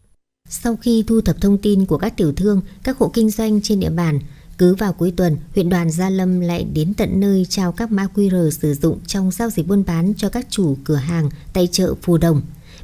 Sau 0.50 0.76
khi 0.76 1.04
thu 1.08 1.22
thập 1.22 1.42
thông 1.42 1.58
tin 1.58 1.86
của 1.86 1.98
các 1.98 2.18
tiểu 2.18 2.34
thương, 2.34 2.62
các 2.84 2.98
hộ 2.98 3.12
kinh 3.14 3.30
doanh 3.30 3.62
trên 3.62 3.80
địa 3.80 3.90
bàn, 3.90 4.20
cứ 4.58 4.76
vào 4.76 4.94
cuối 4.94 5.14
tuần, 5.18 5.38
huyện 5.54 5.70
đoàn 5.70 5.92
Gia 5.92 6.10
Lâm 6.10 6.40
lại 6.40 6.64
đến 6.74 6.94
tận 6.94 7.20
nơi 7.20 7.46
trao 7.50 7.72
các 7.72 7.92
mã 7.92 8.08
QR 8.16 8.50
sử 8.50 8.74
dụng 8.74 9.00
trong 9.08 9.32
giao 9.32 9.50
dịch 9.50 9.68
buôn 9.68 9.84
bán 9.88 10.14
cho 10.18 10.30
các 10.30 10.48
chủ 10.50 10.78
cửa 10.84 10.96
hàng 10.96 11.30
tại 11.54 11.68
chợ 11.68 11.96
Phù 12.02 12.18
Đồng. 12.18 12.42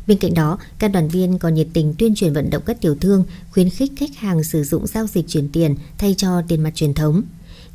Bên 0.08 0.18
cạnh 0.18 0.34
đó, 0.34 0.58
các 0.80 0.88
đoàn 0.88 1.08
viên 1.08 1.40
còn 1.40 1.54
nhiệt 1.54 1.68
tình 1.74 1.94
tuyên 2.00 2.16
truyền 2.16 2.34
vận 2.34 2.50
động 2.50 2.64
các 2.66 2.78
tiểu 2.82 2.96
thương, 3.02 3.24
khuyến 3.54 3.70
khích 3.70 3.92
khách 3.98 4.16
hàng 4.16 4.44
sử 4.44 4.64
dụng 4.64 4.88
giao 4.88 5.08
dịch 5.08 5.26
chuyển 5.28 5.50
tiền 5.54 5.76
thay 5.98 6.16
cho 6.18 6.42
tiền 6.48 6.64
mặt 6.64 6.72
truyền 6.76 6.94
thống. 6.94 7.22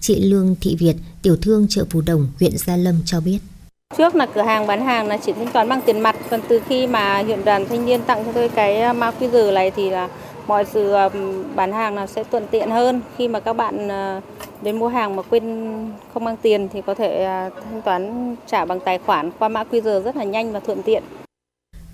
Chị 0.01 0.20
Lương 0.20 0.57
Thị 0.61 0.77
Việt, 0.77 0.97
tiểu 1.23 1.36
thương 1.43 1.66
chợ 1.69 1.85
Phù 1.90 2.01
Đồng, 2.01 2.28
huyện 2.40 2.59
Gia 2.59 2.77
Lâm 2.77 2.94
cho 3.05 3.20
biết. 3.20 3.39
Trước 3.98 4.15
là 4.15 4.27
cửa 4.27 4.43
hàng 4.43 4.66
bán 4.66 4.86
hàng 4.86 5.09
là 5.09 5.19
chỉ 5.27 5.32
thanh 5.32 5.52
toán 5.52 5.69
bằng 5.69 5.81
tiền 5.86 6.01
mặt, 6.01 6.16
còn 6.31 6.40
từ 6.48 6.61
khi 6.69 6.86
mà 6.86 7.23
huyện 7.23 7.44
đoàn 7.44 7.66
thanh 7.69 7.86
niên 7.86 8.01
tặng 8.07 8.24
cho 8.24 8.32
tôi 8.32 8.48
cái 8.48 8.81
à, 8.81 8.93
mã 8.93 9.11
QR 9.20 9.52
này 9.55 9.70
thì 9.70 9.90
là 9.90 10.09
mọi 10.47 10.65
sự 10.65 10.93
à, 10.93 11.09
bán 11.55 11.73
hàng 11.73 11.94
là 11.94 12.07
sẽ 12.07 12.24
thuận 12.24 12.47
tiện 12.51 12.70
hơn 12.70 13.01
khi 13.19 13.28
mà 13.28 13.40
các 13.40 13.52
bạn 13.52 13.89
à, 13.89 14.20
đến 14.62 14.78
mua 14.78 14.89
hàng 14.89 15.16
mà 15.16 15.23
quên 15.23 15.44
không 16.15 16.24
mang 16.24 16.36
tiền 16.43 16.69
thì 16.73 16.82
có 16.86 16.94
thể 16.94 17.24
thanh 17.70 17.82
toán 17.85 18.36
trả 18.47 18.65
bằng 18.65 18.81
tài 18.81 18.98
khoản 18.98 19.31
qua 19.39 19.48
mã 19.48 19.65
QR 19.70 20.02
rất 20.02 20.16
là 20.16 20.24
nhanh 20.24 20.52
và 20.52 20.61
thuận 20.61 20.82
tiện. 20.82 21.02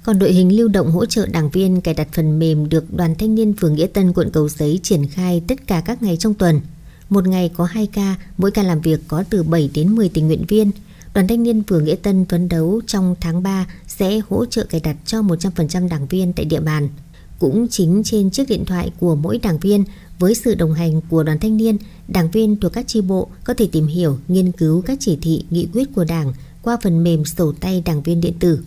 Còn 0.07 0.19
đội 0.19 0.33
hình 0.33 0.57
lưu 0.57 0.69
động 0.69 0.91
hỗ 0.91 1.07
trợ 1.07 1.27
đảng 1.27 1.51
viên 1.51 1.81
cài 1.81 1.95
đặt 1.95 2.09
phần 2.13 2.39
mềm 2.39 2.69
được 2.69 2.95
Đoàn 2.95 3.15
Thanh 3.19 3.35
niên 3.35 3.55
phường 3.61 3.75
Nghĩa 3.75 3.87
Tân 3.87 4.13
quận 4.13 4.31
Cầu 4.33 4.49
Giấy 4.49 4.81
triển 4.83 5.07
khai 5.07 5.43
tất 5.49 5.67
cả 5.67 5.83
các 5.85 6.03
ngày 6.03 6.17
trong 6.17 6.35
tuần. 6.35 6.61
Một 7.09 7.29
ngày 7.29 7.51
có 7.57 7.65
2 7.65 7.87
ca, 7.87 8.17
mỗi 8.39 8.51
ca 8.51 8.63
làm 8.63 8.81
việc 8.81 9.01
có 9.09 9.25
từ 9.31 9.43
7 9.43 9.71
đến 9.75 9.95
10 9.95 10.09
tình 10.09 10.27
nguyện 10.27 10.45
viên. 10.49 10.71
Đoàn 11.15 11.29
Thanh 11.29 11.43
niên 11.43 11.63
phường 11.63 11.85
Nghĩa 11.85 11.95
Tân 11.95 12.25
phấn 12.25 12.49
đấu 12.49 12.81
trong 12.87 13.15
tháng 13.21 13.43
3 13.43 13.67
sẽ 13.89 14.21
hỗ 14.29 14.47
trợ 14.47 14.65
cài 14.65 14.81
đặt 14.81 14.97
cho 15.07 15.23
100% 15.23 15.89
đảng 15.89 16.07
viên 16.07 16.33
tại 16.33 16.45
địa 16.45 16.61
bàn. 16.61 16.89
Cũng 17.39 17.67
chính 17.71 18.03
trên 18.05 18.31
chiếc 18.31 18.49
điện 18.49 18.65
thoại 18.65 18.91
của 19.01 19.15
mỗi 19.15 19.39
đảng 19.39 19.59
viên, 19.59 19.85
với 20.19 20.35
sự 20.35 20.55
đồng 20.55 20.75
hành 20.75 21.01
của 21.11 21.23
đoàn 21.23 21.39
thanh 21.39 21.57
niên, 21.57 21.79
đảng 22.09 22.31
viên 22.31 22.61
thuộc 22.61 22.73
các 22.73 22.87
chi 22.89 23.01
bộ 23.01 23.29
có 23.45 23.55
thể 23.55 23.69
tìm 23.73 23.87
hiểu, 23.87 24.19
nghiên 24.29 24.53
cứu 24.53 24.83
các 24.83 24.99
chỉ 25.01 25.19
thị, 25.23 25.45
nghị 25.51 25.69
quyết 25.73 25.95
của 25.95 26.05
đảng 26.05 26.33
qua 26.63 26.77
phần 26.83 27.05
mềm 27.05 27.25
sổ 27.25 27.53
tay 27.61 27.83
đảng 27.87 28.03
viên 28.03 28.21
điện 28.21 28.35
tử. 28.41 28.59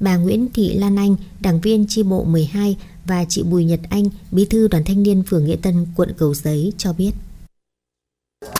Bà 0.00 0.16
Nguyễn 0.16 0.48
Thị 0.54 0.74
Lan 0.78 0.96
Anh, 0.96 1.16
đảng 1.40 1.60
viên 1.60 1.86
chi 1.88 2.02
bộ 2.02 2.24
12 2.24 2.76
và 3.04 3.24
chị 3.28 3.42
Bùi 3.42 3.64
Nhật 3.64 3.80
Anh, 3.90 4.04
bí 4.30 4.46
thư 4.50 4.68
đoàn 4.68 4.84
thanh 4.86 5.02
niên 5.02 5.22
phường 5.30 5.44
Nghĩa 5.44 5.56
Tân, 5.62 5.86
quận 5.96 6.12
Cầu 6.18 6.34
Giấy 6.34 6.72
cho 6.78 6.92
biết. 6.92 7.10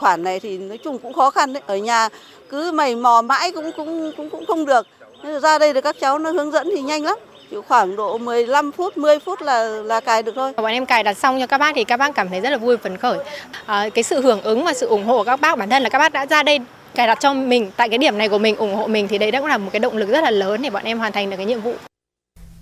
Khoản 0.01 0.23
này 0.23 0.41
thì 0.41 0.59
nói 0.59 0.79
chung 0.85 0.99
cũng 0.99 1.13
khó 1.13 1.31
khăn 1.31 1.53
đấy. 1.53 1.63
Ở 1.67 1.77
nhà 1.77 2.09
cứ 2.49 2.73
mày 2.73 2.97
mò 2.97 3.23
mãi 3.23 3.53
cũng 3.53 3.71
cũng 3.77 4.13
cũng 4.17 4.31
cũng 4.31 4.47
không 4.47 4.65
được. 4.65 4.87
Nên 5.25 5.41
ra 5.41 5.59
đây 5.59 5.73
được 5.73 5.81
các 5.81 5.97
cháu 6.01 6.19
nó 6.19 6.31
hướng 6.31 6.53
dẫn 6.53 6.71
thì 6.77 6.83
nhanh 6.83 7.05
lắm. 7.05 7.17
Chỉ 7.51 7.57
khoảng 7.69 7.97
độ 7.97 8.19
15 8.19 8.73
phút, 8.73 8.97
10 8.97 9.19
phút 9.19 9.43
là 9.43 9.65
là 9.65 10.01
cài 10.01 10.23
được 10.23 10.33
thôi. 10.35 10.53
Bọn 10.57 10.67
em 10.67 10.87
cài 10.87 11.03
đặt 11.03 11.19
xong 11.19 11.41
cho 11.41 11.47
các 11.47 11.59
bác 11.59 11.73
thì 11.75 11.85
các 11.85 11.97
bác 11.97 12.15
cảm 12.15 12.29
thấy 12.29 12.41
rất 12.41 12.51
là 12.51 12.57
vui 12.57 12.77
phấn 12.77 12.97
khởi. 12.97 13.19
À, 13.67 13.89
cái 13.89 14.03
sự 14.03 14.21
hưởng 14.21 14.43
ứng 14.43 14.65
và 14.65 14.75
sự 14.75 14.87
ủng 14.87 15.05
hộ 15.05 15.19
của 15.19 15.25
các 15.25 15.41
bác 15.41 15.59
bản 15.59 15.71
thân 15.71 15.83
là 15.83 15.89
các 15.89 15.99
bác 15.99 16.13
đã 16.13 16.27
ra 16.27 16.43
đây 16.43 16.59
cài 16.95 17.07
đặt 17.07 17.19
cho 17.21 17.35
mình 17.35 17.71
tại 17.77 17.89
cái 17.89 17.99
điểm 17.99 18.19
này 18.19 18.29
của 18.29 18.39
mình 18.39 18.57
ủng 18.57 18.75
hộ 18.75 18.87
mình 18.87 19.09
thì 19.09 19.19
đấy 19.19 19.33
cũng 19.33 19.47
là 19.47 19.59
một 19.59 19.71
cái 19.73 19.81
động 19.81 19.97
lực 19.97 20.09
rất 20.09 20.25
là 20.25 20.31
lớn 20.31 20.63
để 20.63 20.71
bọn 20.71 20.85
em 20.85 20.99
hoàn 20.99 21.13
thành 21.13 21.31
được 21.31 21.37
cái 21.37 21.47
nhiệm 21.47 21.61
vụ. 21.61 21.75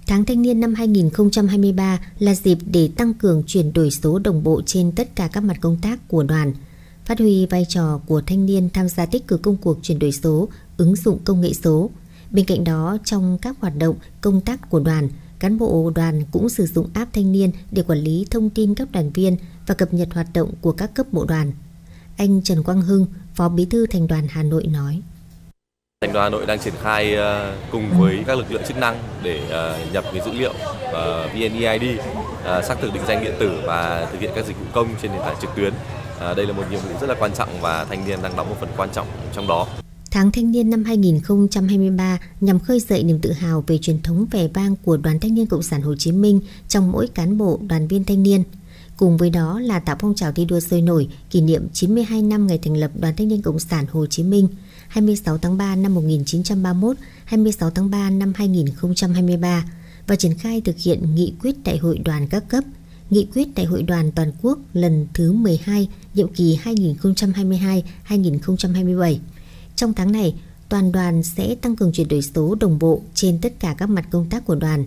Tháng 0.06 0.24
thanh 0.24 0.42
niên 0.42 0.60
năm 0.60 0.74
2023 0.74 1.98
là 2.18 2.34
dịp 2.34 2.58
để 2.70 2.90
tăng 2.96 3.14
cường 3.14 3.42
chuyển 3.46 3.72
đổi 3.72 3.90
số 3.90 4.18
đồng 4.18 4.42
bộ 4.42 4.62
trên 4.66 4.92
tất 4.92 5.16
cả 5.16 5.28
các 5.32 5.40
mặt 5.40 5.56
công 5.60 5.78
tác 5.82 6.08
của 6.08 6.22
đoàn, 6.22 6.52
phát 7.04 7.18
huy 7.18 7.46
vai 7.46 7.66
trò 7.68 8.00
của 8.06 8.22
thanh 8.26 8.46
niên 8.46 8.68
tham 8.70 8.88
gia 8.88 9.06
tích 9.06 9.26
cực 9.26 9.42
công 9.42 9.56
cuộc 9.56 9.78
chuyển 9.82 9.98
đổi 9.98 10.12
số, 10.12 10.48
ứng 10.76 10.96
dụng 10.96 11.18
công 11.24 11.40
nghệ 11.40 11.52
số. 11.52 11.90
Bên 12.30 12.44
cạnh 12.44 12.64
đó, 12.64 12.96
trong 13.04 13.38
các 13.42 13.56
hoạt 13.60 13.72
động 13.78 13.96
công 14.20 14.40
tác 14.40 14.70
của 14.70 14.80
đoàn, 14.80 15.08
cán 15.38 15.58
bộ 15.58 15.92
đoàn 15.94 16.22
cũng 16.30 16.48
sử 16.48 16.66
dụng 16.66 16.88
app 16.94 17.12
thanh 17.12 17.32
niên 17.32 17.50
để 17.70 17.82
quản 17.82 17.98
lý 17.98 18.26
thông 18.30 18.50
tin 18.50 18.74
các 18.74 18.92
đoàn 18.92 19.10
viên 19.10 19.36
và 19.66 19.74
cập 19.74 19.94
nhật 19.94 20.08
hoạt 20.12 20.26
động 20.34 20.52
của 20.60 20.72
các 20.72 20.94
cấp 20.94 21.06
bộ 21.12 21.24
đoàn. 21.24 21.52
Anh 22.16 22.42
Trần 22.42 22.62
Quang 22.62 22.82
Hưng, 22.82 23.06
Phó 23.38 23.48
Bí 23.48 23.64
thư 23.64 23.86
Thành 23.86 24.06
đoàn 24.06 24.26
Hà 24.30 24.42
Nội 24.42 24.66
nói. 24.66 25.00
Thành 26.00 26.12
đoàn 26.12 26.24
Hà 26.24 26.30
Nội 26.30 26.46
đang 26.46 26.58
triển 26.58 26.74
khai 26.82 27.16
cùng 27.72 27.90
với 27.98 28.24
các 28.26 28.38
lực 28.38 28.52
lượng 28.52 28.62
chức 28.68 28.76
năng 28.76 28.98
để 29.22 29.40
nhập 29.92 30.04
cái 30.12 30.22
dữ 30.26 30.32
liệu 30.32 30.52
VNEID, 31.34 32.00
xác 32.44 32.74
thực 32.80 32.94
định 32.94 33.02
danh 33.08 33.24
điện 33.24 33.34
tử 33.38 33.60
và 33.64 34.08
thực 34.12 34.20
hiện 34.20 34.30
các 34.34 34.46
dịch 34.46 34.58
vụ 34.60 34.66
công 34.72 34.88
trên 35.02 35.12
nền 35.12 35.20
tảng 35.20 35.36
trực 35.40 35.50
tuyến. 35.56 35.72
Đây 36.20 36.46
là 36.46 36.52
một 36.52 36.62
nhiệm 36.70 36.80
vụ 36.80 36.98
rất 37.00 37.06
là 37.06 37.14
quan 37.18 37.32
trọng 37.34 37.60
và 37.60 37.84
thanh 37.84 38.08
niên 38.08 38.22
đang 38.22 38.36
đóng 38.36 38.48
một 38.50 38.56
phần 38.60 38.68
quan 38.76 38.88
trọng 38.92 39.06
trong 39.34 39.46
đó. 39.46 39.66
Tháng 40.10 40.32
thanh 40.32 40.50
niên 40.50 40.70
năm 40.70 40.84
2023 40.84 42.18
nhằm 42.40 42.58
khơi 42.58 42.80
dậy 42.80 43.02
niềm 43.02 43.18
tự 43.20 43.32
hào 43.32 43.64
về 43.66 43.78
truyền 43.78 44.02
thống 44.02 44.26
vẻ 44.30 44.48
vang 44.54 44.76
của 44.84 44.96
Đoàn 44.96 45.20
Thanh 45.20 45.34
niên 45.34 45.46
Cộng 45.46 45.62
sản 45.62 45.82
Hồ 45.82 45.94
Chí 45.98 46.12
Minh 46.12 46.40
trong 46.68 46.92
mỗi 46.92 47.08
cán 47.08 47.38
bộ 47.38 47.60
đoàn 47.68 47.88
viên 47.88 48.04
thanh 48.04 48.22
niên. 48.22 48.42
Cùng 48.98 49.16
với 49.16 49.30
đó 49.30 49.60
là 49.60 49.78
tạo 49.78 49.96
phong 50.00 50.14
trào 50.14 50.32
thi 50.32 50.44
đua 50.44 50.60
sôi 50.60 50.82
nổi 50.82 51.08
kỷ 51.30 51.40
niệm 51.40 51.68
92 51.72 52.22
năm 52.22 52.46
ngày 52.46 52.58
thành 52.58 52.76
lập 52.76 52.90
Đoàn 53.00 53.14
Thanh 53.16 53.28
niên 53.28 53.42
Cộng 53.42 53.58
sản 53.58 53.86
Hồ 53.90 54.06
Chí 54.06 54.22
Minh 54.22 54.48
26 54.88 55.38
tháng 55.38 55.56
3 55.56 55.76
năm 55.76 55.94
1931, 55.94 56.96
26 57.24 57.70
tháng 57.70 57.90
3 57.90 58.10
năm 58.10 58.32
2023 58.36 59.64
và 60.06 60.16
triển 60.16 60.38
khai 60.38 60.60
thực 60.60 60.78
hiện 60.78 61.14
nghị 61.14 61.32
quyết 61.42 61.54
đại 61.64 61.78
hội 61.78 61.98
đoàn 61.98 62.26
các 62.26 62.48
cấp, 62.48 62.64
nghị 63.10 63.26
quyết 63.34 63.54
đại 63.54 63.66
hội 63.66 63.82
đoàn 63.82 64.12
toàn 64.12 64.32
quốc 64.42 64.58
lần 64.72 65.06
thứ 65.14 65.32
12, 65.32 65.88
nhiệm 66.14 66.28
kỳ 66.28 66.58
2022-2027. 66.64 69.16
Trong 69.76 69.94
tháng 69.94 70.12
này, 70.12 70.34
toàn 70.68 70.92
đoàn 70.92 71.22
sẽ 71.22 71.54
tăng 71.54 71.76
cường 71.76 71.92
chuyển 71.92 72.08
đổi 72.08 72.22
số 72.22 72.54
đồng 72.60 72.78
bộ 72.78 73.00
trên 73.14 73.38
tất 73.38 73.52
cả 73.60 73.74
các 73.78 73.90
mặt 73.90 74.04
công 74.10 74.26
tác 74.30 74.46
của 74.46 74.54
đoàn, 74.54 74.86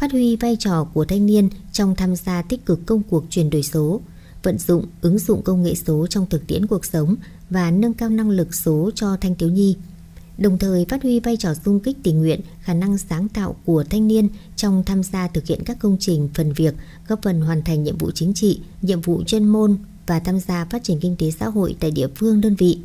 phát 0.00 0.12
huy 0.12 0.36
vai 0.36 0.56
trò 0.56 0.84
của 0.84 1.04
thanh 1.04 1.26
niên 1.26 1.48
trong 1.72 1.96
tham 1.96 2.16
gia 2.16 2.42
tích 2.42 2.66
cực 2.66 2.86
công 2.86 3.02
cuộc 3.02 3.24
chuyển 3.30 3.50
đổi 3.50 3.62
số, 3.62 4.00
vận 4.42 4.58
dụng, 4.58 4.84
ứng 5.00 5.18
dụng 5.18 5.42
công 5.42 5.62
nghệ 5.62 5.74
số 5.74 6.06
trong 6.06 6.26
thực 6.26 6.46
tiễn 6.46 6.66
cuộc 6.66 6.84
sống 6.84 7.16
và 7.50 7.70
nâng 7.70 7.94
cao 7.94 8.08
năng 8.08 8.30
lực 8.30 8.54
số 8.54 8.90
cho 8.94 9.16
thanh 9.20 9.34
thiếu 9.34 9.48
nhi. 9.48 9.76
Đồng 10.38 10.58
thời 10.58 10.86
phát 10.88 11.02
huy 11.02 11.20
vai 11.20 11.36
trò 11.36 11.54
xung 11.54 11.80
kích 11.80 11.96
tình 12.02 12.18
nguyện, 12.18 12.40
khả 12.60 12.74
năng 12.74 12.98
sáng 12.98 13.28
tạo 13.28 13.56
của 13.64 13.84
thanh 13.90 14.08
niên 14.08 14.28
trong 14.56 14.82
tham 14.86 15.02
gia 15.02 15.28
thực 15.28 15.46
hiện 15.46 15.60
các 15.64 15.78
công 15.80 15.96
trình, 16.00 16.28
phần 16.34 16.52
việc, 16.52 16.74
góp 17.08 17.22
phần 17.22 17.40
hoàn 17.40 17.62
thành 17.62 17.84
nhiệm 17.84 17.98
vụ 17.98 18.10
chính 18.10 18.34
trị, 18.34 18.60
nhiệm 18.82 19.00
vụ 19.00 19.22
chuyên 19.26 19.44
môn 19.44 19.76
và 20.06 20.20
tham 20.20 20.40
gia 20.40 20.64
phát 20.64 20.84
triển 20.84 21.00
kinh 21.00 21.16
tế 21.16 21.30
xã 21.30 21.48
hội 21.48 21.76
tại 21.80 21.90
địa 21.90 22.08
phương 22.14 22.40
đơn 22.40 22.54
vị. 22.54 22.78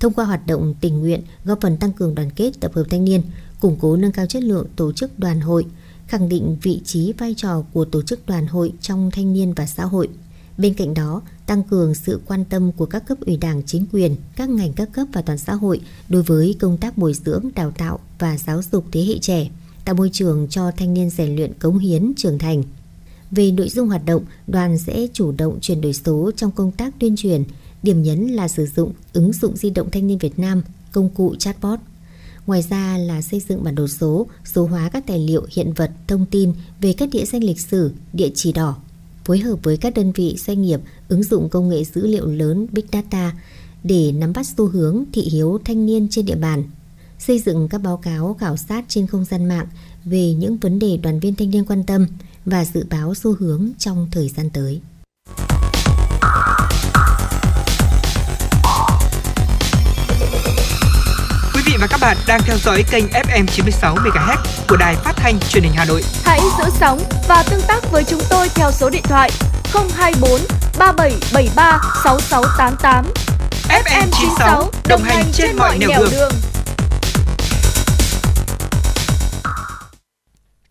Thông 0.00 0.12
qua 0.12 0.24
hoạt 0.24 0.46
động 0.46 0.74
tình 0.80 1.00
nguyện, 1.00 1.22
góp 1.44 1.60
phần 1.60 1.76
tăng 1.76 1.92
cường 1.92 2.14
đoàn 2.14 2.30
kết 2.30 2.60
tập 2.60 2.72
hợp 2.74 2.84
thanh 2.90 3.04
niên, 3.04 3.22
củng 3.60 3.76
cố 3.80 3.96
nâng 3.96 4.12
cao 4.12 4.26
chất 4.26 4.42
lượng 4.42 4.66
tổ 4.76 4.92
chức 4.92 5.18
đoàn 5.18 5.40
hội, 5.40 5.66
khẳng 6.08 6.28
định 6.28 6.56
vị 6.62 6.80
trí 6.84 7.12
vai 7.12 7.34
trò 7.36 7.62
của 7.72 7.84
tổ 7.84 8.02
chức 8.02 8.26
đoàn 8.26 8.46
hội 8.46 8.72
trong 8.80 9.10
thanh 9.10 9.32
niên 9.32 9.52
và 9.52 9.66
xã 9.66 9.84
hội. 9.84 10.08
Bên 10.58 10.74
cạnh 10.74 10.94
đó, 10.94 11.22
tăng 11.46 11.62
cường 11.62 11.94
sự 11.94 12.20
quan 12.26 12.44
tâm 12.44 12.72
của 12.72 12.86
các 12.86 13.06
cấp 13.06 13.18
ủy 13.20 13.36
đảng 13.36 13.62
chính 13.66 13.86
quyền, 13.92 14.16
các 14.36 14.48
ngành 14.48 14.72
các 14.72 14.88
cấp 14.92 15.08
và 15.12 15.22
toàn 15.22 15.38
xã 15.38 15.54
hội 15.54 15.80
đối 16.08 16.22
với 16.22 16.56
công 16.58 16.76
tác 16.76 16.98
bồi 16.98 17.14
dưỡng, 17.14 17.44
đào 17.54 17.70
tạo 17.70 18.00
và 18.18 18.38
giáo 18.38 18.60
dục 18.72 18.84
thế 18.92 19.04
hệ 19.04 19.18
trẻ, 19.18 19.50
tạo 19.84 19.94
môi 19.94 20.10
trường 20.12 20.46
cho 20.50 20.70
thanh 20.76 20.94
niên 20.94 21.10
rèn 21.10 21.36
luyện 21.36 21.54
cống 21.54 21.78
hiến, 21.78 22.12
trưởng 22.16 22.38
thành. 22.38 22.62
Về 23.30 23.50
nội 23.50 23.68
dung 23.68 23.88
hoạt 23.88 24.04
động, 24.06 24.24
đoàn 24.46 24.78
sẽ 24.78 25.06
chủ 25.12 25.32
động 25.32 25.58
chuyển 25.60 25.80
đổi 25.80 25.94
số 25.94 26.30
trong 26.36 26.50
công 26.50 26.72
tác 26.72 26.94
tuyên 26.98 27.16
truyền, 27.16 27.44
Điểm 27.82 28.02
nhấn 28.02 28.26
là 28.28 28.48
sử 28.48 28.66
dụng 28.66 28.92
ứng 29.12 29.32
dụng 29.32 29.56
di 29.56 29.70
động 29.70 29.90
thanh 29.90 30.06
niên 30.06 30.18
Việt 30.18 30.38
Nam, 30.38 30.62
công 30.92 31.08
cụ 31.08 31.34
chatbot. 31.38 31.78
Ngoài 32.48 32.62
ra 32.62 32.98
là 32.98 33.22
xây 33.22 33.42
dựng 33.48 33.64
bản 33.64 33.74
đồ 33.74 33.88
số, 33.88 34.26
số 34.44 34.66
hóa 34.66 34.90
các 34.92 35.06
tài 35.06 35.18
liệu 35.18 35.46
hiện 35.52 35.72
vật, 35.72 35.90
thông 36.06 36.26
tin 36.26 36.52
về 36.80 36.92
các 36.92 37.08
địa 37.12 37.24
danh 37.24 37.44
lịch 37.44 37.60
sử, 37.60 37.92
địa 38.12 38.30
chỉ 38.34 38.52
đỏ. 38.52 38.76
Phối 39.24 39.38
hợp 39.38 39.56
với 39.62 39.76
các 39.76 39.94
đơn 39.94 40.12
vị 40.12 40.36
doanh 40.38 40.62
nghiệp 40.62 40.80
ứng 41.08 41.22
dụng 41.22 41.48
công 41.48 41.68
nghệ 41.68 41.84
dữ 41.84 42.06
liệu 42.06 42.26
lớn 42.26 42.66
Big 42.72 42.84
Data 42.92 43.32
để 43.84 44.12
nắm 44.12 44.32
bắt 44.32 44.46
xu 44.56 44.66
hướng 44.66 45.04
thị 45.12 45.22
hiếu 45.22 45.58
thanh 45.64 45.86
niên 45.86 46.08
trên 46.10 46.26
địa 46.26 46.36
bàn. 46.36 46.64
Xây 47.18 47.38
dựng 47.38 47.68
các 47.68 47.78
báo 47.78 47.96
cáo 47.96 48.36
khảo 48.40 48.56
sát 48.56 48.84
trên 48.88 49.06
không 49.06 49.24
gian 49.24 49.48
mạng 49.48 49.66
về 50.04 50.32
những 50.34 50.56
vấn 50.56 50.78
đề 50.78 50.96
đoàn 50.96 51.20
viên 51.20 51.34
thanh 51.34 51.50
niên 51.50 51.64
quan 51.64 51.84
tâm 51.84 52.06
và 52.44 52.64
dự 52.64 52.84
báo 52.90 53.14
xu 53.14 53.34
hướng 53.34 53.70
trong 53.78 54.08
thời 54.10 54.28
gian 54.28 54.50
tới. 54.50 54.80
Và 61.80 61.86
các 61.86 62.00
bạn 62.00 62.16
đang 62.26 62.40
theo 62.44 62.56
dõi 62.56 62.84
kênh 62.90 63.04
FM 63.04 63.46
96 63.46 63.94
MHz 63.94 64.36
của 64.68 64.76
đài 64.76 64.96
phát 64.96 65.12
thanh 65.16 65.38
truyền 65.48 65.62
hình 65.62 65.72
Hà 65.76 65.84
Nội. 65.84 66.02
Hãy 66.24 66.40
giữ 66.58 66.64
sóng 66.80 66.98
và 67.28 67.42
tương 67.50 67.60
tác 67.68 67.90
với 67.90 68.04
chúng 68.04 68.20
tôi 68.30 68.48
theo 68.48 68.70
số 68.72 68.90
điện 68.90 69.02
thoại 69.02 69.30
024 69.94 70.40
3773 70.78 71.80
6688. 72.04 73.04
FM 73.68 74.06
96 74.20 74.70
đồng 74.88 75.02
hành 75.02 75.24
trên 75.32 75.56
mọi 75.56 75.78
nẻo 75.78 76.00
đường. 76.10 76.32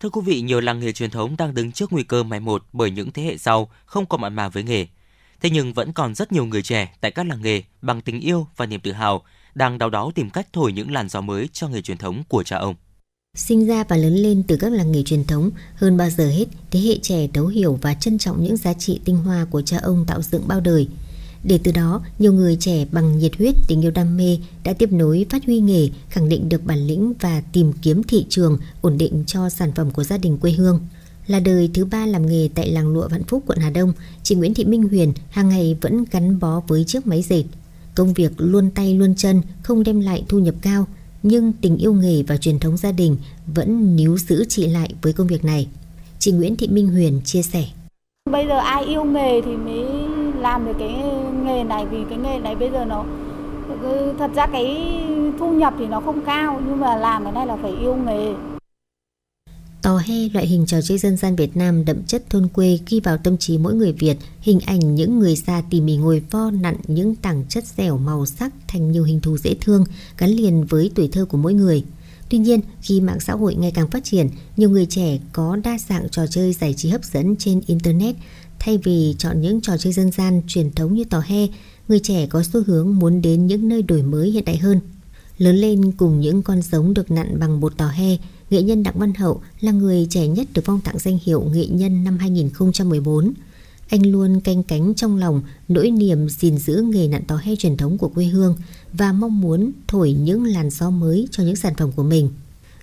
Thưa 0.00 0.10
quý 0.10 0.20
vị, 0.24 0.40
nhiều 0.40 0.60
làng 0.60 0.80
nghề 0.80 0.92
truyền 0.92 1.10
thống 1.10 1.36
đang 1.38 1.54
đứng 1.54 1.72
trước 1.72 1.92
nguy 1.92 2.02
cơ 2.02 2.22
mai 2.22 2.40
một 2.40 2.64
bởi 2.72 2.90
những 2.90 3.12
thế 3.12 3.22
hệ 3.22 3.38
sau 3.38 3.70
không 3.86 4.06
còn 4.06 4.20
mặn 4.20 4.34
mà 4.34 4.48
với 4.48 4.62
nghề. 4.62 4.86
Thế 5.40 5.50
nhưng 5.50 5.72
vẫn 5.72 5.92
còn 5.92 6.14
rất 6.14 6.32
nhiều 6.32 6.44
người 6.44 6.62
trẻ 6.62 6.94
tại 7.00 7.10
các 7.10 7.26
làng 7.26 7.42
nghề 7.42 7.62
bằng 7.82 8.00
tình 8.00 8.20
yêu 8.20 8.46
và 8.56 8.66
niềm 8.66 8.80
tự 8.80 8.92
hào 8.92 9.22
đang 9.58 9.78
đau 9.78 9.90
đáu 9.90 10.12
tìm 10.14 10.30
cách 10.30 10.46
thổi 10.52 10.72
những 10.72 10.90
làn 10.90 11.08
gió 11.08 11.20
mới 11.20 11.48
cho 11.52 11.68
nghề 11.68 11.82
truyền 11.82 11.98
thống 11.98 12.22
của 12.28 12.42
cha 12.42 12.56
ông. 12.56 12.74
Sinh 13.36 13.66
ra 13.66 13.84
và 13.88 13.96
lớn 13.96 14.14
lên 14.14 14.42
từ 14.42 14.56
các 14.56 14.72
làng 14.72 14.92
nghề 14.92 15.02
truyền 15.02 15.24
thống, 15.24 15.50
hơn 15.74 15.96
bao 15.96 16.10
giờ 16.10 16.28
hết, 16.28 16.44
thế 16.70 16.80
hệ 16.80 16.98
trẻ 17.02 17.28
thấu 17.34 17.46
hiểu 17.46 17.78
và 17.82 17.94
trân 17.94 18.18
trọng 18.18 18.42
những 18.42 18.56
giá 18.56 18.72
trị 18.72 19.00
tinh 19.04 19.16
hoa 19.16 19.44
của 19.50 19.62
cha 19.62 19.78
ông 19.82 20.04
tạo 20.06 20.22
dựng 20.22 20.48
bao 20.48 20.60
đời. 20.60 20.88
Để 21.44 21.58
từ 21.64 21.72
đó, 21.72 22.02
nhiều 22.18 22.32
người 22.32 22.56
trẻ 22.60 22.86
bằng 22.92 23.18
nhiệt 23.18 23.36
huyết, 23.38 23.54
tình 23.68 23.84
yêu 23.84 23.90
đam 23.90 24.16
mê 24.16 24.38
đã 24.64 24.72
tiếp 24.72 24.92
nối 24.92 25.26
phát 25.30 25.44
huy 25.44 25.60
nghề, 25.60 25.88
khẳng 26.08 26.28
định 26.28 26.48
được 26.48 26.64
bản 26.64 26.86
lĩnh 26.86 27.12
và 27.20 27.42
tìm 27.52 27.72
kiếm 27.82 28.02
thị 28.02 28.26
trường 28.28 28.58
ổn 28.80 28.98
định 28.98 29.24
cho 29.26 29.48
sản 29.48 29.72
phẩm 29.72 29.90
của 29.90 30.04
gia 30.04 30.18
đình 30.18 30.38
quê 30.38 30.52
hương. 30.52 30.80
Là 31.26 31.40
đời 31.40 31.70
thứ 31.74 31.84
ba 31.84 32.06
làm 32.06 32.26
nghề 32.26 32.48
tại 32.54 32.70
làng 32.70 32.88
lụa 32.88 33.08
Vạn 33.08 33.24
Phúc, 33.24 33.42
quận 33.46 33.58
Hà 33.58 33.70
Đông, 33.70 33.92
chị 34.22 34.34
Nguyễn 34.34 34.54
Thị 34.54 34.64
Minh 34.64 34.88
Huyền 34.88 35.12
hàng 35.30 35.48
ngày 35.48 35.76
vẫn 35.80 36.04
gắn 36.10 36.38
bó 36.40 36.60
với 36.60 36.84
chiếc 36.84 37.06
máy 37.06 37.22
dệt. 37.22 37.44
Công 37.98 38.12
việc 38.12 38.32
luôn 38.36 38.70
tay 38.74 38.94
luôn 38.94 39.14
chân, 39.14 39.42
không 39.62 39.82
đem 39.82 40.00
lại 40.00 40.24
thu 40.28 40.38
nhập 40.38 40.54
cao, 40.62 40.86
nhưng 41.22 41.52
tình 41.52 41.76
yêu 41.76 41.92
nghề 41.92 42.22
và 42.22 42.36
truyền 42.36 42.58
thống 42.58 42.76
gia 42.76 42.92
đình 42.92 43.16
vẫn 43.54 43.96
níu 43.96 44.18
giữ 44.18 44.44
chị 44.48 44.66
lại 44.66 44.94
với 45.02 45.12
công 45.12 45.26
việc 45.26 45.44
này. 45.44 45.68
Chị 46.18 46.32
Nguyễn 46.32 46.56
Thị 46.56 46.68
Minh 46.68 46.88
Huyền 46.88 47.20
chia 47.24 47.42
sẻ. 47.42 47.64
Bây 48.30 48.46
giờ 48.46 48.58
ai 48.58 48.84
yêu 48.84 49.04
nghề 49.04 49.40
thì 49.40 49.56
mới 49.56 49.84
làm 50.40 50.66
được 50.66 50.72
cái 50.78 50.94
nghề 51.44 51.64
này 51.64 51.86
vì 51.86 51.98
cái 52.10 52.18
nghề 52.18 52.38
này 52.38 52.54
bây 52.54 52.70
giờ 52.70 52.84
nó 52.84 53.04
thật 54.18 54.30
ra 54.34 54.46
cái 54.46 54.96
thu 55.38 55.52
nhập 55.52 55.74
thì 55.78 55.86
nó 55.86 56.00
không 56.00 56.24
cao 56.24 56.60
nhưng 56.68 56.80
mà 56.80 56.96
làm 56.96 57.24
cái 57.24 57.32
này 57.32 57.46
là 57.46 57.56
phải 57.62 57.72
yêu 57.80 57.96
nghề. 57.96 58.32
Tò 59.82 59.96
he 59.96 60.28
loại 60.28 60.46
hình 60.46 60.66
trò 60.66 60.80
chơi 60.80 60.98
dân 60.98 61.16
gian 61.16 61.36
Việt 61.36 61.56
Nam 61.56 61.84
đậm 61.84 62.02
chất 62.02 62.30
thôn 62.30 62.48
quê 62.48 62.78
ghi 62.88 63.00
vào 63.00 63.18
tâm 63.18 63.36
trí 63.36 63.58
mỗi 63.58 63.74
người 63.74 63.92
Việt, 63.92 64.16
hình 64.40 64.60
ảnh 64.60 64.94
những 64.94 65.18
người 65.18 65.36
già 65.36 65.62
tỉ 65.70 65.80
mỉ 65.80 65.96
ngồi 65.96 66.22
vo 66.30 66.50
nặn 66.50 66.76
những 66.86 67.14
tảng 67.14 67.44
chất 67.48 67.64
dẻo 67.76 67.98
màu 67.98 68.26
sắc 68.26 68.52
thành 68.68 68.92
nhiều 68.92 69.04
hình 69.04 69.20
thù 69.20 69.38
dễ 69.38 69.54
thương 69.60 69.84
gắn 70.18 70.30
liền 70.30 70.64
với 70.64 70.90
tuổi 70.94 71.08
thơ 71.08 71.24
của 71.24 71.36
mỗi 71.36 71.54
người. 71.54 71.84
Tuy 72.28 72.38
nhiên, 72.38 72.60
khi 72.82 73.00
mạng 73.00 73.20
xã 73.20 73.32
hội 73.32 73.54
ngày 73.54 73.70
càng 73.70 73.90
phát 73.90 74.04
triển, 74.04 74.28
nhiều 74.56 74.70
người 74.70 74.86
trẻ 74.86 75.18
có 75.32 75.56
đa 75.64 75.78
dạng 75.88 76.08
trò 76.08 76.26
chơi 76.26 76.52
giải 76.52 76.74
trí 76.74 76.88
hấp 76.88 77.04
dẫn 77.04 77.36
trên 77.36 77.60
Internet. 77.66 78.16
Thay 78.58 78.78
vì 78.78 79.14
chọn 79.18 79.40
những 79.40 79.60
trò 79.60 79.76
chơi 79.76 79.92
dân 79.92 80.10
gian 80.10 80.42
truyền 80.46 80.72
thống 80.72 80.94
như 80.94 81.04
tò 81.04 81.20
he, 81.20 81.46
người 81.88 82.00
trẻ 82.02 82.26
có 82.26 82.42
xu 82.42 82.62
hướng 82.66 82.98
muốn 82.98 83.22
đến 83.22 83.46
những 83.46 83.68
nơi 83.68 83.82
đổi 83.82 84.02
mới 84.02 84.30
hiện 84.30 84.44
đại 84.44 84.56
hơn. 84.56 84.80
Lớn 85.38 85.56
lên 85.56 85.92
cùng 85.92 86.20
những 86.20 86.42
con 86.42 86.62
giống 86.62 86.94
được 86.94 87.10
nặn 87.10 87.38
bằng 87.38 87.60
bột 87.60 87.76
tò 87.76 87.88
he, 87.88 88.16
nghệ 88.50 88.62
nhân 88.62 88.82
Đặng 88.82 88.98
Văn 88.98 89.14
Hậu 89.14 89.40
là 89.60 89.72
người 89.72 90.06
trẻ 90.10 90.26
nhất 90.26 90.48
được 90.54 90.62
phong 90.64 90.80
tặng 90.80 90.98
danh 90.98 91.18
hiệu 91.24 91.42
nghệ 91.52 91.66
nhân 91.66 92.04
năm 92.04 92.18
2014. 92.18 93.32
Anh 93.88 94.06
luôn 94.06 94.40
canh 94.40 94.62
cánh 94.62 94.94
trong 94.94 95.16
lòng 95.16 95.42
nỗi 95.68 95.90
niềm 95.90 96.28
gìn 96.28 96.58
giữ 96.58 96.82
nghề 96.92 97.08
nặn 97.08 97.24
tò 97.24 97.36
he 97.36 97.56
truyền 97.56 97.76
thống 97.76 97.98
của 97.98 98.08
quê 98.08 98.24
hương 98.24 98.56
và 98.92 99.12
mong 99.12 99.40
muốn 99.40 99.72
thổi 99.88 100.12
những 100.12 100.44
làn 100.44 100.70
gió 100.70 100.90
mới 100.90 101.28
cho 101.30 101.42
những 101.42 101.56
sản 101.56 101.74
phẩm 101.74 101.92
của 101.92 102.02
mình. 102.02 102.30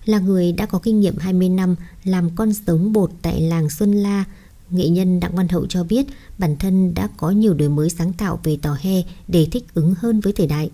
Là 0.06 0.20
người 0.20 0.52
đã 0.52 0.66
có 0.66 0.80
kinh 0.80 1.00
nghiệm 1.00 1.18
20 1.18 1.50
năm 1.50 1.76
làm 2.04 2.30
con 2.36 2.52
giống 2.68 2.94
bột 2.94 3.12
tại 3.22 3.42
làng 3.42 3.70
Xuân 3.70 3.94
La, 3.94 4.24
nghệ 4.70 4.90
nhân 4.90 5.20
Đặng 5.20 5.36
Văn 5.36 5.48
Hậu 5.48 5.66
cho 5.66 5.84
biết 5.84 6.06
bản 6.38 6.56
thân 6.60 6.94
đã 6.94 7.10
có 7.18 7.32
nhiều 7.32 7.54
đổi 7.54 7.70
mới 7.70 7.90
sáng 7.90 8.14
tạo 8.14 8.40
về 8.44 8.58
tò 8.62 8.78
he 8.80 9.04
để 9.28 9.48
thích 9.52 9.66
ứng 9.74 9.94
hơn 9.98 10.20
với 10.20 10.34
thời 10.34 10.48
đại. 10.48 10.70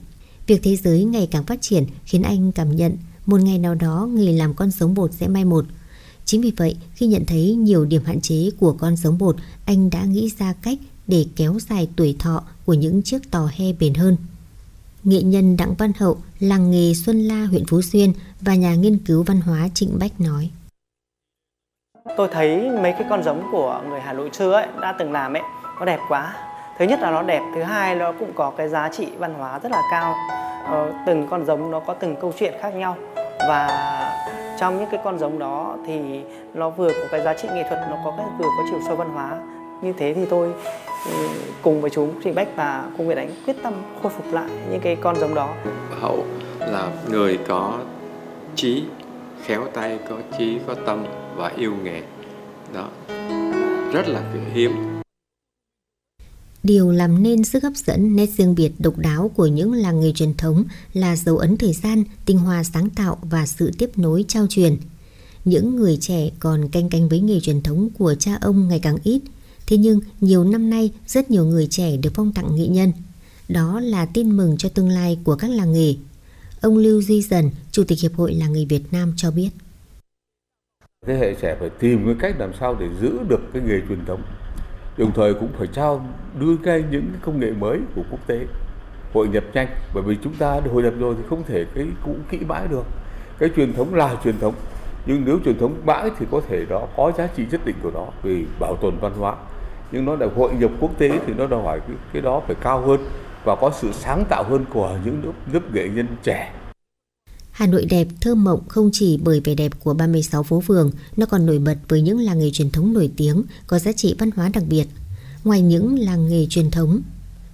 Việc 0.47 0.59
thế 0.63 0.76
giới 0.76 1.03
ngày 1.03 1.27
càng 1.31 1.43
phát 1.43 1.61
triển 1.61 1.85
khiến 2.05 2.22
anh 2.22 2.51
cảm 2.51 2.76
nhận 2.76 2.97
một 3.26 3.41
ngày 3.41 3.60
nào 3.60 3.76
đó 3.76 4.07
nghề 4.11 4.34
làm 4.34 4.53
con 4.53 4.72
giống 4.72 4.93
bột 4.93 5.14
sẽ 5.14 5.27
mai 5.27 5.45
một. 5.45 5.65
Chính 6.26 6.41
vì 6.41 6.52
vậy, 6.57 6.76
khi 6.93 7.07
nhận 7.07 7.26
thấy 7.26 7.56
nhiều 7.56 7.85
điểm 7.85 8.02
hạn 8.06 8.22
chế 8.22 8.49
của 8.60 8.73
con 8.73 8.95
giống 8.95 9.18
bột, 9.18 9.35
anh 9.65 9.89
đã 9.89 10.03
nghĩ 10.03 10.31
ra 10.39 10.53
cách 10.61 10.77
để 11.07 11.26
kéo 11.35 11.57
dài 11.69 11.88
tuổi 11.95 12.15
thọ 12.19 12.43
của 12.65 12.73
những 12.73 13.02
chiếc 13.02 13.31
tò 13.31 13.49
he 13.52 13.73
bền 13.80 13.93
hơn. 13.93 14.18
Nghệ 15.03 15.22
nhân 15.22 15.57
Đặng 15.57 15.73
Văn 15.77 15.91
Hậu, 15.99 16.18
làng 16.39 16.72
nghề 16.72 16.93
Xuân 16.93 17.22
La, 17.22 17.45
huyện 17.45 17.65
Phú 17.65 17.81
Xuyên 17.81 18.14
và 18.41 18.56
nhà 18.56 18.76
nghiên 18.76 18.98
cứu 18.98 19.23
văn 19.23 19.41
hóa 19.41 19.69
Trịnh 19.73 19.99
Bách 19.99 20.22
nói. 20.22 20.49
Tôi 22.18 22.27
thấy 22.31 22.69
mấy 22.69 22.91
cái 22.91 23.03
con 23.10 23.23
giống 23.23 23.43
của 23.52 23.84
người 23.89 23.99
Hà 23.99 24.14
Nội 24.14 24.30
xưa 24.34 24.52
ấy, 24.52 24.68
đã 24.81 24.95
từng 24.99 25.11
làm 25.11 25.34
ấy, 25.34 25.43
nó 25.80 25.85
đẹp 25.85 25.99
quá. 26.10 26.51
Thứ 26.82 26.88
nhất 26.88 26.99
là 27.02 27.12
nó 27.12 27.22
đẹp, 27.22 27.41
thứ 27.56 27.62
hai 27.64 27.95
nó 27.95 28.12
cũng 28.12 28.32
có 28.36 28.52
cái 28.58 28.70
giá 28.70 28.90
trị 28.90 29.08
văn 29.18 29.34
hóa 29.34 29.60
rất 29.60 29.72
là 29.72 29.82
cao. 29.91 30.16
Ờ, 30.66 30.94
từng 31.06 31.28
con 31.30 31.45
giống 31.45 31.72
nó 31.72 31.80
có 31.80 31.94
từng 31.94 32.16
câu 32.22 32.34
chuyện 32.38 32.53
khác 32.62 32.76
nhau 32.76 32.98
và 33.48 33.68
trong 34.60 34.78
những 34.78 34.90
cái 34.91 34.99
con 35.03 35.20
giống 35.20 35.40
đó 35.40 35.76
thì 35.88 36.22
nó 36.53 36.70
vừa 36.70 36.90
có 36.90 37.08
cái 37.12 37.22
giá 37.22 37.34
trị 37.34 37.48
nghệ 37.53 37.64
thuật, 37.70 37.80
nó 37.90 37.98
có 38.06 38.14
cái 38.18 38.26
vừa 38.40 38.45
có 38.45 38.64
chiều 38.70 38.80
sâu 38.88 38.95
văn 38.95 39.10
hóa. 39.14 39.40
Như 39.82 39.94
thế 39.98 40.14
thì 40.14 40.26
tôi 40.26 40.53
ừ, 41.06 41.28
cùng 41.62 41.82
với 41.82 41.90
chú 41.90 42.10
Trịnh 42.24 42.36
Bách 42.36 42.48
và 42.56 42.84
cô 42.98 43.03
nguyễn 43.03 43.18
Ánh 43.18 43.30
quyết 43.45 43.56
tâm 43.64 43.74
khôi 44.03 44.12
phục 44.12 44.34
lại 44.34 44.49
những 44.72 44.82
cái 44.82 44.95
con 45.02 45.16
giống 45.16 45.36
đó. 45.36 45.49
Hậu 46.02 46.24
là 46.60 46.88
người 47.10 47.40
có 47.48 47.74
trí, 48.56 48.84
khéo 49.44 49.62
tay, 49.74 49.99
có 50.10 50.16
trí, 50.38 50.60
có 50.68 50.76
tâm 50.86 51.06
và 51.36 51.52
yêu 51.56 51.72
nghề. 51.84 52.02
Đó, 52.74 52.88
rất 53.94 54.08
là 54.08 54.20
hiếm. 54.53 54.90
Điều 56.63 56.91
làm 56.91 57.23
nên 57.23 57.43
sức 57.43 57.63
hấp 57.63 57.73
dẫn 57.75 58.15
nét 58.15 58.29
riêng 58.38 58.55
biệt 58.55 58.71
độc 58.79 58.97
đáo 58.97 59.31
của 59.35 59.47
những 59.47 59.73
làng 59.73 60.01
nghề 60.01 60.11
truyền 60.11 60.33
thống 60.33 60.63
là 60.93 61.15
dấu 61.15 61.38
ấn 61.38 61.57
thời 61.57 61.73
gian, 61.73 62.03
tinh 62.25 62.38
hoa 62.38 62.63
sáng 62.63 62.89
tạo 62.89 63.17
và 63.21 63.45
sự 63.45 63.71
tiếp 63.77 63.89
nối 63.95 64.25
trao 64.27 64.47
truyền. 64.49 64.77
Những 65.45 65.75
người 65.75 65.97
trẻ 66.01 66.29
còn 66.39 66.67
canh 66.67 66.89
cánh 66.89 67.09
với 67.09 67.19
nghề 67.19 67.39
truyền 67.39 67.61
thống 67.61 67.89
của 67.97 68.15
cha 68.19 68.38
ông 68.41 68.67
ngày 68.67 68.79
càng 68.79 68.97
ít, 69.03 69.21
thế 69.67 69.77
nhưng 69.77 69.99
nhiều 70.21 70.43
năm 70.43 70.69
nay 70.69 70.91
rất 71.07 71.31
nhiều 71.31 71.45
người 71.45 71.67
trẻ 71.67 71.97
được 71.97 72.09
phong 72.13 72.33
tặng 72.33 72.55
nghệ 72.55 72.67
nhân. 72.67 72.91
Đó 73.49 73.79
là 73.79 74.05
tin 74.05 74.38
mừng 74.38 74.57
cho 74.57 74.69
tương 74.69 74.89
lai 74.89 75.19
của 75.23 75.35
các 75.35 75.49
làng 75.51 75.73
nghề. 75.73 75.95
Ông 76.61 76.77
Lưu 76.77 77.01
Duy 77.01 77.21
Dần, 77.21 77.51
Chủ 77.71 77.83
tịch 77.83 77.99
Hiệp 77.99 78.15
hội 78.15 78.33
Làng 78.33 78.53
nghề 78.53 78.65
Việt 78.65 78.83
Nam 78.91 79.13
cho 79.15 79.31
biết. 79.31 79.49
Thế 81.07 81.13
hệ 81.13 81.35
trẻ 81.41 81.55
phải 81.59 81.69
tìm 81.79 82.05
cái 82.05 82.15
cách 82.19 82.39
làm 82.39 82.51
sao 82.59 82.77
để 82.79 82.85
giữ 83.01 83.11
được 83.29 83.39
cái 83.53 83.61
nghề 83.67 83.79
truyền 83.88 84.05
thống 84.05 84.21
đồng 84.97 85.11
thời 85.11 85.34
cũng 85.34 85.49
phải 85.57 85.68
trao 85.68 86.05
đưa 86.39 86.55
ngay 86.63 86.84
những 86.91 87.11
công 87.22 87.39
nghệ 87.39 87.51
mới 87.59 87.80
của 87.95 88.01
quốc 88.11 88.27
tế 88.27 88.45
hội 89.13 89.27
nhập 89.27 89.43
nhanh. 89.53 89.68
Bởi 89.93 90.03
vì 90.03 90.18
chúng 90.23 90.34
ta 90.34 90.59
hội 90.73 90.84
nhập 90.84 90.93
rồi 90.99 91.15
thì 91.18 91.23
không 91.30 91.43
thể 91.47 91.65
cái 91.76 91.85
cũ 92.05 92.15
kỹ 92.30 92.39
mãi 92.47 92.68
được. 92.69 92.85
Cái 93.39 93.49
truyền 93.55 93.73
thống 93.73 93.93
là 93.93 94.15
truyền 94.23 94.39
thống 94.39 94.53
nhưng 95.05 95.23
nếu 95.26 95.39
truyền 95.45 95.59
thống 95.59 95.76
mãi 95.85 96.11
thì 96.19 96.26
có 96.31 96.41
thể 96.49 96.65
đó 96.69 96.88
có 96.97 97.11
giá 97.18 97.27
trị 97.27 97.45
nhất 97.51 97.61
định 97.65 97.76
của 97.84 97.91
nó 97.93 98.05
vì 98.23 98.45
bảo 98.59 98.76
tồn 98.76 98.93
văn 99.01 99.11
hóa. 99.19 99.35
Nhưng 99.91 100.05
nó 100.05 100.15
là 100.15 100.27
hội 100.35 100.51
nhập 100.53 100.72
quốc 100.80 100.91
tế 100.97 101.19
thì 101.26 101.34
nó 101.38 101.47
đòi 101.47 101.63
hỏi 101.63 101.80
cái, 101.80 101.95
cái 102.13 102.22
đó 102.22 102.41
phải 102.47 102.55
cao 102.61 102.81
hơn 102.81 102.99
và 103.45 103.55
có 103.55 103.72
sự 103.73 103.91
sáng 103.91 104.23
tạo 104.30 104.43
hơn 104.43 104.65
của 104.73 104.97
những 105.05 105.22
lớp, 105.26 105.31
lớp 105.53 105.73
nghệ 105.73 105.89
nhân 105.89 106.07
trẻ. 106.23 106.51
Hà 107.61 107.67
Nội 107.67 107.85
đẹp, 107.85 108.07
thơ 108.21 108.35
mộng 108.35 108.67
không 108.67 108.89
chỉ 108.93 109.17
bởi 109.17 109.39
vẻ 109.39 109.55
đẹp 109.55 109.71
của 109.79 109.93
36 109.93 110.43
phố 110.43 110.61
phường, 110.61 110.91
nó 111.17 111.25
còn 111.25 111.45
nổi 111.45 111.59
bật 111.59 111.77
với 111.88 112.01
những 112.01 112.19
làng 112.19 112.39
nghề 112.39 112.51
truyền 112.51 112.69
thống 112.69 112.93
nổi 112.93 113.11
tiếng, 113.15 113.43
có 113.67 113.79
giá 113.79 113.91
trị 113.91 114.15
văn 114.17 114.31
hóa 114.31 114.49
đặc 114.53 114.63
biệt. 114.69 114.88
Ngoài 115.43 115.61
những 115.61 115.99
làng 115.99 116.27
nghề 116.27 116.45
truyền 116.45 116.71
thống, 116.71 117.01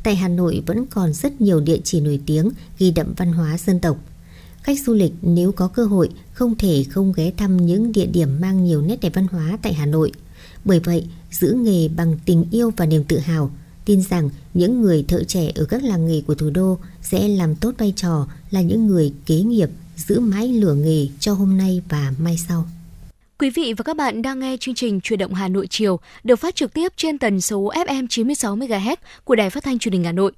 tại 0.04 0.16
Hà 0.16 0.28
Nội 0.28 0.64
vẫn 0.66 0.86
còn 0.86 1.14
rất 1.14 1.42
nhiều 1.42 1.60
địa 1.60 1.80
chỉ 1.84 2.02
nổi 2.02 2.20
tiếng 2.26 2.50
ghi 2.80 2.92
đậm 2.92 3.14
văn 3.18 3.34
hóa 3.34 3.58
dân 3.58 3.80
tộc. 3.80 3.98
Khách 4.62 4.80
du 4.80 4.94
lịch 4.94 5.14
nếu 5.22 5.52
có 5.52 5.68
cơ 5.68 5.86
hội 5.86 6.10
không 6.34 6.56
thể 6.56 6.84
không 6.84 7.14
ghé 7.16 7.32
thăm 7.38 7.66
những 7.66 7.92
địa 7.92 8.06
điểm 8.06 8.30
mang 8.42 8.64
nhiều 8.64 8.82
nét 8.82 9.02
đẹp 9.02 9.12
văn 9.16 9.28
hóa 9.28 9.58
tại 9.62 9.74
Hà 9.74 9.86
Nội. 9.86 10.12
Bởi 10.66 10.80
vậy, 10.80 11.08
giữ 11.32 11.54
nghề 11.54 11.88
bằng 11.88 12.18
tình 12.26 12.46
yêu 12.52 12.72
và 12.78 12.86
niềm 12.86 13.04
tự 13.04 13.20
hào, 13.20 13.52
tin 13.86 14.02
rằng 14.02 14.30
những 14.54 14.82
người 14.82 15.06
thợ 15.08 15.24
trẻ 15.24 15.52
ở 15.56 15.66
các 15.66 15.84
làng 15.84 16.08
nghề 16.08 16.22
của 16.22 16.36
thủ 16.36 16.50
đô 16.50 16.78
sẽ 17.02 17.28
làm 17.28 17.56
tốt 17.56 17.74
vai 17.78 17.94
trò 17.96 18.28
là 18.52 18.62
những 18.62 18.88
người 18.88 19.14
kế 19.26 19.42
nghiệp 19.42 19.70
giữ 19.98 20.20
mãi 20.20 20.48
lửa 20.48 20.74
nghề 20.74 21.08
cho 21.20 21.34
hôm 21.34 21.58
nay 21.58 21.82
và 21.90 22.12
mai 22.20 22.38
sau. 22.38 22.66
Quý 23.40 23.50
vị 23.50 23.74
và 23.78 23.84
các 23.84 23.98
bạn 23.98 24.22
đang 24.22 24.40
nghe 24.40 24.58
chương 24.60 24.76
trình 24.76 25.02
Truyền 25.02 25.20
động 25.20 25.34
Hà 25.34 25.48
Nội 25.48 25.68
chiều, 25.70 26.00
được 26.24 26.36
phát 26.36 26.56
trực 26.56 26.74
tiếp 26.74 26.94
trên 26.96 27.18
tần 27.18 27.42
số 27.42 27.72
FM 27.76 28.08
96 28.10 28.58
MHz 28.58 28.96
của 29.24 29.36
Đài 29.36 29.50
Phát 29.50 29.64
thanh 29.64 29.80
Truyền 29.80 29.92
hình 29.92 30.04
Hà 30.04 30.12
Nội. 30.12 30.32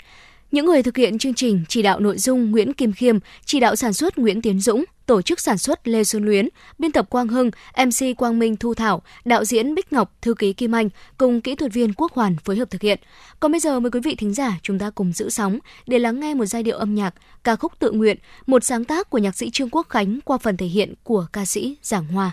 Những 0.52 0.66
người 0.66 0.84
thực 0.84 0.98
hiện 0.98 1.18
chương 1.18 1.34
trình 1.34 1.64
chỉ 1.68 1.82
đạo 1.82 2.00
nội 2.00 2.18
dung 2.18 2.52
Nguyễn 2.52 2.74
Kim 2.74 2.94
Khiêm, 2.94 3.18
chỉ 3.46 3.60
đạo 3.60 3.76
sản 3.76 3.94
xuất 3.94 4.18
Nguyễn 4.18 4.42
Tiến 4.42 4.60
Dũng, 4.60 4.84
tổ 5.06 5.22
chức 5.22 5.40
sản 5.40 5.58
xuất 5.58 5.88
Lê 5.88 6.04
Xuân 6.04 6.26
Luyến, 6.26 6.50
biên 6.80 6.92
tập 6.92 7.10
Quang 7.10 7.28
Hưng, 7.28 7.52
MC 7.78 8.18
Quang 8.18 8.40
Minh 8.40 8.58
Thu 8.58 8.74
Thảo, 8.74 9.02
đạo 9.26 9.46
diễn 9.46 9.76
Bích 9.76 9.94
Ngọc, 9.94 10.18
thư 10.22 10.34
ký 10.34 10.54
Kim 10.54 10.76
Anh 10.76 10.90
cùng 11.18 11.42
kỹ 11.42 11.56
thuật 11.56 11.74
viên 11.74 11.94
Quốc 11.94 12.12
Hoàn 12.14 12.36
phối 12.38 12.56
hợp 12.56 12.72
thực 12.72 12.82
hiện. 12.82 13.00
Còn 13.40 13.52
bây 13.52 13.60
giờ 13.60 13.80
mời 13.80 13.92
quý 13.92 14.00
vị 14.04 14.16
thính 14.16 14.34
giả 14.34 14.60
chúng 14.64 14.80
ta 14.80 14.90
cùng 14.90 15.14
giữ 15.14 15.30
sóng 15.30 15.60
để 15.88 16.00
lắng 16.00 16.20
nghe 16.20 16.34
một 16.34 16.46
giai 16.46 16.64
điệu 16.64 16.78
âm 16.78 16.96
nhạc, 16.96 17.16
ca 17.44 17.56
khúc 17.56 17.74
tự 17.80 17.92
nguyện, 17.92 18.18
một 18.48 18.64
sáng 18.64 18.86
tác 18.86 19.10
của 19.10 19.18
nhạc 19.18 19.36
sĩ 19.36 19.50
Trương 19.50 19.70
Quốc 19.70 19.90
Khánh 19.90 20.20
qua 20.26 20.38
phần 20.38 20.58
thể 20.58 20.66
hiện 20.66 20.94
của 21.04 21.26
ca 21.34 21.46
sĩ 21.46 21.78
Giảng 21.82 22.08
Hoa. 22.08 22.32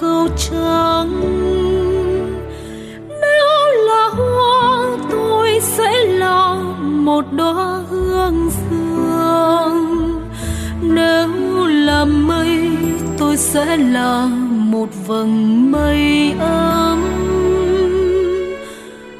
của 0.00 0.28
trắng. 0.36 1.20
Nếu 3.08 3.84
là 3.86 4.08
hoa, 4.16 4.86
tôi 5.10 5.60
sẽ 5.60 6.04
là 6.04 6.54
một 6.82 7.24
đóa 7.32 7.82
hương 7.90 8.50
dương 8.50 9.04
nếu 10.94 11.66
là 11.66 12.04
mây, 12.04 12.70
tôi 13.18 13.36
sẽ 13.36 13.76
là 13.76 14.26
một 14.50 14.88
vầng 15.06 15.72
mây 15.72 16.34
ấm. 16.38 17.02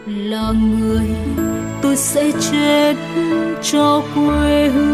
Là 0.06 0.52
người 0.52 1.08
tôi 1.82 1.96
sẽ 1.96 2.30
chết 2.50 2.94
cho 3.62 4.02
quê 4.14 4.68
hương. 4.68 4.93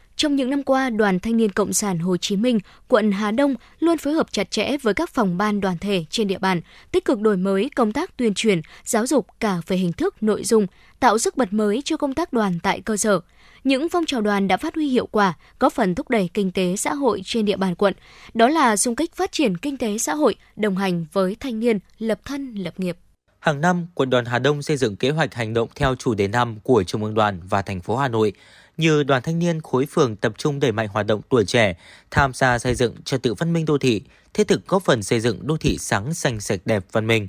trong 0.21 0.35
những 0.35 0.49
năm 0.49 0.63
qua, 0.63 0.89
Đoàn 0.89 1.19
Thanh 1.19 1.37
niên 1.37 1.51
Cộng 1.51 1.73
sản 1.73 1.99
Hồ 1.99 2.17
Chí 2.17 2.35
Minh, 2.35 2.59
quận 2.87 3.11
Hà 3.11 3.31
Đông 3.31 3.55
luôn 3.79 3.97
phối 3.97 4.13
hợp 4.13 4.31
chặt 4.31 4.51
chẽ 4.51 4.77
với 4.81 4.93
các 4.93 5.09
phòng 5.09 5.37
ban 5.37 5.61
đoàn 5.61 5.77
thể 5.77 6.05
trên 6.09 6.27
địa 6.27 6.37
bàn, 6.37 6.61
tích 6.91 7.05
cực 7.05 7.19
đổi 7.19 7.37
mới 7.37 7.69
công 7.75 7.93
tác 7.93 8.17
tuyên 8.17 8.33
truyền, 8.33 8.61
giáo 8.85 9.07
dục 9.07 9.27
cả 9.39 9.57
về 9.67 9.77
hình 9.77 9.93
thức, 9.93 10.23
nội 10.23 10.43
dung, 10.43 10.67
tạo 10.99 11.17
sức 11.17 11.37
bật 11.37 11.53
mới 11.53 11.81
cho 11.85 11.97
công 11.97 12.13
tác 12.13 12.33
đoàn 12.33 12.59
tại 12.63 12.81
cơ 12.81 12.97
sở. 12.97 13.19
Những 13.63 13.89
phong 13.89 14.05
trào 14.05 14.21
đoàn 14.21 14.47
đã 14.47 14.57
phát 14.57 14.75
huy 14.75 14.87
hiệu 14.87 15.05
quả, 15.05 15.33
góp 15.59 15.73
phần 15.73 15.95
thúc 15.95 16.09
đẩy 16.09 16.29
kinh 16.33 16.51
tế 16.51 16.75
xã 16.75 16.93
hội 16.93 17.21
trên 17.25 17.45
địa 17.45 17.57
bàn 17.57 17.75
quận. 17.75 17.93
Đó 18.33 18.47
là 18.47 18.77
xung 18.77 18.95
kích 18.95 19.15
phát 19.15 19.31
triển 19.31 19.57
kinh 19.57 19.77
tế 19.77 19.97
xã 19.97 20.13
hội, 20.13 20.35
đồng 20.55 20.77
hành 20.77 21.05
với 21.13 21.35
thanh 21.39 21.59
niên, 21.59 21.79
lập 21.99 22.19
thân, 22.25 22.55
lập 22.55 22.73
nghiệp. 22.77 22.97
Hàng 23.39 23.61
năm, 23.61 23.87
quận 23.93 24.09
đoàn 24.09 24.25
Hà 24.25 24.39
Đông 24.39 24.61
xây 24.61 24.77
dựng 24.77 24.95
kế 24.95 25.09
hoạch 25.09 25.33
hành 25.33 25.53
động 25.53 25.69
theo 25.75 25.95
chủ 25.95 26.13
đề 26.13 26.27
năm 26.27 26.59
của 26.63 26.83
Trung 26.83 27.03
ương 27.03 27.13
đoàn 27.13 27.39
và 27.49 27.61
thành 27.61 27.81
phố 27.81 27.95
Hà 27.95 28.07
Nội 28.07 28.33
như 28.81 29.03
đoàn 29.03 29.21
thanh 29.21 29.39
niên 29.39 29.61
khối 29.61 29.85
phường 29.85 30.15
tập 30.15 30.33
trung 30.37 30.59
đẩy 30.59 30.71
mạnh 30.71 30.87
hoạt 30.87 31.05
động 31.05 31.21
tuổi 31.29 31.45
trẻ, 31.45 31.73
tham 32.11 32.33
gia 32.33 32.59
xây 32.59 32.75
dựng 32.75 32.95
trật 33.05 33.23
tự 33.23 33.33
văn 33.33 33.53
minh 33.53 33.65
đô 33.65 33.77
thị, 33.77 34.01
thiết 34.33 34.47
thực 34.47 34.67
góp 34.67 34.83
phần 34.83 35.03
xây 35.03 35.19
dựng 35.19 35.47
đô 35.47 35.57
thị 35.57 35.77
sáng 35.77 36.13
xanh 36.13 36.41
sạch 36.41 36.59
đẹp 36.65 36.83
văn 36.91 37.07
minh. 37.07 37.27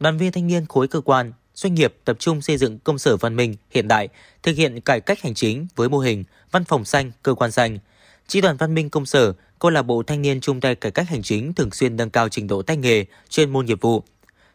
Đoàn 0.00 0.18
viên 0.18 0.32
thanh 0.32 0.46
niên 0.46 0.66
khối 0.66 0.88
cơ 0.88 1.00
quan, 1.00 1.32
doanh 1.54 1.74
nghiệp 1.74 1.94
tập 2.04 2.16
trung 2.20 2.40
xây 2.40 2.56
dựng 2.56 2.78
công 2.78 2.98
sở 2.98 3.16
văn 3.16 3.36
minh 3.36 3.54
hiện 3.70 3.88
đại, 3.88 4.08
thực 4.42 4.56
hiện 4.56 4.80
cải 4.80 5.00
cách 5.00 5.22
hành 5.22 5.34
chính 5.34 5.66
với 5.76 5.88
mô 5.88 5.98
hình 5.98 6.24
văn 6.50 6.64
phòng 6.64 6.84
xanh, 6.84 7.12
cơ 7.22 7.34
quan 7.34 7.50
xanh. 7.50 7.78
Chi 8.26 8.40
đoàn 8.40 8.56
văn 8.56 8.74
minh 8.74 8.90
công 8.90 9.06
sở, 9.06 9.32
câu 9.58 9.70
lạc 9.70 9.82
bộ 9.82 10.02
thanh 10.02 10.22
niên 10.22 10.40
chung 10.40 10.60
tay 10.60 10.74
cải 10.74 10.92
cách 10.92 11.08
hành 11.08 11.22
chính 11.22 11.54
thường 11.54 11.70
xuyên 11.70 11.96
nâng 11.96 12.10
cao 12.10 12.28
trình 12.28 12.46
độ 12.46 12.62
tay 12.62 12.76
nghề, 12.76 13.04
chuyên 13.28 13.50
môn 13.50 13.66
nghiệp 13.66 13.78
vụ, 13.80 14.02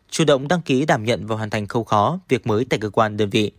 chủ 0.09 0.23
động 0.25 0.47
đăng 0.47 0.61
ký 0.61 0.85
đảm 0.85 1.03
nhận 1.03 1.27
và 1.27 1.35
hoàn 1.35 1.49
thành 1.49 1.67
khâu 1.67 1.83
khó, 1.83 2.19
việc 2.29 2.47
mới 2.47 2.65
tại 2.69 2.79
cơ 2.79 2.89
quan 2.89 3.17
đơn 3.17 3.29
vị. 3.29 3.51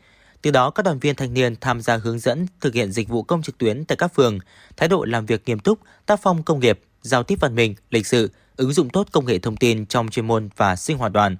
Từ 0.42 0.50
đó, 0.50 0.70
các 0.70 0.82
đoàn 0.82 0.98
viên 0.98 1.14
thanh 1.14 1.34
niên 1.34 1.56
tham 1.60 1.80
gia 1.80 1.96
hướng 1.96 2.18
dẫn 2.18 2.46
thực 2.60 2.74
hiện 2.74 2.92
dịch 2.92 3.08
vụ 3.08 3.22
công 3.22 3.42
trực 3.42 3.58
tuyến 3.58 3.84
tại 3.84 3.96
các 3.96 4.14
phường, 4.14 4.38
thái 4.76 4.88
độ 4.88 5.04
làm 5.04 5.26
việc 5.26 5.42
nghiêm 5.46 5.58
túc, 5.58 5.78
tác 6.06 6.20
phong 6.22 6.42
công 6.42 6.60
nghiệp, 6.60 6.80
giao 7.02 7.22
tiếp 7.22 7.38
văn 7.40 7.54
minh, 7.54 7.74
lịch 7.90 8.06
sự, 8.06 8.30
ứng 8.56 8.72
dụng 8.72 8.90
tốt 8.90 9.06
công 9.12 9.26
nghệ 9.26 9.38
thông 9.38 9.56
tin 9.56 9.86
trong 9.86 10.08
chuyên 10.08 10.26
môn 10.26 10.48
và 10.56 10.76
sinh 10.76 10.98
hoạt 10.98 11.12
đoàn. 11.12 11.36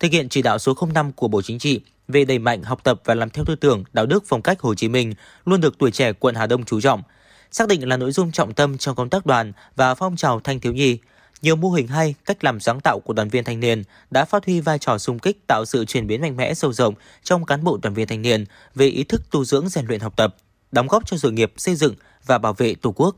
Thực 0.00 0.12
hiện 0.12 0.28
chỉ 0.28 0.42
đạo 0.42 0.58
số 0.58 0.74
05 0.94 1.12
của 1.12 1.28
Bộ 1.28 1.42
Chính 1.42 1.58
trị 1.58 1.80
về 2.08 2.24
đẩy 2.24 2.38
mạnh 2.38 2.62
học 2.62 2.80
tập 2.84 3.00
và 3.04 3.14
làm 3.14 3.30
theo 3.30 3.44
tư 3.44 3.54
tưởng, 3.54 3.84
đạo 3.92 4.06
đức 4.06 4.24
phong 4.26 4.42
cách 4.42 4.60
Hồ 4.60 4.74
Chí 4.74 4.88
Minh 4.88 5.14
luôn 5.44 5.60
được 5.60 5.78
tuổi 5.78 5.90
trẻ 5.90 6.12
quận 6.12 6.34
Hà 6.34 6.46
Đông 6.46 6.64
chú 6.64 6.80
trọng. 6.80 7.02
Xác 7.50 7.68
định 7.68 7.88
là 7.88 7.96
nội 7.96 8.12
dung 8.12 8.32
trọng 8.32 8.54
tâm 8.54 8.78
trong 8.78 8.96
công 8.96 9.10
tác 9.10 9.26
đoàn 9.26 9.52
và 9.76 9.94
phong 9.94 10.16
trào 10.16 10.40
thanh 10.40 10.60
thiếu 10.60 10.72
nhi, 10.72 10.98
nhiều 11.42 11.56
mô 11.56 11.70
hình 11.70 11.86
hay, 11.86 12.14
cách 12.24 12.44
làm 12.44 12.60
sáng 12.60 12.80
tạo 12.80 13.00
của 13.00 13.12
đoàn 13.12 13.28
viên 13.28 13.44
thanh 13.44 13.60
niên 13.60 13.82
đã 14.10 14.24
phát 14.24 14.46
huy 14.46 14.60
vai 14.60 14.78
trò 14.78 14.98
sung 14.98 15.18
kích 15.18 15.46
tạo 15.46 15.64
sự 15.64 15.84
chuyển 15.84 16.06
biến 16.06 16.20
mạnh 16.20 16.36
mẽ 16.36 16.54
sâu 16.54 16.72
rộng 16.72 16.94
trong 17.22 17.44
cán 17.44 17.64
bộ 17.64 17.78
đoàn 17.82 17.94
viên 17.94 18.08
thanh 18.08 18.22
niên 18.22 18.44
về 18.74 18.86
ý 18.86 19.04
thức 19.04 19.22
tu 19.30 19.44
dưỡng 19.44 19.68
rèn 19.68 19.86
luyện 19.86 20.00
học 20.00 20.16
tập, 20.16 20.36
đóng 20.72 20.86
góp 20.86 21.06
cho 21.06 21.16
sự 21.16 21.30
nghiệp 21.30 21.52
xây 21.56 21.74
dựng 21.74 21.94
và 22.26 22.38
bảo 22.38 22.52
vệ 22.52 22.74
Tổ 22.74 22.92
quốc. 22.96 23.16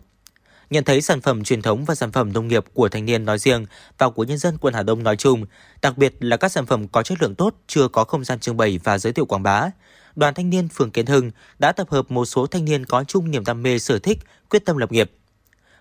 Nhận 0.71 0.85
thấy 0.85 1.03
sản 1.03 1.21
phẩm 1.21 1.45
truyền 1.45 1.63
thống 1.63 1.85
và 1.85 1.95
sản 1.95 2.13
phẩm 2.13 2.33
nông 2.33 2.49
nghiệp 2.49 2.65
của 2.75 2.89
thanh 2.89 3.05
niên 3.05 3.25
nói 3.25 3.39
riêng 3.39 3.67
và 3.99 4.11
của 4.11 4.25
nhân 4.25 4.39
dân 4.39 4.59
quận 4.59 4.75
Hà 4.75 4.83
Đông 4.83 5.03
nói 5.03 5.17
chung, 5.17 5.45
đặc 5.83 5.99
biệt 5.99 6.15
là 6.21 6.37
các 6.37 6.49
sản 6.53 6.67
phẩm 6.67 6.89
có 6.89 7.03
chất 7.03 7.23
lượng 7.23 7.35
tốt 7.35 7.55
chưa 7.67 7.89
có 7.89 8.05
không 8.05 8.25
gian 8.25 8.41
trưng 8.41 8.57
bày 8.57 8.81
và 8.85 8.99
giới 8.99 9.13
thiệu 9.13 9.27
quảng 9.27 9.43
bá, 9.43 9.71
Đoàn 10.17 10.35
Thanh 10.35 10.51
niên 10.51 10.69
phường 10.69 10.91
Kiến 10.91 11.07
Hưng 11.07 11.31
đã 11.59 11.73
tập 11.73 11.87
hợp 11.91 12.11
một 12.11 12.25
số 12.25 12.47
thanh 12.47 12.65
niên 12.65 12.87
có 12.87 13.05
chung 13.05 13.31
niềm 13.31 13.45
đam 13.45 13.63
mê 13.63 13.79
sở 13.79 13.99
thích, 13.99 14.19
quyết 14.51 14.65
tâm 14.65 14.77
lập 14.77 14.93
nghiệp. 14.93 15.11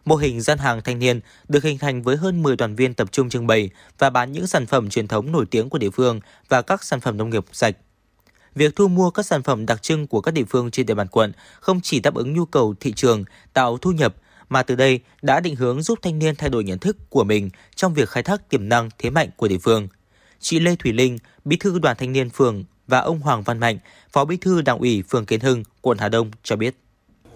Mô 0.06 0.16
hình 0.16 0.42
gian 0.42 0.58
hàng 0.58 0.82
thanh 0.82 1.00
niên 1.00 1.20
được 1.48 1.64
hình 1.64 1.78
thành 1.78 2.04
với 2.04 2.18
hơn 2.18 2.44
10 2.44 2.56
đoàn 2.56 2.76
viên 2.76 2.94
tập 2.94 3.12
trung 3.12 3.30
trưng 3.30 3.48
bày 3.48 3.70
và 4.00 4.10
bán 4.10 4.32
những 4.32 4.48
sản 4.48 4.66
phẩm 4.66 4.90
truyền 4.90 5.08
thống 5.08 5.32
nổi 5.32 5.46
tiếng 5.52 5.70
của 5.70 5.78
địa 5.78 5.90
phương 5.90 6.20
và 6.50 6.62
các 6.62 6.84
sản 6.84 7.00
phẩm 7.00 7.18
nông 7.18 7.30
nghiệp 7.30 7.46
sạch. 7.52 7.76
Việc 8.56 8.76
thu 8.76 8.88
mua 8.88 9.10
các 9.10 9.26
sản 9.26 9.44
phẩm 9.44 9.66
đặc 9.66 9.82
trưng 9.82 10.08
của 10.08 10.22
các 10.22 10.32
địa 10.32 10.44
phương 10.50 10.72
trên 10.72 10.86
địa 10.86 10.94
bàn 10.94 11.08
quận 11.08 11.32
không 11.60 11.82
chỉ 11.82 12.00
đáp 12.00 12.16
ứng 12.16 12.34
nhu 12.34 12.46
cầu 12.46 12.76
thị 12.80 12.94
trường, 12.94 13.24
tạo 13.54 13.78
thu 13.78 13.92
nhập 13.92 14.16
mà 14.50 14.64
từ 14.64 14.76
đây 14.76 15.00
đã 15.22 15.40
định 15.40 15.56
hướng 15.56 15.82
giúp 15.82 16.00
thanh 16.02 16.20
niên 16.20 16.36
thay 16.36 16.50
đổi 16.50 16.64
nhận 16.64 16.80
thức 16.80 16.98
của 17.10 17.24
mình 17.24 17.50
trong 17.76 17.94
việc 17.94 18.10
khai 18.10 18.24
thác 18.24 18.50
tiềm 18.50 18.70
năng 18.70 18.90
thế 18.98 19.10
mạnh 19.10 19.30
của 19.38 19.48
địa 19.48 19.58
phương. 19.58 19.88
Chị 20.40 20.60
Lê 20.60 20.76
Thủy 20.76 20.94
Linh, 20.94 21.18
bí 21.46 21.58
thư 21.58 21.80
đoàn 21.80 21.96
thanh 22.00 22.12
niên 22.12 22.30
phường 22.30 22.64
và 22.88 23.00
ông 23.00 23.20
Hoàng 23.20 23.44
Văn 23.44 23.60
Mạnh, 23.60 23.78
phó 24.12 24.26
bí 24.26 24.38
thư 24.38 24.62
đảng 24.62 24.80
ủy 24.80 25.04
phường 25.10 25.26
Kiến 25.26 25.40
Hưng, 25.40 25.64
quận 25.82 25.98
Hà 25.98 26.10
Đông 26.10 26.32
cho 26.44 26.56
biết. 26.56 26.76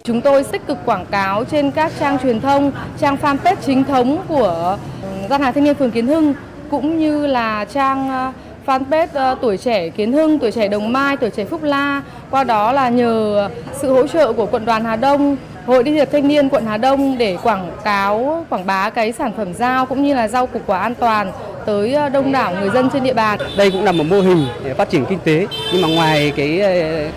Chúng 0.06 0.20
tôi 0.20 0.44
tích 0.44 0.66
cực 0.66 0.78
quảng 0.84 1.06
cáo 1.06 1.44
trên 1.44 1.70
các 1.70 1.92
trang 2.00 2.18
truyền 2.22 2.40
thông, 2.40 2.72
trang 3.00 3.16
fanpage 3.22 3.56
chính 3.66 3.84
thống 3.84 4.18
của 4.28 4.78
ừ, 5.02 5.08
gian 5.30 5.42
hàng 5.42 5.52
thanh 5.52 5.64
niên 5.64 5.74
phường 5.74 5.90
Kiến 5.90 6.06
Hưng 6.06 6.34
cũng 6.70 6.98
như 6.98 7.26
là 7.26 7.64
trang 7.64 8.08
ờ, 8.08 8.32
fanpage 8.66 9.06
ờ, 9.12 9.36
tuổi 9.40 9.56
trẻ 9.56 9.88
Kiến 9.88 10.12
Hưng, 10.12 10.38
tuổi 10.38 10.52
trẻ 10.52 10.68
Đồng 10.68 10.92
Mai, 10.92 11.16
tuổi 11.16 11.30
trẻ 11.30 11.44
Phúc 11.44 11.62
La. 11.62 12.02
Qua 12.30 12.44
đó 12.44 12.72
là 12.72 12.88
nhờ 12.88 13.48
sự 13.72 13.92
hỗ 13.92 14.06
trợ 14.06 14.32
của 14.32 14.46
quận 14.46 14.64
đoàn 14.64 14.84
Hà 14.84 14.96
Đông, 14.96 15.36
Hội 15.66 15.84
Liên 15.84 15.94
hiệp 15.94 16.12
Thanh 16.12 16.28
niên 16.28 16.48
quận 16.48 16.66
Hà 16.66 16.76
Đông 16.76 17.18
để 17.18 17.36
quảng 17.42 17.70
cáo, 17.84 18.46
quảng 18.50 18.66
bá 18.66 18.90
cái 18.90 19.12
sản 19.12 19.32
phẩm 19.36 19.54
rau 19.54 19.86
cũng 19.86 20.02
như 20.04 20.14
là 20.14 20.28
rau 20.28 20.46
củ 20.46 20.60
quả 20.66 20.78
an 20.78 20.94
toàn 20.94 21.32
tới 21.66 21.92
ờ, 21.92 22.08
đông 22.08 22.32
đảo 22.32 22.54
người 22.60 22.70
dân 22.70 22.90
trên 22.92 23.04
địa 23.04 23.14
bàn. 23.14 23.38
Đây 23.56 23.70
cũng 23.70 23.84
là 23.84 23.92
một 23.92 24.04
mô 24.10 24.20
hình 24.20 24.46
để 24.64 24.74
phát 24.74 24.90
triển 24.90 25.04
kinh 25.04 25.18
tế 25.24 25.46
nhưng 25.72 25.82
mà 25.82 25.88
ngoài 25.88 26.32
cái 26.36 26.60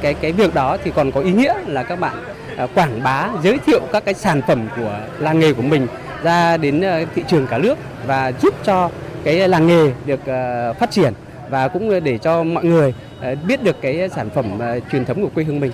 cái 0.01 0.13
cái 0.13 0.31
việc 0.31 0.53
đó 0.53 0.77
thì 0.83 0.91
còn 0.95 1.11
có 1.11 1.21
ý 1.21 1.31
nghĩa 1.31 1.53
là 1.67 1.83
các 1.83 1.99
bạn 1.99 2.13
À, 2.57 2.67
quảng 2.67 3.03
bá 3.03 3.29
giới 3.43 3.57
thiệu 3.65 3.81
các 3.93 4.05
cái 4.05 4.13
sản 4.13 4.41
phẩm 4.47 4.67
của 4.75 5.07
làng 5.19 5.39
nghề 5.39 5.53
của 5.53 5.61
mình 5.61 5.87
ra 6.23 6.57
đến 6.57 6.81
ờ, 6.81 7.05
thị 7.15 7.23
trường 7.27 7.47
cả 7.47 7.57
nước 7.57 7.77
và 8.05 8.31
giúp 8.41 8.53
cho 8.65 8.91
cái 9.23 9.49
làng 9.49 9.67
nghề 9.67 9.93
được 10.05 10.19
ờ, 10.25 10.73
phát 10.73 10.91
triển 10.91 11.13
và 11.49 11.67
cũng 11.67 12.03
để 12.03 12.17
cho 12.17 12.43
mọi 12.43 12.65
người 12.65 12.93
ờ, 13.21 13.35
biết 13.35 13.63
được 13.63 13.75
cái 13.81 14.09
sản 14.15 14.29
phẩm 14.35 14.59
truyền 14.91 15.05
thống 15.05 15.21
của 15.21 15.29
quê 15.35 15.43
hương 15.43 15.59
mình. 15.59 15.71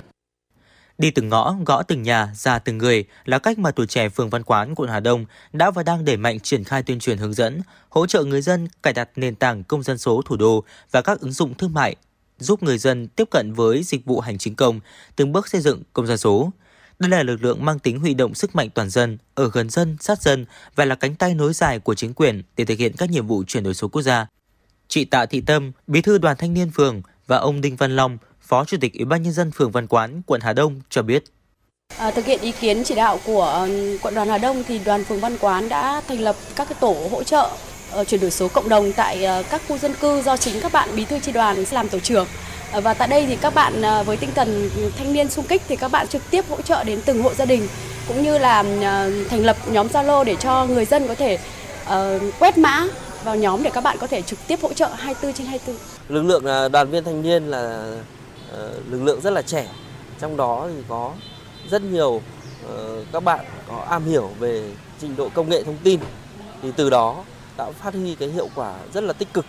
Đi 0.98 1.10
từng 1.10 1.28
ngõ, 1.28 1.56
gõ 1.66 1.82
từng 1.82 2.02
nhà, 2.02 2.28
ra 2.34 2.58
từng 2.58 2.78
người 2.78 3.04
là 3.24 3.38
cách 3.38 3.58
mà 3.58 3.70
tuổi 3.70 3.86
trẻ 3.86 4.08
phường 4.08 4.30
Văn 4.30 4.42
Quán, 4.42 4.74
quận 4.74 4.90
Hà 4.90 5.00
Đông 5.00 5.24
đã 5.52 5.70
và 5.70 5.82
đang 5.82 6.04
đẩy 6.04 6.16
mạnh 6.16 6.40
triển 6.40 6.64
khai 6.64 6.82
tuyên 6.82 6.98
truyền 6.98 7.18
hướng 7.18 7.34
dẫn, 7.34 7.60
hỗ 7.88 8.06
trợ 8.06 8.24
người 8.24 8.42
dân 8.42 8.68
cài 8.82 8.92
đặt 8.92 9.08
nền 9.16 9.34
tảng 9.34 9.64
công 9.64 9.82
dân 9.82 9.98
số 9.98 10.22
thủ 10.24 10.36
đô 10.36 10.64
và 10.90 11.02
các 11.02 11.20
ứng 11.20 11.32
dụng 11.32 11.54
thương 11.54 11.74
mại, 11.74 11.96
giúp 12.38 12.62
người 12.62 12.78
dân 12.78 13.08
tiếp 13.08 13.28
cận 13.30 13.52
với 13.52 13.82
dịch 13.82 14.04
vụ 14.04 14.20
hành 14.20 14.38
chính 14.38 14.54
công, 14.54 14.80
từng 15.16 15.32
bước 15.32 15.48
xây 15.48 15.60
dựng 15.60 15.82
công 15.92 16.06
dân 16.06 16.18
số. 16.18 16.50
Đây 16.98 17.10
là 17.10 17.22
lực 17.22 17.44
lượng 17.44 17.64
mang 17.64 17.78
tính 17.78 18.00
huy 18.00 18.14
động 18.14 18.34
sức 18.34 18.56
mạnh 18.56 18.70
toàn 18.74 18.90
dân, 18.90 19.18
ở 19.34 19.50
gần 19.52 19.70
dân, 19.70 19.96
sát 20.00 20.22
dân 20.22 20.46
và 20.76 20.84
là 20.84 20.94
cánh 20.94 21.14
tay 21.14 21.34
nối 21.34 21.52
dài 21.52 21.78
của 21.78 21.94
chính 21.94 22.14
quyền 22.14 22.42
để 22.56 22.64
thực 22.64 22.78
hiện 22.78 22.92
các 22.98 23.10
nhiệm 23.10 23.26
vụ 23.26 23.44
chuyển 23.46 23.62
đổi 23.62 23.74
số 23.74 23.88
quốc 23.88 24.02
gia. 24.02 24.26
Chị 24.88 25.04
Tạ 25.04 25.26
Thị 25.26 25.40
Tâm, 25.40 25.72
Bí 25.86 26.00
thư 26.00 26.18
Đoàn 26.18 26.36
Thanh 26.38 26.54
niên 26.54 26.70
phường 26.70 27.02
và 27.26 27.36
ông 27.36 27.60
Đinh 27.60 27.76
Văn 27.76 27.96
Long, 27.96 28.18
Phó 28.40 28.64
Chủ 28.64 28.76
tịch 28.80 28.94
Ủy 28.94 29.04
ban 29.04 29.22
nhân 29.22 29.32
dân 29.32 29.50
phường 29.50 29.70
Văn 29.70 29.86
Quán, 29.86 30.22
quận 30.26 30.40
Hà 30.40 30.52
Đông 30.52 30.80
cho 30.90 31.02
biết. 31.02 31.24
À, 31.98 32.10
thực 32.10 32.24
hiện 32.24 32.40
ý 32.40 32.52
kiến 32.52 32.84
chỉ 32.84 32.94
đạo 32.94 33.20
của 33.24 33.68
quận 34.02 34.14
đoàn 34.14 34.28
Hà 34.28 34.38
Đông 34.38 34.64
thì 34.68 34.78
đoàn 34.78 35.04
phường 35.04 35.20
Văn 35.20 35.36
Quán 35.40 35.68
đã 35.68 36.02
thành 36.08 36.20
lập 36.20 36.36
các 36.56 36.68
cái 36.68 36.78
tổ 36.80 37.08
hỗ 37.10 37.22
trợ 37.22 37.50
uh, 38.00 38.08
chuyển 38.08 38.20
đổi 38.20 38.30
số 38.30 38.48
cộng 38.48 38.68
đồng 38.68 38.92
tại 38.92 39.26
uh, 39.40 39.46
các 39.50 39.62
khu 39.68 39.78
dân 39.78 39.94
cư 40.00 40.22
do 40.22 40.36
chính 40.36 40.60
các 40.60 40.72
bạn 40.72 40.88
bí 40.96 41.04
thư 41.04 41.18
chi 41.18 41.32
đoàn 41.32 41.64
làm 41.70 41.88
tổ 41.88 41.98
trưởng. 41.98 42.26
Ờ, 42.74 42.80
và 42.80 42.94
tại 42.94 43.08
đây 43.08 43.26
thì 43.26 43.36
các 43.36 43.54
bạn 43.54 43.82
ờ, 43.82 44.02
với 44.02 44.16
tinh 44.16 44.30
thần 44.34 44.70
thanh 44.98 45.12
niên 45.12 45.30
sung 45.30 45.44
kích 45.48 45.62
thì 45.68 45.76
các 45.76 45.90
bạn 45.90 46.08
trực 46.08 46.22
tiếp 46.30 46.44
hỗ 46.48 46.62
trợ 46.62 46.84
đến 46.84 47.00
từng 47.04 47.22
hộ 47.22 47.34
gia 47.34 47.44
đình, 47.44 47.68
cũng 48.08 48.22
như 48.22 48.38
là 48.38 48.64
ờ, 48.82 49.10
thành 49.30 49.44
lập 49.44 49.56
nhóm 49.70 49.86
Zalo 49.86 50.24
để 50.24 50.36
cho 50.36 50.66
người 50.66 50.84
dân 50.84 51.08
có 51.08 51.14
thể 51.14 51.38
quét 52.38 52.58
mã 52.58 52.86
vào 53.24 53.36
nhóm 53.36 53.62
để 53.62 53.70
các 53.70 53.80
bạn 53.80 53.96
có 54.00 54.06
thể 54.06 54.22
trực 54.22 54.38
tiếp 54.46 54.58
hỗ 54.62 54.72
trợ 54.72 54.88
24 54.96 55.32
trên 55.32 55.46
24. 55.46 55.76
lực 56.08 56.22
lượng 56.22 56.70
đoàn 56.72 56.90
viên 56.90 57.04
thanh 57.04 57.22
niên 57.22 57.46
là 57.46 57.92
lực 58.90 59.02
lượng 59.02 59.20
rất 59.20 59.30
là 59.30 59.42
trẻ 59.42 59.66
trong 60.20 60.36
đó 60.36 60.68
thì 60.76 60.82
có 60.88 61.12
rất 61.70 61.82
nhiều 61.82 62.22
các 63.12 63.24
bạn 63.24 63.44
có 63.68 63.86
am 63.88 64.04
hiểu 64.04 64.30
về 64.38 64.70
trình 65.00 65.16
độ 65.16 65.28
công 65.34 65.48
nghệ 65.48 65.62
thông 65.62 65.78
tin 65.84 66.00
thì 66.62 66.68
từ 66.76 66.90
đó 66.90 67.24
đã 67.58 67.70
phát 67.70 67.94
huy 67.94 68.14
cái 68.14 68.28
hiệu 68.28 68.48
quả 68.54 68.74
rất 68.94 69.04
là 69.04 69.12
tích 69.12 69.32
cực 69.34 69.46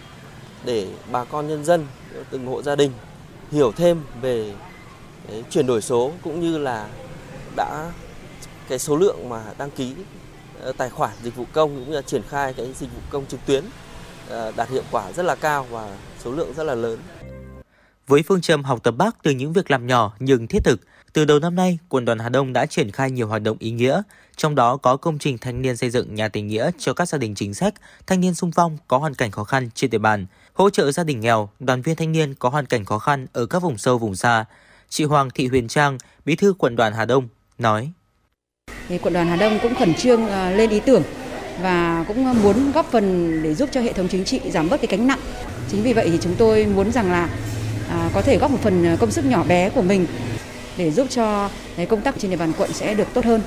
để 0.65 0.87
bà 1.11 1.23
con 1.23 1.47
nhân 1.47 1.63
dân, 1.65 1.87
từng 2.31 2.45
hộ 2.47 2.61
gia 2.61 2.75
đình 2.75 2.91
hiểu 3.51 3.71
thêm 3.71 4.01
về 4.21 4.53
cái 5.27 5.43
chuyển 5.49 5.67
đổi 5.67 5.81
số 5.81 6.11
cũng 6.23 6.39
như 6.39 6.57
là 6.57 6.87
đã 7.55 7.91
cái 8.69 8.79
số 8.79 8.97
lượng 8.97 9.29
mà 9.29 9.43
đăng 9.57 9.71
ký 9.71 9.93
ờ, 10.61 10.71
tài 10.77 10.89
khoản 10.89 11.11
dịch 11.23 11.35
vụ 11.35 11.45
công 11.53 11.75
cũng 11.75 11.89
như 11.89 11.95
là 11.95 12.01
triển 12.01 12.21
khai 12.29 12.53
cái 12.53 12.73
dịch 12.73 12.89
vụ 12.93 12.99
công 13.09 13.25
trực 13.25 13.39
tuyến 13.45 13.63
ờ, 14.29 14.51
đạt 14.55 14.69
hiệu 14.69 14.83
quả 14.91 15.11
rất 15.11 15.23
là 15.23 15.35
cao 15.35 15.65
và 15.69 15.97
số 16.23 16.31
lượng 16.31 16.53
rất 16.53 16.63
là 16.63 16.75
lớn. 16.75 16.99
Với 18.07 18.23
phương 18.27 18.41
châm 18.41 18.63
học 18.63 18.79
tập 18.83 18.91
Bác 18.97 19.23
từ 19.23 19.31
những 19.31 19.53
việc 19.53 19.71
làm 19.71 19.87
nhỏ 19.87 20.13
nhưng 20.19 20.47
thiết 20.47 20.63
thực, 20.63 20.81
từ 21.13 21.25
đầu 21.25 21.39
năm 21.39 21.55
nay, 21.55 21.79
Quận 21.89 22.05
đoàn 22.05 22.19
Hà 22.19 22.29
Đông 22.29 22.53
đã 22.53 22.65
triển 22.65 22.91
khai 22.91 23.11
nhiều 23.11 23.27
hoạt 23.27 23.41
động 23.41 23.57
ý 23.59 23.71
nghĩa, 23.71 24.01
trong 24.35 24.55
đó 24.55 24.77
có 24.77 24.97
công 24.97 25.19
trình 25.19 25.37
thanh 25.37 25.61
niên 25.61 25.77
xây 25.77 25.89
dựng 25.89 26.15
nhà 26.15 26.27
tình 26.27 26.47
nghĩa 26.47 26.71
cho 26.77 26.93
các 26.93 27.09
gia 27.09 27.17
đình 27.17 27.35
chính 27.35 27.53
sách, 27.53 27.73
thanh 28.07 28.21
niên 28.21 28.33
sung 28.33 28.51
phong 28.55 28.77
có 28.87 28.97
hoàn 28.97 29.13
cảnh 29.13 29.31
khó 29.31 29.43
khăn 29.43 29.69
trên 29.75 29.89
địa 29.89 29.97
bàn, 29.97 30.25
hỗ 30.55 30.69
trợ 30.69 30.91
gia 30.91 31.03
đình 31.03 31.19
nghèo, 31.19 31.49
đoàn 31.59 31.81
viên 31.81 31.95
thanh 31.95 32.11
niên 32.11 32.33
có 32.33 32.49
hoàn 32.49 32.65
cảnh 32.65 32.85
khó 32.85 32.99
khăn 32.99 33.27
ở 33.33 33.45
các 33.45 33.61
vùng 33.61 33.77
sâu 33.77 33.97
vùng 33.97 34.15
xa. 34.15 34.45
Chị 34.89 35.03
Hoàng 35.03 35.29
Thị 35.29 35.47
Huyền 35.47 35.67
Trang, 35.67 35.97
Bí 36.25 36.35
thư 36.35 36.53
Quận 36.53 36.75
đoàn 36.75 36.93
Hà 36.93 37.05
Đông, 37.05 37.27
nói. 37.57 37.91
Thì 38.89 38.97
quận 38.97 39.13
đoàn 39.13 39.27
Hà 39.27 39.35
Đông 39.35 39.59
cũng 39.61 39.75
khẩn 39.75 39.93
trương 39.93 40.27
ờ, 40.27 40.51
lên 40.51 40.69
ý 40.69 40.79
tưởng 40.79 41.03
và 41.61 42.05
cũng 42.07 42.41
muốn 42.43 42.71
góp 42.71 42.85
phần 42.91 43.39
để 43.43 43.55
giúp 43.55 43.69
cho 43.71 43.81
hệ 43.81 43.93
thống 43.93 44.07
chính 44.07 44.25
trị 44.25 44.41
giảm 44.51 44.69
bớt 44.69 44.77
cái 44.77 44.87
cánh 44.87 45.07
nặng. 45.07 45.19
Chính 45.71 45.83
vì 45.83 45.93
vậy 45.93 46.09
thì 46.11 46.17
chúng 46.21 46.35
tôi 46.35 46.65
muốn 46.65 46.91
rằng 46.91 47.11
là 47.11 47.29
à, 47.89 48.09
có 48.13 48.21
thể 48.21 48.37
góp 48.37 48.51
một 48.51 48.59
phần 48.61 48.97
công 48.99 49.11
sức 49.11 49.25
nhỏ 49.25 49.43
bé 49.43 49.69
của 49.69 49.81
mình 49.81 50.07
để 50.77 50.91
giúp 50.91 51.07
cho 51.09 51.49
công 51.89 52.01
tác 52.01 52.15
trên 52.17 52.31
địa 52.31 52.37
bàn 52.37 52.53
quận 52.57 52.73
sẽ 52.73 52.93
được 52.93 53.07
tốt 53.13 53.25
hơn. 53.25 53.41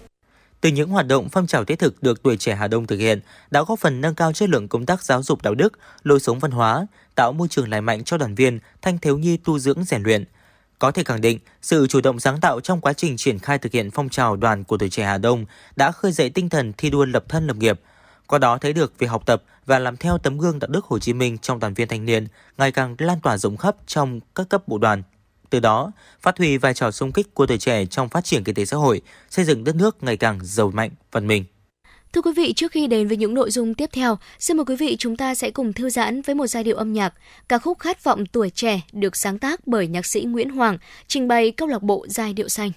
Từ 0.60 0.68
những 0.68 0.90
hoạt 0.90 1.06
động 1.06 1.28
phong 1.32 1.47
trào 1.47 1.64
thiết 1.64 1.78
thực 1.78 2.02
được 2.02 2.22
tuổi 2.22 2.36
trẻ 2.36 2.55
Hà 2.55 2.68
Đông 2.68 2.86
thực 2.86 2.97
hiện 2.97 3.20
đã 3.51 3.62
góp 3.62 3.78
phần 3.78 4.01
nâng 4.01 4.14
cao 4.14 4.32
chất 4.32 4.48
lượng 4.48 4.68
công 4.68 4.86
tác 4.86 5.02
giáo 5.02 5.22
dục 5.22 5.43
đạo 5.43 5.55
đức, 5.55 5.78
lối 6.02 6.20
sống 6.20 6.39
văn 6.39 6.51
hóa, 6.51 6.86
tạo 7.14 7.32
môi 7.32 7.48
trường 7.48 7.68
lành 7.68 7.86
mạnh 7.86 8.05
cho 8.05 8.16
đoàn 8.16 8.35
viên, 8.35 8.59
thanh 8.82 8.98
thiếu 8.98 9.18
nhi 9.18 9.36
tu 9.36 9.59
dưỡng 9.59 9.85
rèn 9.85 10.02
luyện. 10.02 10.24
Có 10.78 10.90
thể 10.90 11.05
khẳng 11.05 11.20
định, 11.20 11.39
sự 11.62 11.86
chủ 11.86 12.01
động 12.01 12.20
sáng 12.20 12.40
tạo 12.40 12.60
trong 12.60 12.80
quá 12.80 12.93
trình 12.93 13.16
triển 13.16 13.39
khai 13.39 13.59
thực 13.59 13.72
hiện 13.72 13.90
phong 13.90 14.09
trào 14.09 14.36
đoàn 14.36 14.64
của 14.64 14.76
tuổi 14.76 14.89
trẻ 14.89 15.05
Hà 15.05 15.18
Đông 15.18 15.44
đã 15.76 15.93
khơi 15.93 16.12
dậy 16.12 16.30
tinh 16.30 16.48
thần 16.48 16.72
thi 16.78 16.90
đua 16.90 17.05
lập 17.05 17.24
thân 17.28 17.47
lập 17.47 17.56
nghiệp. 17.56 17.80
Qua 18.26 18.39
đó 18.39 18.59
thấy 18.59 18.72
được 18.72 18.98
việc 18.98 19.06
học 19.06 19.22
tập 19.26 19.43
và 19.66 19.78
làm 19.78 19.97
theo 19.97 20.18
tấm 20.18 20.39
gương 20.39 20.59
đạo 20.59 20.68
đức 20.68 20.85
Hồ 20.85 20.98
Chí 20.98 21.12
Minh 21.12 21.39
trong 21.39 21.59
đoàn 21.59 21.74
viên 21.74 21.89
thanh 21.89 22.05
niên 22.05 22.26
ngày 22.59 22.72
càng 22.72 22.97
lan 22.98 23.20
tỏa 23.20 23.39
rộng 23.39 23.56
khắp 23.56 23.76
trong 23.86 24.20
các 24.35 24.48
cấp 24.48 24.68
bộ 24.68 24.78
đoàn. 24.78 25.02
Từ 25.51 25.61
đó, 25.61 25.93
phát 26.20 26.39
huy 26.39 26.57
vai 26.57 26.75
trò 26.75 26.91
sung 26.91 27.12
kích 27.12 27.35
của 27.35 27.47
tuổi 27.47 27.59
trẻ 27.59 27.87
trong 27.87 28.09
phát 28.09 28.25
triển 28.25 28.45
kinh 28.45 28.55
tế 28.55 28.65
xã 28.65 28.77
hội, 28.77 29.01
xây 29.31 29.45
dựng 29.45 29.65
đất 29.65 29.77
nước 29.77 30.03
ngày 30.03 30.16
càng 30.16 30.39
giàu 30.43 30.70
mạnh, 30.70 30.91
văn 31.12 31.27
minh. 31.27 31.45
Thưa 32.12 32.23
quý 32.23 32.33
vị, 32.37 32.53
trước 32.53 32.73
khi 32.73 32.87
đến 32.87 33.09
với 33.09 33.16
những 33.16 33.35
nội 33.35 33.51
dung 33.51 33.75
tiếp 33.75 33.91
theo, 33.93 34.19
xin 34.39 34.57
mời 34.57 34.65
quý 34.65 34.77
vị 34.77 34.97
chúng 34.99 35.16
ta 35.16 35.35
sẽ 35.35 35.51
cùng 35.51 35.73
thư 35.73 35.91
giãn 35.91 36.23
với 36.23 36.35
một 36.35 36.47
giai 36.47 36.65
điệu 36.65 36.77
âm 36.77 36.93
nhạc. 36.93 37.15
Ca 37.49 37.59
khúc 37.59 37.79
Khát 37.79 38.05
vọng 38.05 38.27
tuổi 38.27 38.51
trẻ 38.51 38.81
được 38.93 39.16
sáng 39.16 39.39
tác 39.39 39.66
bởi 39.66 39.87
nhạc 39.87 40.07
sĩ 40.07 40.20
Nguyễn 40.20 40.51
Hoàng, 40.51 40.79
trình 41.07 41.29
bày 41.29 41.51
câu 41.51 41.69
lạc 41.69 41.83
bộ 41.83 42.07
giai 42.09 42.33
điệu 42.33 42.49
xanh. 42.49 42.70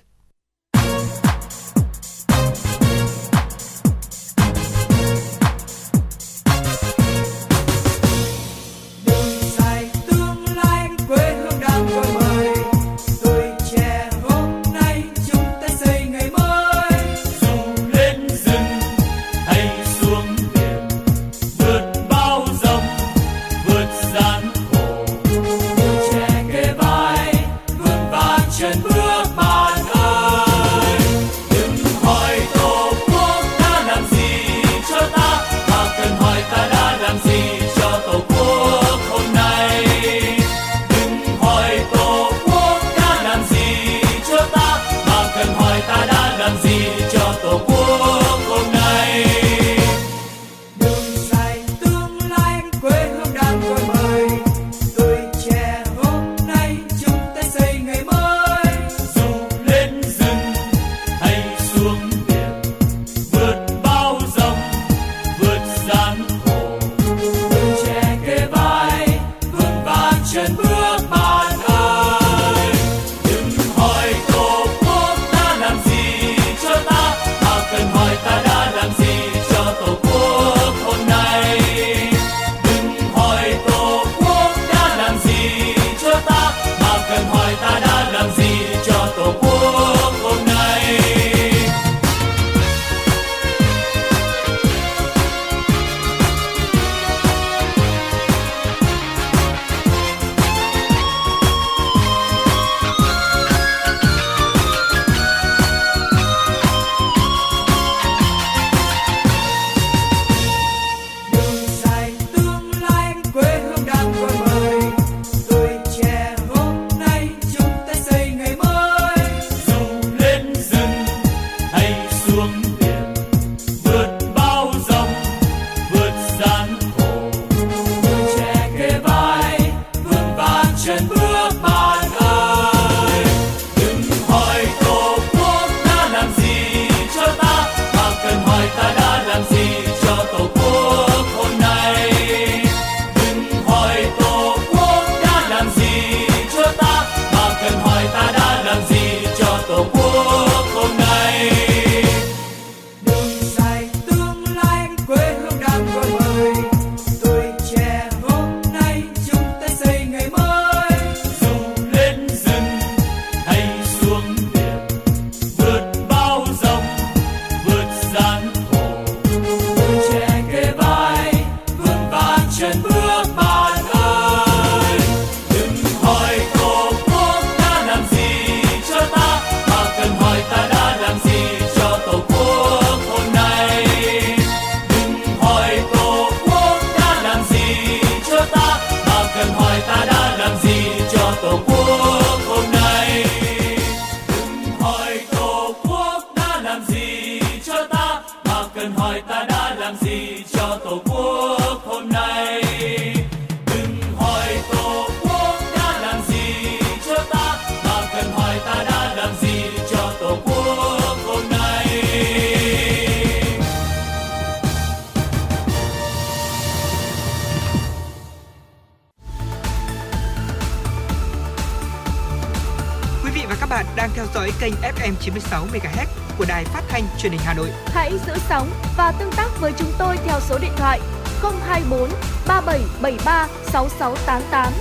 96 225.33 225.65
MHz 225.65 226.05
của 226.37 226.45
đài 226.47 226.65
phát 226.65 226.83
thanh 226.89 227.03
truyền 227.17 227.31
hình 227.31 227.41
Hà 227.43 227.53
Nội. 227.53 227.69
Hãy 227.85 228.11
giữ 228.27 228.33
sóng 228.49 228.69
và 228.97 229.11
tương 229.11 229.31
tác 229.31 229.49
với 229.59 229.73
chúng 229.77 229.91
tôi 229.97 230.17
theo 230.25 230.39
số 230.39 230.57
điện 230.61 230.71
thoại 230.77 230.99
024 231.41 232.09
3773 232.47 233.47
6688. 233.63 234.73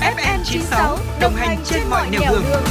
FM 0.00 0.44
96 0.44 0.98
đồng 1.20 1.34
hành 1.34 1.58
trên 1.64 1.82
mọi 1.90 2.10
nẻo 2.10 2.20
đường. 2.30 2.42
đường. 2.50 2.62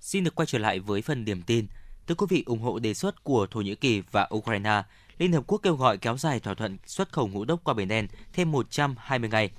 Xin 0.00 0.24
được 0.24 0.34
quay 0.34 0.46
trở 0.46 0.58
lại 0.58 0.78
với 0.78 1.02
phần 1.02 1.24
điểm 1.24 1.42
tin. 1.42 1.66
Thưa 2.06 2.14
quý 2.14 2.26
vị, 2.30 2.42
ủng 2.46 2.60
hộ 2.60 2.78
đề 2.78 2.94
xuất 2.94 3.24
của 3.24 3.46
Thổ 3.50 3.60
Nhĩ 3.60 3.74
Kỳ 3.74 4.02
và 4.10 4.28
Ukraine, 4.34 4.82
Liên 5.18 5.32
Hợp 5.32 5.44
Quốc 5.46 5.58
kêu 5.62 5.76
gọi 5.76 5.98
kéo 5.98 6.16
dài 6.16 6.40
thỏa 6.40 6.54
thuận 6.54 6.76
xuất 6.86 7.12
khẩu 7.12 7.28
ngũ 7.28 7.44
đốc 7.44 7.64
qua 7.64 7.74
Biển 7.74 7.88
Đen 7.88 8.06
thêm 8.32 8.52
120 8.52 9.30
ngày. 9.30 9.50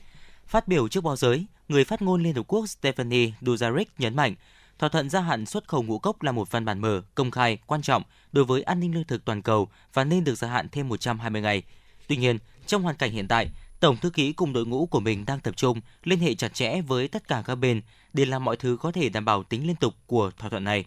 Phát 0.47 0.67
biểu 0.67 0.87
trước 0.87 1.03
báo 1.03 1.15
giới, 1.15 1.45
người 1.67 1.83
phát 1.83 2.01
ngôn 2.01 2.23
Liên 2.23 2.35
Hợp 2.35 2.43
Quốc 2.47 2.67
Stephanie 2.67 3.31
Dujarric 3.41 3.85
nhấn 3.97 4.15
mạnh, 4.15 4.35
thỏa 4.79 4.89
thuận 4.89 5.09
gia 5.09 5.21
hạn 5.21 5.45
xuất 5.45 5.67
khẩu 5.67 5.83
ngũ 5.83 5.99
cốc 5.99 6.21
là 6.21 6.31
một 6.31 6.51
văn 6.51 6.65
bản 6.65 6.79
mở, 6.79 7.01
công 7.15 7.31
khai, 7.31 7.57
quan 7.65 7.81
trọng 7.81 8.03
đối 8.31 8.45
với 8.45 8.61
an 8.61 8.79
ninh 8.79 8.95
lương 8.95 9.03
thực 9.03 9.25
toàn 9.25 9.41
cầu 9.41 9.67
và 9.93 10.03
nên 10.03 10.23
được 10.23 10.35
gia 10.35 10.47
hạn 10.47 10.67
thêm 10.71 10.89
120 10.89 11.41
ngày. 11.41 11.63
Tuy 12.07 12.15
nhiên, 12.15 12.37
trong 12.67 12.81
hoàn 12.81 12.95
cảnh 12.95 13.11
hiện 13.11 13.27
tại, 13.27 13.49
Tổng 13.79 13.97
thư 13.97 14.09
ký 14.09 14.33
cùng 14.33 14.53
đội 14.53 14.65
ngũ 14.65 14.85
của 14.85 14.99
mình 14.99 15.25
đang 15.25 15.39
tập 15.39 15.57
trung 15.57 15.81
liên 16.03 16.19
hệ 16.19 16.35
chặt 16.35 16.53
chẽ 16.53 16.81
với 16.81 17.07
tất 17.07 17.27
cả 17.27 17.43
các 17.45 17.55
bên 17.55 17.81
để 18.13 18.25
làm 18.25 18.45
mọi 18.45 18.55
thứ 18.57 18.77
có 18.81 18.91
thể 18.91 19.09
đảm 19.09 19.25
bảo 19.25 19.43
tính 19.43 19.67
liên 19.67 19.75
tục 19.75 19.93
của 20.05 20.31
thỏa 20.37 20.49
thuận 20.49 20.63
này. 20.63 20.85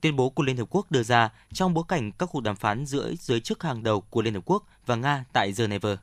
Tuyên 0.00 0.16
bố 0.16 0.30
của 0.30 0.42
Liên 0.42 0.56
Hợp 0.56 0.66
Quốc 0.70 0.90
đưa 0.90 1.02
ra 1.02 1.30
trong 1.52 1.74
bối 1.74 1.84
cảnh 1.88 2.12
các 2.12 2.28
cuộc 2.32 2.40
đàm 2.40 2.56
phán 2.56 2.86
giữa 2.86 3.12
giới 3.20 3.40
chức 3.40 3.62
hàng 3.62 3.82
đầu 3.82 4.00
của 4.00 4.22
Liên 4.22 4.34
Hợp 4.34 4.42
Quốc 4.44 4.64
và 4.86 4.96
Nga 4.96 5.24
tại 5.32 5.52
Geneva. 5.56 5.96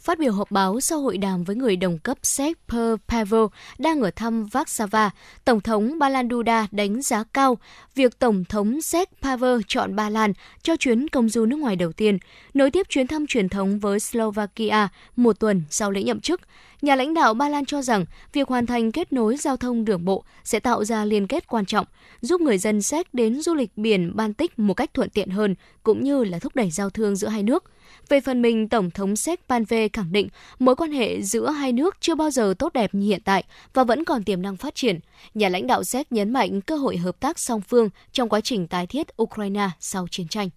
Phát 0.00 0.18
biểu 0.18 0.32
họp 0.32 0.50
báo 0.50 0.80
sau 0.80 1.00
hội 1.00 1.18
đàm 1.18 1.44
với 1.44 1.56
người 1.56 1.76
đồng 1.76 1.98
cấp 1.98 2.18
Séc 2.22 2.58
Per 2.68 2.94
Pavel 3.08 3.44
đang 3.78 4.00
ở 4.00 4.10
thăm 4.10 4.46
Warsaw, 4.46 5.10
Tổng 5.44 5.60
thống 5.60 5.98
Ba 5.98 6.08
Lan 6.08 6.28
Duda 6.30 6.66
đánh 6.70 7.02
giá 7.02 7.24
cao 7.32 7.58
việc 7.94 8.18
Tổng 8.18 8.44
thống 8.44 8.80
Séc 8.80 9.08
Pavel 9.22 9.60
chọn 9.68 9.96
Ba 9.96 10.10
Lan 10.10 10.32
cho 10.62 10.76
chuyến 10.76 11.08
công 11.08 11.28
du 11.28 11.46
nước 11.46 11.56
ngoài 11.56 11.76
đầu 11.76 11.92
tiên, 11.92 12.18
nối 12.54 12.70
tiếp 12.70 12.86
chuyến 12.88 13.06
thăm 13.06 13.26
truyền 13.26 13.48
thống 13.48 13.78
với 13.78 14.00
Slovakia 14.00 14.88
một 15.16 15.40
tuần 15.40 15.62
sau 15.70 15.90
lễ 15.90 16.02
nhậm 16.02 16.20
chức. 16.20 16.40
Nhà 16.82 16.96
lãnh 16.96 17.14
đạo 17.14 17.34
Ba 17.34 17.48
Lan 17.48 17.64
cho 17.64 17.82
rằng 17.82 18.04
việc 18.32 18.48
hoàn 18.48 18.66
thành 18.66 18.92
kết 18.92 19.12
nối 19.12 19.36
giao 19.36 19.56
thông 19.56 19.84
đường 19.84 20.04
bộ 20.04 20.24
sẽ 20.44 20.60
tạo 20.60 20.84
ra 20.84 21.04
liên 21.04 21.26
kết 21.26 21.48
quan 21.48 21.66
trọng, 21.66 21.86
giúp 22.20 22.40
người 22.40 22.58
dân 22.58 22.82
Séc 22.82 23.14
đến 23.14 23.40
du 23.40 23.54
lịch 23.54 23.70
biển 23.76 24.16
Baltic 24.16 24.58
một 24.58 24.74
cách 24.74 24.94
thuận 24.94 25.10
tiện 25.10 25.30
hơn, 25.30 25.54
cũng 25.82 26.04
như 26.04 26.24
là 26.24 26.38
thúc 26.38 26.56
đẩy 26.56 26.70
giao 26.70 26.90
thương 26.90 27.16
giữa 27.16 27.28
hai 27.28 27.42
nước. 27.42 27.64
Về 28.10 28.20
phần 28.20 28.42
mình, 28.42 28.68
Tổng 28.68 28.90
thống 28.90 29.16
Séc 29.16 29.40
Panve 29.48 29.88
khẳng 29.88 30.12
định 30.12 30.28
mối 30.58 30.76
quan 30.76 30.92
hệ 30.92 31.22
giữa 31.22 31.50
hai 31.50 31.72
nước 31.72 31.96
chưa 32.00 32.14
bao 32.14 32.30
giờ 32.30 32.54
tốt 32.58 32.72
đẹp 32.72 32.94
như 32.94 33.06
hiện 33.06 33.20
tại 33.24 33.44
và 33.74 33.84
vẫn 33.84 34.04
còn 34.04 34.24
tiềm 34.24 34.42
năng 34.42 34.56
phát 34.56 34.74
triển. 34.74 35.00
Nhà 35.34 35.48
lãnh 35.48 35.66
đạo 35.66 35.84
Séc 35.84 36.12
nhấn 36.12 36.32
mạnh 36.32 36.60
cơ 36.60 36.76
hội 36.76 36.96
hợp 36.96 37.20
tác 37.20 37.38
song 37.38 37.60
phương 37.60 37.88
trong 38.12 38.28
quá 38.28 38.40
trình 38.40 38.68
tái 38.68 38.86
thiết 38.86 39.22
Ukraine 39.22 39.70
sau 39.80 40.06
chiến 40.10 40.28
tranh. 40.28 40.50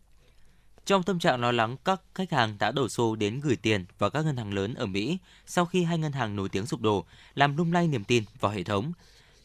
Trong 0.86 1.04
tâm 1.04 1.20
trạng 1.20 1.42
lo 1.42 1.52
lắng, 1.52 1.78
các 1.86 2.02
khách 2.16 2.32
hàng 2.32 2.56
đã 2.60 2.72
đổ 2.72 2.90
xô 2.90 3.16
đến 3.16 3.40
gửi 3.44 3.56
tiền 3.56 3.86
vào 4.00 4.10
các 4.10 4.26
ngân 4.26 4.38
hàng 4.38 4.54
lớn 4.54 4.74
ở 4.74 4.86
Mỹ 4.86 5.18
sau 5.46 5.66
khi 5.66 5.84
hai 5.84 5.98
ngân 5.98 6.12
hàng 6.12 6.36
nổi 6.36 6.50
tiếng 6.50 6.66
sụp 6.66 6.82
đổ, 6.82 7.06
làm 7.36 7.58
lung 7.58 7.74
lay 7.74 7.88
niềm 7.88 8.04
tin 8.04 8.24
vào 8.40 8.52
hệ 8.52 8.64
thống. 8.64 8.94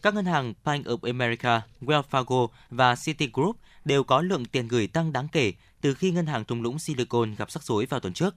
Các 0.02 0.14
ngân 0.14 0.24
hàng 0.24 0.54
Bank 0.64 0.86
of 0.86 0.98
America, 1.02 1.62
Wells 1.80 2.02
Fargo 2.10 2.48
và 2.70 2.94
Citigroup 3.04 3.56
đều 3.88 4.04
có 4.04 4.20
lượng 4.20 4.44
tiền 4.44 4.68
gửi 4.68 4.86
tăng 4.86 5.12
đáng 5.12 5.28
kể 5.32 5.52
từ 5.80 5.94
khi 5.94 6.10
ngân 6.10 6.26
hàng 6.26 6.44
thung 6.44 6.62
lũng 6.62 6.78
Silicon 6.78 7.34
gặp 7.34 7.50
rắc 7.50 7.62
rối 7.62 7.86
vào 7.86 8.00
tuần 8.00 8.12
trước. 8.12 8.34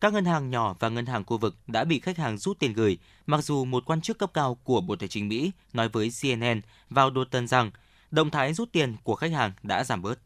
Các 0.00 0.12
ngân 0.12 0.24
hàng 0.24 0.50
nhỏ 0.50 0.76
và 0.78 0.88
ngân 0.88 1.06
hàng 1.06 1.24
khu 1.24 1.38
vực 1.38 1.56
đã 1.66 1.84
bị 1.84 2.00
khách 2.00 2.16
hàng 2.16 2.38
rút 2.38 2.58
tiền 2.58 2.72
gửi, 2.72 2.98
mặc 3.26 3.44
dù 3.44 3.64
một 3.64 3.84
quan 3.86 4.00
chức 4.00 4.18
cấp 4.18 4.30
cao 4.34 4.54
của 4.64 4.80
Bộ 4.80 4.96
Tài 4.96 5.08
chính 5.08 5.28
Mỹ 5.28 5.50
nói 5.72 5.88
với 5.88 6.10
CNN 6.22 6.60
vào 6.90 7.10
đầu 7.10 7.24
tuần 7.24 7.48
rằng 7.48 7.70
động 8.10 8.30
thái 8.30 8.54
rút 8.54 8.72
tiền 8.72 8.96
của 9.02 9.14
khách 9.14 9.32
hàng 9.32 9.52
đã 9.62 9.84
giảm 9.84 10.02
bớt. 10.02 10.18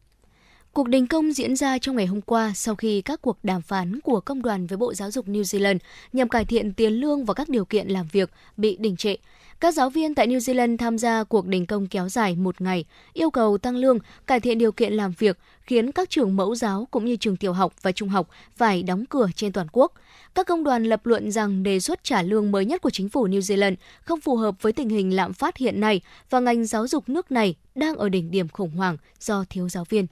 Cuộc 0.73 0.87
đình 0.87 1.07
công 1.07 1.31
diễn 1.31 1.55
ra 1.55 1.77
trong 1.77 1.95
ngày 1.95 2.05
hôm 2.05 2.21
qua 2.21 2.51
sau 2.55 2.75
khi 2.75 3.01
các 3.01 3.21
cuộc 3.21 3.37
đàm 3.43 3.61
phán 3.61 3.99
của 4.01 4.19
công 4.19 4.41
đoàn 4.41 4.67
với 4.67 4.77
Bộ 4.77 4.93
Giáo 4.93 5.11
dục 5.11 5.27
New 5.27 5.41
Zealand 5.41 5.77
nhằm 6.13 6.29
cải 6.29 6.45
thiện 6.45 6.73
tiền 6.73 6.93
lương 6.93 7.25
và 7.25 7.33
các 7.33 7.49
điều 7.49 7.65
kiện 7.65 7.87
làm 7.87 8.07
việc 8.07 8.29
bị 8.57 8.77
đình 8.79 8.95
trệ. 8.95 9.15
Các 9.61 9.73
giáo 9.73 9.89
viên 9.89 10.15
tại 10.15 10.27
New 10.27 10.37
Zealand 10.37 10.77
tham 10.77 10.97
gia 10.97 11.23
cuộc 11.23 11.47
đình 11.47 11.65
công 11.65 11.87
kéo 11.87 12.09
dài 12.09 12.35
một 12.35 12.61
ngày, 12.61 12.85
yêu 13.13 13.29
cầu 13.29 13.57
tăng 13.57 13.75
lương, 13.75 13.99
cải 14.27 14.39
thiện 14.39 14.57
điều 14.57 14.71
kiện 14.71 14.93
làm 14.93 15.13
việc, 15.17 15.37
khiến 15.61 15.91
các 15.91 16.09
trường 16.09 16.35
mẫu 16.35 16.55
giáo 16.55 16.87
cũng 16.91 17.05
như 17.05 17.15
trường 17.15 17.37
tiểu 17.37 17.53
học 17.53 17.73
và 17.81 17.91
trung 17.91 18.09
học 18.09 18.29
phải 18.55 18.83
đóng 18.83 19.05
cửa 19.05 19.27
trên 19.35 19.51
toàn 19.51 19.67
quốc. 19.71 19.93
Các 20.35 20.47
công 20.47 20.63
đoàn 20.63 20.83
lập 20.83 21.05
luận 21.05 21.31
rằng 21.31 21.63
đề 21.63 21.79
xuất 21.79 22.03
trả 22.03 22.21
lương 22.21 22.51
mới 22.51 22.65
nhất 22.65 22.81
của 22.81 22.89
chính 22.89 23.09
phủ 23.09 23.27
New 23.27 23.39
Zealand 23.39 23.75
không 24.01 24.21
phù 24.21 24.35
hợp 24.35 24.55
với 24.61 24.73
tình 24.73 24.89
hình 24.89 25.15
lạm 25.15 25.33
phát 25.33 25.57
hiện 25.57 25.79
nay 25.79 26.01
và 26.29 26.39
ngành 26.39 26.65
giáo 26.65 26.87
dục 26.87 27.09
nước 27.09 27.31
này 27.31 27.55
đang 27.75 27.95
ở 27.95 28.09
đỉnh 28.09 28.31
điểm 28.31 28.49
khủng 28.49 28.71
hoảng 28.71 28.97
do 29.19 29.45
thiếu 29.49 29.69
giáo 29.69 29.85
viên. 29.89 30.07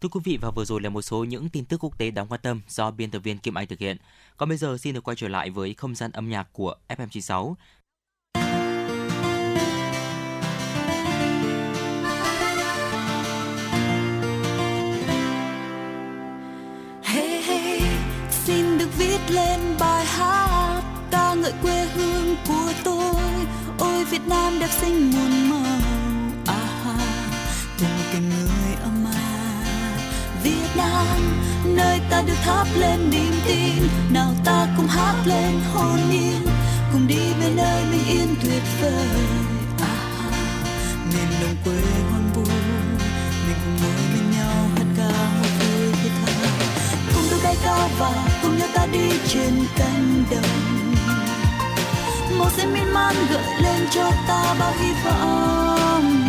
Thưa 0.00 0.08
quý 0.08 0.20
vị 0.24 0.38
và 0.40 0.50
vừa 0.50 0.64
rồi 0.64 0.80
là 0.80 0.88
một 0.88 1.02
số 1.02 1.24
những 1.24 1.48
tin 1.48 1.64
tức 1.64 1.84
quốc 1.84 1.98
tế 1.98 2.10
đáng 2.10 2.26
quan 2.28 2.40
tâm 2.42 2.60
do 2.68 2.90
biên 2.90 3.10
tập 3.10 3.18
viên 3.18 3.38
Kim 3.38 3.58
Anh 3.58 3.66
thực 3.66 3.78
hiện. 3.78 3.96
Còn 4.36 4.48
bây 4.48 4.58
giờ 4.58 4.76
xin 4.78 4.94
được 4.94 5.04
quay 5.04 5.16
trở 5.16 5.28
lại 5.28 5.50
với 5.50 5.74
không 5.74 5.94
gian 5.94 6.10
âm 6.12 6.28
nhạc 6.28 6.52
của 6.52 6.74
FM96. 6.88 7.54
Lên 19.32 19.60
bài 19.80 20.04
hát 20.04 20.82
ca 21.10 21.34
ngợi 21.34 21.52
quê 21.62 21.86
hương 21.94 22.36
của 22.48 22.72
tôi. 22.84 23.14
Ôi 23.78 24.04
Việt 24.04 24.28
Nam 24.28 24.58
đẹp 24.60 24.70
xinh 24.80 25.10
muôn 25.10 25.50
màu. 25.50 25.72
À, 26.46 26.60
cùng 27.78 27.88
tình 28.12 28.28
người 28.28 28.74
âm 28.82 29.06
à 29.06 29.64
Việt 30.42 30.68
Nam 30.76 31.40
nơi 31.64 32.00
ta 32.10 32.22
được 32.26 32.38
thắp 32.44 32.66
lên 32.78 33.10
niềm 33.10 33.32
tin. 33.46 33.88
Nào 34.10 34.34
ta 34.44 34.66
cùng 34.76 34.86
hát 34.86 35.22
lên 35.26 35.60
hồn 35.74 35.98
nhiên. 36.10 36.46
Cùng 36.92 37.06
đi 37.06 37.32
về 37.40 37.50
nơi 37.56 37.84
bình 37.92 38.06
yên 38.08 38.34
tuyệt 38.42 38.62
vời. 38.80 39.08
À, 39.80 39.94
miền 41.12 41.28
đồng 41.40 41.56
quê 41.64 41.82
hoang 42.10 42.30
vu. 42.34 42.42
Mình 43.46 43.56
cùng 43.64 43.76
ngồi 43.82 44.02
bên 44.14 44.30
nhau 44.30 44.68
hát 44.76 44.86
ca 44.96 45.08
một 45.40 45.48
vui 45.60 45.92
thiết 46.02 46.10
tha 46.26 46.32
cùng 47.14 47.24
tôi 47.30 47.40
bay 47.44 47.56
cao 47.64 47.88
và 47.98 48.31
đi 48.92 49.10
trên 49.28 49.66
cánh 49.76 50.24
đồng. 50.30 50.94
Màu 52.38 52.50
xanh 52.50 52.74
miên 52.74 52.92
man 52.92 53.14
gợi 53.30 53.62
lên 53.62 53.86
cho 53.90 54.10
ta 54.28 54.54
bao 54.58 54.72
hy 54.80 54.92
vọng. 55.04 56.26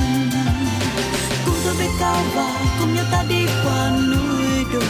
Cùng 1.45 1.55
tôi 1.65 1.73
về 1.73 1.87
cao 1.99 2.23
và 2.35 2.49
cùng 2.79 2.95
nhau 2.95 3.05
ta 3.11 3.23
đi 3.29 3.45
qua 3.63 3.89
núi 3.89 4.65
đồi. 4.73 4.83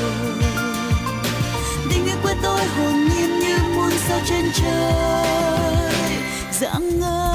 Tình 1.90 2.06
yêu 2.06 2.16
quê 2.24 2.36
tôi 2.44 2.66
hồn 2.66 2.94
nhiên 2.94 3.40
như 3.40 3.58
muôn 3.76 3.92
sao 4.08 4.20
trên 4.30 4.52
trời. 4.54 5.94
Dạng 6.52 7.00
ngời. 7.00 7.34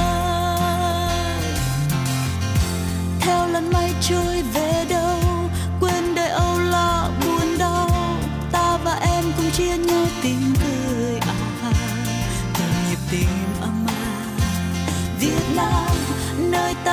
Theo 3.21 3.47
làn 3.49 3.73
mây 3.73 3.91
trôi 4.09 4.43
về 4.55 4.85
đâu 4.89 4.98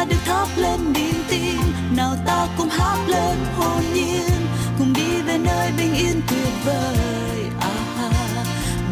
ta 0.05 0.09
được 0.09 0.21
thắp 0.25 0.47
lên 0.57 0.93
niềm 0.93 1.23
tin. 1.29 1.57
Nào 1.95 2.15
ta 2.25 2.47
cùng 2.57 2.69
hát 2.69 2.97
lên 3.07 3.37
hồn 3.57 3.83
nhiên 3.93 4.47
cùng 4.77 4.93
đi 4.93 5.21
về 5.21 5.37
nơi 5.37 5.71
bình 5.77 5.93
yên 5.95 6.21
tuyệt 6.27 6.53
vời. 6.65 7.49
À, 7.59 7.69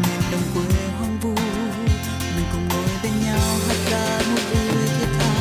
miền 0.02 0.20
đồng 0.32 0.42
quê 0.54 0.64
hoang 0.98 1.18
vu 1.20 1.34
mình 2.36 2.46
cùng 2.52 2.68
ngồi 2.68 2.88
bên 3.02 3.12
nhau 3.24 3.40
hát 3.68 3.76
ca 3.90 4.18
một 4.30 4.42
vui 4.52 4.86
thiết 4.98 5.08
tha. 5.18 5.34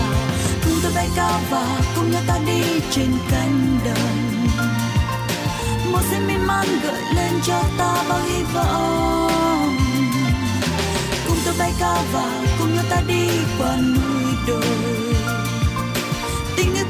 Cùng 0.66 0.80
tôi 0.84 0.92
bay 0.96 1.10
cao 1.16 1.40
và 1.50 1.82
cùng 1.96 2.12
nhau 2.12 2.22
ta 2.28 2.40
đi 2.46 2.62
trên 2.92 3.12
cánh 3.32 3.80
đồng. 3.86 4.48
Một 5.92 6.02
xanh 6.12 6.28
miên 6.28 6.48
man 6.48 6.68
gợi 6.84 7.02
lên 7.16 7.34
cho 7.48 7.64
ta 7.78 8.04
bao 8.10 8.20
hy 8.20 8.44
vọng. 8.54 9.78
Cùng 11.28 11.38
tôi 11.46 11.54
bay 11.60 11.74
cao 11.80 12.04
và 12.14 12.46
cùng 12.60 12.76
nhau 12.76 12.84
ta 12.90 13.02
đi 13.08 13.28
qua 13.60 13.76
núi 13.76 14.34
đồi 14.48 14.93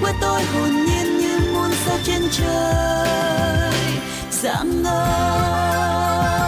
tình 0.04 0.12
quê 0.12 0.14
tôi 0.22 0.44
hồn 0.44 0.86
nhiên 0.86 1.18
như 1.18 1.40
muôn 1.54 1.72
sao 1.86 1.98
trên 2.04 2.22
trời. 2.32 3.74
Dạng 4.32 4.84
ngời 4.84 6.43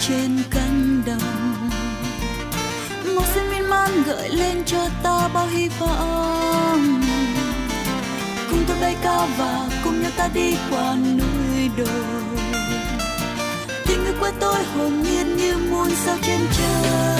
trên 0.00 0.38
cánh 0.50 1.02
đồng. 1.06 1.70
Màu 3.14 3.24
xanh 3.34 3.50
miên 3.50 3.70
man 3.70 4.02
gợi 4.02 4.28
lên 4.28 4.64
cho 4.66 4.88
ta 5.02 5.28
bao 5.34 5.46
hy 5.46 5.68
vọng. 5.68 7.02
Cùng 8.50 8.64
tôi 8.68 8.76
bay 8.80 8.96
cao 9.02 9.28
và 9.38 9.68
cùng 9.84 10.02
nhau 10.02 10.10
ta 10.16 10.28
đi 10.34 10.56
qua 10.70 10.94
núi 10.94 11.70
đồi. 11.76 12.22
Tình 13.86 14.04
người 14.04 14.14
quê 14.20 14.32
tôi 14.40 14.64
hồn 14.64 15.02
nhiên 15.02 15.36
như 15.36 15.56
muôn 15.70 15.90
sao 16.04 16.16
trên 16.22 16.40
trời. 16.58 17.18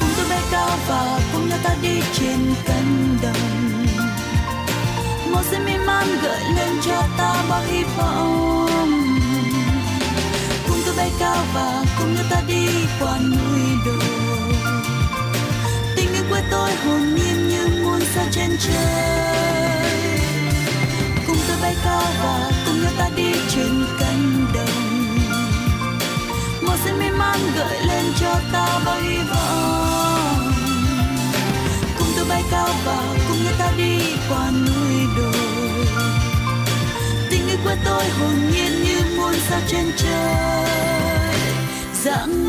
Cùng 0.00 0.10
tôi 0.16 0.26
bay 0.30 0.42
cao 0.50 0.78
và 0.88 1.20
cùng 1.32 1.48
nhau 1.48 1.58
ta 1.62 1.74
đi 1.82 2.00
trên 2.18 2.54
cánh 2.66 3.18
đồng. 3.22 3.76
Màu 5.32 5.42
xanh 5.42 5.64
miên 5.64 5.86
man 5.86 6.06
gợi 6.22 6.40
lên 6.56 6.80
cho 6.86 7.02
ta 7.18 7.44
bao 7.48 7.62
hy 7.66 7.82
vọng 7.96 8.77
bay 10.98 11.10
cao 11.18 11.44
và 11.54 11.84
cùng 11.98 12.14
nhau 12.14 12.24
ta 12.30 12.42
đi 12.48 12.66
qua 13.00 13.18
núi 13.18 13.60
đồi. 13.86 14.52
Tình 15.96 16.12
yêu 16.12 16.22
quê 16.30 16.42
tôi 16.50 16.70
hồn 16.72 17.14
nhiên 17.14 17.48
như 17.48 17.82
muôn 17.82 18.00
sao 18.14 18.24
trên 18.32 18.50
trời. 18.60 19.90
Cùng 21.26 21.36
tôi 21.48 21.56
bay 21.62 21.76
cao 21.84 22.02
và 22.22 22.50
cùng 22.66 22.82
nhau 22.82 22.92
ta 22.98 23.08
đi 23.16 23.32
trên 23.48 23.84
cánh 24.00 24.46
đồng. 24.54 25.08
Một 26.62 26.76
xanh 26.84 26.98
mê 26.98 27.10
man 27.10 27.38
gợi 27.56 27.86
lên 27.86 28.04
cho 28.20 28.34
ta 28.52 28.80
bao 28.86 29.00
hy 29.00 29.18
vọng. 29.18 30.52
Cùng 31.98 32.08
tôi 32.16 32.24
bay 32.28 32.42
cao 32.50 32.68
và 32.84 33.02
cùng 33.28 33.44
nhau 33.44 33.52
ta 33.58 33.72
đi 33.76 33.98
qua 34.28 34.50
núi 34.50 35.06
đồi. 35.16 35.86
Tình 37.30 37.48
yêu 37.48 37.58
quê 37.64 37.76
tôi 37.84 38.04
hồn 38.08 38.50
nhiên 38.52 38.82
như 38.82 38.87
muôn 39.38 39.46
sao 39.48 39.60
trên 39.68 39.86
trời, 39.96 40.64
dạng 41.94 42.48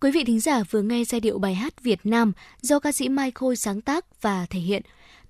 Quý 0.00 0.10
vị 0.10 0.24
thính 0.24 0.40
giả 0.40 0.62
vừa 0.70 0.82
nghe 0.82 1.04
giai 1.04 1.20
điệu 1.20 1.38
bài 1.38 1.54
hát 1.54 1.82
Việt 1.82 2.00
Nam 2.04 2.32
do 2.60 2.78
ca 2.78 2.92
sĩ 2.92 3.08
Mai 3.08 3.30
Khôi 3.30 3.56
sáng 3.56 3.80
tác 3.80 4.22
và 4.22 4.46
thể 4.50 4.60
hiện. 4.60 4.82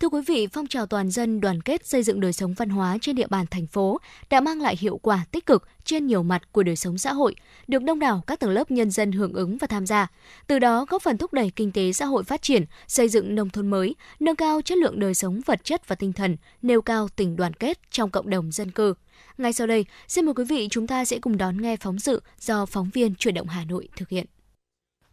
Thưa 0.03 0.09
quý 0.09 0.20
vị, 0.27 0.49
phong 0.53 0.66
trào 0.66 0.87
toàn 0.87 1.11
dân 1.11 1.41
đoàn 1.41 1.62
kết 1.62 1.87
xây 1.87 2.03
dựng 2.03 2.20
đời 2.20 2.33
sống 2.33 2.55
văn 2.55 2.69
hóa 2.69 2.99
trên 3.01 3.16
địa 3.16 3.27
bàn 3.27 3.47
thành 3.51 3.66
phố 3.66 4.01
đã 4.31 4.41
mang 4.41 4.61
lại 4.61 4.77
hiệu 4.79 4.99
quả 5.03 5.24
tích 5.31 5.47
cực 5.47 5.69
trên 5.85 6.07
nhiều 6.07 6.23
mặt 6.23 6.53
của 6.53 6.62
đời 6.62 6.77
sống 6.77 6.99
xã 6.99 7.12
hội, 7.12 7.35
được 7.69 7.83
đông 7.83 7.99
đảo 7.99 8.23
các 8.27 8.41
tầng 8.41 8.51
lớp 8.51 8.70
nhân 8.70 8.91
dân 8.91 9.12
hưởng 9.12 9.33
ứng 9.33 9.59
và 9.59 9.66
tham 9.66 9.87
gia. 9.87 10.07
Từ 10.47 10.59
đó 10.59 10.87
góp 10.89 11.03
phần 11.03 11.19
thúc 11.19 11.33
đẩy 11.33 11.51
kinh 11.57 11.73
tế 11.73 11.93
xã 11.93 12.07
hội 12.07 12.24
phát 12.24 12.43
triển, 12.43 12.65
xây 12.89 13.09
dựng 13.09 13.35
nông 13.35 13.51
thôn 13.51 13.70
mới, 13.70 13.95
nâng 14.20 14.37
cao 14.37 14.61
chất 14.62 14.79
lượng 14.79 15.01
đời 15.01 15.15
sống 15.15 15.41
vật 15.47 15.65
chất 15.65 15.89
và 15.89 15.97
tinh 15.97 16.12
thần, 16.12 16.37
nêu 16.62 16.83
cao 16.83 17.09
tình 17.16 17.37
đoàn 17.37 17.55
kết 17.55 17.79
trong 17.91 18.11
cộng 18.11 18.31
đồng 18.31 18.53
dân 18.53 18.70
cư. 18.70 18.95
Ngay 19.39 19.53
sau 19.53 19.66
đây, 19.66 19.85
xin 20.09 20.24
mời 20.24 20.35
quý 20.35 20.45
vị 20.45 20.69
chúng 20.70 20.87
ta 20.87 21.05
sẽ 21.05 21.19
cùng 21.19 21.37
đón 21.37 21.62
nghe 21.62 21.77
phóng 21.77 21.99
sự 21.99 22.23
do 22.41 22.66
phóng 22.66 22.91
viên 22.95 23.15
Chuyển 23.15 23.35
động 23.35 23.49
Hà 23.49 23.65
Nội 23.65 23.89
thực 23.97 24.09
hiện. 24.09 24.27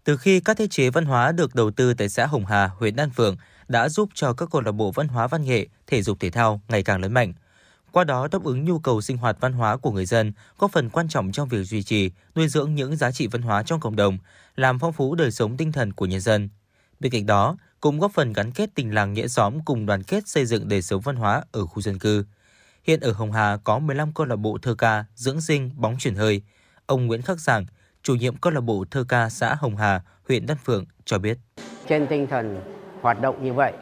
Từ 0.03 0.18
khi 0.18 0.40
các 0.40 0.57
thiết 0.57 0.72
chế 0.72 0.90
văn 0.90 1.06
hóa 1.06 1.32
được 1.32 1.56
đầu 1.56 1.72
tư 1.72 1.94
tại 1.94 2.10
xã 2.10 2.26
Hồng 2.26 2.45
Hà, 2.45 2.70
huyện 2.80 2.95
Đan 2.95 3.10
Phượng 3.10 3.38
đã 3.70 3.90
giúp 3.90 4.10
cho 4.14 4.34
các 4.34 4.50
câu 4.52 4.62
lạc 4.62 4.72
bộ 4.72 4.91
văn 4.91 5.08
hóa 5.08 5.28
văn 5.28 5.46
nghệ, 5.46 5.68
thể 5.88 6.02
dục 6.02 6.20
thể 6.20 6.30
thao 6.30 6.62
ngày 6.68 6.84
càng 6.84 7.02
lớn 7.02 7.14
mạnh. 7.14 7.34
Qua 7.91 8.04
đó 8.04 8.28
đáp 8.32 8.44
ứng 8.44 8.66
nhu 8.66 8.80
cầu 8.80 9.02
sinh 9.02 9.18
hoạt 9.18 9.38
văn 9.40 9.54
hóa 9.54 9.78
của 9.78 9.91
người 9.91 10.06
dân, 10.06 10.34
góp 10.60 10.72
phần 10.72 10.90
quan 10.90 11.10
trọng 11.10 11.32
trong 11.32 11.48
việc 11.48 11.64
duy 11.64 11.84
trì, 11.84 12.12
nuôi 12.36 12.48
dưỡng 12.48 12.76
những 12.76 12.96
giá 12.96 13.12
trị 13.12 13.28
văn 13.28 13.41
hóa 13.41 13.64
trong 13.64 13.80
cộng 13.80 13.96
đồng, 13.96 14.18
làm 14.56 14.80
phong 14.80 14.94
phú 14.94 15.16
đời 15.16 15.32
sống 15.32 15.58
tinh 15.58 15.72
thần 15.72 15.94
của 15.94 16.06
nhân 16.06 16.22
dân. 16.22 16.50
Bên 17.00 17.12
cạnh 17.12 17.26
đó, 17.26 17.58
cũng 17.82 18.00
góp 18.00 18.12
phần 18.12 18.34
gắn 18.34 18.52
kết 18.52 18.70
tình 18.76 18.94
làng 18.94 19.14
nghĩa 19.14 19.28
xóm 19.28 19.60
cùng 19.66 19.86
đoàn 19.86 20.04
kết 20.04 20.28
xây 20.28 20.46
dựng 20.46 20.68
đời 20.68 20.82
sống 20.82 21.02
văn 21.02 21.16
hóa 21.16 21.44
ở 21.52 21.66
khu 21.66 21.82
dân 21.82 22.00
cư. 22.00 22.26
Hiện 22.84 23.00
ở 23.00 23.12
Hồng 23.12 23.32
Hà 23.32 23.58
có 23.64 23.80
15 23.80 24.14
câu 24.14 24.26
lạc 24.26 24.36
bộ 24.36 24.58
thơ 24.62 24.76
ca, 24.76 25.06
dưỡng 25.16 25.41
sinh, 25.41 25.72
bóng 25.76 25.96
chuyển 26.00 26.16
hơi. 26.16 26.41
Ông 26.86 27.08
Nguyễn 27.08 27.22
Khắc 27.22 27.40
Giảng, 27.40 27.66
chủ 28.04 28.16
nhiệm 28.16 28.36
câu 28.36 28.54
lạc 28.54 28.62
bộ 28.62 28.86
thơ 28.91 29.04
ca 29.10 29.30
xã 29.30 29.56
Hồng 29.56 29.78
Hà, 29.78 30.02
huyện 30.28 30.46
Đan 30.46 30.58
Phượng 30.66 30.86
cho 31.06 31.20
biết. 31.20 31.38
Trên 31.88 32.08
tinh 32.10 32.28
thần 32.30 32.78
hoạt 33.01 33.21
động 33.21 33.35
như 33.41 33.53
vậy 33.53 33.73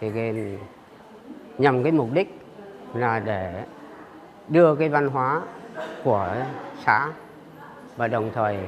thì 0.00 0.10
cái, 0.10 0.58
nhằm 1.58 1.82
cái 1.82 1.92
mục 1.92 2.08
đích 2.12 2.40
là 2.94 3.18
để 3.18 3.64
đưa 4.48 4.74
cái 4.74 4.88
văn 4.88 5.08
hóa 5.08 5.42
của 6.04 6.34
xã 6.84 7.12
và 7.96 8.08
đồng 8.08 8.30
thời 8.34 8.58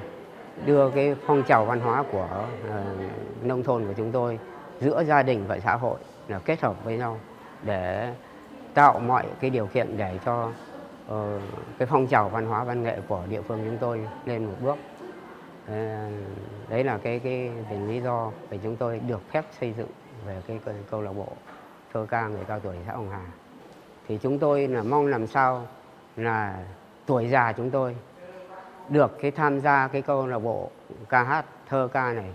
đưa 0.66 0.90
cái 0.90 1.14
phong 1.26 1.42
trào 1.42 1.64
văn 1.64 1.80
hóa 1.80 2.04
của 2.12 2.28
uh, 2.68 3.44
nông 3.44 3.62
thôn 3.62 3.86
của 3.86 3.92
chúng 3.96 4.12
tôi 4.12 4.38
giữa 4.80 5.04
gia 5.04 5.22
đình 5.22 5.44
và 5.48 5.58
xã 5.60 5.76
hội 5.76 5.98
là 6.28 6.38
kết 6.38 6.60
hợp 6.60 6.84
với 6.84 6.98
nhau 6.98 7.18
để 7.62 8.14
tạo 8.74 8.98
mọi 8.98 9.24
cái 9.40 9.50
điều 9.50 9.66
kiện 9.66 9.96
để 9.96 10.18
cho 10.24 10.50
uh, 11.12 11.14
cái 11.78 11.86
phong 11.86 12.06
trào 12.06 12.28
văn 12.28 12.46
hóa 12.46 12.64
văn 12.64 12.82
nghệ 12.82 12.98
của 13.08 13.22
địa 13.28 13.42
phương 13.42 13.60
chúng 13.64 13.78
tôi 13.78 14.00
lên 14.24 14.44
một 14.44 14.56
bước. 14.62 14.76
Ờ, 15.68 16.06
đấy 16.68 16.84
là 16.84 16.98
cái 16.98 17.18
cái 17.18 17.48
về 17.70 17.76
lý 17.86 18.00
do 18.00 18.30
để 18.50 18.58
chúng 18.62 18.76
tôi 18.76 19.00
được 19.08 19.20
phép 19.30 19.44
xây 19.60 19.72
dựng 19.72 19.88
về 20.26 20.42
cái, 20.46 20.60
cái 20.64 20.74
câu 20.90 21.02
lạc 21.02 21.12
bộ 21.12 21.28
thơ 21.92 22.06
ca 22.10 22.28
người 22.28 22.44
cao 22.48 22.60
tuổi 22.60 22.76
xã 22.86 22.92
Hồng 22.92 23.10
Hà. 23.10 23.26
Thì 24.08 24.18
chúng 24.22 24.38
tôi 24.38 24.68
là 24.68 24.82
mong 24.82 25.06
làm 25.06 25.26
sao 25.26 25.66
là 26.16 26.64
tuổi 27.06 27.28
già 27.28 27.52
chúng 27.52 27.70
tôi 27.70 27.96
được 28.88 29.18
cái 29.20 29.30
tham 29.30 29.60
gia 29.60 29.88
cái 29.88 30.02
câu 30.02 30.26
lạc 30.26 30.38
bộ 30.38 30.70
ca 31.08 31.22
hát 31.22 31.44
thơ 31.68 31.88
ca 31.92 32.12
này 32.12 32.30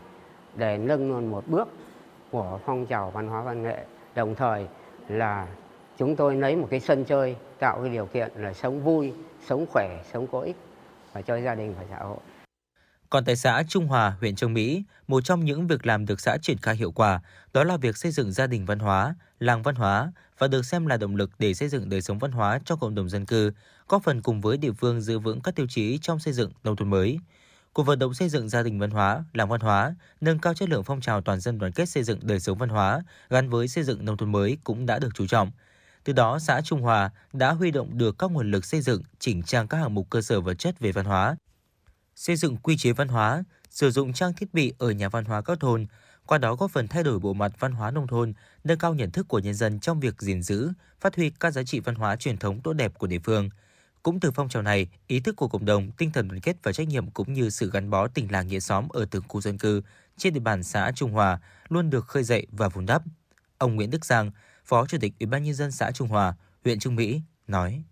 để 0.55 0.77
nâng 0.77 1.15
lên 1.15 1.27
một 1.27 1.43
bước 1.47 1.67
của 2.31 2.59
phong 2.65 2.85
trào 2.85 3.11
văn 3.11 3.27
hóa 3.27 3.41
văn 3.41 3.63
nghệ. 3.63 3.85
Đồng 4.15 4.35
thời 4.35 4.67
là 5.07 5.47
chúng 5.97 6.15
tôi 6.15 6.35
lấy 6.35 6.55
một 6.55 6.67
cái 6.69 6.79
sân 6.79 7.05
chơi 7.05 7.35
tạo 7.59 7.79
cái 7.81 7.89
điều 7.89 8.05
kiện 8.05 8.31
là 8.35 8.53
sống 8.53 8.83
vui 8.83 9.13
sống 9.45 9.65
khỏe 9.73 9.99
sống 10.11 10.27
có 10.27 10.39
ích 10.39 10.55
và 11.13 11.21
cho 11.21 11.35
gia 11.35 11.55
đình 11.55 11.75
và 11.79 11.85
xã 11.89 11.97
hội 11.97 12.17
còn 13.13 13.25
tại 13.25 13.35
xã 13.35 13.63
Trung 13.67 13.87
Hòa, 13.87 14.17
huyện 14.19 14.35
Trương 14.35 14.53
Mỹ, 14.53 14.83
một 15.07 15.25
trong 15.25 15.45
những 15.45 15.67
việc 15.67 15.85
làm 15.85 16.05
được 16.05 16.19
xã 16.19 16.37
triển 16.41 16.57
khai 16.57 16.75
hiệu 16.75 16.91
quả 16.91 17.21
đó 17.53 17.63
là 17.63 17.77
việc 17.77 17.97
xây 17.97 18.11
dựng 18.11 18.31
gia 18.31 18.47
đình 18.47 18.65
văn 18.65 18.79
hóa, 18.79 19.15
làng 19.39 19.63
văn 19.63 19.75
hóa 19.75 20.11
và 20.37 20.47
được 20.47 20.65
xem 20.65 20.85
là 20.85 20.97
động 20.97 21.15
lực 21.15 21.31
để 21.39 21.53
xây 21.53 21.69
dựng 21.69 21.89
đời 21.89 22.01
sống 22.01 22.19
văn 22.19 22.31
hóa 22.31 22.59
cho 22.65 22.75
cộng 22.75 22.95
đồng 22.95 23.09
dân 23.09 23.25
cư, 23.25 23.51
góp 23.87 24.03
phần 24.03 24.21
cùng 24.21 24.41
với 24.41 24.57
địa 24.57 24.71
phương 24.71 25.01
giữ 25.01 25.19
vững 25.19 25.41
các 25.41 25.55
tiêu 25.55 25.65
chí 25.69 25.97
trong 26.01 26.19
xây 26.19 26.33
dựng 26.33 26.51
nông 26.63 26.75
thôn 26.75 26.89
mới. 26.89 27.19
Cuộc 27.73 27.83
vận 27.83 27.99
động 27.99 28.13
xây 28.13 28.29
dựng 28.29 28.49
gia 28.49 28.63
đình 28.63 28.79
văn 28.79 28.91
hóa, 28.91 29.23
làng 29.33 29.49
văn 29.49 29.61
hóa, 29.61 29.95
nâng 30.21 30.39
cao 30.39 30.53
chất 30.53 30.69
lượng 30.69 30.83
phong 30.83 31.01
trào 31.01 31.21
toàn 31.21 31.39
dân 31.39 31.59
đoàn 31.59 31.71
kết 31.71 31.89
xây 31.89 32.03
dựng 32.03 32.19
đời 32.23 32.39
sống 32.39 32.57
văn 32.57 32.69
hóa 32.69 33.01
gắn 33.29 33.49
với 33.49 33.67
xây 33.67 33.83
dựng 33.83 34.05
nông 34.05 34.17
thôn 34.17 34.31
mới 34.31 34.57
cũng 34.63 34.85
đã 34.85 34.99
được 34.99 35.09
chú 35.15 35.27
trọng. 35.27 35.51
Từ 36.03 36.13
đó, 36.13 36.39
xã 36.39 36.61
Trung 36.61 36.81
Hòa 36.81 37.09
đã 37.33 37.51
huy 37.51 37.71
động 37.71 37.97
được 37.97 38.17
các 38.17 38.31
nguồn 38.31 38.51
lực 38.51 38.65
xây 38.65 38.81
dựng, 38.81 39.01
chỉnh 39.19 39.43
trang 39.43 39.67
các 39.67 39.77
hạng 39.77 39.93
mục 39.93 40.09
cơ 40.09 40.21
sở 40.21 40.41
vật 40.41 40.53
chất 40.53 40.79
về 40.79 40.91
văn 40.91 41.05
hóa, 41.05 41.35
xây 42.15 42.35
dựng 42.35 42.57
quy 42.57 42.77
chế 42.77 42.91
văn 42.91 43.07
hóa, 43.07 43.43
sử 43.69 43.91
dụng 43.91 44.13
trang 44.13 44.33
thiết 44.33 44.53
bị 44.53 44.73
ở 44.77 44.91
nhà 44.91 45.09
văn 45.09 45.25
hóa 45.25 45.41
các 45.41 45.59
thôn, 45.59 45.85
qua 46.25 46.37
đó 46.37 46.55
góp 46.55 46.71
phần 46.71 46.87
thay 46.87 47.03
đổi 47.03 47.19
bộ 47.19 47.33
mặt 47.33 47.51
văn 47.59 47.71
hóa 47.71 47.91
nông 47.91 48.07
thôn, 48.07 48.33
nâng 48.63 48.77
cao 48.77 48.93
nhận 48.93 49.11
thức 49.11 49.27
của 49.27 49.39
nhân 49.39 49.53
dân 49.53 49.79
trong 49.79 49.99
việc 49.99 50.21
gìn 50.21 50.43
giữ, 50.43 50.69
phát 51.01 51.15
huy 51.15 51.29
các 51.29 51.51
giá 51.51 51.63
trị 51.63 51.79
văn 51.79 51.95
hóa 51.95 52.15
truyền 52.15 52.37
thống 52.37 52.61
tốt 52.61 52.73
đẹp 52.73 52.93
của 52.97 53.07
địa 53.07 53.19
phương. 53.19 53.49
Cũng 54.03 54.19
từ 54.19 54.31
phong 54.31 54.49
trào 54.49 54.63
này, 54.63 54.87
ý 55.07 55.19
thức 55.19 55.35
của 55.35 55.47
cộng 55.47 55.65
đồng, 55.65 55.91
tinh 55.91 56.11
thần 56.11 56.27
đoàn 56.27 56.41
kết 56.41 56.57
và 56.63 56.71
trách 56.71 56.87
nhiệm 56.87 57.11
cũng 57.11 57.33
như 57.33 57.49
sự 57.49 57.71
gắn 57.71 57.89
bó 57.89 58.07
tình 58.07 58.31
làng 58.31 58.47
nghĩa 58.47 58.59
xóm 58.59 58.87
ở 58.89 59.05
từng 59.11 59.23
khu 59.27 59.41
dân 59.41 59.57
cư 59.57 59.81
trên 60.17 60.33
địa 60.33 60.39
bàn 60.39 60.63
xã 60.63 60.91
Trung 60.95 61.11
Hòa 61.11 61.39
luôn 61.69 61.89
được 61.89 62.07
khơi 62.07 62.23
dậy 62.23 62.47
và 62.51 62.69
vun 62.69 62.85
đắp. 62.85 63.03
Ông 63.57 63.75
Nguyễn 63.75 63.89
Đức 63.89 64.05
Giang, 64.05 64.31
Phó 64.65 64.85
Chủ 64.85 64.97
tịch 65.01 65.13
Ủy 65.19 65.27
ban 65.27 65.43
nhân 65.43 65.53
dân 65.53 65.71
xã 65.71 65.91
Trung 65.91 66.07
Hòa, 66.07 66.35
huyện 66.63 66.79
Trung 66.79 66.95
Mỹ 66.95 67.21
nói: 67.47 67.83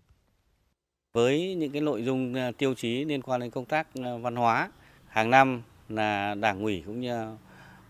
với 1.12 1.54
những 1.54 1.70
cái 1.70 1.82
nội 1.82 2.04
dung 2.04 2.34
à, 2.34 2.50
tiêu 2.58 2.74
chí 2.74 3.04
liên 3.04 3.22
quan 3.22 3.40
đến 3.40 3.50
công 3.50 3.64
tác 3.64 3.86
à, 3.94 4.16
văn 4.16 4.36
hóa. 4.36 4.70
Hàng 5.08 5.30
năm 5.30 5.62
là 5.88 6.34
đảng 6.34 6.62
ủy 6.62 6.82
cũng 6.86 7.00
như 7.00 7.24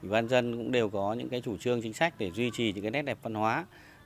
ủy 0.03 0.11
ban 0.11 0.29
dân 0.29 0.57
cũng 0.57 0.73
đều 0.73 0.89
có 0.89 1.15
những 1.15 1.29
cái 1.29 1.41
chủ 1.41 1.57
trương 1.57 1.83
chính 1.83 1.93
sách 1.93 2.15
để 2.19 2.31
duy 2.31 2.51
trì 2.51 2.73
những 2.73 2.83
cái 2.83 2.91
nét 2.91 3.03
đẹp 3.03 3.19
văn 3.23 3.35
hóa 3.35 3.65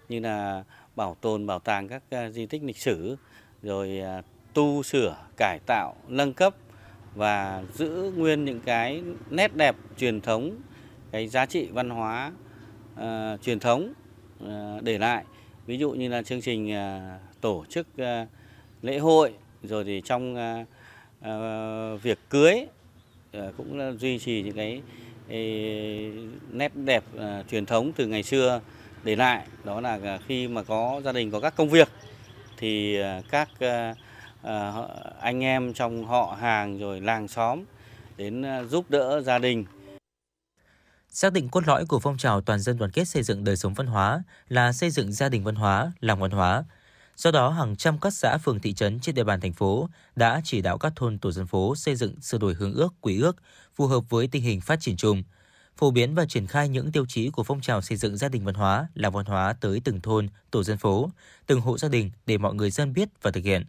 như 0.09 0.21
là 0.21 0.65
bảo 0.97 1.17
tồn 1.21 1.47
bảo 1.47 1.59
tàng 1.59 1.89
các 1.89 2.03
à, 2.11 2.31
di 2.31 2.47
tích 2.47 2.63
lịch 2.65 2.77
sử 2.77 3.17
rồi 3.63 4.01
tu 4.55 4.83
sửa 4.83 5.17
cải 5.37 5.59
tạo 5.67 5.95
nâng 6.09 6.33
cấp 6.33 6.55
và 7.15 7.65
giữ 7.75 8.13
nguyên 8.17 8.45
những 8.45 8.61
cái 8.61 9.03
nét 9.31 9.57
đẹp 9.57 9.77
truyền 9.97 10.21
thống 10.21 10.57
cái 11.11 11.29
giá 11.29 11.47
trị 11.47 11.69
văn 11.73 11.91
hóa 11.91 12.33
uh, 12.95 13.43
truyền 13.43 13.59
thống 13.59 13.93
uh, 14.45 14.83
để 14.83 14.99
lại. 14.99 15.25
Ví 15.67 15.79
dụ 15.79 15.91
như 15.91 16.09
là 16.09 16.23
chương 16.23 16.41
trình 16.41 16.75
uh, 16.75 17.41
tổ 17.41 17.65
chức 17.69 17.87
uh, 18.03 18.29
lễ 18.87 18.99
hội 18.99 19.33
rồi 19.63 19.85
thì 19.85 20.03
trong 20.05 20.37
à, 20.37 20.65
à, 21.21 21.33
việc 22.03 22.19
cưới 22.31 22.67
à, 23.33 23.41
cũng 23.57 23.99
duy 23.99 24.19
trì 24.19 24.43
những 24.43 24.57
cái, 24.57 24.83
nét 26.53 26.77
đẹp 26.77 27.05
truyền 27.51 27.67
thống 27.67 27.93
từ 27.97 28.07
ngày 28.07 28.23
xưa 28.23 28.61
để 29.05 29.17
lại 29.17 29.47
đó 29.65 29.81
là 29.81 30.19
khi 30.27 30.49
mà 30.49 30.63
có 30.63 31.01
gia 31.05 31.13
đình 31.13 31.31
có 31.31 31.41
các 31.41 31.57
công 31.57 31.69
việc 31.69 31.89
thì 32.57 32.99
các 33.31 33.49
anh 35.21 35.45
em 35.45 35.73
trong 35.73 36.05
họ 36.05 36.37
hàng 36.41 36.79
rồi 36.79 37.01
làng 37.01 37.29
xóm 37.29 37.63
đến 38.17 38.45
giúp 38.69 38.91
đỡ 38.91 39.23
gia 39.25 39.39
đình 39.39 39.65
Xác 41.19 41.33
định 41.33 41.49
cốt 41.49 41.67
lõi 41.67 41.87
của 41.87 41.99
phong 41.99 42.17
trào 42.17 42.41
toàn 42.41 42.61
dân 42.61 42.79
đoàn 42.79 42.91
kết 42.91 43.05
xây 43.05 43.23
dựng 43.23 43.45
đời 43.45 43.57
sống 43.57 43.75
văn 43.75 43.87
hóa 43.87 44.23
là 44.49 44.73
xây 44.73 44.91
dựng 44.91 45.13
gia 45.13 45.29
đình 45.29 45.45
văn 45.45 45.55
hóa, 45.55 45.93
làng 46.01 46.21
văn 46.21 46.31
hóa. 46.31 46.65
Do 47.17 47.31
đó, 47.31 47.51
hàng 47.51 47.77
trăm 47.77 47.99
các 47.99 48.13
xã 48.13 48.39
phường 48.39 48.61
thị 48.61 48.73
trấn 48.73 49.01
trên 49.01 49.15
địa 49.15 49.25
bàn 49.25 49.41
thành 49.41 49.53
phố 49.53 49.89
đã 50.17 50.41
chỉ 50.45 50.61
đạo 50.63 50.79
các 50.79 50.93
thôn 50.97 51.19
tổ 51.19 51.33
dân 51.33 51.47
phố 51.47 51.77
xây 51.77 51.97
dựng 51.97 52.21
sửa 52.21 52.39
đổi 52.39 52.55
hướng 52.55 52.75
ước, 52.75 52.95
quy 53.01 53.21
ước 53.21 53.37
phù 53.75 53.87
hợp 53.87 54.11
với 54.11 54.29
tình 54.29 54.43
hình 54.43 54.61
phát 54.61 54.81
triển 54.81 54.97
chung, 54.97 55.23
phổ 55.77 55.91
biến 55.91 56.15
và 56.15 56.27
triển 56.27 56.47
khai 56.47 56.69
những 56.69 56.93
tiêu 56.93 57.07
chí 57.09 57.31
của 57.31 57.43
phong 57.43 57.61
trào 57.61 57.83
xây 57.83 57.97
dựng 57.97 58.17
gia 58.17 58.29
đình 58.29 58.45
văn 58.45 58.55
hóa, 58.55 58.89
làng 58.95 59.13
văn 59.13 59.27
hóa 59.27 59.55
tới 59.61 59.81
từng 59.85 60.01
thôn, 60.01 60.29
tổ 60.51 60.63
dân 60.63 60.79
phố, 60.79 61.11
từng 61.47 61.61
hộ 61.61 61.79
gia 61.79 61.89
đình 61.89 62.11
để 62.27 62.39
mọi 62.39 62.55
người 62.55 62.71
dân 62.71 62.93
biết 62.93 63.09
và 63.23 63.31
thực 63.31 63.45
hiện. 63.45 63.65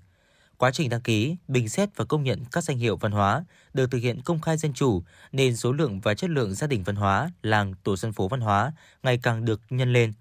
Quá 0.57 0.71
trình 0.71 0.89
đăng 0.89 1.01
ký, 1.01 1.35
bình 1.47 1.69
xét 1.69 1.89
và 1.95 2.05
công 2.05 2.23
nhận 2.23 2.43
các 2.51 2.63
danh 2.63 2.77
hiệu 2.77 2.97
văn 2.97 3.11
hóa 3.11 3.45
được 3.73 3.91
thực 3.91 3.97
hiện 3.97 4.21
công 4.21 4.41
khai 4.41 4.57
dân 4.57 4.73
chủ, 4.73 5.03
nên 5.31 5.55
số 5.55 5.71
lượng 5.71 5.99
và 5.99 6.13
chất 6.13 6.29
lượng 6.29 6.53
gia 6.53 6.67
đình 6.67 6.83
văn 6.83 6.95
hóa, 6.95 7.31
làng, 7.41 7.73
tổ 7.83 7.95
dân 7.95 8.13
phố 8.13 8.27
văn 8.27 8.41
hóa 8.41 8.71
ngày 9.03 9.19
càng 9.23 9.45
được 9.45 9.61
nhân 9.69 9.93
lên. 9.93 10.13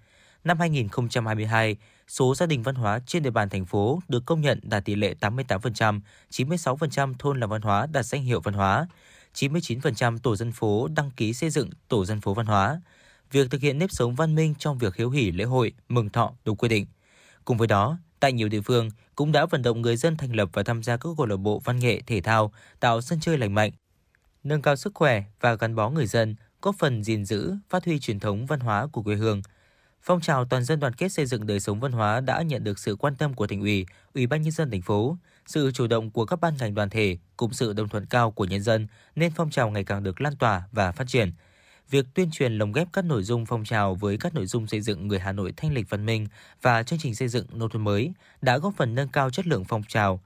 Năm 0.44 0.58
2022, 0.58 1.76
số 2.08 2.34
gia 2.34 2.46
đình 2.46 2.62
văn 2.62 2.74
hóa 2.74 3.00
trên 3.06 3.22
địa 3.22 3.30
bàn 3.30 3.48
thành 3.48 3.64
phố 3.64 4.00
được 4.08 4.22
công 4.26 4.40
nhận 4.40 4.60
đạt 4.62 4.84
tỷ 4.84 4.94
lệ 4.94 5.14
88%, 5.20 6.00
96% 6.30 7.14
thôn 7.18 7.40
làng 7.40 7.50
văn 7.50 7.62
hóa 7.62 7.86
đạt 7.86 8.06
danh 8.06 8.22
hiệu 8.22 8.40
văn 8.40 8.54
hóa, 8.54 8.86
99% 9.34 10.18
tổ 10.18 10.36
dân 10.36 10.52
phố 10.52 10.88
đăng 10.96 11.10
ký 11.10 11.32
xây 11.32 11.50
dựng 11.50 11.70
tổ 11.88 12.04
dân 12.04 12.20
phố 12.20 12.34
văn 12.34 12.46
hóa. 12.46 12.80
Việc 13.32 13.50
thực 13.50 13.60
hiện 13.60 13.78
nếp 13.78 13.90
sống 13.90 14.14
văn 14.14 14.34
minh 14.34 14.54
trong 14.58 14.78
việc 14.78 14.96
hiếu 14.96 15.10
hỉ 15.10 15.30
lễ 15.30 15.44
hội, 15.44 15.72
mừng 15.88 16.10
thọ 16.10 16.32
đúng 16.44 16.56
quy 16.56 16.68
định. 16.68 16.86
Cùng 17.44 17.56
với 17.56 17.68
đó, 17.68 17.98
tại 18.20 18.32
nhiều 18.32 18.48
địa 18.48 18.60
phương 18.60 18.88
cũng 19.14 19.32
đã 19.32 19.46
vận 19.46 19.62
động 19.62 19.82
người 19.82 19.96
dân 19.96 20.16
thành 20.16 20.36
lập 20.36 20.48
và 20.52 20.62
tham 20.62 20.82
gia 20.82 20.96
các 20.96 21.08
câu 21.16 21.26
lạc 21.26 21.36
bộ 21.36 21.58
văn 21.64 21.78
nghệ 21.78 22.00
thể 22.06 22.20
thao, 22.20 22.52
tạo 22.80 23.00
sân 23.00 23.20
chơi 23.20 23.38
lành 23.38 23.54
mạnh, 23.54 23.72
nâng 24.44 24.62
cao 24.62 24.76
sức 24.76 24.94
khỏe 24.94 25.24
và 25.40 25.54
gắn 25.54 25.74
bó 25.74 25.90
người 25.90 26.06
dân, 26.06 26.36
góp 26.62 26.74
phần 26.78 27.04
gìn 27.04 27.24
giữ, 27.24 27.54
phát 27.70 27.84
huy 27.84 27.98
truyền 27.98 28.20
thống 28.20 28.46
văn 28.46 28.60
hóa 28.60 28.86
của 28.86 29.02
quê 29.02 29.14
hương. 29.14 29.42
Phong 30.06 30.20
trào 30.20 30.44
toàn 30.44 30.64
dân 30.64 30.80
đoàn 30.80 30.92
kết 30.92 31.08
xây 31.08 31.26
dựng 31.26 31.46
đời 31.46 31.60
sống 31.60 31.80
văn 31.80 31.92
hóa 31.92 32.20
đã 32.20 32.42
nhận 32.42 32.64
được 32.64 32.78
sự 32.78 32.96
quan 32.96 33.16
tâm 33.16 33.34
của 33.34 33.46
thành 33.46 33.60
ủy, 33.60 33.86
ủy 34.14 34.26
ban 34.26 34.42
nhân 34.42 34.50
dân 34.50 34.70
thành 34.70 34.82
phố, 34.82 35.16
sự 35.46 35.70
chủ 35.72 35.86
động 35.86 36.10
của 36.10 36.24
các 36.24 36.40
ban 36.40 36.54
ngành 36.58 36.74
đoàn 36.74 36.90
thể 36.90 37.18
cùng 37.36 37.52
sự 37.52 37.72
đồng 37.72 37.88
thuận 37.88 38.06
cao 38.06 38.30
của 38.30 38.44
nhân 38.44 38.62
dân 38.62 38.86
nên 39.16 39.32
phong 39.36 39.50
trào 39.50 39.70
ngày 39.70 39.84
càng 39.84 40.02
được 40.02 40.20
lan 40.20 40.36
tỏa 40.36 40.62
và 40.72 40.92
phát 40.92 41.04
triển. 41.08 41.32
Việc 41.90 42.06
tuyên 42.14 42.30
truyền 42.30 42.58
lồng 42.58 42.72
ghép 42.72 42.88
các 42.92 43.04
nội 43.04 43.22
dung 43.22 43.46
phong 43.46 43.64
trào 43.64 43.94
với 43.94 44.16
các 44.18 44.34
nội 44.34 44.46
dung 44.46 44.66
xây 44.66 44.80
dựng 44.80 45.08
người 45.08 45.18
Hà 45.18 45.32
Nội 45.32 45.52
thanh 45.56 45.72
lịch 45.72 45.90
văn 45.90 46.06
minh 46.06 46.26
và 46.62 46.82
chương 46.82 46.98
trình 46.98 47.14
xây 47.14 47.28
dựng 47.28 47.46
nông 47.52 47.70
thôn 47.70 47.84
mới 47.84 48.12
đã 48.40 48.58
góp 48.58 48.74
phần 48.76 48.94
nâng 48.94 49.08
cao 49.08 49.30
chất 49.30 49.46
lượng 49.46 49.64
phong 49.64 49.82
trào. 49.82 50.20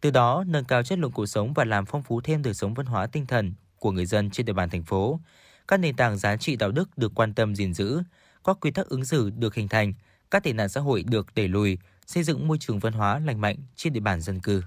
Từ 0.00 0.10
đó, 0.10 0.44
nâng 0.46 0.64
cao 0.64 0.82
chất 0.82 0.98
lượng 0.98 1.12
cuộc 1.12 1.26
sống 1.26 1.52
và 1.52 1.64
làm 1.64 1.86
phong 1.86 2.02
phú 2.02 2.20
thêm 2.20 2.42
đời 2.42 2.54
sống 2.54 2.74
văn 2.74 2.86
hóa 2.86 3.06
tinh 3.06 3.26
thần 3.26 3.54
của 3.78 3.92
người 3.92 4.06
dân 4.06 4.30
trên 4.30 4.46
địa 4.46 4.52
bàn 4.52 4.70
thành 4.70 4.82
phố. 4.82 5.20
Các 5.68 5.80
nền 5.80 5.96
tảng 5.96 6.18
giá 6.18 6.36
trị 6.36 6.56
đạo 6.56 6.70
đức 6.70 6.98
được 6.98 7.12
quan 7.14 7.34
tâm 7.34 7.56
gìn 7.56 7.74
giữ, 7.74 8.02
các 8.46 8.56
quy 8.60 8.70
tắc 8.70 8.88
ứng 8.88 9.04
xử 9.04 9.30
được 9.30 9.54
hình 9.54 9.68
thành, 9.68 9.92
các 10.30 10.42
tệ 10.42 10.52
nạn 10.52 10.68
xã 10.68 10.80
hội 10.80 11.02
được 11.02 11.34
đẩy 11.34 11.48
lùi, 11.48 11.78
xây 12.06 12.22
dựng 12.22 12.48
môi 12.48 12.58
trường 12.60 12.78
văn 12.78 12.92
hóa 12.92 13.18
lành 13.18 13.40
mạnh 13.40 13.56
trên 13.76 13.92
địa 13.92 14.00
bàn 14.00 14.20
dân 14.20 14.40
cư. 14.40 14.62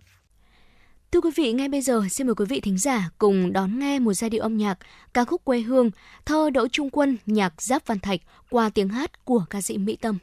Thưa 1.12 1.22
quý 1.22 1.30
vị, 1.36 1.54
ngay 1.54 1.70
bây 1.70 1.82
giờ 1.82 2.02
xin 2.12 2.28
mời 2.28 2.36
quý 2.36 2.46
vị 2.50 2.60
thính 2.60 2.78
giả 2.78 3.10
cùng 3.18 3.54
đón 3.54 3.80
nghe 3.80 4.00
một 4.00 4.14
giai 4.14 4.30
điệu 4.30 4.42
âm 4.42 4.58
nhạc 4.58 4.78
ca 5.14 5.26
khúc 5.26 5.46
quê 5.46 5.62
hương, 5.62 5.92
thơ 6.26 6.50
Đỗ 6.50 6.68
Trung 6.68 6.90
Quân, 6.90 7.18
nhạc 7.26 7.62
Giáp 7.62 7.88
Văn 7.88 8.00
Thạch 8.00 8.20
qua 8.50 8.70
tiếng 8.70 8.90
hát 8.90 9.26
của 9.26 9.46
ca 9.50 9.62
sĩ 9.62 9.78
Mỹ 9.78 9.96
Tâm. 9.96 10.18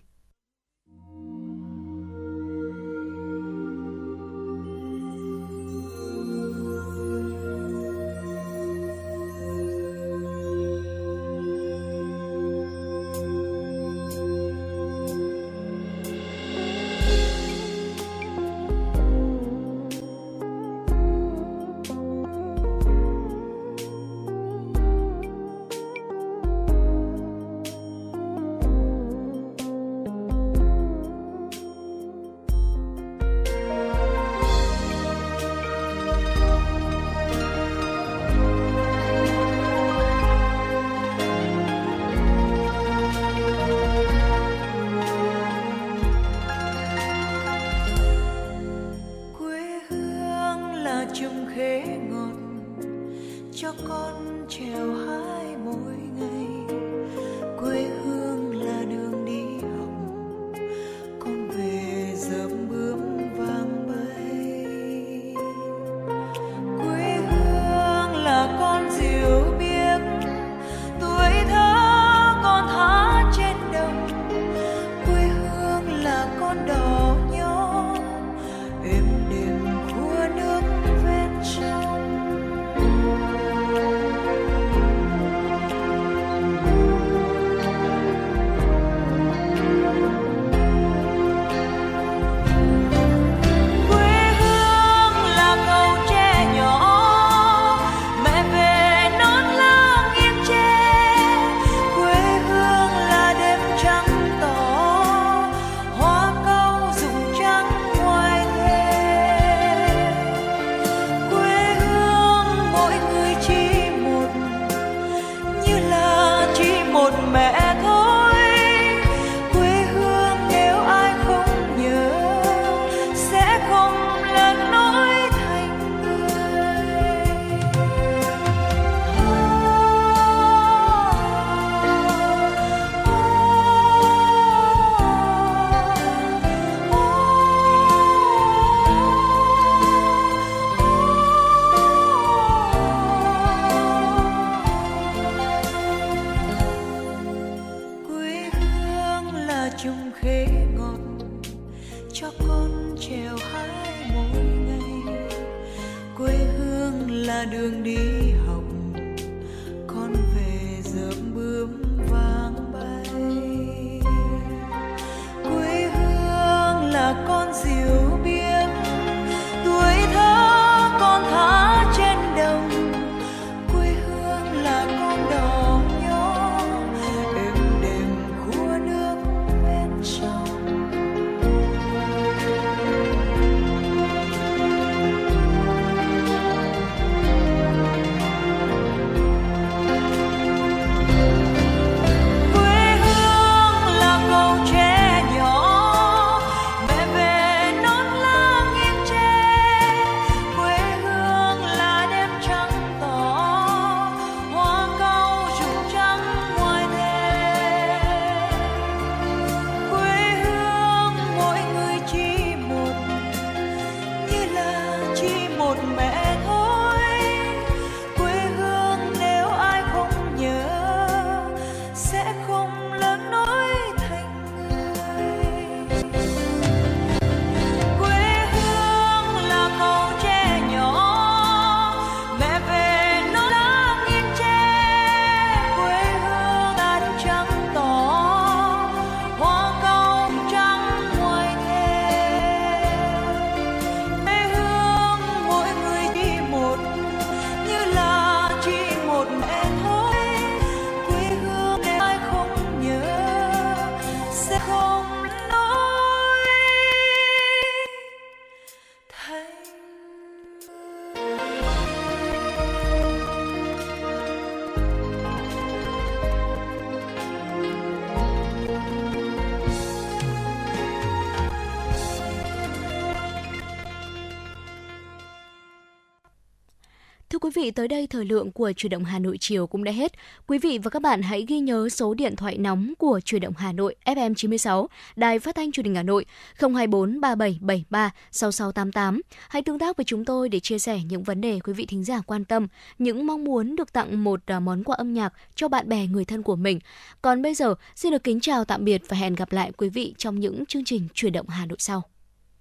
Vị, 277.66 277.70
tới 277.70 277.88
đây 277.88 278.06
thời 278.06 278.24
lượng 278.24 278.52
của 278.52 278.72
Chuyển 278.76 278.90
động 278.90 279.04
Hà 279.04 279.18
Nội 279.18 279.36
chiều 279.40 279.66
cũng 279.66 279.84
đã 279.84 279.92
hết. 279.92 280.12
Quý 280.46 280.58
vị 280.58 280.78
và 280.78 280.90
các 280.90 281.02
bạn 281.02 281.22
hãy 281.22 281.44
ghi 281.48 281.58
nhớ 281.58 281.88
số 281.88 282.14
điện 282.14 282.36
thoại 282.36 282.58
nóng 282.58 282.94
của 282.98 283.20
Chuyển 283.24 283.40
động 283.42 283.54
Hà 283.56 283.72
Nội 283.72 283.96
FM 284.04 284.34
96, 284.34 284.88
Đài 285.16 285.38
Phát 285.38 285.54
thanh 285.54 285.72
Truyền 285.72 285.86
hình 285.86 285.94
Hà 285.94 286.02
Nội 286.02 286.24
024 286.58 287.20
3773 287.20 288.10
6688. 288.30 289.20
Hãy 289.48 289.62
tương 289.62 289.78
tác 289.78 289.96
với 289.96 290.04
chúng 290.04 290.24
tôi 290.24 290.48
để 290.48 290.60
chia 290.60 290.78
sẻ 290.78 291.00
những 291.08 291.22
vấn 291.22 291.40
đề 291.40 291.60
quý 291.64 291.72
vị 291.72 291.86
thính 291.86 292.04
giả 292.04 292.20
quan 292.26 292.44
tâm, 292.44 292.66
những 292.98 293.26
mong 293.26 293.44
muốn 293.44 293.76
được 293.76 293.92
tặng 293.92 294.24
một 294.24 294.40
à, 294.46 294.60
món 294.60 294.84
quà 294.84 294.96
âm 294.96 295.14
nhạc 295.14 295.32
cho 295.54 295.68
bạn 295.68 295.88
bè 295.88 296.06
người 296.06 296.24
thân 296.24 296.42
của 296.42 296.56
mình. 296.56 296.78
Còn 297.22 297.42
bây 297.42 297.54
giờ, 297.54 297.74
xin 297.94 298.12
được 298.12 298.24
kính 298.24 298.40
chào 298.40 298.64
tạm 298.64 298.84
biệt 298.84 299.02
và 299.08 299.16
hẹn 299.16 299.34
gặp 299.34 299.52
lại 299.52 299.72
quý 299.76 299.88
vị 299.88 300.14
trong 300.18 300.40
những 300.40 300.66
chương 300.66 300.84
trình 300.84 301.08
Chuyển 301.14 301.32
động 301.32 301.48
Hà 301.48 301.66
Nội 301.66 301.78
sau. 301.78 302.15